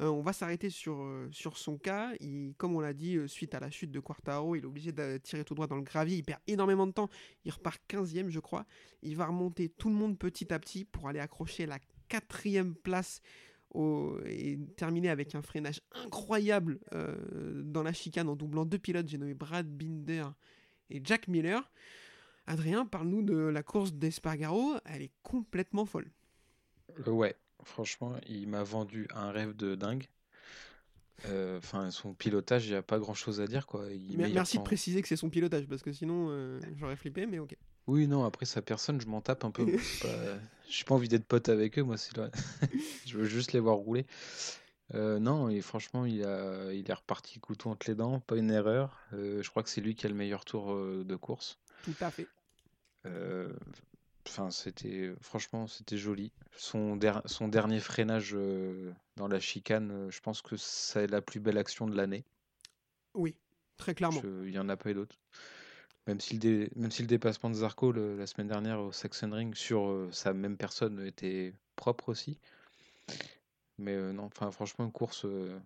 Euh, 0.00 0.08
on 0.08 0.22
va 0.22 0.32
s'arrêter 0.32 0.70
sur, 0.70 1.02
euh, 1.02 1.28
son 1.32 1.76
cas. 1.76 2.12
Comme 2.56 2.74
on 2.74 2.80
l'a 2.80 2.94
dit, 2.94 3.18
suite 3.26 3.54
à 3.54 3.60
la 3.60 3.70
chute 3.70 3.90
de 3.90 4.00
Quartaro, 4.00 4.56
il 4.56 4.62
est 4.62 4.66
obligé 4.66 4.92
de 4.92 5.18
tirer 5.18 5.44
tout 5.44 5.54
droit 5.54 5.66
dans 5.66 5.76
le 5.76 5.82
gravier. 5.82 6.18
Il 6.18 6.24
perd 6.24 6.40
énormément 6.46 6.86
de 6.86 6.92
temps. 6.92 7.10
Il 7.44 7.52
repart 7.52 7.80
15e, 7.88 8.28
je 8.28 8.40
crois. 8.40 8.64
Il 9.02 9.16
va 9.16 9.26
remonter 9.26 9.68
tout 9.68 9.90
le 9.90 9.96
monde 9.96 10.18
petit 10.18 10.52
à 10.52 10.58
petit 10.58 10.84
pour 10.84 11.08
aller 11.08 11.20
accrocher 11.20 11.66
la 11.66 11.78
quatrième 12.08 12.74
place 12.74 13.20
et 14.26 14.58
terminer 14.76 15.10
avec 15.10 15.36
un 15.36 15.42
freinage 15.42 15.80
incroyable 15.92 16.80
dans 17.62 17.84
la 17.84 17.92
chicane 17.92 18.28
en 18.28 18.34
doublant 18.34 18.64
deux 18.64 18.78
pilotes. 18.78 19.06
J'ai 19.06 19.18
nommé 19.18 19.34
Brad 19.34 19.68
Binder 19.68 20.24
et 20.88 21.00
Jack 21.04 21.28
Miller. 21.28 21.70
Adrien, 22.50 22.84
parle-nous 22.84 23.22
de 23.22 23.36
la 23.36 23.62
course 23.62 23.92
d'Espargaro. 23.92 24.74
Elle 24.84 25.02
est 25.02 25.12
complètement 25.22 25.86
folle. 25.86 26.10
Ouais, 27.06 27.36
franchement, 27.62 28.16
il 28.28 28.48
m'a 28.48 28.64
vendu 28.64 29.06
un 29.14 29.30
rêve 29.30 29.54
de 29.54 29.76
dingue. 29.76 30.08
Euh, 31.26 31.58
Enfin, 31.58 31.92
son 31.92 32.12
pilotage, 32.12 32.66
il 32.66 32.70
n'y 32.70 32.76
a 32.76 32.82
pas 32.82 32.98
grand 32.98 33.14
chose 33.14 33.40
à 33.40 33.46
dire 33.46 33.66
quoi. 33.68 33.86
Il 33.92 34.16
Merci 34.18 34.58
de 34.58 34.62
préciser 34.64 35.00
que 35.00 35.06
c'est 35.06 35.14
son 35.16 35.30
pilotage 35.30 35.66
parce 35.68 35.82
que 35.82 35.92
sinon 35.92 36.28
euh, 36.30 36.58
j'aurais 36.76 36.96
flippé, 36.96 37.24
mais 37.26 37.38
ok. 37.38 37.56
Oui, 37.86 38.08
non, 38.08 38.24
après 38.24 38.46
sa 38.46 38.62
personne, 38.62 39.00
je 39.00 39.06
m'en 39.06 39.20
tape 39.20 39.44
un 39.44 39.52
peu. 39.52 39.64
moi, 39.64 39.80
c'est 39.80 40.08
pas- 40.08 40.38
pas 40.86 40.94
envie 40.94 41.08
d'être 41.08 41.26
pote 41.26 41.48
avec 41.48 41.78
eux, 41.78 41.82
moi, 41.82 41.96
c'est 41.96 42.16
là. 42.16 42.30
Je 43.06 43.16
veux 43.16 43.26
juste 43.26 43.52
les 43.52 43.60
voir 43.60 43.76
rouler. 43.76 44.06
Euh, 44.94 45.20
non, 45.20 45.48
et 45.48 45.60
franchement, 45.60 46.04
il 46.04 46.24
a... 46.24 46.72
il 46.72 46.90
est 46.90 46.94
reparti 46.94 47.38
couteau 47.38 47.70
entre 47.70 47.88
les 47.88 47.94
dents, 47.94 48.18
pas 48.18 48.36
une 48.36 48.50
erreur. 48.50 48.98
Je 49.12 49.48
crois 49.48 49.62
que 49.62 49.68
c'est 49.68 49.80
lui 49.80 49.94
qui 49.94 50.06
a 50.06 50.08
le 50.08 50.16
meilleur 50.16 50.44
tour 50.44 50.74
de 50.74 51.16
course. 51.16 51.58
Tout 51.84 51.94
à 52.00 52.10
fait. 52.10 52.26
Euh, 53.06 53.52
Enfin, 54.26 54.50
c'était 54.50 55.12
franchement, 55.22 55.66
c'était 55.66 55.96
joli. 55.96 56.30
Son, 56.56 56.94
der- 56.94 57.22
son 57.24 57.48
dernier 57.48 57.80
freinage 57.80 58.32
euh, 58.34 58.92
dans 59.16 59.26
la 59.26 59.40
chicane, 59.40 59.90
euh, 59.90 60.10
je 60.10 60.20
pense 60.20 60.40
que 60.40 60.56
c'est 60.56 61.06
la 61.08 61.20
plus 61.20 61.40
belle 61.40 61.58
action 61.58 61.86
de 61.86 61.96
l'année. 61.96 62.24
Oui, 63.14 63.34
très 63.76 63.94
clairement. 63.94 64.20
Il 64.22 64.50
n'y 64.50 64.58
en 64.58 64.68
a 64.68 64.76
pas 64.76 64.90
eu 64.90 64.94
d'autres. 64.94 65.16
Même 66.06 66.20
si, 66.20 66.34
le 66.34 66.38
dé- 66.38 66.70
même 66.76 66.90
si 66.92 67.02
le 67.02 67.08
dépassement 67.08 67.50
de 67.50 67.54
Zarco 67.54 67.90
le- 67.92 68.16
la 68.16 68.26
semaine 68.26 68.46
dernière 68.46 68.80
au 68.80 68.92
Saxon 68.92 69.30
Ring 69.32 69.54
sur 69.54 69.88
euh, 69.88 70.08
sa 70.12 70.32
même 70.32 70.56
personne 70.56 71.04
était 71.04 71.54
propre 71.74 72.10
aussi. 72.10 72.38
Mais 73.78 73.94
euh, 73.94 74.12
non, 74.12 74.24
enfin 74.24 74.50
franchement, 74.52 74.84
une 74.84 74.92
course, 74.92 75.24
euh, 75.24 75.58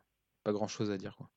pas 0.43 0.53
grand 0.53 0.69
chose 0.69 0.91
à 0.91 0.97
dire. 0.97 1.17
Quoi. 1.17 1.29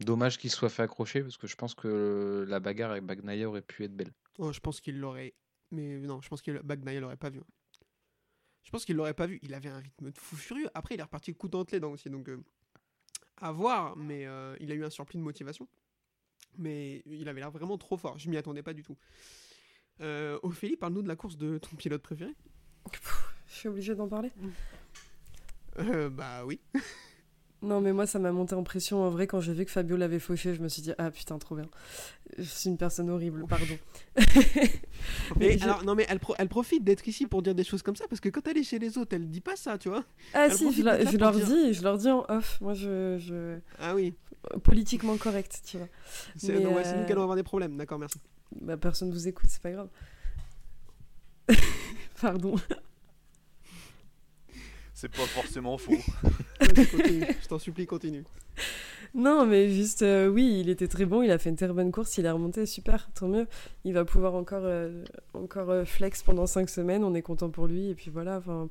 Dommage 0.00 0.38
qu'il 0.38 0.50
se 0.50 0.56
soit 0.56 0.70
fait 0.70 0.84
accrocher 0.84 1.22
parce 1.22 1.36
que 1.36 1.46
je 1.48 1.56
pense 1.56 1.74
que 1.74 2.46
la 2.48 2.60
bagarre 2.60 2.92
avec 2.92 3.04
Bagnaia 3.04 3.48
aurait 3.48 3.62
pu 3.62 3.84
être 3.84 3.94
belle. 3.94 4.12
Oh, 4.38 4.52
je 4.52 4.60
pense 4.60 4.80
qu'il 4.80 4.98
l'aurait 4.98 5.34
mais 5.72 5.98
non, 6.00 6.20
je 6.20 6.28
pense 6.28 6.42
que 6.42 6.62
Bagnaia 6.62 7.00
l'aurait 7.00 7.16
pas 7.16 7.30
vu. 7.30 7.40
hein. 7.40 7.46
Je 8.62 8.70
pense 8.70 8.84
qu'il 8.84 8.94
l'aurait 8.94 9.14
pas 9.14 9.26
vu. 9.26 9.40
Il 9.42 9.54
avait 9.54 9.70
un 9.70 9.78
rythme 9.78 10.10
de 10.10 10.18
fou 10.18 10.36
furieux. 10.36 10.68
Après, 10.74 10.94
il 10.94 11.00
est 11.00 11.02
reparti 11.02 11.34
coup 11.34 11.48
dans 11.48 11.64
les 11.72 11.80
dents 11.80 11.90
aussi, 11.90 12.10
donc 12.10 12.28
euh, 12.28 12.44
à 13.38 13.50
voir. 13.50 13.96
Mais 13.96 14.26
euh, 14.26 14.54
il 14.60 14.70
a 14.70 14.74
eu 14.74 14.84
un 14.84 14.90
surplus 14.90 15.18
de 15.18 15.22
motivation. 15.22 15.66
Mais 16.58 17.02
il 17.06 17.28
avait 17.28 17.40
l'air 17.40 17.50
vraiment 17.50 17.78
trop 17.78 17.96
fort. 17.96 18.18
Je 18.18 18.28
m'y 18.28 18.36
attendais 18.36 18.62
pas 18.62 18.74
du 18.74 18.82
tout. 18.82 18.96
Euh, 20.00 20.38
Ophélie, 20.42 20.76
parle-nous 20.76 21.02
de 21.02 21.08
la 21.08 21.16
course 21.16 21.36
de 21.36 21.58
ton 21.58 21.74
pilote 21.74 22.02
préféré. 22.02 22.34
Je 23.46 23.54
suis 23.54 23.68
obligée 23.68 23.94
d'en 23.94 24.08
parler. 24.08 24.30
Euh, 25.78 26.10
bah 26.10 26.44
oui. 26.44 26.60
Non, 27.62 27.80
mais 27.80 27.92
moi, 27.92 28.06
ça 28.08 28.18
m'a 28.18 28.32
monté 28.32 28.54
en 28.56 28.64
pression. 28.64 29.02
En 29.04 29.10
vrai, 29.10 29.26
quand 29.28 29.40
j'ai 29.40 29.52
vu 29.52 29.64
que 29.64 29.70
Fabio 29.70 29.96
l'avait 29.96 30.18
fauché, 30.18 30.52
je 30.54 30.60
me 30.60 30.68
suis 30.68 30.82
dit, 30.82 30.92
ah 30.98 31.10
putain, 31.12 31.38
trop 31.38 31.54
bien. 31.54 31.66
Je 32.36 32.42
suis 32.42 32.68
une 32.68 32.76
personne 32.76 33.08
horrible, 33.08 33.44
pardon. 33.48 33.78
Mais 35.38 35.56
je- 35.58 35.64
alors, 35.64 35.84
non, 35.84 35.94
mais 35.94 36.04
elle, 36.08 36.18
pro- 36.18 36.34
elle 36.38 36.48
profite 36.48 36.82
d'être 36.84 37.06
ici 37.06 37.26
pour 37.26 37.40
dire 37.42 37.54
des 37.54 37.64
choses 37.64 37.82
comme 37.82 37.96
ça 37.96 38.04
parce 38.08 38.20
que 38.20 38.28
quand 38.28 38.46
elle 38.48 38.58
est 38.58 38.62
chez 38.64 38.78
les 38.78 38.98
autres, 38.98 39.14
elle 39.14 39.28
dit 39.28 39.40
pas 39.40 39.54
ça, 39.56 39.78
tu 39.78 39.88
vois. 39.88 40.04
Ah 40.34 40.46
Elle 40.46 40.52
si, 40.54 40.72
je, 40.72 40.82
leur- 40.82 40.98
je 41.00 41.16
dire- 41.16 41.46
dis, 41.46 41.72
je 41.74 41.82
leur 41.82 41.98
dis 41.98 42.08
en 42.10 42.24
off. 42.28 42.60
Moi, 42.60 42.74
je, 42.74 43.16
je... 43.18 43.58
Ah 43.80 43.94
oui. 43.94 44.14
politiquement 44.64 45.16
correct, 45.16 45.60
tu 45.64 45.78
vois. 45.78 45.88
C'est 46.36 46.58
nous 46.58 46.70
euh, 46.76 47.04
qui 47.06 47.12
allons 47.12 47.22
avoir 47.22 47.36
des 47.36 47.42
problèmes. 47.42 47.76
D'accord, 47.76 47.98
merci. 47.98 48.18
Bah, 48.60 48.76
personne 48.76 49.10
vous 49.12 49.28
écoute, 49.28 49.46
c'est 49.48 49.62
pas 49.62 49.70
grave. 49.70 49.88
Pardon. 52.20 52.54
C'est 55.02 55.10
pas 55.10 55.26
forcément 55.26 55.78
faux. 55.78 55.96
Je 56.60 57.48
t'en 57.48 57.58
supplie, 57.58 57.86
continue. 57.86 58.22
Non, 59.16 59.44
mais 59.44 59.68
juste, 59.68 60.02
euh, 60.02 60.28
oui, 60.28 60.60
il 60.60 60.68
était 60.68 60.86
très 60.86 61.06
bon, 61.06 61.22
il 61.22 61.32
a 61.32 61.38
fait 61.38 61.50
une 61.50 61.56
très 61.56 61.66
bonne 61.66 61.90
course, 61.90 62.18
il 62.18 62.24
est 62.24 62.30
remonté, 62.30 62.66
super, 62.66 63.10
tant 63.12 63.26
mieux. 63.26 63.48
Il 63.82 63.94
va 63.94 64.04
pouvoir 64.04 64.36
encore, 64.36 64.62
euh, 64.62 65.02
encore 65.34 65.70
euh, 65.70 65.84
flex 65.84 66.22
pendant 66.22 66.46
5 66.46 66.70
semaines, 66.70 67.02
on 67.02 67.14
est 67.16 67.22
content 67.22 67.50
pour 67.50 67.66
lui, 67.66 67.88
et 67.88 67.96
puis 67.96 68.12
voilà. 68.12 68.36
enfin. 68.36 68.68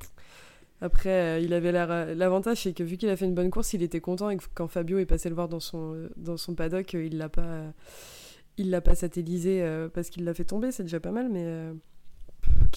Après, 0.79 1.09
euh, 1.09 1.39
il 1.39 1.51
avait 1.53 1.73
l'air, 1.73 2.15
l'avantage, 2.15 2.63
c'est 2.63 2.71
que 2.71 2.83
vu 2.83 2.95
qu'il 2.95 3.09
a 3.09 3.17
fait 3.17 3.25
une 3.25 3.35
bonne 3.35 3.49
course, 3.51 3.73
il 3.73 3.83
était 3.83 3.99
content, 3.99 4.29
et 4.29 4.37
que 4.37 4.45
quand 4.55 4.69
Fabio 4.69 4.99
est 4.99 5.05
passé 5.05 5.27
le 5.27 5.35
voir 5.35 5.49
dans 5.49 5.59
son, 5.59 5.95
euh, 5.95 6.09
dans 6.15 6.37
son 6.37 6.55
paddock, 6.55 6.95
euh, 6.95 7.03
il 7.03 7.17
l'a 7.17 7.27
pas, 7.27 7.41
euh, 7.41 7.71
il 8.55 8.69
l'a 8.69 8.79
pas 8.79 8.95
satellisé 8.95 9.61
euh, 9.61 9.89
parce 9.89 10.09
qu'il 10.09 10.23
l'a 10.23 10.33
fait 10.33 10.45
tomber, 10.45 10.71
c'est 10.71 10.83
déjà 10.83 11.01
pas 11.01 11.11
mal, 11.11 11.27
mais 11.29 11.43
euh, 11.43 11.73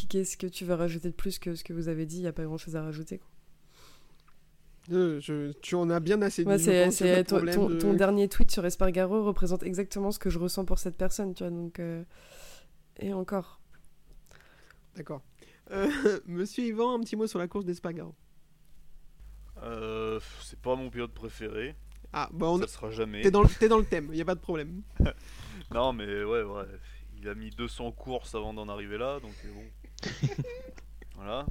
qu'est-ce 0.09 0.37
que 0.37 0.49
tu 0.49 0.65
veux 0.65 0.75
rajouter 0.75 1.09
de 1.09 1.15
plus 1.15 1.39
que 1.39 1.55
ce 1.55 1.63
que 1.63 1.73
vous 1.73 1.87
avez 1.89 2.05
dit? 2.05 2.17
Il 2.17 2.23
n'y 2.23 2.27
a 2.27 2.33
pas 2.33 2.43
grand-chose 2.43 2.75
à 2.75 2.83
rajouter. 2.83 3.19
quoi. 3.19 3.29
Je- 4.91 5.53
tu 5.63 5.75
en 5.77 5.89
as 5.91 6.01
bien 6.01 6.21
assez 6.23 6.43
dit. 6.45 6.49
Ouais, 6.49 6.59
c'est, 6.59 6.91
de 7.47 7.53
ton, 7.79 7.91
de- 7.93 7.97
dernier 7.97 8.29
tweet 8.29 8.51
sur 8.51 8.65
Espargaro 8.67 9.25
représente 9.25 9.63
exactement 9.63 10.11
ce 10.11 10.19
que 10.19 10.29
je 10.31 10.39
ressens 10.39 10.65
pour 10.67 10.79
cette 10.79 10.97
personne, 10.97 11.35
tu 11.35 11.43
vois. 11.43 11.51
Donc, 11.51 11.79
euh, 11.79 12.05
et 12.99 13.13
encore. 13.15 13.61
D'accord. 14.97 15.23
Euh, 15.71 15.89
Monsieur 16.27 16.65
Yvan, 16.65 16.95
un 16.97 17.01
petit 17.01 17.17
mot 17.17 17.27
sur 17.27 17.39
la 17.39 17.49
course 17.49 17.65
d'Espargaro. 17.65 18.15
Euh, 19.63 20.21
c'est 20.43 20.59
pas 20.61 20.75
mon 20.77 20.91
pilote 20.91 21.13
préféré. 21.15 21.75
Ah, 22.13 22.29
bah 22.33 22.47
on 22.47 22.59
Ça 22.59 22.67
sera 22.69 22.91
jamais. 22.91 23.23
T'es 23.23 23.31
dans, 23.31 23.43
le- 23.43 23.49
t'es 23.49 23.69
dans 23.69 23.79
le 23.79 23.85
thème, 23.85 24.11
y 24.13 24.21
a 24.21 24.25
pas 24.25 24.35
de 24.35 24.41
problème. 24.41 24.83
Non, 25.73 25.93
mais 25.93 26.05
ouais, 26.25 26.43
ouais. 26.43 26.65
Il 27.17 27.29
a 27.29 27.35
mis 27.35 27.49
200 27.51 27.91
courses 27.93 28.35
avant 28.35 28.53
d'en 28.53 28.69
arriver 28.69 28.99
là, 28.99 29.19
donc 29.19 29.33
euh, 29.47 29.49
bon. 29.55 30.29
voilà. 31.17 31.47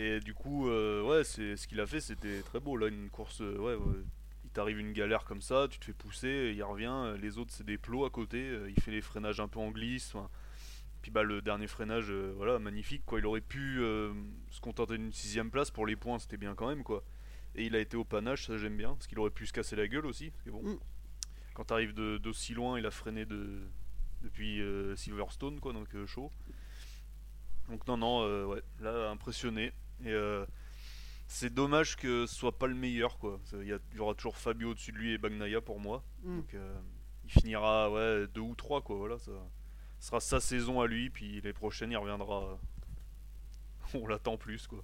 Et 0.00 0.20
du 0.20 0.32
coup, 0.32 0.68
euh, 0.68 1.02
ouais, 1.02 1.24
c'est 1.24 1.56
ce 1.56 1.66
qu'il 1.66 1.80
a 1.80 1.86
fait, 1.86 2.00
c'était 2.00 2.40
très 2.42 2.60
beau. 2.60 2.76
Là, 2.76 2.86
une 2.86 3.10
course, 3.10 3.40
euh, 3.40 3.56
ouais, 3.58 3.74
ouais. 3.74 3.96
Il 4.44 4.50
t'arrive 4.50 4.78
une 4.78 4.92
galère 4.92 5.24
comme 5.24 5.42
ça, 5.42 5.66
tu 5.68 5.78
te 5.80 5.84
fais 5.86 5.92
pousser, 5.92 6.52
il 6.54 6.62
revient. 6.62 6.86
euh, 6.88 7.16
Les 7.16 7.36
autres, 7.36 7.52
c'est 7.52 7.66
des 7.66 7.78
plots 7.78 8.04
à 8.04 8.10
côté. 8.10 8.38
euh, 8.48 8.70
Il 8.70 8.80
fait 8.80 8.92
les 8.92 9.00
freinages 9.00 9.40
un 9.40 9.48
peu 9.48 9.58
en 9.58 9.70
glisse. 9.72 10.14
Puis 11.02 11.10
bah, 11.10 11.24
le 11.24 11.42
dernier 11.42 11.66
freinage, 11.66 12.12
voilà, 12.12 12.60
magnifique. 12.60 13.02
Quoi. 13.06 13.18
Il 13.18 13.26
aurait 13.26 13.40
pu 13.40 13.78
se 14.50 14.60
contenter 14.60 14.96
d'une 14.98 15.12
sixième 15.12 15.50
place 15.50 15.70
pour 15.72 15.84
les 15.86 15.96
points, 15.96 16.18
c'était 16.20 16.36
bien 16.36 16.54
quand 16.54 16.68
même, 16.68 16.84
quoi. 16.84 17.02
Et 17.56 17.64
il 17.66 17.74
a 17.74 17.80
été 17.80 17.96
au 17.96 18.04
panache, 18.04 18.46
ça 18.46 18.56
j'aime 18.56 18.76
bien, 18.76 18.90
parce 18.94 19.06
qu'il 19.08 19.18
aurait 19.18 19.30
pu 19.30 19.46
se 19.46 19.52
casser 19.52 19.74
la 19.74 19.88
gueule 19.88 20.06
aussi. 20.06 20.30
Parce 20.30 20.44
que 20.44 20.50
bon, 20.50 20.62
Mm. 20.62 20.78
quand 21.54 21.64
t'arrives 21.64 21.94
de- 21.94 22.18
d'aussi 22.18 22.54
loin, 22.54 22.78
il 22.78 22.86
a 22.86 22.90
freiné 22.92 23.24
de, 23.26 23.62
depuis 24.22 24.60
Silverstone, 24.96 25.58
quoi, 25.60 25.72
donc 25.72 25.88
chaud. 26.06 26.30
Donc 27.68 27.86
non, 27.86 27.96
non, 27.96 28.46
ouais, 28.48 28.62
là 28.80 29.10
impressionné. 29.10 29.72
Et 30.04 30.12
euh, 30.12 30.44
c'est 31.26 31.52
dommage 31.52 31.96
que 31.96 32.26
ce 32.26 32.34
soit 32.34 32.58
pas 32.58 32.66
le 32.66 32.74
meilleur, 32.74 33.18
quoi. 33.18 33.40
Il 33.52 33.78
y, 33.94 34.00
aura 34.00 34.14
toujours 34.14 34.36
Fabio 34.36 34.70
au-dessus 34.70 34.92
de 34.92 34.98
lui 34.98 35.12
et 35.12 35.18
Bagnaia 35.18 35.60
pour 35.60 35.80
moi. 35.80 36.02
Mm. 36.22 36.36
Donc 36.36 36.54
euh, 36.54 36.78
il 37.24 37.30
finira, 37.30 37.90
ouais, 37.90 38.26
deux 38.28 38.40
ou 38.40 38.54
trois, 38.54 38.80
quoi. 38.82 38.96
Voilà, 38.96 39.18
ça 39.18 39.32
ce 40.00 40.06
sera 40.08 40.20
sa 40.20 40.40
saison 40.40 40.80
à 40.80 40.86
lui, 40.86 41.10
puis 41.10 41.40
les 41.40 41.52
prochaines, 41.52 41.90
il 41.90 41.96
reviendra. 41.96 42.58
On 43.94 44.06
l'attend 44.06 44.36
plus, 44.36 44.66
quoi. 44.66 44.80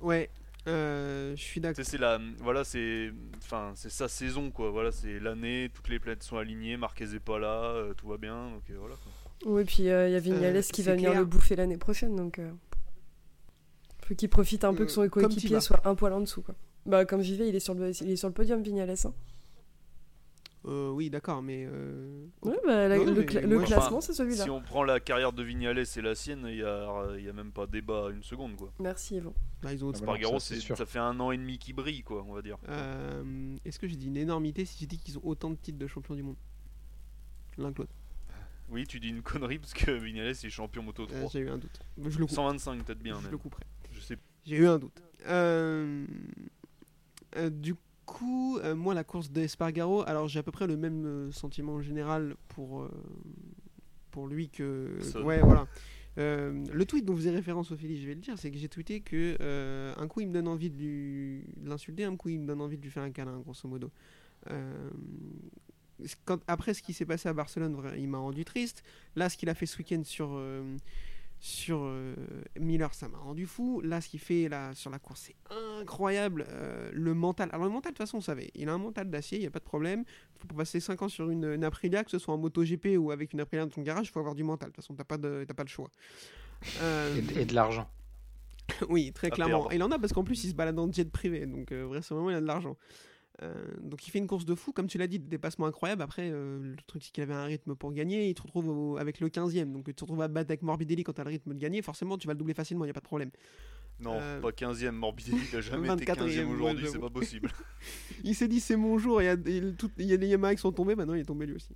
Ouais, 0.00 0.30
euh, 0.66 1.34
je 1.36 1.42
suis 1.42 1.60
d'accord. 1.60 1.84
c'est 1.84 1.98
la, 1.98 2.20
voilà, 2.38 2.64
c'est, 2.64 3.10
enfin, 3.38 3.72
c'est 3.74 3.90
sa 3.90 4.08
saison, 4.08 4.50
quoi. 4.50 4.70
Voilà, 4.70 4.92
c'est 4.92 5.18
l'année, 5.18 5.70
toutes 5.72 5.88
les 5.88 5.98
planètes 5.98 6.22
sont 6.22 6.36
alignées, 6.36 6.76
Marquez 6.76 7.14
est 7.14 7.20
pas 7.20 7.38
là, 7.38 7.62
euh, 7.62 7.94
tout 7.94 8.08
va 8.08 8.16
bien, 8.16 8.50
donc 8.50 8.62
euh, 8.70 8.76
voilà. 8.78 8.94
quoi. 8.96 9.52
Oui, 9.52 9.64
puis 9.64 9.88
euh, 9.90 10.08
il 10.08 10.12
y 10.12 10.16
a 10.16 10.20
Vignales 10.20 10.56
Euh, 10.56 10.62
qui 10.62 10.82
va 10.82 10.94
venir 10.94 11.14
le 11.14 11.24
bouffer 11.24 11.56
l'année 11.56 11.76
prochaine, 11.76 12.16
donc. 12.16 12.40
Faut 14.04 14.14
qu'il 14.14 14.28
profite 14.28 14.64
un 14.64 14.74
peu 14.74 14.84
que 14.84 14.90
son 14.90 15.02
comme 15.08 15.22
coéquipier 15.24 15.60
soit 15.60 15.80
un 15.86 15.94
poil 15.94 16.12
en 16.12 16.20
dessous, 16.20 16.42
quoi. 16.42 16.54
Bah, 16.86 17.04
comme 17.04 17.22
j'y 17.22 17.36
vais, 17.36 17.48
il 17.48 17.54
est 17.56 17.60
sur 17.60 17.74
le, 17.74 17.90
il 18.02 18.10
est 18.10 18.16
sur 18.16 18.28
le 18.28 18.34
podium, 18.34 18.62
Vignales. 18.62 18.90
Hein. 19.04 19.14
Euh, 20.66 20.90
oui, 20.90 21.10
d'accord, 21.10 21.42
mais. 21.42 21.66
euh, 21.68 22.26
Ouais, 22.42 22.58
bah, 22.64 22.88
la- 22.88 22.96
Non, 22.96 23.04
non, 23.04 23.12
le, 23.12 23.20
mais 23.20 23.26
cla- 23.26 23.40
moi, 23.46 23.48
le 23.56 23.60
je- 23.60 23.66
classement, 23.66 24.00
c'est 24.00 24.14
celui-là. 24.14 24.44
Si 24.44 24.50
on 24.50 24.62
prend 24.62 24.82
la 24.82 24.98
carrière 24.98 25.32
de 25.34 25.42
Vignales 25.42 25.78
et 25.78 26.00
la 26.02 26.14
sienne, 26.14 26.46
il 26.48 26.56
y 26.56 26.62
a, 26.62 27.06
il 27.18 27.24
y 27.24 27.28
a 27.28 27.34
même 27.34 27.52
pas 27.52 27.66
débat 27.66 28.08
une 28.10 28.22
seconde, 28.22 28.56
quoi. 28.56 28.72
Merci, 28.80 29.16
Yvon. 29.16 29.34
bah, 29.62 29.74
ils 29.74 29.84
ont 29.84 29.88
autre- 29.88 29.98
Ah 30.02 30.06
bah 30.06 30.12
Spargaro, 30.14 30.38
ça, 30.40 30.46
c'est 30.46 30.54
c'est- 30.54 30.60
sûr. 30.62 30.76
ça 30.78 30.86
fait 30.86 30.98
un 30.98 31.20
an 31.20 31.32
et 31.32 31.36
demi 31.36 31.58
qu'il 31.58 31.74
brille, 31.74 32.02
quoi, 32.02 32.24
on 32.26 32.32
va 32.32 32.40
dire. 32.40 32.56
Euh, 32.70 33.56
Est-ce 33.66 33.78
que 33.78 33.86
j'ai 33.86 33.96
dit 33.96 34.06
une 34.06 34.16
énormité 34.16 34.64
si 34.64 34.78
j'ai 34.80 34.86
dit 34.86 34.96
qu'ils 34.98 35.18
ont 35.18 35.24
autant 35.24 35.50
de 35.50 35.56
titres 35.56 35.78
de 35.78 35.86
champion 35.86 36.14
du 36.14 36.22
monde? 36.22 36.36
L'un 37.58 37.70
que 37.72 37.80
l'autre. 37.82 37.92
Oui, 38.70 38.86
tu 38.86 38.98
dis 39.00 39.08
une 39.10 39.20
connerie 39.22 39.58
parce 39.58 39.74
que 39.74 39.90
Vignales 39.90 40.28
est 40.28 40.48
champion 40.48 40.82
Moto 40.82 41.04
3. 41.04 41.18
Euh, 41.18 41.26
j'ai 41.30 41.40
eu 41.40 41.50
un 41.50 41.58
doute. 41.58 41.78
Je 41.98 42.18
le 42.18 42.24
coupe. 42.24 42.30
125 42.34 42.82
peut-être 42.84 42.98
bien 43.02 43.16
je 43.18 43.22
même. 43.24 43.32
le 43.32 43.38
couperai. 43.38 43.62
Sais 44.04 44.18
J'ai 44.44 44.56
eu 44.56 44.66
un 44.66 44.78
doute. 44.78 45.02
Euh, 45.26 46.06
euh, 47.36 47.50
du 47.50 47.74
coup, 48.04 48.58
euh, 48.58 48.74
moi, 48.74 48.92
la 48.94 49.04
course 49.04 49.30
d'Espargaro, 49.30 50.02
alors 50.06 50.28
j'ai 50.28 50.38
à 50.38 50.42
peu 50.42 50.52
près 50.52 50.66
le 50.66 50.76
même 50.76 51.32
sentiment 51.32 51.80
général 51.80 52.36
pour, 52.48 52.88
pour 54.10 54.28
lui 54.28 54.48
que. 54.50 54.98
Ça. 55.00 55.22
Ouais, 55.22 55.40
voilà. 55.40 55.66
Le 56.16 56.84
tweet 56.84 57.04
dont 57.04 57.14
vous 57.14 57.26
avez 57.26 57.36
référence, 57.36 57.70
Ophélie, 57.70 58.00
je 58.00 58.06
vais 58.06 58.14
le 58.14 58.20
dire, 58.20 58.34
c'est 58.38 58.50
que 58.50 58.58
j'ai 58.58 58.68
tweeté 58.68 59.00
que 59.00 59.36
un 59.98 60.06
coup 60.06 60.20
il 60.20 60.28
me 60.28 60.34
donne 60.34 60.48
envie 60.48 60.70
de 60.70 60.76
lui- 60.76 61.44
de 61.56 61.68
l'insulter, 61.68 62.04
un 62.04 62.16
coup 62.16 62.28
il 62.28 62.40
me 62.40 62.46
donne 62.46 62.60
envie 62.60 62.76
de 62.76 62.82
lui 62.82 62.90
faire 62.90 63.02
un 63.02 63.10
câlin, 63.10 63.38
grosso 63.40 63.66
modo. 63.66 63.90
Quand, 66.24 66.40
après 66.46 66.74
ce 66.74 66.82
qui 66.82 66.92
s'est 66.92 67.06
passé 67.06 67.28
à 67.28 67.32
Barcelone, 67.32 67.76
il 67.96 68.08
m'a 68.08 68.18
rendu 68.18 68.44
triste. 68.44 68.82
Là, 69.16 69.28
ce 69.30 69.36
qu'il 69.36 69.48
a 69.48 69.54
fait 69.54 69.64
ce 69.66 69.78
week-end 69.78 70.02
sur, 70.04 70.38
sur 71.40 71.80
euh, 71.82 72.14
Miller, 72.58 72.92
ça 72.94 73.08
m'a 73.08 73.18
rendu 73.18 73.46
fou. 73.46 73.80
Là, 73.82 74.00
ce 74.00 74.08
qu'il 74.08 74.20
fait 74.20 74.48
là, 74.48 74.74
sur 74.74 74.90
la 74.90 74.98
course, 74.98 75.26
c'est 75.28 75.36
incroyable. 75.80 76.46
Euh, 76.48 76.90
le 76.92 77.12
mental. 77.14 77.50
Alors, 77.52 77.66
le 77.66 77.72
mental, 77.72 77.92
de 77.92 77.96
toute 77.98 78.06
façon, 78.06 78.18
on 78.18 78.22
savait. 78.22 78.50
Il 78.54 78.68
a 78.68 78.72
un 78.72 78.78
mental 78.78 79.10
d'acier, 79.10 79.36
il 79.38 79.42
n'y 79.42 79.46
a 79.46 79.50
pas 79.50 79.58
de 79.58 79.64
problème. 79.64 80.04
Faut 80.38 80.46
pour 80.46 80.56
passer 80.56 80.80
5 80.80 81.02
ans 81.02 81.08
sur 81.08 81.28
une, 81.30 81.44
une 81.44 81.64
Aprilia, 81.64 82.02
que 82.02 82.10
ce 82.10 82.18
soit 82.18 82.32
en 82.32 82.38
MotoGP 82.38 82.96
ou 82.98 83.10
avec 83.10 83.32
une 83.34 83.40
Aprilia 83.40 83.64
dans 83.66 83.70
ton 83.70 83.82
garage, 83.82 84.06
il 84.08 84.10
faut 84.10 84.20
avoir 84.20 84.34
du 84.34 84.42
mental. 84.44 84.70
De 84.70 84.74
toute 84.74 84.82
façon, 84.84 84.94
tu 84.94 84.98
n'as 84.98 85.04
pas, 85.04 85.18
de- 85.18 85.44
pas 85.44 85.62
le 85.64 85.68
choix. 85.68 85.90
Euh, 86.80 87.16
Et, 87.16 87.20
de- 87.20 87.40
et 87.40 87.44
de 87.44 87.54
l'argent. 87.54 87.88
oui, 88.88 89.12
très 89.12 89.30
clairement. 89.30 89.70
Et 89.70 89.74
il 89.74 89.82
en 89.82 89.90
a 89.90 89.98
parce 89.98 90.14
qu'en 90.14 90.24
plus, 90.24 90.42
il 90.44 90.48
se 90.50 90.54
balade 90.54 90.78
en 90.78 90.90
jet 90.90 91.10
privé. 91.10 91.44
Donc, 91.44 91.70
euh, 91.72 91.84
vraisemblablement, 91.84 92.30
il 92.30 92.36
a 92.36 92.40
de 92.40 92.46
l'argent. 92.46 92.76
Euh, 93.42 93.64
donc, 93.80 94.06
il 94.06 94.10
fait 94.10 94.18
une 94.18 94.26
course 94.28 94.44
de 94.44 94.54
fou. 94.54 94.72
Comme 94.72 94.86
tu 94.86 94.96
l'as 94.98 95.06
dit, 95.08 95.18
dépassement 95.18 95.66
incroyable. 95.66 96.02
Après, 96.02 96.30
euh, 96.30 96.58
le 96.62 96.76
truc, 96.86 97.02
c'est 97.02 97.10
qu'il 97.12 97.22
avait 97.22 97.34
un 97.34 97.44
rythme 97.44 97.74
pour 97.74 97.92
gagner. 97.92 98.28
Il 98.28 98.34
te 98.34 98.42
retrouve 98.42 98.68
au- 98.68 98.96
avec 98.96 99.18
le 99.20 99.28
15e. 99.28 99.72
Donc, 99.72 99.86
tu 99.86 99.94
te 99.94 100.04
retrouves 100.04 100.22
à 100.22 100.28
battre 100.28 100.50
avec 100.50 100.62
Morbidelli 100.62 101.02
quand 101.02 101.14
tu 101.14 101.20
as 101.20 101.24
le 101.24 101.30
rythme 101.30 101.52
de 101.54 101.58
gagner. 101.58 101.82
Forcément, 101.82 102.16
tu 102.16 102.26
vas 102.28 102.32
le 102.34 102.38
doubler 102.38 102.54
facilement. 102.54 102.84
Il 102.84 102.88
n'y 102.88 102.90
a 102.90 102.94
pas 102.94 103.00
de 103.00 103.06
problème. 103.06 103.30
Non, 104.00 104.18
Euh, 104.20 104.40
pas 104.40 104.50
15ème, 104.52 104.92
Morbidelli, 104.96 105.38
il 105.52 105.56
a 105.56 105.60
jamais 105.60 105.92
été 105.92 106.04
24e, 106.04 106.16
15ème 106.28 106.46
ouais, 106.46 106.52
aujourd'hui, 106.54 106.86
c'est 106.90 106.98
pas 106.98 107.10
possible. 107.10 107.48
Il 108.24 108.34
s'est 108.34 108.48
dit, 108.48 108.60
c'est 108.60 108.76
mon 108.76 108.98
jour. 108.98 109.20
Il 109.22 109.24
y 109.24 109.28
a, 109.28 109.34
il, 109.46 109.74
tout- 109.76 109.90
a 109.98 110.02
les 110.02 110.28
Yamaha 110.28 110.54
qui 110.54 110.60
sont 110.60 110.72
tombés. 110.72 110.94
Maintenant, 110.94 111.14
il 111.14 111.20
est 111.20 111.24
tombé 111.24 111.46
lui 111.46 111.54
aussi. 111.54 111.74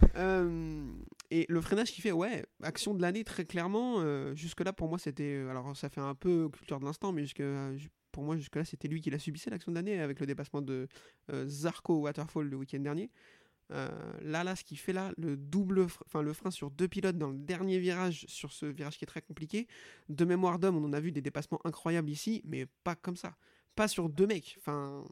Et 1.30 1.44
le 1.48 1.60
freinage 1.60 1.92
qui 1.92 2.00
fait, 2.00 2.12
ouais, 2.12 2.46
action 2.62 2.94
de 2.94 3.02
l'année 3.02 3.24
très 3.24 3.44
clairement. 3.44 3.96
euh, 3.98 4.34
jusque-là, 4.34 4.72
pour 4.72 4.88
moi, 4.88 4.98
c'était. 4.98 5.44
Alors, 5.50 5.76
ça 5.76 5.88
fait 5.90 6.00
un 6.00 6.14
peu 6.14 6.48
culture 6.48 6.80
de 6.80 6.84
l'instant, 6.84 7.12
mais 7.12 7.22
jusque, 7.22 7.42
ju- 7.76 7.90
pour 8.18 8.24
moi, 8.24 8.36
jusque-là, 8.36 8.64
c'était 8.64 8.88
lui 8.88 9.00
qui 9.00 9.10
l'a 9.10 9.20
subissé 9.20 9.48
l'action 9.48 9.70
de 9.70 9.76
l'année 9.76 10.00
avec 10.00 10.18
le 10.18 10.26
dépassement 10.26 10.60
de 10.60 10.88
euh, 11.30 11.46
Zarco 11.46 12.00
Waterfall 12.00 12.48
le 12.48 12.56
week-end 12.56 12.80
dernier. 12.80 13.12
Euh, 13.70 13.88
là, 14.22 14.42
là, 14.42 14.56
ce 14.56 14.64
qu'il 14.64 14.76
fait 14.76 14.92
là, 14.92 15.12
le 15.16 15.36
double, 15.36 15.82
enfin 16.04 16.20
le 16.20 16.32
frein 16.32 16.50
sur 16.50 16.72
deux 16.72 16.88
pilotes 16.88 17.16
dans 17.16 17.30
le 17.30 17.38
dernier 17.38 17.78
virage, 17.78 18.24
sur 18.26 18.52
ce 18.52 18.66
virage 18.66 18.98
qui 18.98 19.04
est 19.04 19.06
très 19.06 19.22
compliqué. 19.22 19.68
De 20.08 20.24
mémoire 20.24 20.58
d'homme, 20.58 20.74
on 20.74 20.84
en 20.84 20.92
a 20.94 20.98
vu 20.98 21.12
des 21.12 21.22
dépassements 21.22 21.60
incroyables 21.62 22.10
ici, 22.10 22.42
mais 22.44 22.66
pas 22.82 22.96
comme 22.96 23.14
ça, 23.14 23.36
pas 23.76 23.86
sur 23.86 24.08
deux 24.08 24.26
mecs. 24.26 24.56
Enfin, 24.58 25.04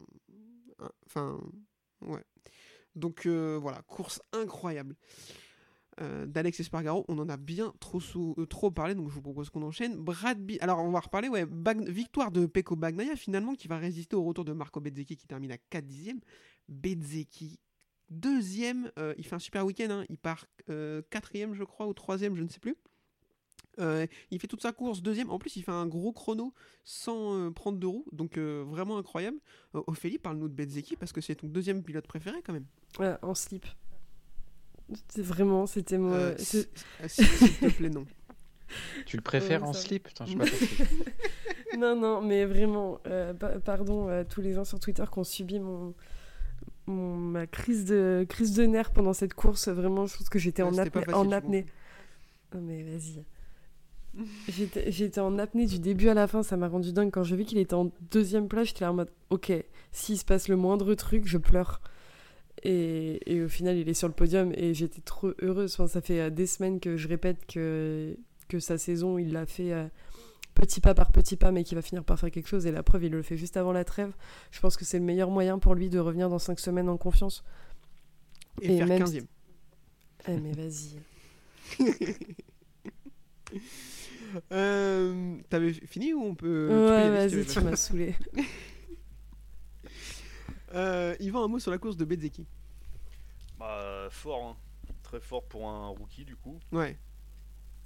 enfin, 1.06 1.38
ouais. 2.00 2.24
Donc 2.96 3.24
euh, 3.26 3.56
voilà, 3.62 3.82
course 3.82 4.20
incroyable. 4.32 4.96
Euh, 6.00 6.26
d'Alex 6.26 6.60
Espargaro. 6.60 7.04
On 7.08 7.18
en 7.18 7.28
a 7.28 7.36
bien 7.36 7.72
trop, 7.80 8.00
euh, 8.16 8.46
trop 8.46 8.70
parlé, 8.70 8.94
donc 8.94 9.08
je 9.08 9.14
vous 9.14 9.22
propose 9.22 9.50
qu'on 9.50 9.62
enchaîne. 9.62 10.04
Alors, 10.60 10.78
on 10.80 10.90
va 10.90 11.00
reparler, 11.00 11.28
ouais, 11.28 11.46
victoire 11.86 12.30
de 12.30 12.46
Peko 12.46 12.76
Bagnaia, 12.76 13.16
finalement, 13.16 13.54
qui 13.54 13.68
va 13.68 13.78
résister 13.78 14.16
au 14.16 14.24
retour 14.24 14.44
de 14.44 14.52
Marco 14.52 14.80
Bezzecchi, 14.80 15.16
qui 15.16 15.26
termine 15.26 15.52
à 15.52 15.58
4 15.58 15.86
dixièmes. 15.86 16.20
Bezzecchi, 16.68 17.58
deuxième, 18.10 18.90
euh, 18.98 19.14
il 19.16 19.24
fait 19.24 19.36
un 19.36 19.40
super 19.40 19.64
week-end, 19.64 19.88
hein. 19.90 20.04
il 20.08 20.18
part 20.18 20.46
euh, 20.68 21.02
quatrième, 21.10 21.54
je 21.54 21.64
crois, 21.64 21.86
ou 21.86 21.94
troisième, 21.94 22.36
je 22.36 22.42
ne 22.42 22.48
sais 22.48 22.60
plus. 22.60 22.76
Il 23.78 24.40
fait 24.40 24.46
toute 24.46 24.62
sa 24.62 24.72
course 24.72 25.02
deuxième. 25.02 25.30
En 25.30 25.38
plus, 25.38 25.54
il 25.56 25.62
fait 25.62 25.70
un 25.70 25.86
gros 25.86 26.10
chrono 26.10 26.54
sans 26.82 27.52
prendre 27.52 27.78
de 27.78 27.86
roues. 27.86 28.06
Donc, 28.10 28.38
vraiment 28.38 28.96
incroyable. 28.96 29.38
Ophélie, 29.74 30.16
parle-nous 30.16 30.48
de 30.48 30.54
Bezzecchi 30.54 30.96
parce 30.96 31.12
que 31.12 31.20
c'est 31.20 31.34
ton 31.34 31.46
deuxième 31.46 31.82
pilote 31.82 32.06
préféré 32.06 32.40
quand 32.42 32.54
même. 32.54 32.64
En 33.20 33.34
slip. 33.34 33.66
C'est 35.08 35.22
vraiment, 35.22 35.66
c'était 35.66 35.98
moi. 35.98 36.14
Euh, 36.16 36.36
s- 36.36 36.68
S'il 37.08 37.26
te 37.58 37.68
plaît, 37.76 37.90
non. 37.90 38.06
Tu 39.06 39.16
le 39.16 39.22
préfères 39.22 39.62
Ouais, 39.62 39.68
en 39.68 39.72
ça- 39.72 39.80
slip? 39.80 40.08
Putain, 40.08 40.24
pas 40.24 40.30
compris. 40.44 40.78
Non, 41.78 41.96
non, 41.96 42.20
mais 42.22 42.44
vraiment, 42.44 43.00
euh, 43.06 43.32
pa- 43.34 43.58
pardon 43.60 44.08
à 44.08 44.24
tous 44.24 44.40
les 44.40 44.52
gens 44.52 44.64
sur 44.64 44.78
Twitter 44.80 45.04
qui 45.12 45.18
ont 45.18 45.24
subi 45.24 45.58
mon, 45.60 45.94
mon- 46.86 47.16
ma 47.16 47.46
crise 47.46 47.84
de, 47.84 48.24
crise 48.28 48.54
de 48.54 48.64
nerfs 48.64 48.90
pendant 48.92 49.12
cette 49.12 49.34
course. 49.34 49.68
Vraiment, 49.68 50.06
je 50.06 50.16
pense 50.16 50.28
que 50.28 50.38
j'étais 50.38 50.62
Ouais, 50.62 50.68
en, 50.70 50.78
apnée- 50.78 50.90
facile, 51.04 51.14
en 51.14 51.24
je 51.30 51.34
apnée. 51.34 51.66
Oh, 52.54 52.58
mais 52.60 52.82
vas-y. 52.82 53.24
J'étais 54.48 54.90
j'étais 54.90 55.20
en 55.20 55.38
apnée 55.38 55.66
du 55.66 55.78
début 55.78 56.08
à 56.08 56.14
la 56.14 56.26
fin, 56.26 56.42
ça 56.42 56.56
m'a 56.56 56.68
rendu 56.68 56.92
dingue. 56.92 57.10
Quand 57.10 57.22
j'ai 57.22 57.36
vu 57.36 57.44
qu'il 57.44 57.58
était 57.58 57.74
en 57.74 57.92
deuxième 58.10 58.48
place, 58.48 58.68
j'étais 58.68 58.84
là 58.84 58.92
en 58.92 58.94
mode 58.94 59.10
Ok, 59.28 59.52
s'il 59.92 60.16
se 60.18 60.24
passe 60.24 60.48
le 60.48 60.56
moindre 60.56 60.94
truc, 60.94 61.26
je 61.26 61.36
pleure. 61.38 61.80
Et, 62.68 63.20
et 63.32 63.44
au 63.44 63.48
final, 63.48 63.76
il 63.76 63.88
est 63.88 63.94
sur 63.94 64.08
le 64.08 64.14
podium 64.14 64.52
et 64.56 64.74
j'étais 64.74 65.00
trop 65.00 65.30
heureuse. 65.40 65.74
Enfin, 65.74 65.86
ça 65.86 66.00
fait 66.00 66.20
euh, 66.20 66.30
des 66.30 66.48
semaines 66.48 66.80
que 66.80 66.96
je 66.96 67.06
répète 67.06 67.46
que, 67.46 68.16
que 68.48 68.58
sa 68.58 68.76
saison, 68.76 69.18
il 69.18 69.32
l'a 69.32 69.46
fait 69.46 69.72
euh, 69.72 69.86
petit 70.54 70.80
pas 70.80 70.92
par 70.92 71.12
petit 71.12 71.36
pas, 71.36 71.52
mais 71.52 71.62
qu'il 71.62 71.76
va 71.76 71.82
finir 71.82 72.02
par 72.02 72.18
faire 72.18 72.32
quelque 72.32 72.48
chose. 72.48 72.66
Et 72.66 72.72
la 72.72 72.82
preuve, 72.82 73.04
il 73.04 73.12
le 73.12 73.22
fait 73.22 73.36
juste 73.36 73.56
avant 73.56 73.70
la 73.70 73.84
trêve. 73.84 74.12
Je 74.50 74.58
pense 74.58 74.76
que 74.76 74.84
c'est 74.84 74.98
le 74.98 75.04
meilleur 75.04 75.30
moyen 75.30 75.60
pour 75.60 75.76
lui 75.76 75.90
de 75.90 76.00
revenir 76.00 76.28
dans 76.28 76.40
cinq 76.40 76.58
semaines 76.58 76.88
en 76.88 76.96
confiance. 76.96 77.44
Et, 78.62 78.74
Et 78.74 78.78
faire 78.78 78.88
même 78.88 79.04
15ème. 79.04 79.26
Eh, 80.26 80.36
mais 80.38 80.52
vas-y. 80.52 80.98
Euh, 84.52 85.36
T'avais 85.48 85.72
fini 85.72 86.12
ou 86.12 86.20
on 86.20 86.34
peut. 86.34 86.68
Ouais, 86.68 87.08
vas-y, 87.10 87.46
tu 87.46 87.60
m'as 87.60 87.76
saoulé. 87.76 88.14
Euh, 91.20 91.24
Yvan, 91.24 91.44
un 91.44 91.48
mot 91.48 91.58
sur 91.58 91.70
la 91.70 91.78
course 91.78 91.96
de 91.96 92.04
Bezzecchi. 92.04 92.46
Bah, 93.58 94.08
fort, 94.10 94.44
hein. 94.44 94.56
très 95.02 95.20
fort 95.20 95.44
pour 95.44 95.68
un 95.68 95.88
rookie 95.88 96.24
du 96.24 96.36
coup. 96.36 96.58
Ouais. 96.72 96.98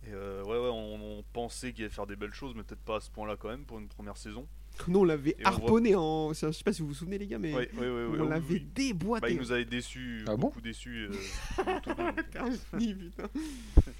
Et 0.06 0.12
euh, 0.12 0.42
ouais, 0.44 0.58
ouais, 0.58 0.70
on, 0.72 1.18
on 1.18 1.22
pensait 1.32 1.72
qu'il 1.72 1.84
allait 1.84 1.92
faire 1.94 2.06
des 2.06 2.16
belles 2.16 2.32
choses, 2.32 2.54
mais 2.56 2.62
peut-être 2.62 2.80
pas 2.82 2.96
à 2.96 3.00
ce 3.00 3.10
point-là 3.10 3.36
quand 3.38 3.48
même 3.48 3.64
pour 3.64 3.78
une 3.78 3.88
première 3.88 4.16
saison. 4.16 4.46
Nous, 4.88 5.00
on 5.00 5.04
l'avait 5.04 5.30
Et 5.32 5.36
on 5.46 5.50
voit- 5.50 5.58
harponné 5.64 5.94
en. 5.94 6.32
Je 6.32 6.50
sais 6.52 6.64
pas 6.64 6.72
si 6.72 6.80
vous 6.80 6.88
vous 6.88 6.94
souvenez, 6.94 7.18
les 7.18 7.26
gars, 7.26 7.38
mais. 7.38 7.52
Ouais, 7.54 7.70
ouais, 7.74 7.80
ouais, 7.80 7.88
ouais, 8.06 8.18
on 8.18 8.22
oui, 8.22 8.28
l'avait 8.30 8.54
oui. 8.54 8.68
déboîté. 8.74 9.20
Bah, 9.26 9.30
il 9.30 9.36
nous 9.38 9.52
avait 9.52 9.64
déçus, 9.66 10.24
Ah 10.26 10.36
bon 10.36 10.46
beaucoup 10.48 10.60
déçus. 10.62 11.08
euh, 11.10 11.12
putain. 12.12 13.28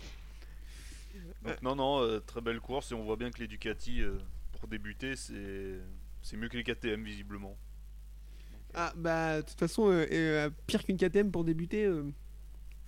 Donc 1.44 1.62
non, 1.62 1.74
non, 1.76 2.00
euh, 2.02 2.20
très 2.20 2.40
belle 2.40 2.60
course 2.60 2.92
et 2.92 2.94
on 2.94 3.04
voit 3.04 3.16
bien 3.16 3.30
que 3.30 3.38
les 3.40 3.46
Ducati, 3.48 4.00
euh, 4.02 4.18
pour 4.58 4.68
débuter, 4.68 5.16
c'est 5.16 5.78
c'est 6.22 6.36
mieux 6.36 6.48
que 6.48 6.56
les 6.56 6.64
KTM 6.64 7.02
visiblement. 7.02 7.56
Ah, 8.74 8.92
bah, 8.96 9.42
de 9.42 9.46
toute 9.48 9.58
façon, 9.58 9.88
euh, 9.88 10.06
euh, 10.12 10.50
pire 10.66 10.84
qu'une 10.84 10.96
KTM 10.96 11.30
pour 11.30 11.44
débuter, 11.44 11.84
euh, 11.84 12.04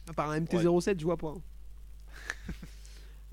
à 0.09 0.13
part 0.13 0.31
un 0.31 0.41
MT-07, 0.41 0.99
je 1.01 1.05
vois 1.05 1.17
pas. 1.17 1.35
hein. 1.37 1.43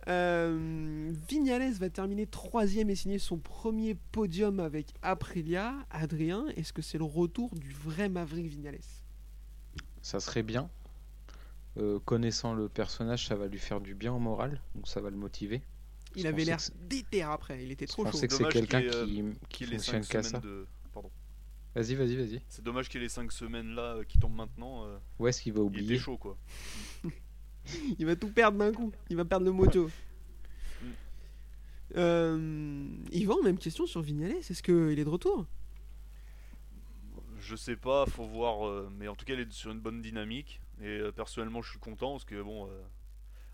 Euh, 0.07 1.11
Vignales 1.29 1.73
va 1.73 1.89
terminer 1.89 2.25
troisième 2.25 2.89
et 2.89 2.95
signer 2.95 3.19
son 3.19 3.37
premier 3.37 3.93
podium 4.11 4.59
avec 4.59 4.93
Aprilia. 5.03 5.75
Adrien, 5.91 6.47
est-ce 6.55 6.73
que 6.73 6.81
c'est 6.81 6.97
le 6.97 7.03
retour 7.03 7.53
du 7.53 7.69
vrai 7.71 8.09
Maverick 8.09 8.47
Vignales? 8.47 8.79
Ça 10.01 10.19
serait 10.19 10.41
bien. 10.41 10.67
Euh, 11.77 11.99
connaissant 11.99 12.55
le 12.55 12.69
personnage, 12.69 13.27
ça 13.27 13.35
va 13.35 13.45
lui 13.47 13.59
faire 13.59 13.81
du 13.81 13.93
bien 13.93 14.11
au 14.11 14.17
moral, 14.19 14.59
donc 14.73 14.87
ça 14.87 14.99
va 14.99 15.11
le 15.11 15.17
motiver. 15.17 15.61
Il 16.15 16.23
Je 16.23 16.27
avait 16.27 16.43
l'air 16.45 16.57
déter 16.87 17.21
après, 17.21 17.63
il 17.63 17.71
était 17.71 17.85
Je 17.85 17.91
trop 17.91 18.03
chaud. 18.05 18.11
pensais 18.11 18.27
que 18.27 18.33
c'est 18.33 18.47
quelqu'un 18.49 18.81
qui, 18.81 19.23
Qui 19.49 19.65
fonctionne 19.65 20.01
5 20.03 20.09
qu'à 20.11 20.23
ça. 20.23 20.39
de... 20.39 20.65
Vas-y, 21.75 21.95
vas-y, 21.95 22.15
vas-y. 22.15 22.41
C'est 22.49 22.63
dommage 22.63 22.89
qu'il 22.89 22.99
y 22.99 23.03
ait 23.03 23.05
les 23.05 23.09
5 23.09 23.31
semaines 23.31 23.75
là 23.75 23.95
euh, 23.95 24.03
qui 24.03 24.17
tombent 24.19 24.35
maintenant. 24.35 24.85
euh, 24.85 24.97
Où 25.19 25.27
est-ce 25.27 25.41
qu'il 25.41 25.53
va 25.53 25.59
il 25.61 25.67
était 25.67 25.67
oublier 25.81 25.97
chaud 25.99 26.17
quoi. 26.17 26.37
Il 27.99 28.05
va 28.07 28.15
tout 28.15 28.29
perdre 28.31 28.57
d'un 28.57 28.71
coup. 28.73 28.91
Il 29.09 29.15
va 29.17 29.25
perdre 29.25 29.45
le 29.45 29.51
mojo. 29.51 29.89
Euh, 31.95 32.87
Yvan, 33.11 33.41
même 33.43 33.57
question 33.57 33.85
sur 33.85 34.01
Vignales. 34.01 34.31
Est-ce 34.37 34.63
qu'il 34.63 34.97
est 34.99 35.03
de 35.03 35.09
retour? 35.09 35.45
Je 37.39 37.55
sais 37.55 37.75
pas, 37.75 38.05
faut 38.05 38.25
voir. 38.25 38.67
euh, 38.67 38.89
mais 38.91 39.07
en 39.07 39.15
tout 39.15 39.25
cas, 39.25 39.33
il 39.33 39.39
est 39.41 39.51
sur 39.51 39.71
une 39.71 39.79
bonne 39.79 40.01
dynamique. 40.01 40.61
Et 40.81 40.85
euh, 40.87 41.11
personnellement, 41.11 41.61
je 41.61 41.71
suis 41.71 41.79
content 41.79 42.11
parce 42.11 42.25
que 42.25 42.41
bon, 42.41 42.67
euh, 42.69 42.81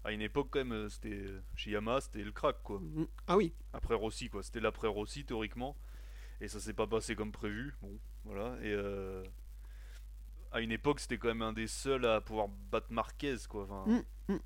à 0.04 0.12
une 0.12 0.22
époque 0.22 0.48
quand 0.52 0.64
même, 0.64 0.90
c'était 0.90 1.26
chez 1.56 1.72
Yamaha, 1.72 2.02
c'était 2.02 2.24
le 2.24 2.32
crack 2.32 2.58
quoi. 2.64 2.80
Mhm. 2.80 3.08
Ah 3.28 3.38
oui. 3.38 3.54
Après 3.74 3.96
Rossi 3.96 4.30
quoi, 4.30 4.44
c'était 4.44 4.60
l'après 4.60 4.88
Rossi 4.88 5.26
théoriquement. 5.26 5.76
Et 6.42 6.48
ça 6.48 6.60
s'est 6.60 6.74
pas 6.74 6.88
passé 6.88 7.16
comme 7.16 7.32
prévu. 7.32 7.74
Bon, 7.82 7.98
voilà. 8.26 8.56
Et 8.62 8.72
euh, 8.74 9.24
à 10.52 10.62
une 10.62 10.72
époque, 10.72 11.00
c'était 11.00 11.18
quand 11.18 11.28
même 11.30 11.42
un 11.42 11.54
des 11.54 11.68
seuls 11.68 12.06
à 12.06 12.22
pouvoir 12.22 12.48
battre 12.72 12.88
Marquez 12.92 13.36
quoi. 13.50 13.64
Enfin, 13.64 13.84
Mm, 13.88 14.34
mm. 14.34 14.40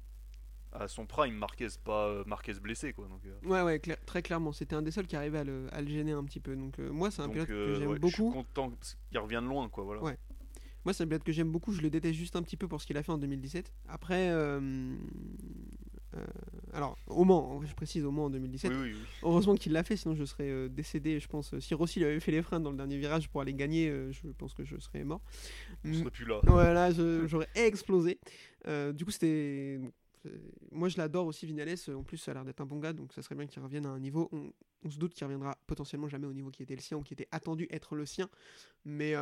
À 0.71 0.87
son 0.87 1.07
prime, 1.07 1.33
Marquez, 1.35 1.67
pas 1.83 2.07
euh, 2.09 2.23
Marquez 2.27 2.53
blessé 2.53 2.93
quoi. 2.93 3.07
Donc, 3.07 3.25
euh, 3.25 3.39
Ouais, 3.43 3.61
ouais, 3.63 3.79
très 4.05 4.21
clairement. 4.21 4.51
C'était 4.51 4.75
un 4.75 4.83
des 4.83 4.91
seuls 4.91 5.07
qui 5.07 5.15
arrivait 5.15 5.39
à 5.39 5.43
le, 5.43 5.67
à 5.71 5.81
le 5.81 5.87
gêner 5.87 6.11
un 6.11 6.23
petit 6.23 6.39
peu. 6.39 6.55
Donc, 6.55 6.77
moi, 6.77 7.09
c'est 7.09 7.21
un 7.21 7.25
donc, 7.25 7.33
pilote 7.33 7.47
que 7.47 7.73
j'aime 7.73 7.89
ouais, 7.89 7.97
Je 8.01 8.07
suis 8.07 8.17
beaucoup. 8.23 8.31
content 8.33 8.71
qu'il 9.09 9.17
revienne 9.19 9.45
loin 9.47 9.67
quoi. 9.69 9.83
Voilà. 9.83 10.03
Ouais. 10.03 10.17
Moi, 10.85 10.93
c'est 10.93 11.03
un 11.03 11.07
pilote 11.07 11.23
que 11.23 11.31
j'aime 11.31 11.51
beaucoup. 11.51 11.71
Je 11.73 11.81
le 11.81 11.89
déteste 11.89 12.13
juste 12.17 12.35
un 12.35 12.43
petit 12.43 12.55
peu 12.55 12.67
pour 12.67 12.81
ce 12.81 12.85
qu'il 12.87 12.97
a 12.97 13.03
fait 13.03 13.11
en 13.11 13.17
2017. 13.17 13.73
Après, 13.87 14.29
euh, 16.17 16.25
alors, 16.73 16.97
au 17.07 17.23
Mans, 17.23 17.61
je 17.63 17.73
précise, 17.75 18.03
au 18.05 18.11
Mans 18.11 18.25
en 18.25 18.29
2017. 18.29 18.71
Oui, 18.71 18.77
oui, 18.81 18.91
oui. 18.93 18.99
Heureusement 19.23 19.55
qu'il 19.55 19.71
l'a 19.73 19.83
fait, 19.83 19.95
sinon 19.95 20.15
je 20.15 20.23
serais 20.25 20.49
euh, 20.49 20.67
décédé, 20.69 21.19
je 21.19 21.27
pense. 21.27 21.57
Si 21.59 21.73
Rossi 21.73 21.99
lui 21.99 22.05
avait 22.07 22.19
fait 22.19 22.31
les 22.31 22.41
freins 22.41 22.59
dans 22.59 22.71
le 22.71 22.77
dernier 22.77 22.97
virage 22.97 23.29
pour 23.29 23.41
aller 23.41 23.53
gagner, 23.53 23.89
euh, 23.89 24.11
je 24.11 24.27
pense 24.37 24.53
que 24.53 24.63
je 24.63 24.77
serais 24.79 25.03
mort. 25.03 25.21
On 25.85 25.89
Mm. 25.89 25.93
serait 25.93 26.11
plus 26.11 26.25
là. 26.25 26.39
Voilà, 26.43 26.91
je- 26.91 27.25
j'aurais 27.27 27.49
explosé. 27.55 28.19
Du 28.93 29.05
coup, 29.05 29.11
c'était. 29.11 29.79
Moi, 30.73 30.89
je 30.89 30.97
l'adore 30.97 31.25
aussi, 31.27 31.45
Vinales. 31.45 31.75
En 31.95 32.03
plus, 32.03 32.17
ça 32.17 32.31
a 32.31 32.33
l'air 32.33 32.43
d'être 32.45 32.59
un 32.59 32.65
bon 32.65 32.77
gars, 32.79 32.91
donc 32.91 33.13
ça 33.13 33.21
serait 33.21 33.35
bien 33.35 33.47
qu'il 33.47 33.61
revienne 33.63 33.85
à 33.85 33.89
un 33.89 33.99
niveau. 33.99 34.27
On, 34.33 34.51
on 34.83 34.89
se 34.89 34.97
doute 34.99 35.13
qu'il 35.13 35.23
reviendra 35.25 35.57
potentiellement 35.65 36.09
jamais 36.09 36.27
au 36.27 36.33
niveau 36.33 36.51
qui 36.51 36.61
était 36.61 36.75
le 36.75 36.81
sien 36.81 36.97
ou 36.97 37.03
qui 37.03 37.13
était 37.13 37.27
attendu 37.31 37.67
être 37.71 37.95
le 37.95 38.05
sien. 38.05 38.29
Mais, 38.83 39.13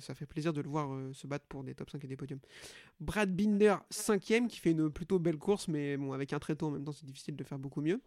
ça 0.00 0.14
fait 0.14 0.26
plaisir 0.26 0.52
de 0.52 0.60
le 0.60 0.68
voir 0.68 0.92
euh, 0.92 1.12
se 1.12 1.26
battre 1.26 1.46
pour 1.46 1.64
des 1.64 1.74
top 1.74 1.90
5 1.90 2.04
et 2.04 2.08
des 2.08 2.16
podiums. 2.16 2.40
Brad 3.00 3.34
Binder, 3.34 3.76
cinquième, 3.90 4.48
qui 4.48 4.58
fait 4.58 4.70
une 4.70 4.90
plutôt 4.90 5.18
belle 5.18 5.38
course, 5.38 5.68
mais 5.68 5.96
bon, 5.96 6.12
avec 6.12 6.32
un 6.32 6.38
tréteau 6.38 6.66
en 6.66 6.70
même 6.70 6.84
temps, 6.84 6.92
c'est 6.92 7.06
difficile 7.06 7.36
de 7.36 7.44
faire 7.44 7.58
beaucoup 7.58 7.80
mieux. 7.80 8.00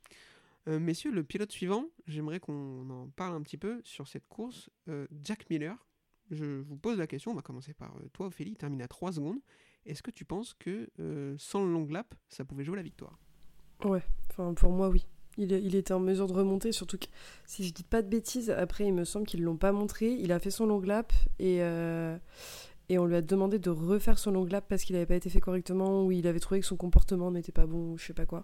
Euh, 0.67 0.79
messieurs, 0.79 1.11
le 1.11 1.23
pilote 1.23 1.51
suivant, 1.51 1.85
j'aimerais 2.07 2.39
qu'on 2.39 2.89
en 2.89 3.07
parle 3.09 3.35
un 3.35 3.41
petit 3.41 3.57
peu 3.57 3.81
sur 3.83 4.07
cette 4.07 4.27
course. 4.27 4.69
Euh, 4.87 5.07
Jack 5.23 5.49
Miller, 5.49 5.75
je 6.29 6.61
vous 6.61 6.77
pose 6.77 6.97
la 6.97 7.07
question, 7.07 7.31
on 7.31 7.35
va 7.35 7.41
commencer 7.41 7.73
par 7.73 7.95
toi 8.13 8.27
Ophélie, 8.27 8.51
il 8.51 8.57
termine 8.57 8.81
à 8.81 8.87
3 8.87 9.13
secondes. 9.13 9.39
Est-ce 9.85 10.03
que 10.03 10.11
tu 10.11 10.25
penses 10.25 10.53
que 10.53 10.89
sans 11.39 11.65
le 11.65 11.73
long 11.73 11.87
lap, 11.87 12.13
ça 12.29 12.45
pouvait 12.45 12.63
jouer 12.63 12.75
la 12.75 12.83
victoire? 12.83 13.17
Ouais, 13.83 14.03
enfin 14.29 14.53
pour 14.53 14.71
moi 14.71 14.89
oui. 14.89 15.07
Il, 15.41 15.51
il 15.51 15.75
était 15.75 15.93
en 15.93 15.99
mesure 15.99 16.27
de 16.27 16.33
remonter, 16.33 16.71
surtout 16.71 16.97
que 16.97 17.07
si 17.45 17.63
je 17.65 17.73
dis 17.73 17.83
pas 17.83 18.01
de 18.01 18.07
bêtises, 18.07 18.49
après 18.49 18.85
il 18.85 18.93
me 18.93 19.03
semble 19.05 19.25
qu'ils 19.25 19.43
l'ont 19.43 19.57
pas 19.57 19.71
montré. 19.71 20.11
Il 20.19 20.31
a 20.31 20.39
fait 20.39 20.51
son 20.51 20.65
long 20.65 20.79
lap 20.81 21.11
et, 21.39 21.57
euh, 21.61 22.15
et 22.89 22.97
on 22.97 23.05
lui 23.05 23.15
a 23.15 23.21
demandé 23.21 23.59
de 23.59 23.69
refaire 23.69 24.19
son 24.19 24.31
long 24.31 24.45
lap 24.45 24.65
parce 24.67 24.83
qu'il 24.83 24.95
avait 24.95 25.05
pas 25.05 25.15
été 25.15 25.29
fait 25.29 25.39
correctement 25.41 26.05
ou 26.05 26.11
il 26.11 26.27
avait 26.27 26.39
trouvé 26.39 26.59
que 26.61 26.65
son 26.65 26.77
comportement 26.77 27.31
n'était 27.31 27.51
pas 27.51 27.65
bon 27.65 27.93
ou 27.93 27.97
je 27.97 28.05
sais 28.05 28.13
pas 28.13 28.25
quoi. 28.25 28.43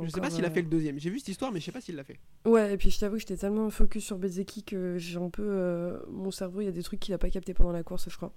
Je 0.00 0.06
sais 0.10 0.20
pas 0.20 0.26
Encore, 0.26 0.36
s'il 0.36 0.44
a 0.44 0.48
euh, 0.48 0.50
fait 0.52 0.62
le 0.62 0.68
deuxième. 0.68 0.98
J'ai 1.00 1.10
vu 1.10 1.18
cette 1.18 1.28
histoire, 1.28 1.50
mais 1.50 1.58
je 1.58 1.64
sais 1.64 1.72
pas 1.72 1.80
s'il 1.80 1.96
l'a 1.96 2.04
fait. 2.04 2.18
Ouais, 2.44 2.72
et 2.72 2.76
puis 2.76 2.88
je 2.90 3.00
t'avoue 3.00 3.14
que 3.14 3.20
j'étais 3.20 3.36
tellement 3.36 3.68
focus 3.70 4.04
sur 4.04 4.16
Bezeki 4.18 4.62
que 4.62 4.96
j'ai 4.96 5.16
un 5.18 5.28
peu. 5.30 5.42
euh, 5.44 5.98
mon 6.08 6.30
cerveau, 6.30 6.60
il 6.60 6.66
y 6.66 6.68
a 6.68 6.72
des 6.72 6.84
trucs 6.84 7.00
qu'il 7.00 7.14
a 7.14 7.18
pas 7.18 7.30
capté 7.30 7.52
pendant 7.52 7.72
la 7.72 7.82
course, 7.82 8.08
je 8.08 8.16
crois. 8.16 8.32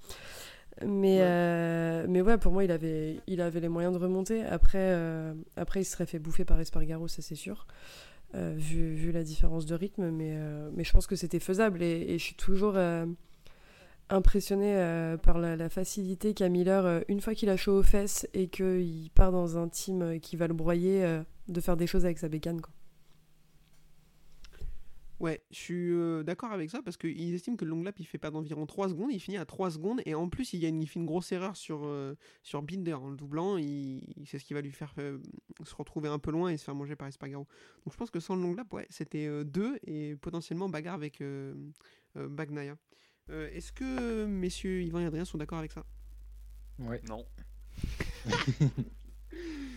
Mais, 0.85 1.17
Ouais. 1.17 1.21
euh, 1.23 2.05
mais 2.09 2.21
ouais, 2.21 2.37
pour 2.37 2.51
moi, 2.51 2.63
il 2.63 2.71
avait, 2.71 3.19
il 3.27 3.41
avait 3.41 3.59
les 3.59 3.69
moyens 3.69 3.93
de 3.93 3.99
remonter. 3.99 4.43
Après, 4.43 4.79
euh, 4.79 5.33
après 5.55 5.81
il 5.81 5.85
se 5.85 5.91
serait 5.91 6.05
fait 6.05 6.17
bouffer 6.19 6.45
par 6.45 6.59
Espargaro, 6.59 7.07
ça 7.07 7.21
c'est 7.21 7.35
sûr, 7.35 7.67
euh, 8.35 8.53
vu, 8.57 8.93
vu 8.95 9.11
la 9.11 9.23
différence 9.23 9.65
de 9.65 9.75
rythme. 9.75 10.09
Mais, 10.09 10.35
mais 10.73 10.83
je 10.83 10.91
pense 10.91 11.07
que 11.07 11.15
c'était 11.15 11.39
faisable 11.39 11.83
et, 11.83 12.05
et 12.13 12.17
je 12.17 12.23
suis 12.23 12.35
toujours 12.35 12.75
impressionné 14.09 14.75
euh, 14.75 15.17
par 15.17 15.37
la, 15.39 15.55
la 15.55 15.69
facilité 15.69 16.33
qu'a 16.33 16.49
Miller, 16.49 17.03
une 17.07 17.21
fois 17.21 17.33
qu'il 17.35 17.49
a 17.49 17.57
chaud 17.57 17.77
aux 17.79 17.83
fesses 17.83 18.27
et 18.33 18.47
qu'il 18.47 19.09
part 19.13 19.31
dans 19.31 19.57
un 19.57 19.67
team 19.69 20.19
qui 20.19 20.35
va 20.35 20.47
le 20.47 20.53
broyer, 20.53 21.19
de 21.47 21.61
faire 21.61 21.77
des 21.77 21.87
choses 21.87 22.05
avec 22.05 22.17
sa 22.17 22.27
bécane. 22.27 22.59
Quoi. 22.61 22.73
Ouais, 25.21 25.39
je 25.51 25.55
suis 25.55 25.91
euh, 25.91 26.23
d'accord 26.23 26.51
avec 26.51 26.71
ça 26.71 26.81
parce 26.81 26.97
qu'ils 26.97 27.35
estiment 27.35 27.55
que 27.55 27.63
le 27.63 27.69
long 27.69 27.83
lap 27.83 27.99
il 27.99 28.05
fait 28.05 28.17
perdre 28.17 28.39
environ 28.39 28.65
3 28.65 28.89
secondes, 28.89 29.11
il 29.11 29.19
finit 29.19 29.37
à 29.37 29.45
3 29.45 29.69
secondes 29.69 30.01
et 30.07 30.15
en 30.15 30.27
plus 30.29 30.53
il, 30.53 30.59
y 30.59 30.65
a 30.65 30.69
une, 30.69 30.81
il 30.81 30.87
fait 30.87 30.99
une 30.99 31.05
grosse 31.05 31.31
erreur 31.31 31.55
sur, 31.55 31.81
euh, 31.83 32.15
sur 32.41 32.63
Binder 32.63 32.95
en 32.95 33.11
le 33.11 33.15
doublant, 33.15 33.57
il, 33.57 34.01
c'est 34.25 34.39
ce 34.39 34.45
qui 34.45 34.55
va 34.55 34.61
lui 34.61 34.71
faire 34.71 34.91
euh, 34.97 35.19
se 35.63 35.75
retrouver 35.75 36.09
un 36.09 36.17
peu 36.17 36.31
loin 36.31 36.49
et 36.49 36.57
se 36.57 36.63
faire 36.63 36.73
manger 36.73 36.95
par 36.95 37.07
Espargaro. 37.07 37.45
Donc 37.85 37.93
je 37.93 37.97
pense 37.97 38.09
que 38.09 38.19
sans 38.19 38.35
le 38.35 38.41
long 38.41 38.55
lap, 38.55 38.73
ouais, 38.73 38.87
c'était 38.89 39.29
2 39.45 39.77
et 39.85 40.15
potentiellement 40.15 40.69
bagarre 40.69 40.95
avec 40.95 41.21
Bagnaia. 42.15 42.75
Est-ce 43.29 43.71
que 43.71 44.25
messieurs 44.25 44.81
Yvan 44.81 45.01
et 45.01 45.05
Adrien 45.05 45.25
sont 45.25 45.37
d'accord 45.37 45.59
avec 45.59 45.71
ça? 45.71 45.85
Ouais. 46.79 46.99
Non. 47.07 47.25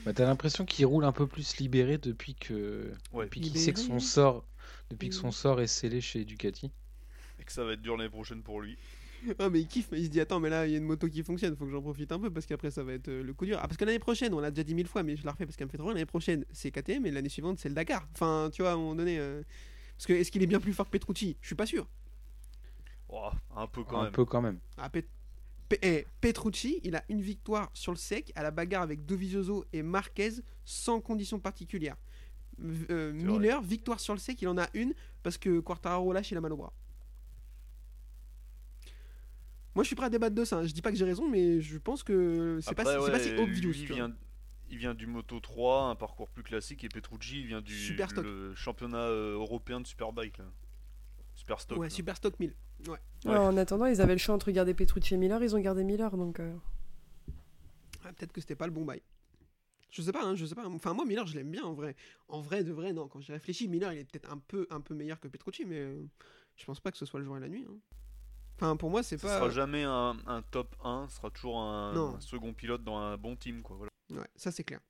Bah, 0.04 0.12
t'as 0.12 0.26
l'impression 0.26 0.66
qu'il 0.66 0.84
roule 0.84 1.04
un 1.04 1.12
peu 1.12 1.26
plus 1.26 1.56
libéré 1.56 1.96
depuis 1.96 2.34
que 2.34 2.92
Ouais. 3.14 3.24
depuis 3.24 3.40
qu'il 3.40 3.58
sait 3.58 3.72
que 3.72 3.80
son 3.80 4.00
sort 4.00 4.44
depuis 4.90 5.08
que 5.08 5.14
son 5.14 5.28
Mm. 5.28 5.32
sort 5.32 5.60
est 5.60 5.66
scellé 5.66 6.00
chez 6.00 6.24
Ducati. 6.24 6.72
Et 7.38 7.44
que 7.44 7.52
ça 7.52 7.64
va 7.64 7.72
être 7.72 7.82
dur 7.82 7.96
l'année 7.96 8.10
prochaine 8.10 8.42
pour 8.42 8.60
lui. 8.60 8.78
Ah 9.38 9.48
mais 9.48 9.60
il 9.60 9.66
kiffe, 9.66 9.88
mais 9.90 10.00
il 10.00 10.04
se 10.04 10.10
dit 10.10 10.20
attends 10.20 10.38
mais 10.38 10.50
là 10.50 10.66
il 10.66 10.72
y 10.72 10.74
a 10.74 10.78
une 10.78 10.84
moto 10.84 11.08
qui 11.08 11.22
fonctionne, 11.22 11.56
faut 11.56 11.64
que 11.64 11.70
j'en 11.70 11.80
profite 11.80 12.12
un 12.12 12.18
peu 12.20 12.30
parce 12.30 12.44
qu'après 12.44 12.70
ça 12.70 12.82
va 12.84 12.92
être 12.92 13.08
euh, 13.08 13.22
le 13.22 13.32
coup 13.32 13.46
dur. 13.46 13.58
Ah 13.58 13.66
parce 13.66 13.78
que 13.78 13.84
l'année 13.86 13.98
prochaine, 13.98 14.34
on 14.34 14.40
l'a 14.40 14.50
déjà 14.50 14.64
dit 14.64 14.74
mille 14.74 14.86
fois 14.86 15.02
mais 15.02 15.16
je 15.16 15.24
la 15.24 15.32
refais 15.32 15.46
parce 15.46 15.56
qu'elle 15.56 15.66
me 15.66 15.70
fait 15.72 15.78
trop 15.78 15.88
l'année 15.88 16.04
prochaine 16.04 16.44
c'est 16.52 16.70
KTM 16.70 17.06
et 17.06 17.10
l'année 17.10 17.30
suivante 17.30 17.58
c'est 17.58 17.70
le 17.70 17.74
Dakar. 17.74 18.06
Enfin 18.12 18.50
tu 18.52 18.60
vois 18.62 18.72
à 18.72 18.74
un 18.74 18.76
moment 18.76 18.94
donné... 18.94 19.18
euh, 19.18 19.42
Parce 19.96 20.06
que 20.06 20.12
est-ce 20.12 20.30
qu'il 20.30 20.42
est 20.42 20.46
bien 20.46 20.60
plus 20.60 20.74
fort 20.74 20.86
que 20.86 20.90
Petrucci? 20.90 21.38
Je 21.40 21.46
suis 21.46 21.54
pas 21.56 21.66
sûr. 21.66 21.88
Oh, 23.08 23.30
un 23.56 23.66
peu 23.66 23.84
quand 23.84 24.00
un 24.00 24.04
même. 24.04 24.12
peu 24.12 24.24
quand 24.24 24.42
même. 24.42 24.58
Ah, 24.76 24.90
Pet- 24.90 25.08
Pe- 25.68 25.78
eh, 25.82 26.06
Petrucci, 26.20 26.80
il 26.84 26.94
a 26.96 27.04
une 27.08 27.20
victoire 27.22 27.70
sur 27.74 27.92
le 27.92 27.98
sec 27.98 28.32
à 28.34 28.42
la 28.42 28.50
bagarre 28.50 28.82
avec 28.82 29.06
Dovizioso 29.06 29.64
et 29.72 29.82
Marquez 29.82 30.30
sans 30.64 31.00
conditions 31.00 31.38
particulières. 31.40 31.96
Euh, 32.90 33.12
Miller, 33.12 33.60
victoire 33.62 34.00
sur 34.00 34.14
le 34.14 34.20
sec, 34.20 34.40
il 34.42 34.48
en 34.48 34.58
a 34.58 34.66
une 34.74 34.94
parce 35.22 35.38
que 35.38 35.60
Quartararo 35.60 36.12
lâche, 36.12 36.30
il 36.30 36.36
a 36.36 36.40
mal 36.40 36.52
au 36.52 36.56
bras. 36.56 36.72
Moi, 39.74 39.82
je 39.82 39.88
suis 39.88 39.96
prêt 39.96 40.06
à 40.06 40.10
débattre 40.10 40.34
de 40.36 40.44
ça. 40.44 40.58
hein. 40.58 40.66
Je 40.66 40.72
dis 40.72 40.82
pas 40.82 40.90
que 40.92 40.96
j'ai 40.96 41.04
raison, 41.04 41.28
mais 41.28 41.60
je 41.60 41.78
pense 41.78 42.02
que 42.04 42.60
c'est 42.62 42.74
pas, 42.74 42.84
pas 42.84 43.18
si 43.18 43.34
obvious. 43.36 43.72
il 43.74 43.86
vient, 43.86 44.14
il 44.70 44.78
vient 44.78 44.94
du 44.94 45.06
Moto 45.08 45.40
3, 45.40 45.86
un 45.88 45.94
parcours 45.96 46.28
plus 46.30 46.44
classique, 46.44 46.84
et 46.84 46.88
Petrucci, 46.88 47.40
il 47.40 47.46
vient 47.46 47.60
du 47.60 47.74
Super 47.76 48.10
stock. 48.10 48.24
le 48.24 48.54
championnat 48.54 48.98
euh, 48.98 49.34
européen 49.34 49.80
de 49.80 49.86
Superbike. 49.86 50.38
Là. 50.38 50.44
Super 51.34 51.60
stock. 51.60 51.78
Ouais, 51.78 51.86
là. 51.86 51.90
Super 51.90 52.16
Stock 52.16 52.38
1000. 52.38 52.54
Ouais. 52.86 52.98
Ouais. 53.24 53.36
en 53.36 53.56
attendant, 53.56 53.86
ils 53.86 54.00
avaient 54.00 54.12
le 54.12 54.18
choix 54.18 54.34
entre 54.36 54.50
garder 54.52 54.74
Petrucci 54.74 55.14
et 55.14 55.16
Miller, 55.16 55.42
ils 55.42 55.56
ont 55.56 55.60
gardé 55.60 55.82
Miller, 55.82 56.16
donc... 56.16 56.38
euh, 56.38 56.54
Ah, 58.04 58.12
Peut-être 58.12 58.32
que 58.32 58.40
c'était 58.40 58.54
pas 58.54 58.66
le 58.66 58.72
bon 58.72 58.84
bail. 58.84 59.02
Je 59.94 60.02
sais 60.02 60.10
pas, 60.10 60.24
hein, 60.24 60.34
je 60.34 60.44
sais 60.44 60.56
pas. 60.56 60.66
Enfin, 60.66 60.92
moi, 60.92 61.04
Miller, 61.04 61.24
je 61.24 61.36
l'aime 61.36 61.52
bien 61.52 61.62
en 61.62 61.72
vrai. 61.72 61.94
En 62.26 62.40
vrai, 62.40 62.64
de 62.64 62.72
vrai, 62.72 62.92
non. 62.92 63.06
Quand 63.06 63.20
j'y 63.20 63.30
réfléchis, 63.30 63.68
Miller, 63.68 63.92
il 63.92 64.00
est 64.00 64.04
peut-être 64.04 64.28
un 64.32 64.38
peu, 64.38 64.66
un 64.70 64.80
peu 64.80 64.92
meilleur 64.92 65.20
que 65.20 65.28
Petrucci, 65.28 65.64
mais 65.64 65.78
euh, 65.78 66.02
je 66.56 66.64
pense 66.64 66.80
pas 66.80 66.90
que 66.90 66.98
ce 66.98 67.06
soit 67.06 67.20
le 67.20 67.24
jour 67.26 67.36
et 67.36 67.40
la 67.40 67.48
nuit. 67.48 67.64
hein. 67.68 67.76
Enfin, 68.56 68.76
pour 68.76 68.90
moi, 68.90 69.04
c'est 69.04 69.18
Ce 69.18 69.22
pas. 69.22 69.38
sera 69.38 69.50
jamais 69.50 69.84
un, 69.84 70.16
un 70.26 70.42
top 70.42 70.74
1, 70.82 71.06
ce 71.08 71.16
sera 71.16 71.30
toujours 71.30 71.60
un, 71.60 72.18
second 72.20 72.52
pilote 72.52 72.82
dans 72.82 72.96
un 72.98 73.16
bon 73.16 73.36
team. 73.36 73.62
Quoi, 73.62 73.76
voilà. 73.76 73.90
Ouais, 74.20 74.28
ça 74.34 74.50
c'est 74.50 74.64
clair. 74.64 74.80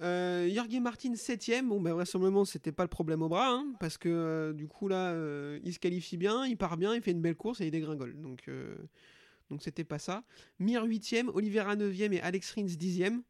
Euh, 0.00 0.48
Jorge 0.54 0.80
Martin 0.80 1.12
7ème, 1.12 1.68
bon 1.68 1.78
ben 1.80 1.92
vraisemblablement 1.92 2.46
c'était 2.46 2.72
pas 2.72 2.84
le 2.84 2.88
problème 2.88 3.20
au 3.20 3.28
bras, 3.28 3.50
hein, 3.50 3.66
parce 3.80 3.98
que 3.98 4.08
euh, 4.08 4.52
du 4.54 4.66
coup 4.66 4.88
là 4.88 5.12
euh, 5.12 5.60
il 5.62 5.74
se 5.74 5.78
qualifie 5.78 6.16
bien, 6.16 6.46
il 6.46 6.56
part 6.56 6.78
bien, 6.78 6.94
il 6.94 7.02
fait 7.02 7.10
une 7.10 7.20
belle 7.20 7.36
course 7.36 7.60
et 7.60 7.66
il 7.66 7.70
dégringole. 7.70 8.18
Donc 8.18 8.48
donc 9.50 9.62
c'était 9.62 9.84
pas 9.84 9.98
ça. 9.98 10.22
Mir 10.58 10.86
8ème, 10.86 11.28
Oliveira 11.34 11.76
9ème 11.76 12.14
et 12.14 12.20
Alex 12.22 12.52
Rins 12.54 12.62
10ème. 12.64 13.20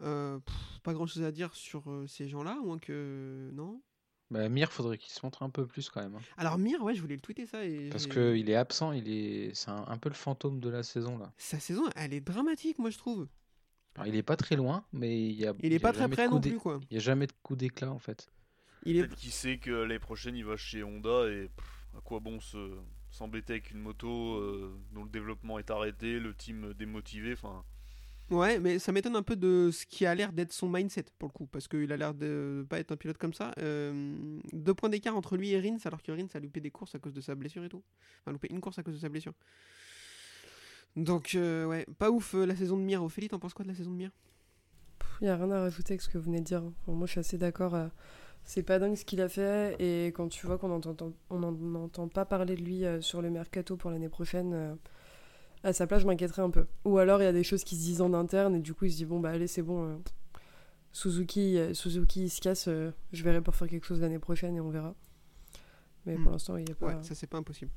Euh, 0.00 0.38
pff, 0.38 0.54
pas 0.82 0.92
grand 0.94 1.06
chose 1.06 1.22
à 1.24 1.32
dire 1.32 1.54
sur 1.54 1.90
euh, 1.90 2.06
ces 2.06 2.28
gens-là, 2.28 2.56
moins 2.64 2.78
que. 2.78 3.50
Non 3.54 3.80
Bah, 4.30 4.48
Mir, 4.48 4.70
faudrait 4.72 4.96
qu'il 4.98 5.10
se 5.10 5.20
montre 5.24 5.42
un 5.42 5.50
peu 5.50 5.66
plus 5.66 5.90
quand 5.90 6.00
même. 6.02 6.14
hein. 6.14 6.20
Alors 6.36 6.58
Mir, 6.58 6.82
ouais, 6.82 6.94
je 6.94 7.00
voulais 7.00 7.16
le 7.16 7.20
tweeter 7.20 7.46
ça. 7.46 7.64
Et 7.64 7.88
Parce 7.90 8.04
j'ai- 8.04 8.10
qu'il 8.10 8.50
est 8.50 8.54
absent, 8.54 8.92
il 8.92 9.08
est... 9.08 9.54
c'est 9.54 9.70
un, 9.70 9.84
un 9.88 9.98
peu 9.98 10.08
le 10.08 10.14
fantôme 10.14 10.60
de 10.60 10.68
la 10.68 10.82
saison 10.82 11.18
là. 11.18 11.32
Sa 11.36 11.58
saison, 11.58 11.82
elle 11.96 12.14
est 12.14 12.20
dramatique, 12.20 12.78
moi 12.78 12.90
je 12.90 12.98
trouve. 12.98 13.26
Alors, 13.96 14.06
il 14.06 14.14
est 14.14 14.22
pas 14.22 14.36
très 14.36 14.54
loin, 14.54 14.84
mais 14.92 15.20
il 15.20 15.32
y 15.34 15.44
a, 15.46 15.52
Il 15.60 15.72
y 15.72 15.74
est 15.74 15.78
a 15.78 15.80
pas 15.80 15.92
très 15.92 16.02
jamais 16.02 16.10
de 16.10 16.14
près 16.16 16.26
coup 16.28 16.34
non 16.34 16.40
d'é- 16.40 16.50
plus, 16.50 16.58
quoi. 16.60 16.78
Il 16.90 16.94
y 16.94 16.96
a 16.98 17.00
jamais 17.00 17.26
de 17.26 17.32
coup 17.42 17.56
d'éclat 17.56 17.90
en 17.90 17.98
fait. 17.98 18.28
Il 18.84 18.96
est... 18.96 19.00
Peut-être 19.02 19.16
qu'il 19.16 19.32
sait 19.32 19.58
que 19.58 19.70
l'année 19.72 19.98
prochaine 19.98 20.36
il 20.36 20.44
va 20.44 20.56
chez 20.56 20.84
Honda 20.84 21.28
et 21.28 21.48
pff, 21.48 21.86
à 21.96 22.00
quoi 22.02 22.20
bon 22.20 22.38
se 22.40 22.76
s'embêter 23.10 23.54
avec 23.54 23.70
une 23.72 23.80
moto 23.80 24.36
euh, 24.36 24.78
dont 24.92 25.02
le 25.02 25.10
développement 25.10 25.58
est 25.58 25.70
arrêté, 25.72 26.20
le 26.20 26.32
team 26.34 26.74
démotivé. 26.74 27.32
Enfin, 27.32 27.64
Ouais, 28.30 28.58
mais 28.58 28.78
ça 28.78 28.92
m'étonne 28.92 29.16
un 29.16 29.22
peu 29.22 29.36
de 29.36 29.70
ce 29.72 29.86
qui 29.86 30.04
a 30.04 30.14
l'air 30.14 30.32
d'être 30.32 30.52
son 30.52 30.68
mindset 30.68 31.06
pour 31.18 31.28
le 31.28 31.32
coup, 31.32 31.46
parce 31.46 31.66
qu'il 31.66 31.90
a 31.92 31.96
l'air 31.96 32.12
de 32.12 32.66
pas 32.68 32.78
être 32.78 32.92
un 32.92 32.96
pilote 32.96 33.16
comme 33.16 33.32
ça. 33.32 33.52
Euh, 33.58 34.38
deux 34.52 34.74
points 34.74 34.90
d'écart 34.90 35.16
entre 35.16 35.38
lui 35.38 35.52
et 35.52 35.60
Rins, 35.60 35.78
alors 35.86 36.02
que 36.02 36.12
Rins 36.12 36.28
a 36.34 36.38
loupé 36.38 36.60
des 36.60 36.70
courses 36.70 36.94
à 36.94 36.98
cause 36.98 37.14
de 37.14 37.22
sa 37.22 37.34
blessure 37.34 37.64
et 37.64 37.70
tout. 37.70 37.82
Enfin, 38.20 38.32
loupé 38.32 38.48
une 38.50 38.60
course 38.60 38.78
à 38.78 38.82
cause 38.82 38.94
de 38.94 38.98
sa 39.00 39.08
blessure. 39.08 39.32
Donc, 40.94 41.34
euh, 41.34 41.64
ouais, 41.64 41.86
pas 41.98 42.10
ouf 42.10 42.34
euh, 42.34 42.44
la 42.44 42.54
saison 42.54 42.76
de 42.76 42.82
Mir. 42.82 43.02
Ophélie, 43.02 43.28
t'en 43.28 43.38
penses 43.38 43.54
quoi 43.54 43.64
de 43.64 43.70
la 43.70 43.74
saison 43.74 43.92
de 43.92 43.96
Mir? 43.96 44.10
Il 45.22 45.24
n'y 45.24 45.30
a 45.30 45.36
rien 45.36 45.50
à 45.50 45.60
rajouter 45.60 45.94
avec 45.94 46.02
ce 46.02 46.10
que 46.10 46.18
vous 46.18 46.24
venez 46.24 46.40
de 46.40 46.44
dire. 46.44 46.62
Enfin, 46.82 46.92
moi, 46.92 47.06
je 47.06 47.12
suis 47.12 47.20
assez 47.20 47.38
d'accord. 47.38 47.74
C'est 48.44 48.62
pas 48.62 48.78
dingue 48.78 48.94
ce 48.94 49.06
qu'il 49.06 49.22
a 49.22 49.28
fait. 49.30 49.74
Et 49.80 50.08
quand 50.08 50.28
tu 50.28 50.46
vois 50.46 50.58
qu'on 50.58 50.68
n'entend 50.68 52.08
pas 52.08 52.24
parler 52.26 52.56
de 52.56 52.62
lui 52.62 52.84
sur 53.00 53.22
le 53.22 53.30
mercato 53.30 53.76
pour 53.76 53.90
l'année 53.90 54.08
prochaine, 54.08 54.78
à 55.64 55.72
sa 55.72 55.86
place, 55.86 56.02
je 56.02 56.06
m'inquiéterais 56.06 56.42
un 56.42 56.50
peu. 56.50 56.66
Ou 56.84 56.98
alors, 56.98 57.20
il 57.20 57.24
y 57.24 57.28
a 57.28 57.32
des 57.32 57.44
choses 57.44 57.64
qui 57.64 57.76
se 57.76 57.80
disent 57.82 58.00
en 58.00 58.12
interne 58.14 58.54
et 58.56 58.60
du 58.60 58.74
coup, 58.74 58.84
il 58.84 58.92
se 58.92 58.96
dit 58.98 59.04
bon, 59.04 59.20
bah 59.20 59.30
allez, 59.30 59.46
c'est 59.46 59.62
bon. 59.62 59.84
euh, 59.84 59.96
Suzuki, 60.92 61.58
euh, 61.58 61.74
Suzuki 61.74 62.24
il 62.24 62.30
se 62.30 62.40
casse. 62.40 62.66
euh, 62.68 62.90
je 63.12 63.22
verrai 63.22 63.40
pour 63.42 63.54
faire 63.54 63.68
quelque 63.68 63.84
chose 63.84 64.00
l'année 64.00 64.18
prochaine 64.18 64.56
et 64.56 64.60
on 64.60 64.70
verra. 64.70 64.94
Mais 66.06 66.16
Hmm. 66.16 66.22
pour 66.22 66.32
l'instant, 66.32 66.56
il 66.56 66.64
n'y 66.64 66.72
a 66.72 66.74
pas. 66.74 66.86
Ouais, 66.86 67.02
ça 67.02 67.14
c'est 67.14 67.26
pas 67.26 67.38
impossible. 67.38 67.70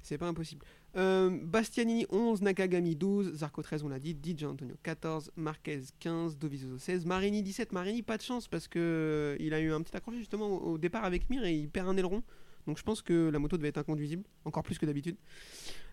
C'est 0.00 0.16
pas 0.16 0.28
impossible. 0.28 0.64
Bastianini 0.94 2.06
11, 2.10 2.40
Nakagami 2.42 2.96
12, 2.96 3.34
Zarco 3.34 3.62
13, 3.62 3.82
on 3.84 3.88
l'a 3.88 3.98
dit, 3.98 4.14
Di 4.14 4.44
Antonio 4.46 4.74
14, 4.82 5.32
Marquez 5.36 5.82
15, 5.98 6.38
Dovizioso 6.38 6.78
16, 6.78 7.04
Marini 7.04 7.42
17. 7.42 7.72
Marini, 7.72 8.02
pas 8.02 8.16
de 8.16 8.22
chance 8.22 8.48
parce 8.48 8.68
que 8.68 9.36
il 9.38 9.52
a 9.52 9.60
eu 9.60 9.70
un 9.72 9.82
petit 9.82 9.96
accroché 9.96 10.18
justement 10.18 10.46
au, 10.48 10.72
au 10.74 10.78
départ 10.78 11.04
avec 11.04 11.28
Mir 11.30 11.44
et 11.44 11.54
il 11.54 11.68
perd 11.68 11.88
un 11.88 11.96
aileron. 11.96 12.22
Donc 12.66 12.78
je 12.78 12.82
pense 12.82 13.02
que 13.02 13.28
la 13.28 13.38
moto 13.38 13.56
devait 13.56 13.68
être 13.68 13.78
inconduisible, 13.78 14.24
encore 14.44 14.62
plus 14.62 14.78
que 14.78 14.86
d'habitude. 14.86 15.16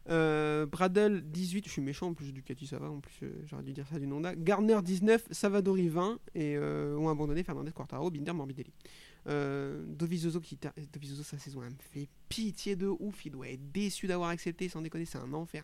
Euh, 0.09 0.65
Bradle 0.67 1.21
18, 1.21 1.65
je 1.65 1.71
suis 1.71 1.81
méchant 1.81 2.07
en 2.07 2.13
plus 2.13 2.31
Ducati 2.31 2.67
ça 2.67 2.77
va, 2.77 2.89
en 2.91 2.99
plus 2.99 3.17
euh, 3.23 3.41
j'aurais 3.45 3.63
dû 3.63 3.73
dire 3.73 3.87
ça 3.87 3.99
du 3.99 4.05
Honda. 4.05 4.35
Gardner 4.35 4.79
19, 4.83 5.27
Savadori 5.31 5.89
20 5.89 6.19
et 6.35 6.55
euh, 6.57 6.95
ont 6.97 7.09
abandonné 7.09 7.43
Fernandez 7.43 7.71
Quartaro, 7.71 8.11
Binder 8.11 8.33
Morbidelli. 8.33 8.71
Euh, 9.27 9.83
Dovizioso 9.87 10.39
qui 10.39 10.59
Dovizioso 10.93 11.23
sa 11.23 11.39
saison 11.39 11.63
elle 11.63 11.71
me 11.71 11.77
fait 11.79 12.07
pitié 12.29 12.75
de 12.75 12.87
ouf, 12.87 13.25
il 13.25 13.31
doit 13.31 13.49
être 13.49 13.71
déçu 13.71 14.05
d'avoir 14.05 14.29
accepté 14.29 14.69
sans 14.69 14.81
déconner, 14.81 15.05
c'est 15.05 15.17
un 15.17 15.33
enfer. 15.33 15.63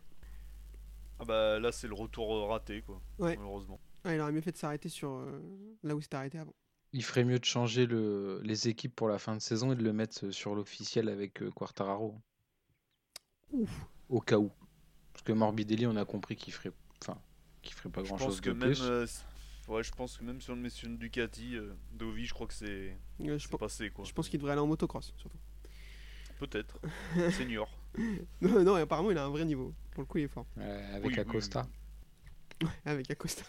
ah 1.20 1.26
bah 1.26 1.60
là 1.60 1.72
c'est 1.72 1.88
le 1.88 1.94
retour 1.94 2.48
raté 2.50 2.82
quoi. 2.82 3.00
Ouais. 3.20 3.36
Malheureusement. 3.38 3.80
Ah, 4.04 4.16
il 4.16 4.20
aurait 4.22 4.32
mieux 4.32 4.42
fait 4.42 4.52
de 4.52 4.58
s'arrêter 4.58 4.90
sur 4.90 5.12
euh, 5.12 5.40
là 5.84 5.96
où 5.96 6.02
c'était 6.02 6.16
arrêté 6.16 6.40
avant. 6.40 6.56
Il 6.94 7.04
ferait 7.04 7.24
mieux 7.24 7.40
de 7.40 7.46
changer 7.46 7.86
le... 7.86 8.42
les 8.44 8.68
équipes 8.68 8.96
pour 8.96 9.08
la 9.08 9.20
fin 9.20 9.36
de 9.36 9.42
saison 9.42 9.72
et 9.72 9.76
de 9.76 9.84
le 9.84 9.94
mettre 9.94 10.32
sur 10.32 10.56
l'officiel 10.56 11.08
avec 11.08 11.42
euh, 11.44 11.52
Quartararo. 11.52 12.20
Ouf. 13.52 13.70
Au 14.12 14.20
cas 14.22 14.38
où. 14.38 14.52
Parce 15.14 15.24
que 15.24 15.32
Morbidelli, 15.32 15.88
on 15.88 15.96
a 15.96 16.06
compris 16.06 16.36
qu'il 16.36 16.54
ferait, 16.54 16.72
enfin, 17.02 17.18
qu'il 17.64 17.74
ferait 17.74 17.90
pas 17.90 18.02
Je 18.04 18.08
grand 18.10 18.18
pense 18.18 18.28
chose 18.28 18.42
que 18.42 18.50
de 18.52 18.56
même, 18.56 18.70
plus. 18.70 18.82
euh, 18.84 19.06
ouais, 19.70 19.84
je 19.84 19.92
pense 19.92 20.18
que 20.18 20.24
même 20.24 20.40
sur 20.42 20.54
le 20.54 20.62
monsieur 20.62 20.88
Ducati, 20.90 21.56
euh, 21.56 21.74
Dovi, 21.94 22.26
je 22.26 22.34
crois 22.34 22.46
que 22.48 22.54
c'est 22.54 22.96
je, 23.20 23.38
c'est 23.40 23.50
pen- 23.50 23.58
passé 23.58 23.90
quoi. 23.90 24.06
je 24.06 24.14
pense 24.14 24.30
qu'il 24.30 24.40
devrait 24.40 24.52
aller 24.54 24.62
en 24.62 24.68
motocross 24.68 25.14
surtout. 25.18 25.38
Peut-être. 26.40 26.80
Senior. 27.32 27.70
non, 28.42 28.64
non, 28.64 28.76
apparemment 28.76 29.12
il 29.12 29.18
a 29.18 29.26
un 29.26 29.30
vrai 29.30 29.46
niveau. 29.46 29.74
Pour 29.92 30.02
le 30.02 30.08
coup 30.08 30.18
il 30.18 30.24
est 30.26 30.28
fort. 30.28 30.46
Euh, 30.58 30.96
avec 30.96 31.06
Oui, 31.08 31.14
oui, 31.16 31.20
Acosta. 31.20 31.68
avec 32.86 33.10
Acosta. 33.12 33.44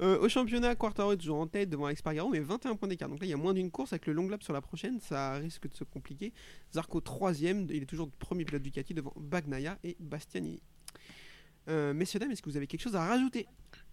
Euh, 0.00 0.18
au 0.20 0.28
championnat, 0.28 0.74
Quartaro 0.74 1.12
est 1.12 1.16
toujours 1.16 1.38
en 1.38 1.46
tête 1.46 1.70
devant 1.70 1.86
Alex 1.86 2.02
mais 2.30 2.40
21 2.40 2.76
points 2.76 2.88
d'écart. 2.88 3.08
Donc 3.08 3.20
là, 3.20 3.26
il 3.26 3.30
y 3.30 3.34
a 3.34 3.36
moins 3.36 3.54
d'une 3.54 3.70
course 3.70 3.92
avec 3.92 4.06
le 4.06 4.12
long 4.12 4.28
lap 4.28 4.42
sur 4.42 4.52
la 4.52 4.60
prochaine, 4.60 5.00
ça 5.00 5.34
risque 5.34 5.68
de 5.68 5.74
se 5.74 5.84
compliquer. 5.84 6.32
Zarco 6.72 7.00
3 7.00 7.40
il 7.40 7.82
est 7.82 7.86
toujours 7.86 8.10
premier 8.10 8.44
pilote 8.44 8.62
Ducati 8.62 8.94
devant 8.94 9.12
Bagnaia 9.16 9.78
et 9.84 9.96
Bastianini. 10.00 10.60
Euh, 11.68 11.94
messieurs, 11.94 12.20
dames, 12.20 12.30
est-ce 12.30 12.42
que 12.42 12.50
vous 12.50 12.56
avez 12.56 12.66
quelque 12.66 12.82
chose 12.82 12.96
à 12.96 13.06
rajouter? 13.06 13.46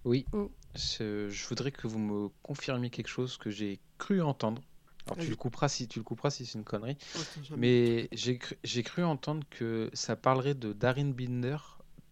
Oui. 0.03 0.26
Mm. 0.34 0.45
Je, 0.76 1.48
voudrais 1.48 1.72
que 1.72 1.88
vous 1.88 1.99
me 1.99 2.30
confirmiez 2.44 2.90
quelque 2.90 3.07
chose 3.07 3.38
que 3.38 3.49
j'ai 3.49 3.80
cru 3.98 4.22
entendre. 4.22 4.61
Alors 5.07 5.18
tu 5.18 5.30
le 5.30 5.36
couperas 5.36 5.68
si 5.68 5.88
tu 5.88 5.98
le 5.98 6.03
couperas 6.03 6.30
si 6.30 6.45
c'est 6.45 6.57
une 6.57 6.64
connerie. 6.64 6.98
Oh, 7.18 7.19
Mais 7.57 8.07
j'ai 8.14 8.38
cru, 8.38 9.03
entendre 9.03 9.44
que 9.49 9.90
ça 9.94 10.15
parlerait 10.15 10.53
de 10.53 10.73
Darin 10.73 11.10
Binder 11.10 11.57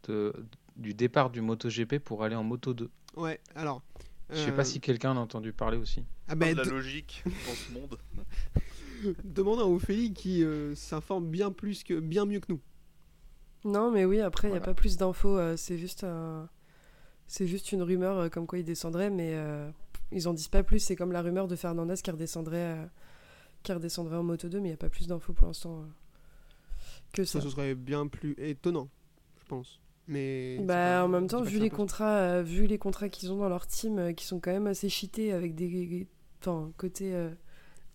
de, 0.07 0.34
du 0.80 0.93
départ 0.93 1.30
du 1.30 1.41
MotoGP 1.41 1.99
pour 1.99 2.23
aller 2.23 2.35
en 2.35 2.43
Moto 2.43 2.73
2. 2.73 2.89
Ouais, 3.18 3.39
alors. 3.56 3.81
Je 4.31 4.35
sais 4.38 4.51
euh, 4.51 4.56
pas 4.56 4.64
si 4.64 4.80
quelqu'un 4.80 5.11
en 5.11 5.18
a 5.18 5.19
entendu 5.22 5.53
parler 5.53 5.77
aussi. 5.77 6.03
Ah 6.27 6.35
bah, 6.35 6.51
de 6.53 6.57
la 6.57 6.64
logique 6.64 7.23
dans 7.26 7.53
ce 7.53 7.72
monde. 7.72 7.97
demandons 9.23 9.61
à 9.61 9.65
Ophélie 9.65 10.14
qui 10.14 10.43
euh, 10.43 10.76
s'informe 10.76 11.27
bien 11.30 11.51
plus 11.51 11.84
que 11.84 11.99
bien 11.99 12.26
mieux 12.26 12.39
que 12.39 12.51
nous. 12.51 12.60
Non, 13.65 13.91
mais 13.91 14.06
oui, 14.06 14.22
après, 14.22 14.47
il 14.47 14.51
n'y 14.51 14.57
a 14.57 14.60
Voilà. 14.60 14.73
pas 14.73 14.80
plus 14.80 14.97
d'infos. 14.97 15.38
euh, 15.38 15.57
c'est 15.57 15.77
juste 15.77 16.03
un- 16.03 16.47
C'est 17.27 17.45
juste 17.47 17.72
une 17.72 17.81
rumeur 17.84 18.18
euh, 18.18 18.30
comme 18.30 18.47
quoi 18.47 18.57
il 18.60 18.65
descendrait, 18.65 19.10
mais 19.10 19.34
euh, 19.35 19.69
ils 20.11 20.27
en 20.27 20.34
disent 20.34 20.47
pas 20.47 20.64
plus. 20.64 20.80
C'est 20.80 20.95
comme 20.95 21.11
la 21.11 21.22
rumeur 21.22 21.47
de 21.47 21.56
Fernandez 21.56 21.95
qui 22.03 22.10
redescendrait, 22.10 22.77
euh, 22.77 22.85
qu'il 23.64 23.76
redescendrait 23.76 24.15
en 24.18 24.23
Moto 24.23 24.47
2, 24.49 24.60
mais 24.60 24.69
il 24.69 24.72
n'y 24.72 24.76
a 24.76 24.77
pas 24.77 24.89
plus 24.89 25.07
d'infos 25.07 25.34
pour 25.34 25.45
l'instant 25.47 25.80
euh, 25.81 25.85
que 27.14 27.23
ça. 27.26 27.39
Ça, 27.39 27.45
ce 27.45 27.49
serait 27.51 27.76
bien 27.76 28.07
plus 28.07 28.34
étonnant, 28.39 28.89
je 29.41 29.45
pense. 29.47 29.80
Mais 30.10 30.57
Bah, 30.64 31.06
en 31.06 31.07
même 31.07 31.27
temps, 31.27 31.41
vu 31.41 31.60
les 31.60 31.69
contrats, 31.69 32.18
euh, 32.18 32.41
vu 32.44 32.65
les 32.65 32.80
contrats 32.80 33.10
qu'ils 33.10 33.31
ont 33.31 33.38
dans 33.38 33.48
leur 33.48 33.68
team, 33.68 33.99
euh, 33.99 34.11
qui 34.11 34.26
sont 34.26 34.40
quand 34.40 34.52
même 34.52 34.68
assez 34.68 34.90
cheatés 34.90 35.31
avec 35.31 35.53
des, 35.56 36.07
enfin 36.41 36.72
côté 36.77 37.14
euh, 37.14 37.30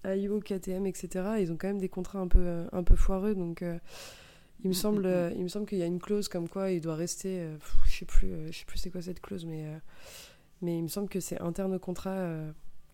AIO, 0.05 0.41
KTM, 0.41 0.86
etc. 0.86 1.09
Ils 1.41 1.51
ont 1.53 1.57
quand 1.57 1.66
même 1.66 1.81
des 1.81 1.89
contrats 1.89 2.20
un 2.20 2.28
peu, 2.28 2.39
euh, 2.39 2.66
un 2.73 2.85
peu 2.85 2.95
foireux, 2.95 3.35
donc 3.35 3.62
il 3.62 4.69
me 4.69 4.70
Mm, 4.70 4.73
semble, 4.74 5.07
mm, 5.09 5.28
mm. 5.31 5.32
il 5.36 5.43
me 5.43 5.49
semble 5.49 5.66
qu'il 5.66 5.78
y 5.78 5.82
a 5.82 5.86
une 5.86 6.01
clause 6.01 6.28
comme 6.28 6.49
quoi 6.49 6.70
il 6.70 6.81
doit 6.81 6.95
rester. 6.95 7.49
pff, 7.59 7.77
je 7.86 7.99
sais 7.99 8.05
plus, 8.07 8.31
je 8.53 8.59
sais 8.59 8.65
plus 8.65 8.78
c'est 8.78 8.91
quoi 8.91 9.03
cette 9.03 9.20
clause, 9.20 9.45
mais 9.45 9.66
mais 10.62 10.78
il 10.78 10.82
me 10.85 10.89
semble 10.89 11.09
que 11.09 11.20
c'est 11.20 11.41
interne 11.41 11.74
au 11.74 11.78
contrat 11.81 12.28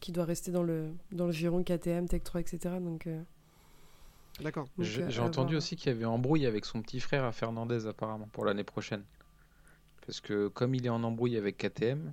qui 0.01 0.13
doit 0.13 0.25
rester 0.25 0.51
dans 0.51 0.63
le 0.63 0.89
dans 1.13 1.27
le 1.27 1.33
giron 1.33 1.63
KTM, 1.63 2.09
Tech 2.09 2.23
3, 2.25 2.41
etc. 2.41 2.77
Donc 2.81 3.07
D'accord. 4.41 4.69
donc, 4.77 4.87
J'ai 4.87 5.03
euh, 5.03 5.11
j'ai 5.11 5.21
entendu 5.21 5.53
voir. 5.53 5.59
aussi 5.59 5.77
qu'il 5.77 5.93
y 5.93 5.95
avait 5.95 6.05
embrouille 6.05 6.47
avec 6.47 6.65
son 6.65 6.83
petit 6.83 7.01
frère 7.01 7.25
à 7.25 7.33
Fernandez 7.33 7.87
apparemment 7.87 8.29
pour 8.33 8.45
l'année 8.45 8.65
prochaine. 8.65 9.05
Parce 10.07 10.21
que 10.21 10.49
comme 10.49 10.75
il 10.75 10.87
est 10.87 10.91
en 10.91 11.03
embrouille 11.05 11.37
avec 11.37 11.59
KTM, 11.59 12.13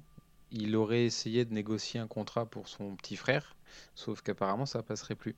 il 0.51 0.75
aurait 0.75 1.05
essayé 1.05 1.45
de 1.45 1.53
négocier 1.53 1.99
un 1.99 2.07
contrat 2.07 2.45
pour 2.45 2.67
son 2.67 2.95
petit 2.95 3.15
frère, 3.15 3.55
sauf 3.95 4.21
qu'apparemment 4.21 4.65
ça 4.65 4.83
passerait 4.83 5.15
plus. 5.15 5.35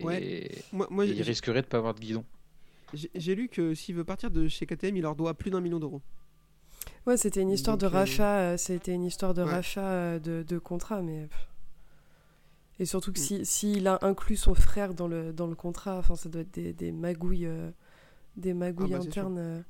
Et. 0.00 0.50
Moi, 0.72 1.06
il 1.06 1.22
risquerait 1.22 1.62
de 1.62 1.66
pas 1.66 1.78
avoir 1.78 1.94
de 1.94 2.00
guidon. 2.00 2.24
j'ai 2.92 3.34
lu 3.34 3.48
que 3.48 3.74
s'il 3.74 3.94
veut 3.94 4.04
partir 4.04 4.30
de 4.30 4.48
chez 4.48 4.66
KTM, 4.66 4.96
il 4.96 5.02
leur 5.02 5.16
doit 5.16 5.34
plus 5.34 5.50
d'un 5.50 5.60
million 5.60 5.78
d'euros. 5.78 6.02
Ouais, 7.06 7.16
c'était 7.16 7.40
une 7.40 7.50
histoire 7.50 7.76
Donc, 7.76 7.90
de 7.90 7.94
euh, 7.96 7.98
rachat, 7.98 8.38
euh, 8.38 8.56
c'était 8.56 8.92
une 8.94 9.04
histoire 9.04 9.34
de 9.34 9.42
ouais. 9.42 9.50
rachat 9.50 10.18
de, 10.18 10.44
de 10.46 10.58
contrat, 10.58 11.02
mais. 11.02 11.28
Et 12.82 12.86
surtout 12.86 13.12
que 13.12 13.18
Mm. 13.20 13.22
si 13.22 13.46
s'il 13.46 13.86
a 13.86 13.98
inclus 14.02 14.36
son 14.36 14.54
frère 14.54 14.92
dans 14.94 15.06
le 15.08 15.32
dans 15.32 15.46
le 15.46 15.54
contrat, 15.54 15.98
enfin 15.98 16.16
ça 16.16 16.28
doit 16.28 16.42
être 16.42 16.52
des, 16.54 16.72
des 16.72 16.90
magouilles, 16.92 17.46
euh, 17.46 17.70
des 18.36 18.54
magouilles 18.54 18.94
Ah 18.94 18.98
bah, 18.98 19.04
c'est 19.04 19.12
sûr. 19.12 19.22
internes. 19.22 19.38
euh. 19.38 19.60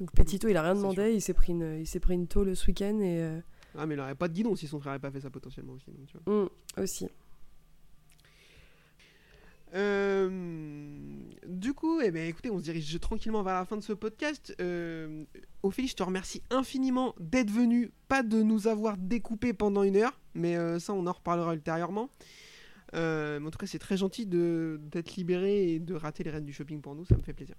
Donc 0.00 0.12
Petito, 0.12 0.48
il 0.48 0.56
a 0.56 0.62
rien 0.62 0.74
demandé, 0.74 1.12
il 1.14 1.20
s'est 1.22 1.34
pris 1.34 1.52
une 1.52 1.78
il 1.80 1.86
s'est 1.86 2.00
pris 2.00 2.14
une 2.14 2.26
tôle 2.26 2.54
ce 2.56 2.66
week-end 2.66 2.98
et 3.00 3.22
euh, 3.22 3.40
Ah, 3.76 3.86
mais 3.86 3.94
il 3.94 4.00
aurait 4.00 4.14
pas 4.14 4.28
de 4.28 4.34
guidon 4.34 4.54
si 4.56 4.66
son 4.66 4.80
frère 4.80 4.92
n'avait 4.92 5.00
pas 5.02 5.10
fait 5.10 5.20
ça 5.20 5.30
potentiellement 5.30 5.74
aussi. 5.74 5.90
donc, 5.90 6.06
tu 6.06 6.16
vois. 6.24 6.44
mm, 6.44 6.48
aussi. 6.82 7.08
Euh, 9.74 10.30
du 11.46 11.74
coup, 11.74 12.00
eh 12.00 12.10
ben, 12.10 12.26
écoutez, 12.26 12.50
on 12.50 12.58
se 12.58 12.62
dirige 12.64 12.98
tranquillement 13.00 13.42
vers 13.42 13.54
la 13.54 13.64
fin 13.66 13.76
de 13.76 13.82
ce 13.82 13.92
podcast. 13.92 14.54
Euh, 14.60 15.24
Ophélie, 15.62 15.88
je 15.88 15.94
te 15.96 16.02
remercie 16.02 16.42
infiniment 16.50 17.14
d'être 17.20 17.50
venu, 17.50 17.90
pas 18.08 18.22
de 18.22 18.42
nous 18.42 18.66
avoir 18.66 18.96
découpé 18.96 19.52
pendant 19.52 19.82
une 19.82 19.96
heure, 19.96 20.18
mais 20.38 20.56
euh, 20.56 20.78
ça, 20.78 20.92
on 20.94 21.06
en 21.06 21.12
reparlera 21.12 21.54
ultérieurement. 21.54 22.08
Euh, 22.94 23.38
mais 23.38 23.46
en 23.46 23.50
tout 23.50 23.58
cas, 23.58 23.66
c'est 23.66 23.78
très 23.78 23.96
gentil 23.98 24.24
de- 24.24 24.80
d'être 24.80 25.16
libéré 25.16 25.74
et 25.74 25.78
de 25.78 25.94
rater 25.94 26.24
les 26.24 26.30
rênes 26.30 26.46
du 26.46 26.52
shopping 26.52 26.80
pour 26.80 26.94
nous, 26.94 27.04
ça 27.04 27.16
me 27.16 27.22
fait 27.22 27.34
plaisir. 27.34 27.56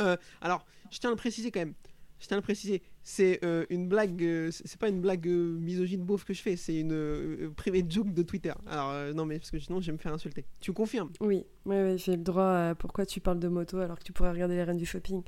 Euh, 0.00 0.16
alors, 0.40 0.66
je 0.90 0.98
tiens 0.98 1.10
à 1.10 1.12
le 1.12 1.16
préciser 1.16 1.50
quand 1.50 1.60
même. 1.60 1.74
Je 2.18 2.26
tiens 2.26 2.38
à 2.38 2.40
le 2.40 2.42
préciser, 2.42 2.82
c'est 3.02 3.40
une 3.68 3.88
blague, 3.88 4.50
c'est 4.50 4.78
pas 4.78 4.88
une 4.88 5.02
blague 5.02 5.26
misogyne 5.28 6.02
beauf 6.02 6.24
que 6.24 6.32
je 6.32 6.40
fais, 6.40 6.56
c'est 6.56 6.80
une 6.80 7.52
private 7.54 7.90
joke 7.90 8.12
de 8.14 8.22
Twitter. 8.22 8.54
Alors, 8.66 9.14
non, 9.14 9.26
mais 9.26 9.38
parce 9.38 9.50
que 9.50 9.58
sinon, 9.58 9.82
je 9.82 9.86
vais 9.86 9.92
me 9.92 9.98
faire 9.98 10.14
insulter. 10.14 10.46
Tu 10.60 10.72
confirmes? 10.72 11.10
Oui, 11.20 11.44
ouais, 11.66 11.82
ouais, 11.82 11.98
j'ai 11.98 12.16
le 12.16 12.22
droit 12.22 12.70
à 12.70 12.74
pourquoi 12.74 13.04
tu 13.04 13.20
parles 13.20 13.38
de 13.38 13.48
moto 13.48 13.78
alors 13.78 13.98
que 13.98 14.02
tu 14.04 14.14
pourrais 14.14 14.32
regarder 14.32 14.56
les 14.56 14.64
reines 14.64 14.78
du 14.78 14.86
shopping. 14.86 15.22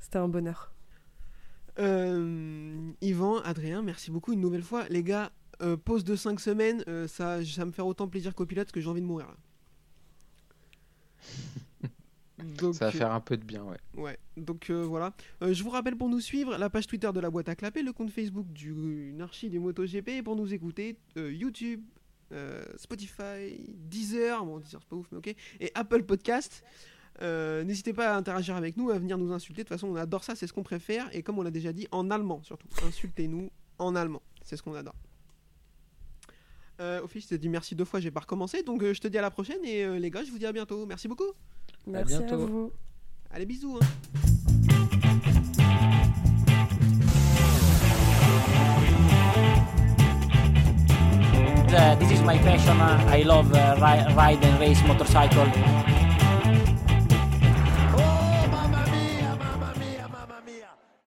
C'était 0.00 0.18
un 0.18 0.26
bonheur. 0.26 0.72
Euh, 1.78 2.90
Yvan, 3.02 3.38
Adrien, 3.42 3.82
merci 3.82 4.10
beaucoup 4.10 4.32
une 4.32 4.40
nouvelle 4.40 4.62
fois. 4.62 4.84
Les 4.88 5.04
gars, 5.04 5.30
euh, 5.62 5.76
pause 5.76 6.04
de 6.04 6.16
5 6.16 6.38
semaines, 6.40 6.84
euh, 6.88 7.06
ça, 7.08 7.44
ça 7.44 7.64
me 7.64 7.72
faire 7.72 7.86
autant 7.86 8.08
plaisir 8.08 8.34
qu'au 8.34 8.46
pilote 8.46 8.70
que 8.72 8.80
j'ai 8.80 8.88
envie 8.88 9.00
de 9.00 9.06
mourir 9.06 9.26
là. 9.28 9.36
Donc, 12.58 12.74
Ça 12.74 12.86
va 12.86 12.92
faire 12.92 13.12
un 13.12 13.20
peu 13.20 13.36
de 13.38 13.44
bien, 13.44 13.64
ouais. 13.64 13.78
euh, 13.96 14.00
ouais, 14.02 14.18
donc 14.36 14.68
euh, 14.68 14.82
voilà. 14.84 15.14
Euh, 15.42 15.54
je 15.54 15.62
vous 15.64 15.70
rappelle 15.70 15.96
pour 15.96 16.10
nous 16.10 16.20
suivre 16.20 16.58
la 16.58 16.68
page 16.68 16.86
Twitter 16.86 17.10
de 17.12 17.18
la 17.18 17.30
boîte 17.30 17.48
à 17.48 17.56
clapper, 17.56 17.82
le 17.82 17.94
compte 17.94 18.10
Facebook 18.10 18.46
du 18.52 19.12
Narchi 19.14 19.48
du 19.48 19.58
MotoGP 19.58 20.08
et 20.08 20.22
pour 20.22 20.36
nous 20.36 20.52
écouter 20.52 20.98
euh, 21.16 21.32
YouTube, 21.32 21.82
euh, 22.32 22.62
Spotify, 22.76 23.56
Deezer, 23.88 24.44
bon 24.44 24.58
Deezer 24.58 24.80
c'est 24.82 24.88
pas 24.88 24.96
ouf 24.96 25.06
mais 25.12 25.18
ok, 25.18 25.34
et 25.60 25.72
Apple 25.74 26.02
Podcast. 26.04 26.62
Euh, 27.22 27.64
N'hésitez 27.64 27.94
pas 27.94 28.12
à 28.12 28.16
interagir 28.18 28.54
avec 28.54 28.76
nous, 28.76 28.90
à 28.90 28.98
venir 28.98 29.16
nous 29.16 29.32
insulter. 29.32 29.62
De 29.62 29.68
toute 29.68 29.74
façon, 29.74 29.88
on 29.88 29.96
adore 29.96 30.22
ça, 30.22 30.34
c'est 30.34 30.46
ce 30.46 30.52
qu'on 30.52 30.62
préfère. 30.62 31.08
Et 31.16 31.22
comme 31.22 31.38
on 31.38 31.42
l'a 31.42 31.50
déjà 31.50 31.72
dit, 31.72 31.88
en 31.90 32.10
allemand 32.10 32.42
surtout. 32.42 32.68
Insultez-nous 32.86 33.50
en 33.78 33.96
allemand, 33.96 34.20
c'est 34.44 34.58
ce 34.58 34.62
qu'on 34.62 34.74
adore. 34.74 34.94
Euh, 36.80 37.00
Ophélie, 37.02 37.22
je 37.22 37.28
te 37.28 37.34
dis 37.34 37.48
merci 37.48 37.74
deux 37.74 37.84
fois, 37.84 38.00
j'ai 38.00 38.10
pas 38.10 38.20
recommencé. 38.20 38.62
Donc 38.62 38.82
euh, 38.82 38.92
je 38.92 39.00
te 39.00 39.08
dis 39.08 39.18
à 39.18 39.22
la 39.22 39.30
prochaine. 39.30 39.64
Et 39.64 39.84
euh, 39.84 39.98
les 39.98 40.10
gars, 40.10 40.24
je 40.24 40.30
vous 40.30 40.38
dis 40.38 40.46
à 40.46 40.52
bientôt. 40.52 40.84
Merci 40.86 41.08
beaucoup. 41.08 41.32
Merci 41.86 42.14
à, 42.14 42.18
bientôt. 42.20 42.46
vous. 42.46 42.72
Allez, 43.30 43.46
bisous. 43.46 43.78
hein. 43.80 44.96
Uh, 51.78 51.94
this 51.96 52.10
is 52.10 52.22
my 52.22 52.38
passion. 52.38 52.80
Uh, 52.80 53.04
I 53.08 53.22
love 53.22 53.52
uh, 53.52 53.76
ri- 53.78 54.14
ride 54.14 54.42
and 54.44 54.58
race 54.58 54.82
motorcycle. 54.84 55.44